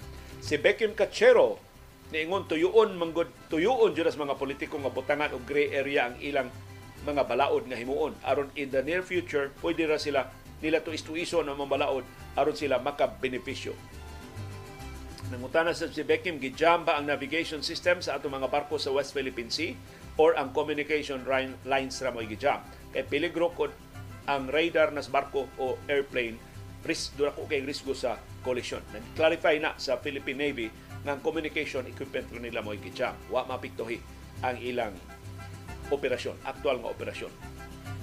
si 0.47 0.55
Beckham 0.55 0.95
Cachero 0.95 1.59
niingon 2.15 2.47
tuyoon 2.47 2.95
manggod 2.95 3.27
tuyoon 3.51 3.91
jud 3.91 4.07
mga 4.07 4.39
politiko 4.39 4.79
nga 4.79 4.87
butangan 4.87 5.35
og 5.35 5.43
gray 5.43 5.75
area 5.75 6.07
ang 6.07 6.15
ilang 6.23 6.47
mga 7.03 7.27
balaod 7.27 7.67
nga 7.67 7.75
himuon 7.75 8.15
aron 8.23 8.47
in 8.55 8.71
the 8.71 8.79
near 8.79 9.03
future 9.03 9.51
pwede 9.59 9.83
ra 9.83 9.99
sila 9.99 10.31
nila 10.63 10.79
to 10.79 10.95
istuiso 10.95 11.43
ng 11.43 11.51
mga 11.51 11.67
balaod 11.67 12.07
aron 12.39 12.55
sila 12.55 12.79
makabenepisyo 12.79 13.75
Nangutana 15.27 15.75
sa 15.75 15.91
si 15.91 16.07
Beckham, 16.07 16.39
gijam 16.39 16.87
ba 16.87 16.95
ang 16.95 17.03
navigation 17.03 17.59
system 17.59 17.99
sa 17.99 18.15
atong 18.15 18.31
mga 18.31 18.47
barko 18.47 18.79
sa 18.79 18.95
West 18.95 19.11
Philippine 19.11 19.51
Sea 19.51 19.75
or 20.15 20.39
ang 20.39 20.55
communication 20.55 21.27
lines 21.67 21.99
ra 21.99 22.15
mo 22.15 22.23
gijam? 22.23 22.63
Kay 22.95 23.03
peligro 23.03 23.51
kung 23.51 23.75
ang 24.23 24.47
radar 24.47 24.95
nas 24.95 25.11
barko 25.11 25.51
o 25.59 25.75
airplane 25.91 26.39
risk 26.87 27.19
dura 27.19 27.35
ko 27.35 27.43
kay 27.43 27.59
risgo 27.59 27.91
sa 27.91 28.15
collision. 28.47 28.79
Nag-clarify 28.95 29.59
na 29.59 29.75
sa 29.75 29.99
Philippine 29.99 30.39
Navy 30.39 30.71
ang 31.07 31.19
communication 31.19 31.83
equipment 31.87 32.31
nila 32.31 32.63
mo 32.63 32.71
gijam. 32.79 33.15
Wa 33.27 33.43
mapiktuhi 33.43 33.99
ang 34.43 34.55
ilang 34.63 34.95
operasyon, 35.91 36.35
aktual 36.47 36.79
nga 36.79 36.91
operasyon. 36.91 37.31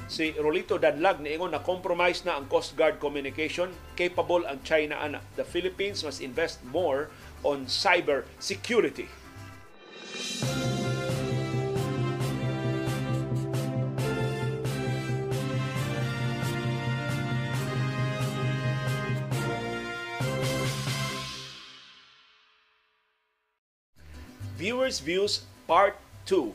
Si 0.04 0.36
Rolito 0.36 0.76
Danlag 0.76 1.24
niingon 1.24 1.56
na 1.56 1.64
compromise 1.64 2.28
na 2.28 2.36
ang 2.36 2.44
Coast 2.48 2.76
Guard 2.76 3.00
communication, 3.00 3.72
capable 3.96 4.44
ang 4.44 4.60
China 4.60 5.00
ana. 5.00 5.24
The 5.40 5.48
Philippines 5.48 6.04
must 6.04 6.20
invest 6.20 6.60
more 6.68 7.08
on 7.40 7.64
cyber 7.68 8.28
security. 8.36 9.08
Viewers 24.64 25.04
Views 25.04 25.44
Part 25.68 25.92
2. 26.24 26.48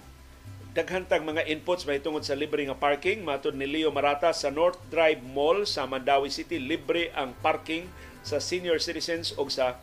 Daghantang 0.73 1.29
mga 1.29 1.45
inputs 1.45 1.85
may 1.85 2.01
tungod 2.01 2.25
sa 2.25 2.33
libre 2.33 2.65
nga 2.65 2.73
parking. 2.73 3.21
Matod 3.21 3.53
ni 3.53 3.69
Leo 3.69 3.93
Marata 3.93 4.33
sa 4.33 4.49
North 4.49 4.81
Drive 4.89 5.21
Mall 5.21 5.69
sa 5.69 5.85
Mandawi 5.85 6.33
City, 6.33 6.57
libre 6.57 7.13
ang 7.13 7.37
parking 7.37 7.85
sa 8.25 8.41
senior 8.41 8.81
citizens 8.81 9.37
o 9.37 9.45
sa 9.45 9.77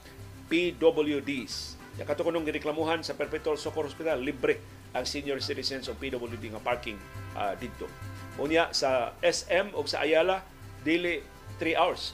PWDs. 0.51 1.79
Yakato 2.03 2.27
ko 2.27 2.35
nung 2.35 2.43
gireklamuhan 2.43 3.07
sa 3.07 3.15
Perpetual 3.15 3.55
Socorro 3.63 3.87
Hospital, 3.87 4.19
libre 4.19 4.59
ang 4.91 5.07
senior 5.07 5.39
citizens 5.39 5.87
o 5.87 5.95
PWD 5.95 6.51
nga 6.51 6.59
parking 6.59 6.99
uh, 7.39 7.55
dito. 7.55 7.87
Unya 8.43 8.75
sa 8.75 9.15
SM 9.23 9.71
o 9.71 9.87
sa 9.87 10.03
Ayala, 10.03 10.43
dili 10.83 11.23
3 11.63 11.79
hours. 11.79 12.11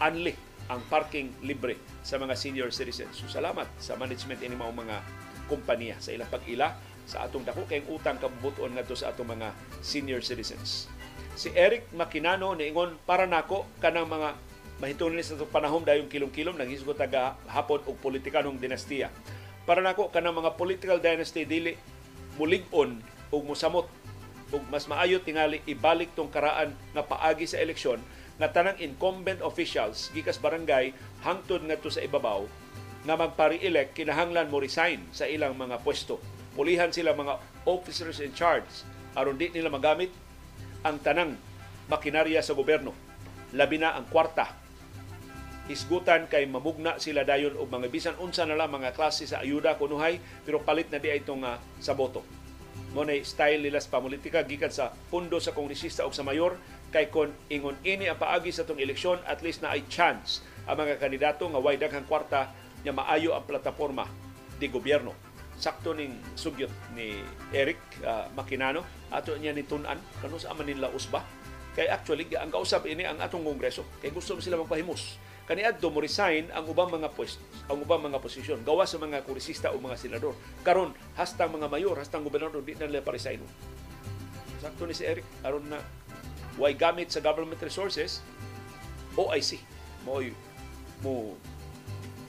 Only 0.00 0.32
ang 0.72 0.80
parking 0.88 1.36
libre 1.44 1.76
sa 2.00 2.16
mga 2.16 2.32
senior 2.32 2.72
citizens. 2.72 3.20
So, 3.20 3.28
salamat 3.28 3.68
sa 3.76 4.00
management 4.00 4.40
ini 4.40 4.56
mga 4.56 5.04
kompanya 5.50 5.98
sa 5.98 6.14
ilang 6.14 6.30
pag-ila 6.30 6.78
sa 7.10 7.26
atong 7.26 7.42
dako 7.42 7.66
kay 7.66 7.82
utang 7.90 8.22
kabubuton 8.22 8.70
ngadto 8.78 8.94
sa 8.94 9.10
atong 9.10 9.34
mga 9.34 9.50
senior 9.82 10.22
citizens. 10.22 10.86
Si 11.34 11.50
Eric 11.50 11.90
Makinano 11.90 12.54
niingon 12.54 13.02
para 13.02 13.26
nako 13.26 13.66
kanang 13.82 14.06
mga 14.06 14.38
mahitungod 14.78 15.18
ni 15.18 15.26
sa 15.26 15.34
panahon 15.50 15.82
dayong 15.82 16.06
kilom-kilom 16.06 16.54
naghisgot 16.54 16.94
taga 16.94 17.34
hapon 17.50 17.82
og 17.90 17.98
politikanong 17.98 18.62
dinastiya. 18.62 19.10
Para 19.66 19.82
nako 19.82 20.14
kanang 20.14 20.38
mga 20.38 20.54
political 20.54 21.02
dynasty 21.02 21.42
dili 21.42 21.74
mulig-on 22.38 23.02
ug 23.34 23.42
musamot 23.42 23.90
ug 24.50 24.62
mas 24.70 24.86
maayo 24.86 25.22
tingali 25.22 25.62
ibalik 25.66 26.14
tong 26.14 26.30
karaan 26.30 26.74
nga 26.94 27.02
paagi 27.06 27.46
sa 27.46 27.58
eleksyon 27.62 28.02
nga 28.40 28.50
tanang 28.50 28.80
incumbent 28.82 29.44
officials 29.44 30.10
gikas 30.16 30.40
barangay 30.40 30.96
hangtod 31.22 31.62
ngadto 31.62 31.92
sa 31.92 32.02
ibabaw 32.02 32.48
nga 33.00 33.14
magpari-elect 33.16 33.96
kinahanglan 33.96 34.52
mo 34.52 34.60
resign 34.60 35.00
sa 35.10 35.24
ilang 35.24 35.56
mga 35.56 35.80
pwesto. 35.80 36.20
Pulihan 36.52 36.92
sila 36.92 37.16
mga 37.16 37.40
officers 37.64 38.20
in 38.20 38.36
charge 38.36 38.68
aron 39.16 39.40
di 39.40 39.48
nila 39.50 39.72
magamit 39.72 40.12
ang 40.84 41.00
tanang 41.00 41.34
makinarya 41.88 42.44
sa 42.44 42.52
gobyerno. 42.52 42.92
Labi 43.56 43.80
na 43.80 43.96
ang 43.96 44.06
kwarta. 44.06 44.46
Isgutan 45.70 46.26
kay 46.26 46.50
mamugna 46.50 46.98
sila 46.98 47.22
dayon 47.22 47.54
og 47.54 47.70
mga 47.70 47.88
bisan 47.90 48.18
unsa 48.18 48.42
na 48.42 48.58
lang 48.58 48.74
mga 48.74 48.94
klase 48.94 49.26
sa 49.26 49.42
ayuda 49.42 49.78
kunuhay 49.78 50.18
pero 50.42 50.62
palit 50.62 50.90
na 50.90 50.98
di 50.98 51.10
itong 51.14 51.46
uh, 51.46 51.58
sa 51.78 51.94
boto. 51.94 52.26
Mo 52.90 53.06
style 53.06 53.62
nila 53.62 53.78
sa 53.78 53.94
pamulitika 53.94 54.42
gikan 54.42 54.74
sa 54.74 54.90
pundo 54.90 55.38
sa 55.38 55.54
kongresista 55.54 56.02
o 56.02 56.10
sa 56.10 56.26
mayor 56.26 56.58
kay 56.90 57.06
kon 57.06 57.30
ingon 57.46 57.78
ini 57.86 58.10
ang 58.10 58.18
paagi 58.18 58.50
sa 58.50 58.66
tong 58.66 58.82
eleksyon 58.82 59.22
at 59.30 59.46
least 59.46 59.62
na 59.62 59.70
ay 59.70 59.86
chance 59.86 60.42
ang 60.66 60.74
mga 60.74 60.98
kandidato 60.98 61.46
nga 61.46 61.62
way 61.62 61.78
daghang 61.78 62.06
kwarta 62.06 62.50
nga 62.84 62.92
maayo 62.92 63.36
ang 63.36 63.44
plataforma 63.44 64.08
di 64.56 64.68
gobyerno. 64.68 65.12
Sakto 65.60 65.92
ning 65.92 66.16
sugyot 66.36 66.72
ni 66.96 67.20
Eric 67.52 67.80
uh, 68.00 68.32
Makinano. 68.32 68.84
Ato 69.12 69.36
niya 69.36 69.52
ni 69.52 69.64
tunan 69.68 70.00
kanu 70.24 70.40
sa 70.40 70.56
Manila 70.56 70.88
usba. 70.88 71.20
Kay 71.76 71.86
actually 71.86 72.26
ang 72.34 72.48
kausap 72.48 72.88
ini 72.88 73.04
ang 73.04 73.20
atong 73.20 73.44
kongreso. 73.44 73.84
Kay 74.00 74.12
gusto 74.12 74.40
sila 74.40 74.56
magpahimos 74.60 75.30
kani 75.50 75.66
adto 75.66 75.90
mo 75.90 75.98
resign 75.98 76.46
ang 76.54 76.62
ubang 76.70 76.94
mga 76.94 77.10
pwesto 77.10 77.42
ang 77.66 77.82
ubang 77.82 77.98
mga 78.06 78.22
posisyon. 78.22 78.62
Gawa 78.62 78.86
sa 78.86 79.02
mga 79.02 79.26
kongresista 79.26 79.74
o 79.74 79.82
mga 79.82 79.98
senador. 79.98 80.38
Karon 80.62 80.94
hastang 81.18 81.50
mga 81.50 81.66
mayor 81.66 81.98
hastang 81.98 82.22
gobernador 82.22 82.62
di 82.62 82.78
na 82.78 82.86
nila 82.86 83.02
pa-resign. 83.02 83.42
Sakto 84.62 84.86
ni 84.86 84.94
si 84.94 85.02
Eric 85.02 85.26
aron 85.42 85.66
na 85.66 85.82
way 86.54 86.78
gamit 86.78 87.10
sa 87.10 87.18
government 87.18 87.58
resources? 87.58 88.22
OIC 89.18 89.58
mo 90.06 90.22
mo 91.02 91.34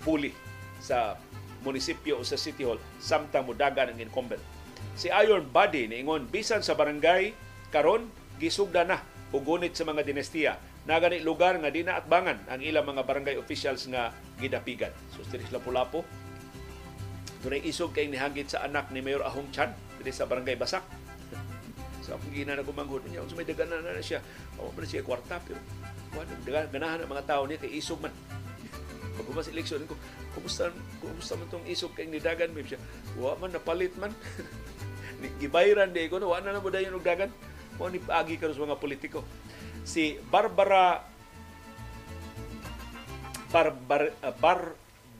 fully 0.01 0.33
sa 0.81 1.15
munisipyo 1.61 2.17
o 2.17 2.25
sa 2.25 2.35
City 2.35 2.65
Hall 2.65 2.81
samtang 2.97 3.45
mudagan 3.45 3.93
ang 3.93 3.99
incumbent. 4.01 4.41
Si 4.97 5.07
Iron 5.13 5.45
Body 5.47 5.85
niingon 5.87 6.27
bisan 6.27 6.65
sa 6.65 6.73
barangay 6.73 7.31
karon 7.69 8.09
gisugda 8.41 8.83
na 8.83 8.97
ugunit 9.31 9.77
sa 9.77 9.85
mga 9.85 10.01
dinastiya 10.03 10.57
na 10.89 10.97
gani 10.97 11.21
lugar 11.21 11.55
nga 11.61 11.69
di 11.69 11.85
na 11.85 12.01
atbangan 12.01 12.49
ang 12.49 12.59
ilang 12.59 12.89
mga 12.89 13.05
barangay 13.05 13.35
officials 13.37 13.85
nga 13.87 14.09
gidapigan. 14.41 14.91
So 15.13 15.21
diri 15.29 15.45
sa 15.45 15.61
Lapu-Lapu 15.61 16.01
Dunay 17.41 17.65
isog 17.65 17.97
kay 17.97 18.05
nihangit 18.05 18.53
sa 18.53 18.61
anak 18.69 18.93
ni 18.93 19.01
Mayor 19.01 19.25
Ahong 19.25 19.49
Chan 19.49 19.73
diri 19.97 20.13
sa 20.13 20.29
barangay 20.29 20.57
Basak. 20.57 20.85
So 22.05 22.17
akong 22.17 22.33
gina 22.33 22.57
na 22.57 22.65
gumanghod 22.65 23.05
niya, 23.05 23.21
so 23.29 23.37
may 23.37 23.45
daganan 23.45 23.85
na, 23.85 23.93
na 23.93 24.01
siya. 24.01 24.25
O 24.57 24.73
man 24.73 24.89
siya 24.89 25.05
kwarta 25.05 25.37
pero 25.45 25.61
wala 26.17 26.65
ganahan 26.65 27.05
ang 27.05 27.11
mga 27.13 27.29
tao 27.29 27.45
niya 27.45 27.61
kay 27.61 27.77
isog 27.77 28.01
man 28.01 28.09
pag 29.21 29.29
humas 29.29 29.53
eleksyon 29.53 29.85
ko, 29.85 29.93
kumusta, 30.33 30.73
kumusta 30.97 31.37
man 31.37 31.45
tong 31.53 31.65
isog 31.69 31.93
kay 31.93 32.09
nidagan, 32.09 32.49
may 32.49 32.65
siya, 32.65 32.81
wa 33.21 33.37
man 33.37 33.53
napalit 33.53 33.93
man. 34.01 34.09
Gibayran 35.41 35.93
di 35.93 36.09
ko, 36.09 36.17
wa 36.17 36.41
na 36.41 36.57
na 36.57 36.57
mo 36.57 36.73
dayon 36.73 36.97
og 36.97 37.05
dagan. 37.05 37.29
Mo 37.77 37.85
ni 37.85 38.01
agi 38.09 38.41
karon 38.41 38.57
sa 38.57 38.65
mga 38.65 38.81
politiko. 38.81 39.21
Si 39.85 40.17
Barbara 40.33 41.05
Bar 43.53 43.69
Bar 43.85 44.03
uh, 44.09 44.33
Bar, 44.33 44.61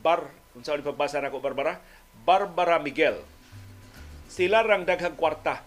Bar 0.01 0.21
kung 0.57 0.65
saan 0.65 0.81
pagbasa 0.81 1.21
nako 1.21 1.37
Barbara, 1.37 1.77
Barbara 2.25 2.81
Miguel. 2.81 3.21
Sila 4.25 4.65
rang 4.65 4.81
daghang 4.81 5.13
kwarta 5.13 5.61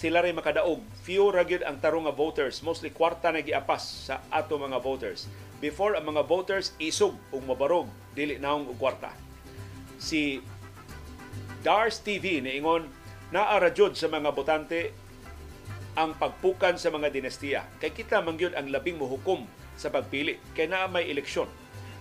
sila 0.00 0.24
rin 0.24 0.32
makadaog. 0.32 0.80
Few 1.04 1.28
ragid 1.28 1.60
ang 1.60 1.76
tarong 1.76 2.08
nga 2.08 2.14
voters, 2.16 2.64
mostly 2.64 2.88
kwarta 2.88 3.28
na 3.28 3.44
giapas 3.44 4.08
sa 4.08 4.24
ato 4.32 4.56
mga 4.56 4.80
voters. 4.80 5.28
Before 5.60 5.92
ang 5.92 6.08
mga 6.08 6.24
voters 6.24 6.72
isog 6.80 7.20
ug 7.36 7.44
mabarog, 7.44 7.84
dili 8.16 8.40
naong 8.40 8.72
og 8.72 8.80
kwarta. 8.80 9.12
Si 10.00 10.40
Dars 11.60 12.00
TV 12.00 12.40
niingon 12.40 12.88
naara 13.28 13.68
jud 13.68 13.92
sa 13.92 14.08
mga 14.08 14.32
botante 14.32 14.96
ang 16.00 16.16
pagpukan 16.16 16.80
sa 16.80 16.88
mga 16.88 17.12
dinastiya. 17.12 17.68
Kay 17.76 17.92
kita 17.92 18.24
mangyud 18.24 18.56
ang 18.56 18.72
labing 18.72 18.96
mohukom 18.96 19.44
sa 19.76 19.92
pagpili 19.92 20.40
kay 20.56 20.64
naa 20.64 20.88
may 20.88 21.12
eleksyon. 21.12 21.52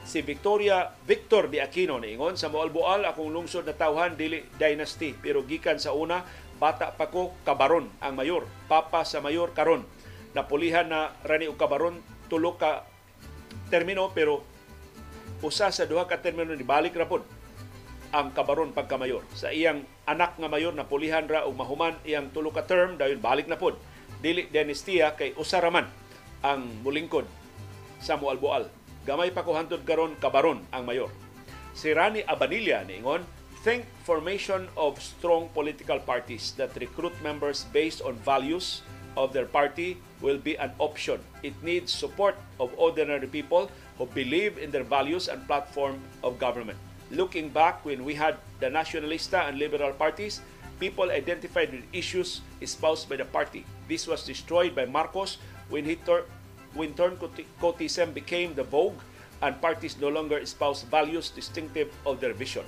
Si 0.08 0.24
Victoria 0.24 0.96
Victor 1.04 1.52
de 1.52 1.60
Aquino 1.60 2.00
niingon 2.00 2.40
sa 2.40 2.48
Moalboal 2.48 3.04
akong 3.04 3.28
lungsod 3.28 3.68
na 3.68 3.76
tawhan 3.76 4.16
dili 4.16 4.40
dynasty 4.56 5.12
pero 5.12 5.44
gikan 5.44 5.78
sa 5.78 5.92
una 5.92 6.24
bata 6.56 6.96
pa 6.96 7.12
ko 7.12 7.36
kabaron 7.44 7.92
ang 8.00 8.16
mayor 8.16 8.48
papa 8.72 9.04
sa 9.04 9.20
mayor 9.20 9.52
karon 9.52 9.84
napulihan 10.32 10.88
na 10.88 11.12
rani 11.28 11.52
og 11.52 11.60
kabaron 11.60 12.00
tulo 12.32 12.56
ka 12.56 12.89
termino 13.70 14.12
pero 14.12 14.44
usa 15.40 15.72
sa 15.72 15.88
duha 15.88 16.10
ka 16.10 16.20
termino 16.20 16.52
ni 16.52 16.66
balik 16.68 16.98
ra 16.98 17.08
pod 17.08 17.24
ang 18.10 18.34
kabaron 18.34 18.74
pagkamayor. 18.74 19.22
Sa 19.38 19.54
iyang 19.54 19.86
anak 20.10 20.36
nga 20.42 20.50
mayor 20.50 20.74
na 20.74 20.90
pulihan 20.90 21.30
ra 21.30 21.46
og 21.46 21.54
mahuman 21.54 21.94
iyang 22.04 22.34
tulo 22.34 22.50
ka 22.50 22.66
term 22.66 22.98
dayon 22.98 23.22
balik 23.22 23.46
na 23.46 23.56
pod. 23.56 23.78
Dili 24.20 24.50
dynastia 24.50 25.14
kay 25.16 25.38
usa 25.38 25.62
ra 25.62 25.70
man 25.70 25.88
ang 26.42 26.66
mulingkod 26.82 27.30
sa 28.02 28.18
Mualboal. 28.18 28.68
Gamay 29.06 29.32
pa 29.32 29.46
ko 29.46 29.56
hantod 29.56 29.86
karon 29.86 30.18
kabaron 30.18 30.66
ang 30.74 30.84
mayor. 30.84 31.14
Si 31.78 31.94
Rani 31.94 32.26
Abanilla 32.28 32.84
niingon, 32.84 33.24
think 33.64 33.84
formation 34.08 34.68
of 34.80 35.00
strong 35.00 35.52
political 35.52 36.00
parties 36.00 36.56
that 36.56 36.72
recruit 36.80 37.14
members 37.20 37.68
based 37.76 38.00
on 38.00 38.16
values 38.24 38.84
of 39.20 39.36
their 39.36 39.48
party 39.48 40.00
will 40.22 40.38
be 40.38 40.58
an 40.58 40.72
option. 40.80 41.20
It 41.44 41.56
needs 41.64 41.92
support 41.92 42.36
of 42.60 42.72
ordinary 42.78 43.28
people 43.28 43.72
who 43.98 44.06
believe 44.08 44.58
in 44.58 44.72
their 44.72 44.84
values 44.84 45.28
and 45.28 45.46
platform 45.48 46.00
of 46.24 46.40
government. 46.40 46.78
Looking 47.12 47.50
back 47.50 47.84
when 47.86 48.06
we 48.06 48.14
had 48.14 48.38
the 48.60 48.68
Nacionalista 48.68 49.48
and 49.48 49.58
Liberal 49.58 49.94
parties, 49.94 50.42
people 50.80 51.12
identified 51.12 51.72
with 51.72 51.84
issues 51.92 52.42
espoused 52.62 53.10
by 53.10 53.18
the 53.18 53.26
party. 53.26 53.66
This 53.88 54.08
was 54.08 54.24
destroyed 54.24 54.76
by 54.76 54.86
Marcos 54.86 55.38
when 55.68 55.84
he 55.84 55.96
tur- 55.98 56.26
when 56.78 56.94
turncotism 56.94 58.14
became 58.14 58.54
the 58.54 58.64
vogue 58.64 59.02
and 59.42 59.58
parties 59.58 59.98
no 59.98 60.10
longer 60.10 60.38
espouse 60.38 60.84
values 60.86 61.32
distinctive 61.34 61.90
of 62.06 62.20
their 62.22 62.34
vision. 62.34 62.64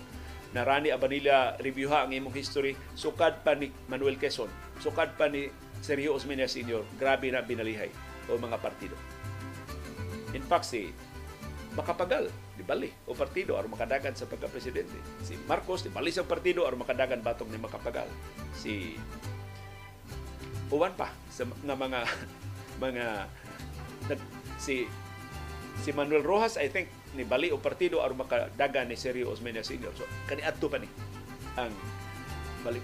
Narani 0.52 0.92
Abanilla 0.92 1.56
reviewha 1.64 2.04
ang 2.04 2.12
imong 2.12 2.36
history 2.36 2.76
sukad 2.98 3.40
pa 3.46 3.56
ni 3.56 3.72
Manuel 3.88 4.20
Quezon, 4.20 4.52
sukad 4.84 5.16
pa 5.16 5.32
ni 5.32 5.48
Sergio 5.82 6.14
Osmeña 6.14 6.46
Sr. 6.46 6.86
Grabe 7.02 7.34
na 7.34 7.42
binalihay 7.42 7.90
o 8.30 8.38
mga 8.38 8.62
partido. 8.62 8.94
In 10.32 10.46
fact, 10.46 10.70
si 10.70 10.94
makapagal 11.74 12.28
di 12.56 12.64
bali 12.68 12.92
o 13.08 13.16
partido 13.16 13.56
aron 13.56 13.72
makadagan 13.72 14.14
sa 14.14 14.28
pagka-presidente. 14.28 14.96
Si 15.26 15.36
Marcos 15.48 15.82
di 15.82 15.92
bali 15.92 16.14
sa 16.14 16.28
partido 16.28 16.68
aron 16.68 16.84
makadagan 16.84 17.24
batong 17.24 17.50
ni 17.50 17.60
makapagal. 17.60 18.08
Si 18.54 18.96
uwan 20.72 20.96
pa 20.96 21.12
sa 21.28 21.44
nga 21.48 21.76
mga 21.76 22.00
mga 22.86 23.06
si 24.62 24.88
si 25.82 25.90
Manuel 25.92 26.24
Rojas 26.24 26.56
I 26.56 26.70
think 26.70 26.88
ni 27.18 27.28
bali 27.28 27.52
o 27.52 27.60
partido 27.60 28.00
aron 28.04 28.24
makadagan 28.24 28.88
ni 28.88 28.96
Sergio 29.00 29.32
Osmeña 29.32 29.64
Sr. 29.64 29.92
So 29.96 30.06
kaniadto 30.28 30.68
pa 30.68 30.80
ni 30.80 30.88
ang 31.58 31.74
balik 32.62 32.84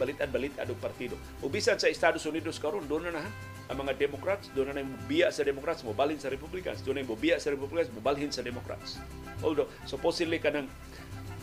balitan 0.00 0.32
balitan 0.32 0.64
og 0.64 0.80
partido. 0.80 1.20
Ubisan 1.44 1.76
sa 1.76 1.92
Estados 1.92 2.24
Unidos 2.24 2.56
karon 2.56 2.88
doon 2.88 3.12
na 3.12 3.20
na 3.20 3.24
ang 3.70 3.86
mga 3.86 4.00
Democrats, 4.00 4.50
doon 4.50 4.74
na 4.74 4.82
biya 5.06 5.30
sa 5.30 5.46
Democrats, 5.46 5.86
mobalhin 5.86 6.18
sa 6.18 6.26
Republicans. 6.32 6.82
Doon 6.82 7.04
na 7.04 7.06
biya 7.06 7.38
sa 7.38 7.54
Republicans, 7.54 7.92
mobalhin 7.94 8.32
sa 8.34 8.42
Democrats. 8.42 8.98
Although, 9.46 9.70
supposedly 9.86 10.42
ka 10.42 10.50
ng 10.50 10.66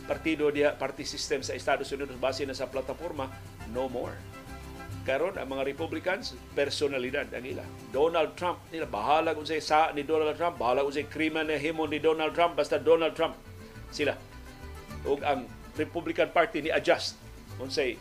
partido 0.09 0.51
diya, 0.51 0.75
party 0.75 1.07
system 1.07 1.39
sa 1.39 1.55
Estados 1.55 1.87
Unidos 1.95 2.19
base 2.19 2.43
na 2.43 2.51
sa 2.51 2.67
plataforma, 2.67 3.31
no 3.71 3.87
more. 3.87 4.15
Karon 5.07 5.39
ang 5.39 5.47
mga 5.47 5.63
Republicans, 5.71 6.35
personalidad 6.51 7.31
ang 7.31 7.47
ila. 7.47 7.63
Donald 7.95 8.35
Trump, 8.35 8.59
nila 8.75 8.91
bahala 8.91 9.31
kung 9.31 9.47
say 9.47 9.63
sa 9.63 9.95
ni 9.95 10.03
Donald 10.03 10.35
Trump, 10.35 10.59
bahala 10.59 10.83
kung 10.83 10.91
say 10.91 11.07
krimen 11.07 11.47
na 11.47 11.55
himo 11.55 11.87
ni 11.87 12.03
Donald 12.03 12.35
Trump, 12.35 12.59
basta 12.59 12.75
Donald 12.75 13.15
Trump 13.15 13.39
sila. 13.87 14.19
Ug 15.07 15.23
ang 15.23 15.47
Republican 15.79 16.27
Party 16.35 16.59
ni 16.59 16.71
adjust 16.75 17.15
kung 17.55 17.71
say 17.71 17.95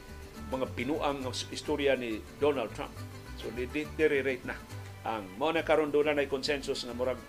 mga 0.52 0.66
pinuang 0.78 1.26
istorya 1.50 1.98
ni 1.98 2.22
Donald 2.38 2.70
Trump 2.72 2.94
So 3.36 3.52
deteriorate 3.52 4.42
na 4.42 4.56
ang 5.06 5.22
mo 5.38 5.54
na 5.54 5.62
karon 5.62 5.94
do 5.94 6.02
na 6.02 6.18
consensus 6.26 6.82
nga 6.82 6.96
murag 6.96 7.20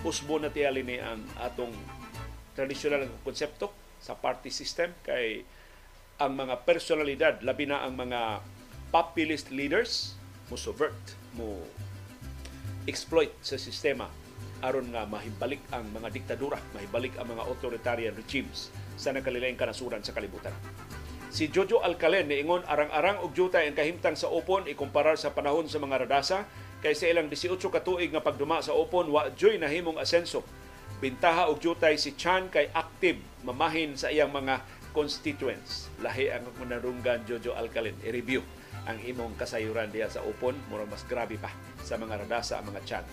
usbo 0.00 0.40
na 0.40 0.48
tiyali 0.48 0.80
ni 0.80 0.96
ang 0.96 1.20
atong 1.36 1.74
traditional 2.56 3.04
nga 3.04 3.20
konsepto 3.26 3.68
sa 4.00 4.16
party 4.16 4.48
system 4.48 4.94
kay 5.04 5.44
ang 6.22 6.32
mga 6.38 6.64
personalidad 6.64 7.34
labi 7.44 7.68
na 7.68 7.84
ang 7.84 7.98
mga 7.98 8.40
populist 8.88 9.52
leaders 9.52 10.16
mo 10.48 10.56
subvert 10.56 10.96
mo 11.36 11.60
exploit 12.88 13.34
sa 13.44 13.60
sistema 13.60 14.08
aron 14.64 14.90
nga 14.90 15.06
mahibalik 15.06 15.62
ang 15.70 15.86
mga 15.94 16.10
diktadura, 16.10 16.58
mahibalik 16.74 17.14
ang 17.20 17.30
mga 17.30 17.46
authoritarian 17.46 18.14
regimes 18.18 18.74
sa 18.98 19.14
nakalilaing 19.14 19.54
kanasuran 19.54 20.02
sa 20.02 20.10
kalibutan. 20.10 20.50
Si 21.28 21.52
Jojo 21.52 21.84
Alcalen 21.84 22.24
niingon 22.24 22.64
arang-arang 22.64 23.20
og 23.20 23.36
jutay 23.36 23.68
ang 23.68 23.76
kahimtang 23.76 24.16
sa 24.16 24.32
Opon 24.32 24.64
ikumparar 24.64 25.20
sa 25.20 25.36
panahon 25.36 25.68
sa 25.68 25.76
mga 25.76 26.08
radasa 26.08 26.48
kay 26.80 26.96
sa 26.96 27.04
ilang 27.04 27.28
18 27.28 27.60
ka 27.68 27.84
tuig 27.84 28.08
nga 28.08 28.24
pagduma 28.24 28.64
sa 28.64 28.72
Opon 28.72 29.12
wa 29.12 29.28
joy 29.36 29.60
nahimong 29.60 30.00
asenso. 30.00 30.40
Bintaha 31.04 31.52
og 31.52 31.60
jutay 31.60 32.00
si 32.00 32.16
Chan 32.16 32.48
kay 32.48 32.72
active 32.72 33.20
mamahin 33.44 33.92
sa 33.92 34.08
iyang 34.08 34.32
mga 34.32 34.64
constituents. 34.96 35.92
Lahi 36.00 36.32
ang 36.32 36.48
manarunggan 36.56 37.28
Jojo 37.28 37.52
Alcalen 37.52 38.00
i-review 38.08 38.40
ang 38.88 38.96
imong 38.96 39.36
kasayuran 39.36 39.92
diya 39.92 40.08
sa 40.08 40.24
Opon 40.24 40.56
mura 40.72 40.88
mas 40.88 41.04
grabe 41.04 41.36
pa 41.36 41.52
sa 41.84 42.00
mga 42.00 42.24
radasa 42.24 42.56
ang 42.56 42.72
mga 42.72 42.80
Chan. 42.88 43.04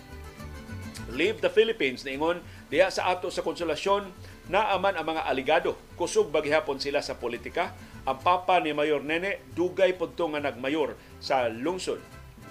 Leave 1.11 1.43
the 1.43 1.51
Philippines 1.51 2.07
niingon 2.07 2.39
diya 2.71 2.87
sa 2.87 3.11
ato 3.11 3.27
sa 3.27 3.43
konsolasyon 3.43 4.07
naaman 4.49 4.93
ang 4.97 5.07
mga 5.07 5.25
aligado. 5.25 5.73
Kusog 5.97 6.29
bagihapon 6.29 6.77
sila 6.77 7.01
sa 7.01 7.17
politika. 7.17 7.73
Ang 8.05 8.21
papa 8.21 8.61
ni 8.61 8.69
Mayor 8.73 9.01
Nene 9.01 9.41
dugay 9.57 9.97
pudto 9.97 10.29
nga 10.29 10.41
nagmayor 10.41 10.93
sa 11.17 11.49
lungsod. 11.49 11.97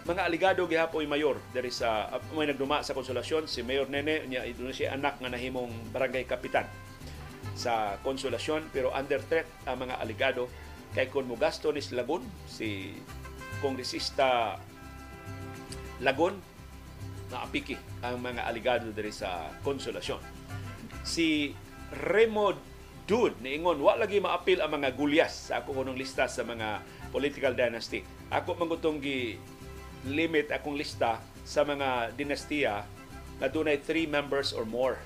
Mga 0.04 0.20
aligado 0.20 0.68
gihapoy 0.68 1.08
mayor 1.08 1.40
diri 1.56 1.72
sa 1.72 2.12
uh, 2.12 2.20
may 2.36 2.44
nagduma 2.44 2.84
sa 2.84 2.92
konsolasyon. 2.92 3.48
Si 3.48 3.64
Mayor 3.64 3.88
Nene 3.88 4.28
niya 4.28 4.44
siya 4.44 5.00
anak 5.00 5.16
nga 5.16 5.32
nahimong 5.32 5.72
barangay 5.96 6.28
kapitan 6.28 6.68
sa 7.56 7.96
konsolasyon. 8.04 8.68
Pero 8.68 8.92
under 8.92 9.22
threat 9.24 9.48
ang 9.64 9.80
mga 9.88 9.96
aligado. 10.02 10.50
Kay 10.92 11.08
kun 11.08 11.24
mo 11.24 11.40
gasto 11.40 11.72
ni 11.72 11.80
Lagon 11.96 12.22
si 12.46 12.94
kongresista 13.58 14.60
Lagon 16.04 16.36
na 17.32 17.40
apiki 17.40 17.78
ang 18.04 18.20
mga 18.20 18.44
aligado 18.44 18.92
diri 18.92 19.08
sa 19.08 19.48
konsolasyon. 19.64 20.20
Si 21.00 21.56
Remo 21.92 22.56
Dude, 23.04 23.36
niingon, 23.44 23.84
wa 23.84 24.00
lagi 24.00 24.16
maapil 24.16 24.64
ang 24.64 24.80
mga 24.80 24.96
gulyas 24.96 25.52
sa 25.52 25.60
ako 25.60 25.84
kunong 25.84 26.00
lista 26.00 26.24
sa 26.24 26.40
mga 26.40 26.80
political 27.12 27.52
dynasty. 27.52 28.00
Ako 28.32 28.56
mangutong 28.56 28.96
gi 28.96 29.36
limit 30.08 30.48
akong 30.48 30.72
lista 30.72 31.20
sa 31.44 31.68
mga 31.68 32.16
dinastiya 32.16 32.80
na 33.44 33.46
dunay 33.52 33.76
three 33.76 34.08
members 34.08 34.56
or 34.56 34.64
more 34.64 34.96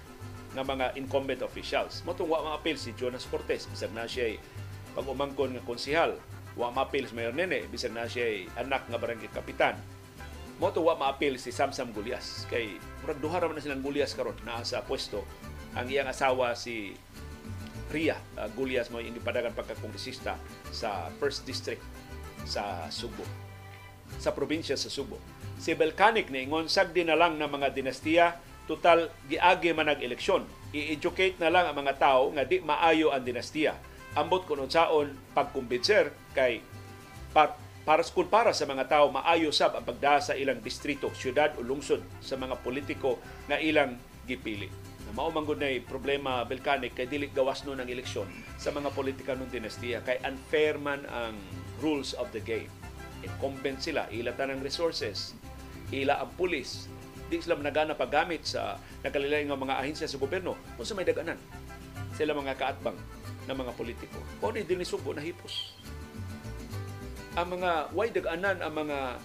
nga 0.55 0.63
mga 0.63 0.95
incumbent 0.95 1.43
officials. 1.43 2.07
Motong 2.07 2.31
wa 2.31 2.55
maapil 2.55 2.79
si 2.79 2.95
Jonas 2.95 3.27
Cortez, 3.27 3.67
bisag 3.67 3.91
na 3.91 4.07
siya 4.07 4.39
pag-umangkon 4.95 5.59
nga 5.59 5.67
konsihal. 5.67 6.15
Wa 6.55 6.71
maapil 6.71 7.03
si 7.03 7.19
Mayor 7.19 7.35
Nene, 7.35 7.67
bisag 7.67 7.91
na 7.91 8.07
siya 8.07 8.47
anak 8.63 8.87
nga 8.87 8.99
barangay 9.03 9.27
kapitan. 9.35 9.75
Moto 10.63 10.87
wa 10.87 10.95
maapil 10.95 11.35
si 11.35 11.51
Samsam 11.51 11.91
Gulyas 11.91 12.47
kay 12.47 12.79
murag 13.03 13.19
duha 13.19 13.43
ra 13.43 13.51
man 13.51 13.59
silang 13.59 13.83
Gulyas 13.83 14.15
karon 14.15 14.39
naa 14.47 14.63
sa 14.63 14.83
pwesto 14.87 15.27
ang 15.77 15.87
iyang 15.89 16.09
asawa 16.09 16.57
si 16.57 16.97
Ria 17.89 18.21
uh, 18.37 18.49
Gulyas 18.53 18.93
mo 18.93 19.01
hindi 19.01 19.21
padagan 19.21 19.57
pagkakongresista 19.57 20.37
sa 20.69 21.09
First 21.17 21.49
District 21.49 21.81
sa 22.45 22.89
Subo 22.93 23.25
sa 24.17 24.33
probinsya 24.33 24.73
sa 24.81 24.89
Subo. 24.89 25.21
Si 25.61 25.77
Belkanik 25.77 26.33
ni 26.33 26.49
ingon 26.49 26.73
sagdi 26.73 27.05
na 27.05 27.19
lang 27.19 27.37
ng 27.37 27.45
mga 27.45 27.77
dinastiya 27.77 28.41
total 28.65 29.13
giagi 29.29 29.73
man 29.77 29.93
nag 29.93 30.01
eleksyon. 30.01 30.49
I-educate 30.73 31.41
na 31.41 31.53
lang 31.53 31.69
ang 31.69 31.77
mga 31.77 31.97
tao 32.01 32.33
nga 32.33 32.45
di 32.45 32.61
maayo 32.61 33.13
ang 33.13 33.25
dinastiya. 33.25 33.77
Ambot 34.17 34.45
kun 34.49 34.65
unsaon 34.65 35.13
pagkumbinser 35.37 36.13
kay 36.33 36.65
para 37.33 37.57
para 37.85 38.05
kung 38.05 38.29
para 38.29 38.53
sa 38.53 38.69
mga 38.69 38.85
tao 38.85 39.09
maayo 39.09 39.49
sab 39.49 39.73
ang 39.73 39.85
pagdaa 39.85 40.21
sa 40.21 40.37
ilang 40.37 40.61
distrito, 40.61 41.09
syudad 41.17 41.57
o 41.57 41.65
lungsod 41.65 42.05
sa 42.21 42.37
mga 42.37 42.61
politiko 42.61 43.17
nga 43.49 43.57
ilang 43.57 43.97
gipili 44.29 44.88
mao 45.19 45.35
man 45.35 45.43
gud 45.43 45.59
problema 45.91 46.47
volcanic 46.47 46.95
kay 46.95 47.11
dili 47.11 47.27
gawas 47.27 47.67
no 47.67 47.75
ng 47.75 47.91
eleksyon 47.91 48.31
sa 48.55 48.71
mga 48.71 48.95
politika 48.95 49.35
ng 49.35 49.51
dinastiya 49.51 49.99
kay 50.07 50.23
unfair 50.23 50.79
man 50.79 51.03
ang 51.11 51.35
rules 51.83 52.15
of 52.15 52.31
the 52.31 52.39
game. 52.39 52.71
Incumbent 53.27 53.83
sila, 53.83 54.07
ila 54.15 54.31
tanang 54.39 54.63
resources, 54.63 55.35
ila 55.91 56.23
ang 56.23 56.31
pulis, 56.39 56.87
di 57.27 57.43
sila 57.43 57.59
nagana 57.59 57.99
paggamit 57.99 58.47
sa 58.47 58.79
nakalilay 59.03 59.43
nga 59.43 59.59
mga 59.59 59.83
ahensya 59.83 60.07
sa 60.07 60.23
gobyerno 60.23 60.55
kung 60.79 60.87
sa 60.87 60.95
may 60.95 61.03
daganan. 61.03 61.39
Sila 62.15 62.31
mga 62.31 62.55
kaatbang 62.55 62.99
ng 63.51 63.57
mga 63.59 63.73
politiko. 63.75 64.23
O 64.39 64.55
ni 64.55 64.63
dinisugo 64.63 65.11
na 65.19 65.23
hipos. 65.23 65.75
Ang 67.35 67.59
mga 67.59 67.91
way 67.91 68.15
daganan 68.15 68.63
ang 68.63 68.75
mga 68.87 69.19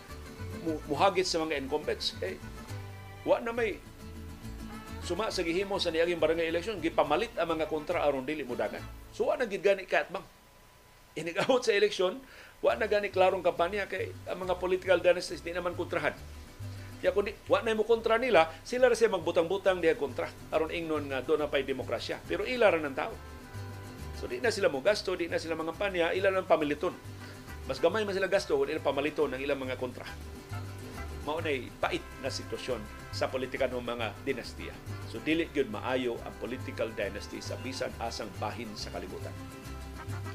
muhagit 0.89 1.29
sa 1.29 1.37
mga 1.45 1.61
incumbents 1.61 2.17
kay 2.17 2.41
wa 3.29 3.37
na 3.45 3.53
may 3.53 3.77
suma 5.03 5.27
sa 5.27 5.43
gihimo 5.43 5.75
sa 5.83 5.91
niaging 5.91 6.17
barangay 6.17 6.47
election 6.47 6.79
gipamalit 6.79 7.35
ang 7.35 7.59
mga 7.59 7.67
kontra 7.67 7.99
aron 8.07 8.23
dili 8.23 8.47
mo 8.47 8.55
dagan. 8.55 8.79
So 9.11 9.27
wa 9.27 9.35
na 9.35 9.43
gid 9.43 9.59
gani 9.59 9.83
katbang. 9.83 10.23
Inigawot 11.13 11.61
sa 11.61 11.75
eleksyon, 11.75 12.17
wa 12.63 12.73
na 12.79 12.87
gani 12.87 13.11
klarong 13.11 13.43
kampanya 13.43 13.85
kay 13.85 14.15
ang 14.25 14.47
mga 14.47 14.57
political 14.57 14.97
dynasties 15.03 15.43
di 15.43 15.51
naman 15.51 15.75
kontrahan. 15.75 16.15
Kaya 17.03 17.11
kung 17.11 17.27
di, 17.27 17.35
wa 17.51 17.59
na 17.59 17.75
mo 17.75 17.83
kontra 17.83 18.15
nila, 18.15 18.47
sila 18.63 18.87
ra 18.87 18.95
siya 18.95 19.11
magbutang-butang 19.11 19.83
diha 19.83 19.99
kontra 19.99 20.31
aron 20.55 20.71
ingnon 20.71 21.11
nga 21.11 21.19
do 21.19 21.35
na 21.35 21.51
pay 21.51 21.67
demokrasya. 21.67 22.23
Pero 22.23 22.47
ila 22.47 22.71
ra 22.71 22.79
ng 22.79 22.95
tao. 22.95 23.11
So 24.17 24.31
di 24.31 24.39
na 24.39 24.55
sila 24.55 24.71
mo 24.71 24.79
gasto, 24.79 25.11
di 25.19 25.27
na 25.27 25.35
sila 25.35 25.59
mga 25.59 25.75
kampanya, 25.75 26.15
ila 26.15 26.31
lang 26.31 26.47
pamiliton. 26.47 26.95
Mas 27.67 27.83
gamay 27.83 28.07
man 28.07 28.15
sila 28.15 28.31
gasto 28.31 28.55
ila 28.55 28.79
pamaliton 28.79 29.35
ng 29.35 29.41
ilang 29.43 29.59
mga 29.59 29.75
kontra 29.75 30.07
mao 31.23 31.39
nay 31.39 31.71
pait 31.79 32.03
na 32.19 32.27
sitwasyon 32.27 32.79
sa 33.15 33.31
politika 33.31 33.67
ng 33.71 33.79
mga 33.79 34.11
dinastiya. 34.27 34.75
So 35.07 35.23
dili 35.23 35.47
gyud 35.51 35.71
maayo 35.71 36.19
ang 36.27 36.35
political 36.43 36.91
dynasty 36.91 37.39
sa 37.39 37.55
bisan 37.63 37.91
asang 38.03 38.29
bahin 38.37 38.69
sa 38.75 38.91
kalibutan. 38.91 39.31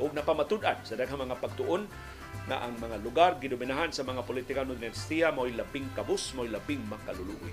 Ug 0.00 0.16
napamatud-an 0.16 0.80
sa 0.86 0.96
daghang 0.96 1.28
mga 1.28 1.36
pagtuon 1.42 1.84
na 2.48 2.64
ang 2.64 2.76
mga 2.80 2.96
lugar 3.04 3.36
gidominahan 3.36 3.92
sa 3.92 4.04
mga 4.04 4.24
politika 4.24 4.64
ng 4.64 4.80
dinastiya 4.80 5.28
mo'y 5.34 5.52
labing 5.52 5.88
kabus, 5.92 6.32
mo'y 6.32 6.48
labing 6.48 6.80
makaluluwi. 6.88 7.52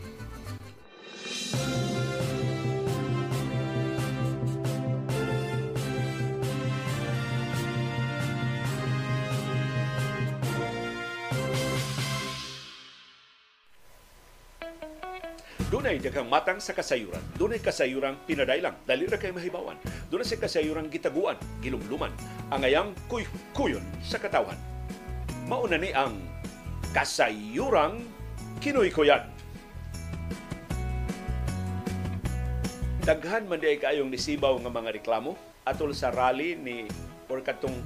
Dunay 15.85 16.01
daghang 16.01 16.25
matang 16.25 16.57
sa 16.57 16.73
kasayuran. 16.73 17.21
Dunay 17.37 17.61
kasayuran 17.61 18.17
pinadailang. 18.25 18.73
Dali 18.89 19.05
ra 19.05 19.21
kay 19.21 19.29
mahibawan. 19.29 19.77
Dunay 20.09 20.25
sa 20.25 20.33
kasayuran 20.33 20.89
gitaguan, 20.89 21.37
gilumluman. 21.61 22.09
Ang 22.49 22.65
ayang 22.65 22.89
kuy-kuyon 23.05 23.85
sa 24.01 24.17
katawan. 24.17 24.57
Mauna 25.45 25.77
ni 25.77 25.93
ang 25.93 26.17
kasayurang 26.89 28.01
kinoy-kuyan. 28.65 29.29
Daghan 33.05 33.45
man 33.45 33.61
di 33.61 33.77
kayong 33.77 34.09
nisibaw 34.09 34.57
nga 34.57 34.73
mga 34.73 34.89
reklamo 34.89 35.37
atol 35.69 35.93
sa 35.93 36.09
rally 36.09 36.57
ni 36.57 36.89
or 37.29 37.45
katong 37.45 37.77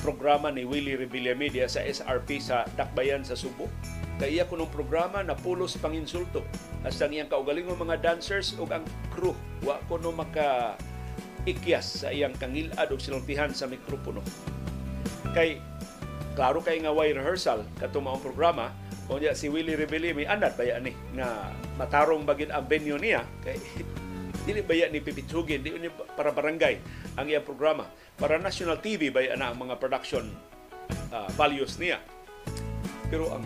programa 0.00 0.48
ni 0.48 0.64
Willie 0.64 0.96
Revilla 0.96 1.36
Media 1.36 1.68
sa 1.68 1.84
SRP 1.84 2.40
sa 2.40 2.64
Dakbayan 2.80 3.28
sa 3.28 3.36
Subo 3.36 3.68
kay 4.16 4.40
iya 4.40 4.48
kunong 4.48 4.72
programa 4.72 5.20
na 5.20 5.36
pulos 5.36 5.76
panginsulto 5.76 6.40
hasta 6.86 7.10
iyang 7.10 7.26
kaugalingong 7.26 7.82
mga 7.82 7.98
dancers 7.98 8.54
ug 8.62 8.70
ang 8.70 8.86
crew 9.10 9.34
wa 9.66 9.82
kuno 9.90 10.14
maka 10.14 10.78
ikyas 11.42 12.06
sa 12.06 12.14
iyang 12.14 12.30
kangilad 12.38 12.86
ug 12.94 13.02
sinultihan 13.02 13.50
sa 13.50 13.66
mikropono. 13.66 14.22
Kay 15.34 15.58
klaro 16.38 16.62
kay 16.62 16.78
nga 16.78 16.94
way 16.94 17.10
rehearsal 17.10 17.66
katong 17.82 18.06
maong 18.06 18.22
programa 18.22 18.70
unya 19.06 19.34
si 19.34 19.46
Willie 19.50 19.78
Rebelli 19.78 20.10
may 20.14 20.26
anad 20.26 20.58
baya 20.58 20.82
ni 20.82 20.94
nga 21.14 21.54
matarong 21.78 22.26
bagid 22.26 22.50
ang 22.50 22.66
venue 22.66 22.98
niya 22.98 23.22
kay 23.42 23.58
dili 24.46 24.62
baya 24.62 24.86
ni 24.86 25.02
pipitsugin 25.02 25.62
di 25.62 25.74
ni 25.74 25.90
para 25.90 26.30
barangay 26.30 26.78
ang 27.18 27.26
iyang 27.26 27.42
programa. 27.42 27.90
Para 28.14 28.38
national 28.38 28.78
TV 28.78 29.10
baya 29.10 29.34
na 29.34 29.50
ang 29.50 29.58
mga 29.58 29.74
production 29.82 30.30
uh, 31.10 31.26
values 31.34 31.82
niya. 31.82 31.98
Pero 33.10 33.34
ang 33.34 33.42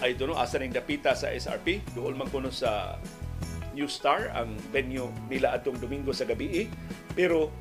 ay 0.00 0.16
doon 0.16 0.36
asa 0.36 0.56
ning 0.56 0.72
dapita 0.72 1.12
sa 1.12 1.28
SRP 1.28 1.84
dool 1.92 2.16
man 2.16 2.28
kuno 2.32 2.48
sa 2.48 2.96
New 3.76 3.86
Star 3.86 4.32
ang 4.34 4.56
venue 4.74 5.08
nila 5.28 5.54
atong 5.54 5.78
Domingo 5.78 6.10
sa 6.10 6.24
gabi 6.24 6.66
pero 7.12 7.52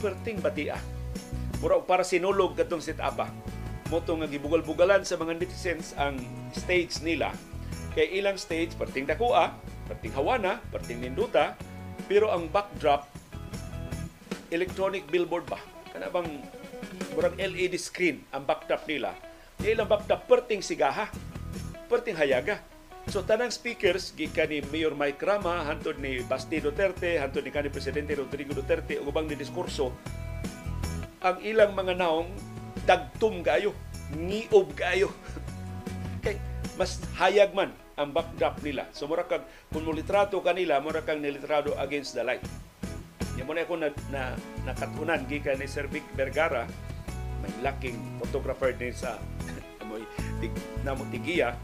perting 0.00 0.40
batia 0.40 0.80
mura 1.62 1.78
para 1.84 2.02
sinulog 2.02 2.58
katong 2.58 2.82
sit 2.82 2.98
apa 2.98 3.30
mo 3.92 4.00
nga 4.00 4.24
gibugal-bugalan 4.24 5.04
sa 5.04 5.20
mga 5.20 5.36
netizens 5.36 5.92
ang 6.00 6.16
stage 6.56 7.04
nila. 7.04 7.28
Kay 7.92 8.24
ilang 8.24 8.40
stage 8.40 8.72
perting 8.72 9.04
dakua 9.04 9.52
perting 9.84 10.16
hawana 10.16 10.64
perting 10.72 11.04
ninduta. 11.04 11.60
Pero 12.08 12.32
ang 12.32 12.48
backdrop 12.48 13.04
electronic 14.48 15.04
billboard 15.12 15.44
ba? 15.44 15.60
Kana 15.92 16.08
bang 16.08 16.40
murag 17.12 17.36
LED 17.36 17.76
screen 17.76 18.24
ang 18.32 18.48
backdrop 18.48 18.88
nila? 18.88 19.12
Ilang 19.60 19.92
backdrop 19.92 20.24
perting 20.24 20.64
sigaha 20.64 21.12
perting 21.92 22.16
hayaga. 22.16 22.64
So 23.12 23.20
tanang 23.20 23.52
speakers 23.52 24.16
gikan 24.16 24.48
ni 24.48 24.64
Mayor 24.72 24.96
Mike 24.96 25.20
Rama, 25.20 25.60
hantod 25.68 26.00
ni 26.00 26.24
Basti 26.24 26.62
Duterte, 26.62 27.20
hantod 27.20 27.44
ni 27.44 27.52
kanhi 27.52 27.68
presidente 27.68 28.16
Rodrigo 28.16 28.56
Duterte 28.56 28.96
ug 28.96 29.12
ubang 29.12 29.28
ni 29.28 29.36
diskurso 29.36 29.92
ang 31.22 31.38
ilang 31.38 31.70
mga 31.76 31.94
naong 32.02 32.30
dagtum 32.82 33.46
kayo, 33.46 33.70
ngiob 34.18 34.74
kayo. 34.74 35.06
kay 36.24 36.34
mas 36.74 36.98
hayag 37.14 37.54
man 37.54 37.70
ang 37.94 38.10
backdrop 38.10 38.58
nila. 38.64 38.90
So 38.90 39.06
mura 39.06 39.22
kag 39.22 39.46
kung 39.70 39.86
litrato 39.86 40.42
kanila, 40.42 40.82
mura 40.82 41.06
kang 41.06 41.22
nilitrado 41.22 41.78
against 41.78 42.18
the 42.18 42.26
light. 42.26 42.42
Yan 43.38 43.46
mo 43.46 43.54
na 43.54 43.64
ako 43.64 43.74
na, 43.78 43.88
na 44.10 44.22
nakatunan 44.66 45.24
gikan 45.30 45.62
ni 45.62 45.70
Sir 45.70 45.86
Vic 45.88 46.04
Vergara, 46.18 46.66
may 47.40 47.54
laking 47.62 47.96
photographer 48.18 48.74
din 48.74 48.92
sa 48.92 49.16
amoy 49.82 50.02
tig, 50.42 50.52
namo 50.82 51.06
tigiya 51.10 51.54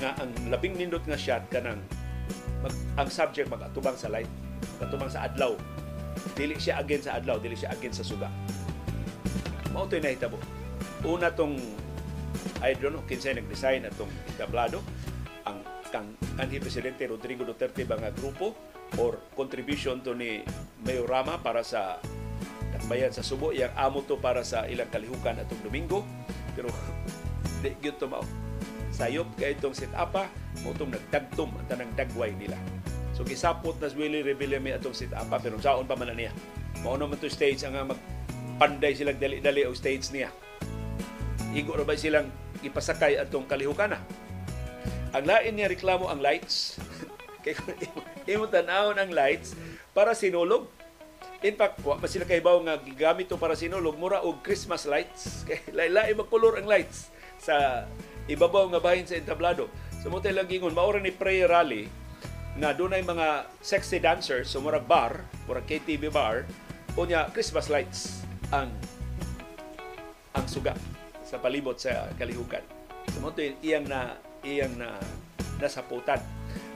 nga 0.00 0.16
ang 0.18 0.32
labing 0.48 0.74
nindot 0.80 1.04
nga 1.04 1.18
shot 1.20 1.44
kanang 1.52 1.80
mag, 2.64 2.74
ang 2.96 3.08
subject 3.12 3.52
magatubang 3.52 3.96
sa 3.96 4.08
light, 4.08 4.28
magatubang 4.80 5.12
sa 5.12 5.28
adlaw. 5.28 5.54
Dili 6.34 6.56
siya 6.56 6.80
against 6.80 7.06
sa 7.06 7.20
adlaw, 7.20 7.36
dili 7.38 7.54
siya 7.54 7.72
against 7.72 8.02
sa 8.02 8.06
suga. 8.08 8.28
Mao 9.70 9.86
to 9.86 10.00
nahitabo. 10.00 10.40
Una 11.06 11.30
tong 11.30 11.56
I 12.60 12.76
don't 12.76 12.92
know, 12.92 13.04
kinsay 13.08 13.36
nag-design 13.36 13.88
atong 13.88 14.10
entablado 14.28 14.80
ang 15.48 15.64
kang 15.88 16.12
kanhi 16.36 16.60
presidente 16.60 17.08
Rodrigo 17.08 17.42
Duterte 17.42 17.82
ba 17.88 17.98
nga 17.98 18.12
grupo 18.12 18.54
or 19.00 19.18
contribution 19.34 20.04
to 20.04 20.12
ni 20.14 20.44
Mayor 20.84 21.08
Rama 21.08 21.40
para 21.40 21.64
sa 21.64 21.98
bayan 22.88 23.12
sa 23.12 23.22
Subo 23.22 23.52
yang 23.52 23.70
amo 23.76 24.02
to 24.06 24.16
para 24.18 24.40
sa 24.46 24.64
ilang 24.66 24.88
kalihukan 24.88 25.42
atong 25.42 25.62
Domingo 25.66 26.06
pero 26.54 26.70
di 27.62 27.76
gyud 27.78 28.00
to 28.00 28.08
mao 28.08 28.24
sayop 29.00 29.28
kay 29.40 29.56
itong 29.56 29.72
sit 29.72 29.88
apa 29.96 30.28
mo 30.60 30.76
itong 30.76 30.92
nagdagtom 30.92 31.48
ang 31.56 31.66
tanang 31.72 31.92
dagway 31.96 32.36
nila. 32.36 32.60
So 33.16 33.24
gisapot 33.24 33.80
na 33.80 33.88
Willie 33.96 34.20
Rebillame 34.20 34.76
atong 34.76 34.92
sit 34.92 35.12
apa 35.16 35.40
pero 35.40 35.56
saon 35.56 35.88
pa 35.88 35.96
man 35.96 36.12
niya. 36.12 36.36
Mao 36.84 37.00
naman 37.00 37.16
to 37.16 37.32
stage 37.32 37.64
ang 37.64 37.80
magpanday 37.88 38.92
silang 38.92 39.16
dali-dali 39.16 39.64
o 39.64 39.72
stage 39.72 40.12
niya. 40.12 40.28
Igo 41.56 41.80
ra 41.80 41.84
ba 41.88 41.96
silang 41.96 42.28
ipasakay 42.60 43.16
atong 43.16 43.48
kalihukana? 43.48 43.96
Ang 45.16 45.24
lain 45.24 45.52
niya 45.56 45.72
reklamo 45.72 46.12
ang 46.12 46.20
lights. 46.20 46.76
Kay 47.44 47.56
imo 48.28 48.52
tanawon 48.52 49.00
ang 49.00 49.10
lights 49.10 49.56
para 49.96 50.12
sinulog. 50.12 50.68
In 51.40 51.56
fact, 51.56 51.80
wa 51.80 51.96
sila 52.04 52.28
kahibaw 52.28 52.60
nga 52.68 52.76
gigamit 52.84 53.32
to 53.32 53.40
para 53.40 53.56
sinulog 53.56 53.96
mura 53.96 54.20
og 54.20 54.44
Christmas 54.44 54.84
lights. 54.84 55.24
Kay 55.48 55.72
lain-lain 55.72 56.20
magkolor 56.20 56.60
ang 56.60 56.68
lights 56.68 57.08
sa 57.40 57.88
ibabaw 58.28 58.68
nga 58.74 58.82
bahin 58.82 59.06
sa 59.06 59.16
entablado. 59.16 59.70
So 60.00 60.08
mo 60.08 60.20
lang 60.20 60.48
gingon 60.48 60.76
maura 60.76 61.00
ni 61.00 61.12
prayer 61.12 61.48
rally 61.48 61.88
nga 62.58 62.74
dunay 62.74 63.04
mga 63.04 63.46
sexy 63.62 64.02
dancers 64.02 64.50
so 64.50 64.58
mura 64.58 64.82
bar, 64.82 65.22
mura 65.46 65.62
KTV 65.62 66.10
bar, 66.10 66.44
unya 66.98 67.30
Christmas 67.30 67.70
lights 67.70 68.26
ang 68.50 68.72
ang 70.34 70.46
suga 70.50 70.74
sa 71.22 71.38
palibot 71.38 71.78
sa 71.78 72.10
kalihukan. 72.18 72.64
So 73.14 73.22
mo 73.22 73.30
iyang 73.36 73.86
na 73.86 74.18
iyang 74.42 74.74
na 74.76 74.98
nasaputan. 75.60 76.18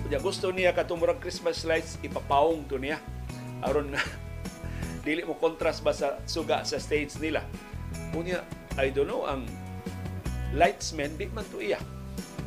Unya 0.05 0.21
gusto 0.21 0.53
niya 0.53 0.77
katong 0.77 1.01
Christmas 1.19 1.65
lights 1.65 1.97
ipapawong 2.05 2.69
to 2.69 2.77
niya 2.77 3.01
aron 3.65 3.89
na 3.97 4.01
dili 5.07 5.25
mo 5.25 5.37
contrast 5.41 5.81
ba 5.81 5.97
sa 5.97 6.21
suga 6.29 6.62
sa 6.62 6.77
stage 6.77 7.16
nila. 7.19 7.43
Unya 8.12 8.45
I 8.77 8.93
don't 8.93 9.09
know 9.09 9.25
ang 9.25 9.49
lightsmen, 10.55 11.18
di 11.18 11.26
man 11.31 11.44
to 11.51 11.59
iya. 11.60 11.78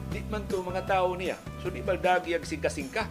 Di 0.10 0.24
man 0.32 0.48
to 0.48 0.64
mga 0.64 0.88
tao 0.88 1.14
niya. 1.14 1.36
So 1.62 1.70
di 1.70 1.84
ba 1.84 2.00
dagyag 2.00 2.48
singka-singka. 2.48 3.06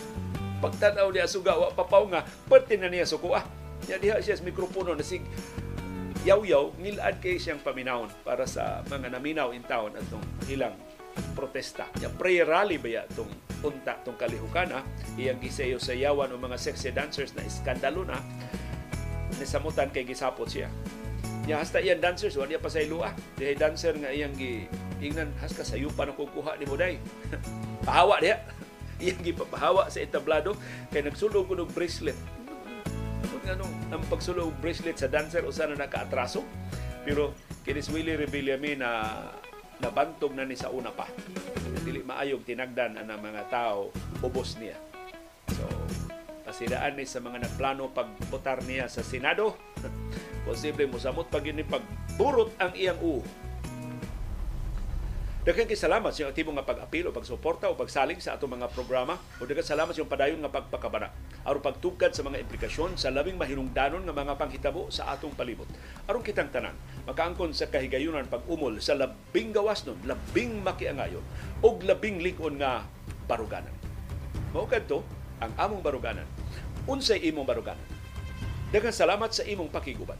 Pagtanaw 0.62 1.08
niya 1.12 1.28
suga, 1.28 1.56
wa 1.56 1.72
papaw 1.72 2.04
nga, 2.12 2.22
pati 2.48 2.76
na 2.76 2.88
niya 2.88 3.08
sukuha. 3.08 3.44
Niya 3.88 3.96
diha 4.00 4.16
siya 4.20 4.36
sa 4.38 4.44
mikropono 4.44 4.96
na 4.96 5.04
sig 5.04 5.24
yaw-yaw, 6.24 6.72
ngilad 6.80 7.20
kay 7.20 7.36
siyang 7.36 7.60
paminawon 7.60 8.08
para 8.24 8.48
sa 8.48 8.80
mga 8.88 9.12
naminaw 9.12 9.52
in 9.52 9.60
town 9.68 9.92
atong 9.92 10.24
ilang 10.48 10.72
protesta. 11.36 11.84
Ya 12.00 12.08
prayer 12.08 12.48
rally 12.48 12.80
ba 12.80 12.88
ya 12.88 13.02
itong 13.04 13.28
unta 13.64 13.96
tong 14.04 14.16
kalihukana 14.16 14.84
iyang 15.16 15.40
gisayo 15.40 15.76
sa 15.76 15.92
yawan 15.92 16.32
o 16.32 16.40
mga 16.40 16.56
sexy 16.56 16.92
dancers 16.92 17.32
na 17.36 17.44
iskandalo 17.44 18.04
na 18.04 18.20
nisamutan 19.36 19.92
kay 19.92 20.08
gisapot 20.08 20.48
siya. 20.48 20.72
Ya 21.44 21.60
hasta 21.60 21.76
iyang 21.76 22.00
dancers 22.00 22.40
wa 22.40 22.48
niya 22.48 22.56
pa 22.56 22.72
sa 22.72 22.80
ilua. 22.80 23.12
Dihay 23.36 23.52
dancer 23.52 23.92
nga 24.00 24.08
iyang 24.08 24.32
gi 24.32 24.64
ingnan 25.04 25.28
has 25.44 25.52
ka 25.52 25.60
sayo 25.60 25.92
pa 25.92 26.08
na 26.08 26.16
kukuha 26.16 26.56
ni 26.56 26.64
mo 26.64 26.76
day. 26.80 26.96
pahawa 27.88 28.16
diha. 28.24 28.40
Iyang 28.96 29.20
gipapahawa 29.20 29.92
sa 29.92 30.00
entablado 30.00 30.56
kay 30.88 31.04
nagsulog 31.04 31.44
ko 31.44 31.52
ng 31.52 31.68
bracelet. 31.76 32.16
Ano, 33.44 33.68
ang 33.92 34.00
pagsulog 34.08 34.48
og 34.48 34.56
bracelet 34.64 34.96
sa 34.96 35.04
dancer 35.04 35.44
usa 35.44 35.68
na 35.68 35.76
nakaatraso. 35.76 36.40
Pero 37.04 37.36
kinis 37.60 37.92
Willie 37.92 38.16
Revillame 38.16 38.72
na 38.80 39.12
nabantog 39.84 40.32
na 40.32 40.48
ni 40.48 40.56
sa 40.56 40.72
una 40.72 40.88
pa. 40.88 41.04
Dili 41.84 42.00
maayog 42.00 42.48
tinagdan 42.48 42.96
ang 42.96 43.20
mga 43.20 43.52
tao 43.52 43.92
ubos 44.24 44.56
niya. 44.56 44.80
So, 46.54 46.62
pasidaan 46.62 46.94
ni 46.94 47.02
sa 47.02 47.18
mga 47.18 47.42
nagplano 47.42 47.90
pagbotar 47.90 48.62
niya 48.62 48.86
sa 48.86 49.02
Senado. 49.02 49.58
Posible 50.46 50.86
mo 50.86 51.02
samot 51.02 51.26
pag 51.26 51.42
ini 51.42 51.66
pagburot 51.66 52.54
ang 52.62 52.70
iyang 52.78 53.02
u. 53.02 53.18
Daghang 55.42 55.66
salamat 55.66 56.14
sa 56.14 56.30
aktibo 56.30 56.54
nga 56.54 56.62
pag-apil 56.62 57.10
o 57.10 57.12
pagsuporta 57.12 57.66
o 57.66 57.74
pagsaling 57.74 58.22
sa 58.22 58.38
atong 58.38 58.54
mga 58.54 58.70
programa. 58.70 59.18
O 59.42 59.50
daghang 59.50 59.66
salamat 59.66 59.98
sa 59.98 60.06
padayon 60.06 60.46
nga 60.46 60.54
pagpakabana. 60.54 61.10
aron 61.42 61.58
pagtugkad 61.58 62.14
sa 62.14 62.22
mga 62.22 62.46
implikasyon 62.46 62.94
sa 62.94 63.10
labing 63.10 63.34
mahinungdanon 63.34 64.06
nga 64.06 64.14
mga 64.14 64.38
panghitabo 64.38 64.94
sa 64.94 65.10
atong 65.10 65.34
palibot. 65.34 65.66
Aron 66.06 66.22
kitang 66.22 66.54
tanan, 66.54 66.78
makaangkon 67.10 67.50
sa 67.50 67.66
kahigayunan 67.66 68.30
pag-umol 68.30 68.78
sa 68.78 68.94
labing 68.94 69.50
gawas 69.50 69.82
nun, 69.82 69.98
labing 70.06 70.62
makiangayon, 70.62 71.26
o 71.66 71.82
labing 71.82 72.22
lingon 72.22 72.62
nga 72.62 72.86
baruganan. 73.26 73.74
Mao 74.54 74.70
kadto 74.70 75.02
ang 75.44 75.52
among 75.60 75.84
baruganan. 75.84 76.26
Unsay 76.88 77.20
imong 77.28 77.48
baruganan? 77.48 77.84
Daghang 78.72 78.96
salamat 78.96 79.30
sa 79.30 79.46
imong 79.46 79.70
pakiguban. 79.70 80.18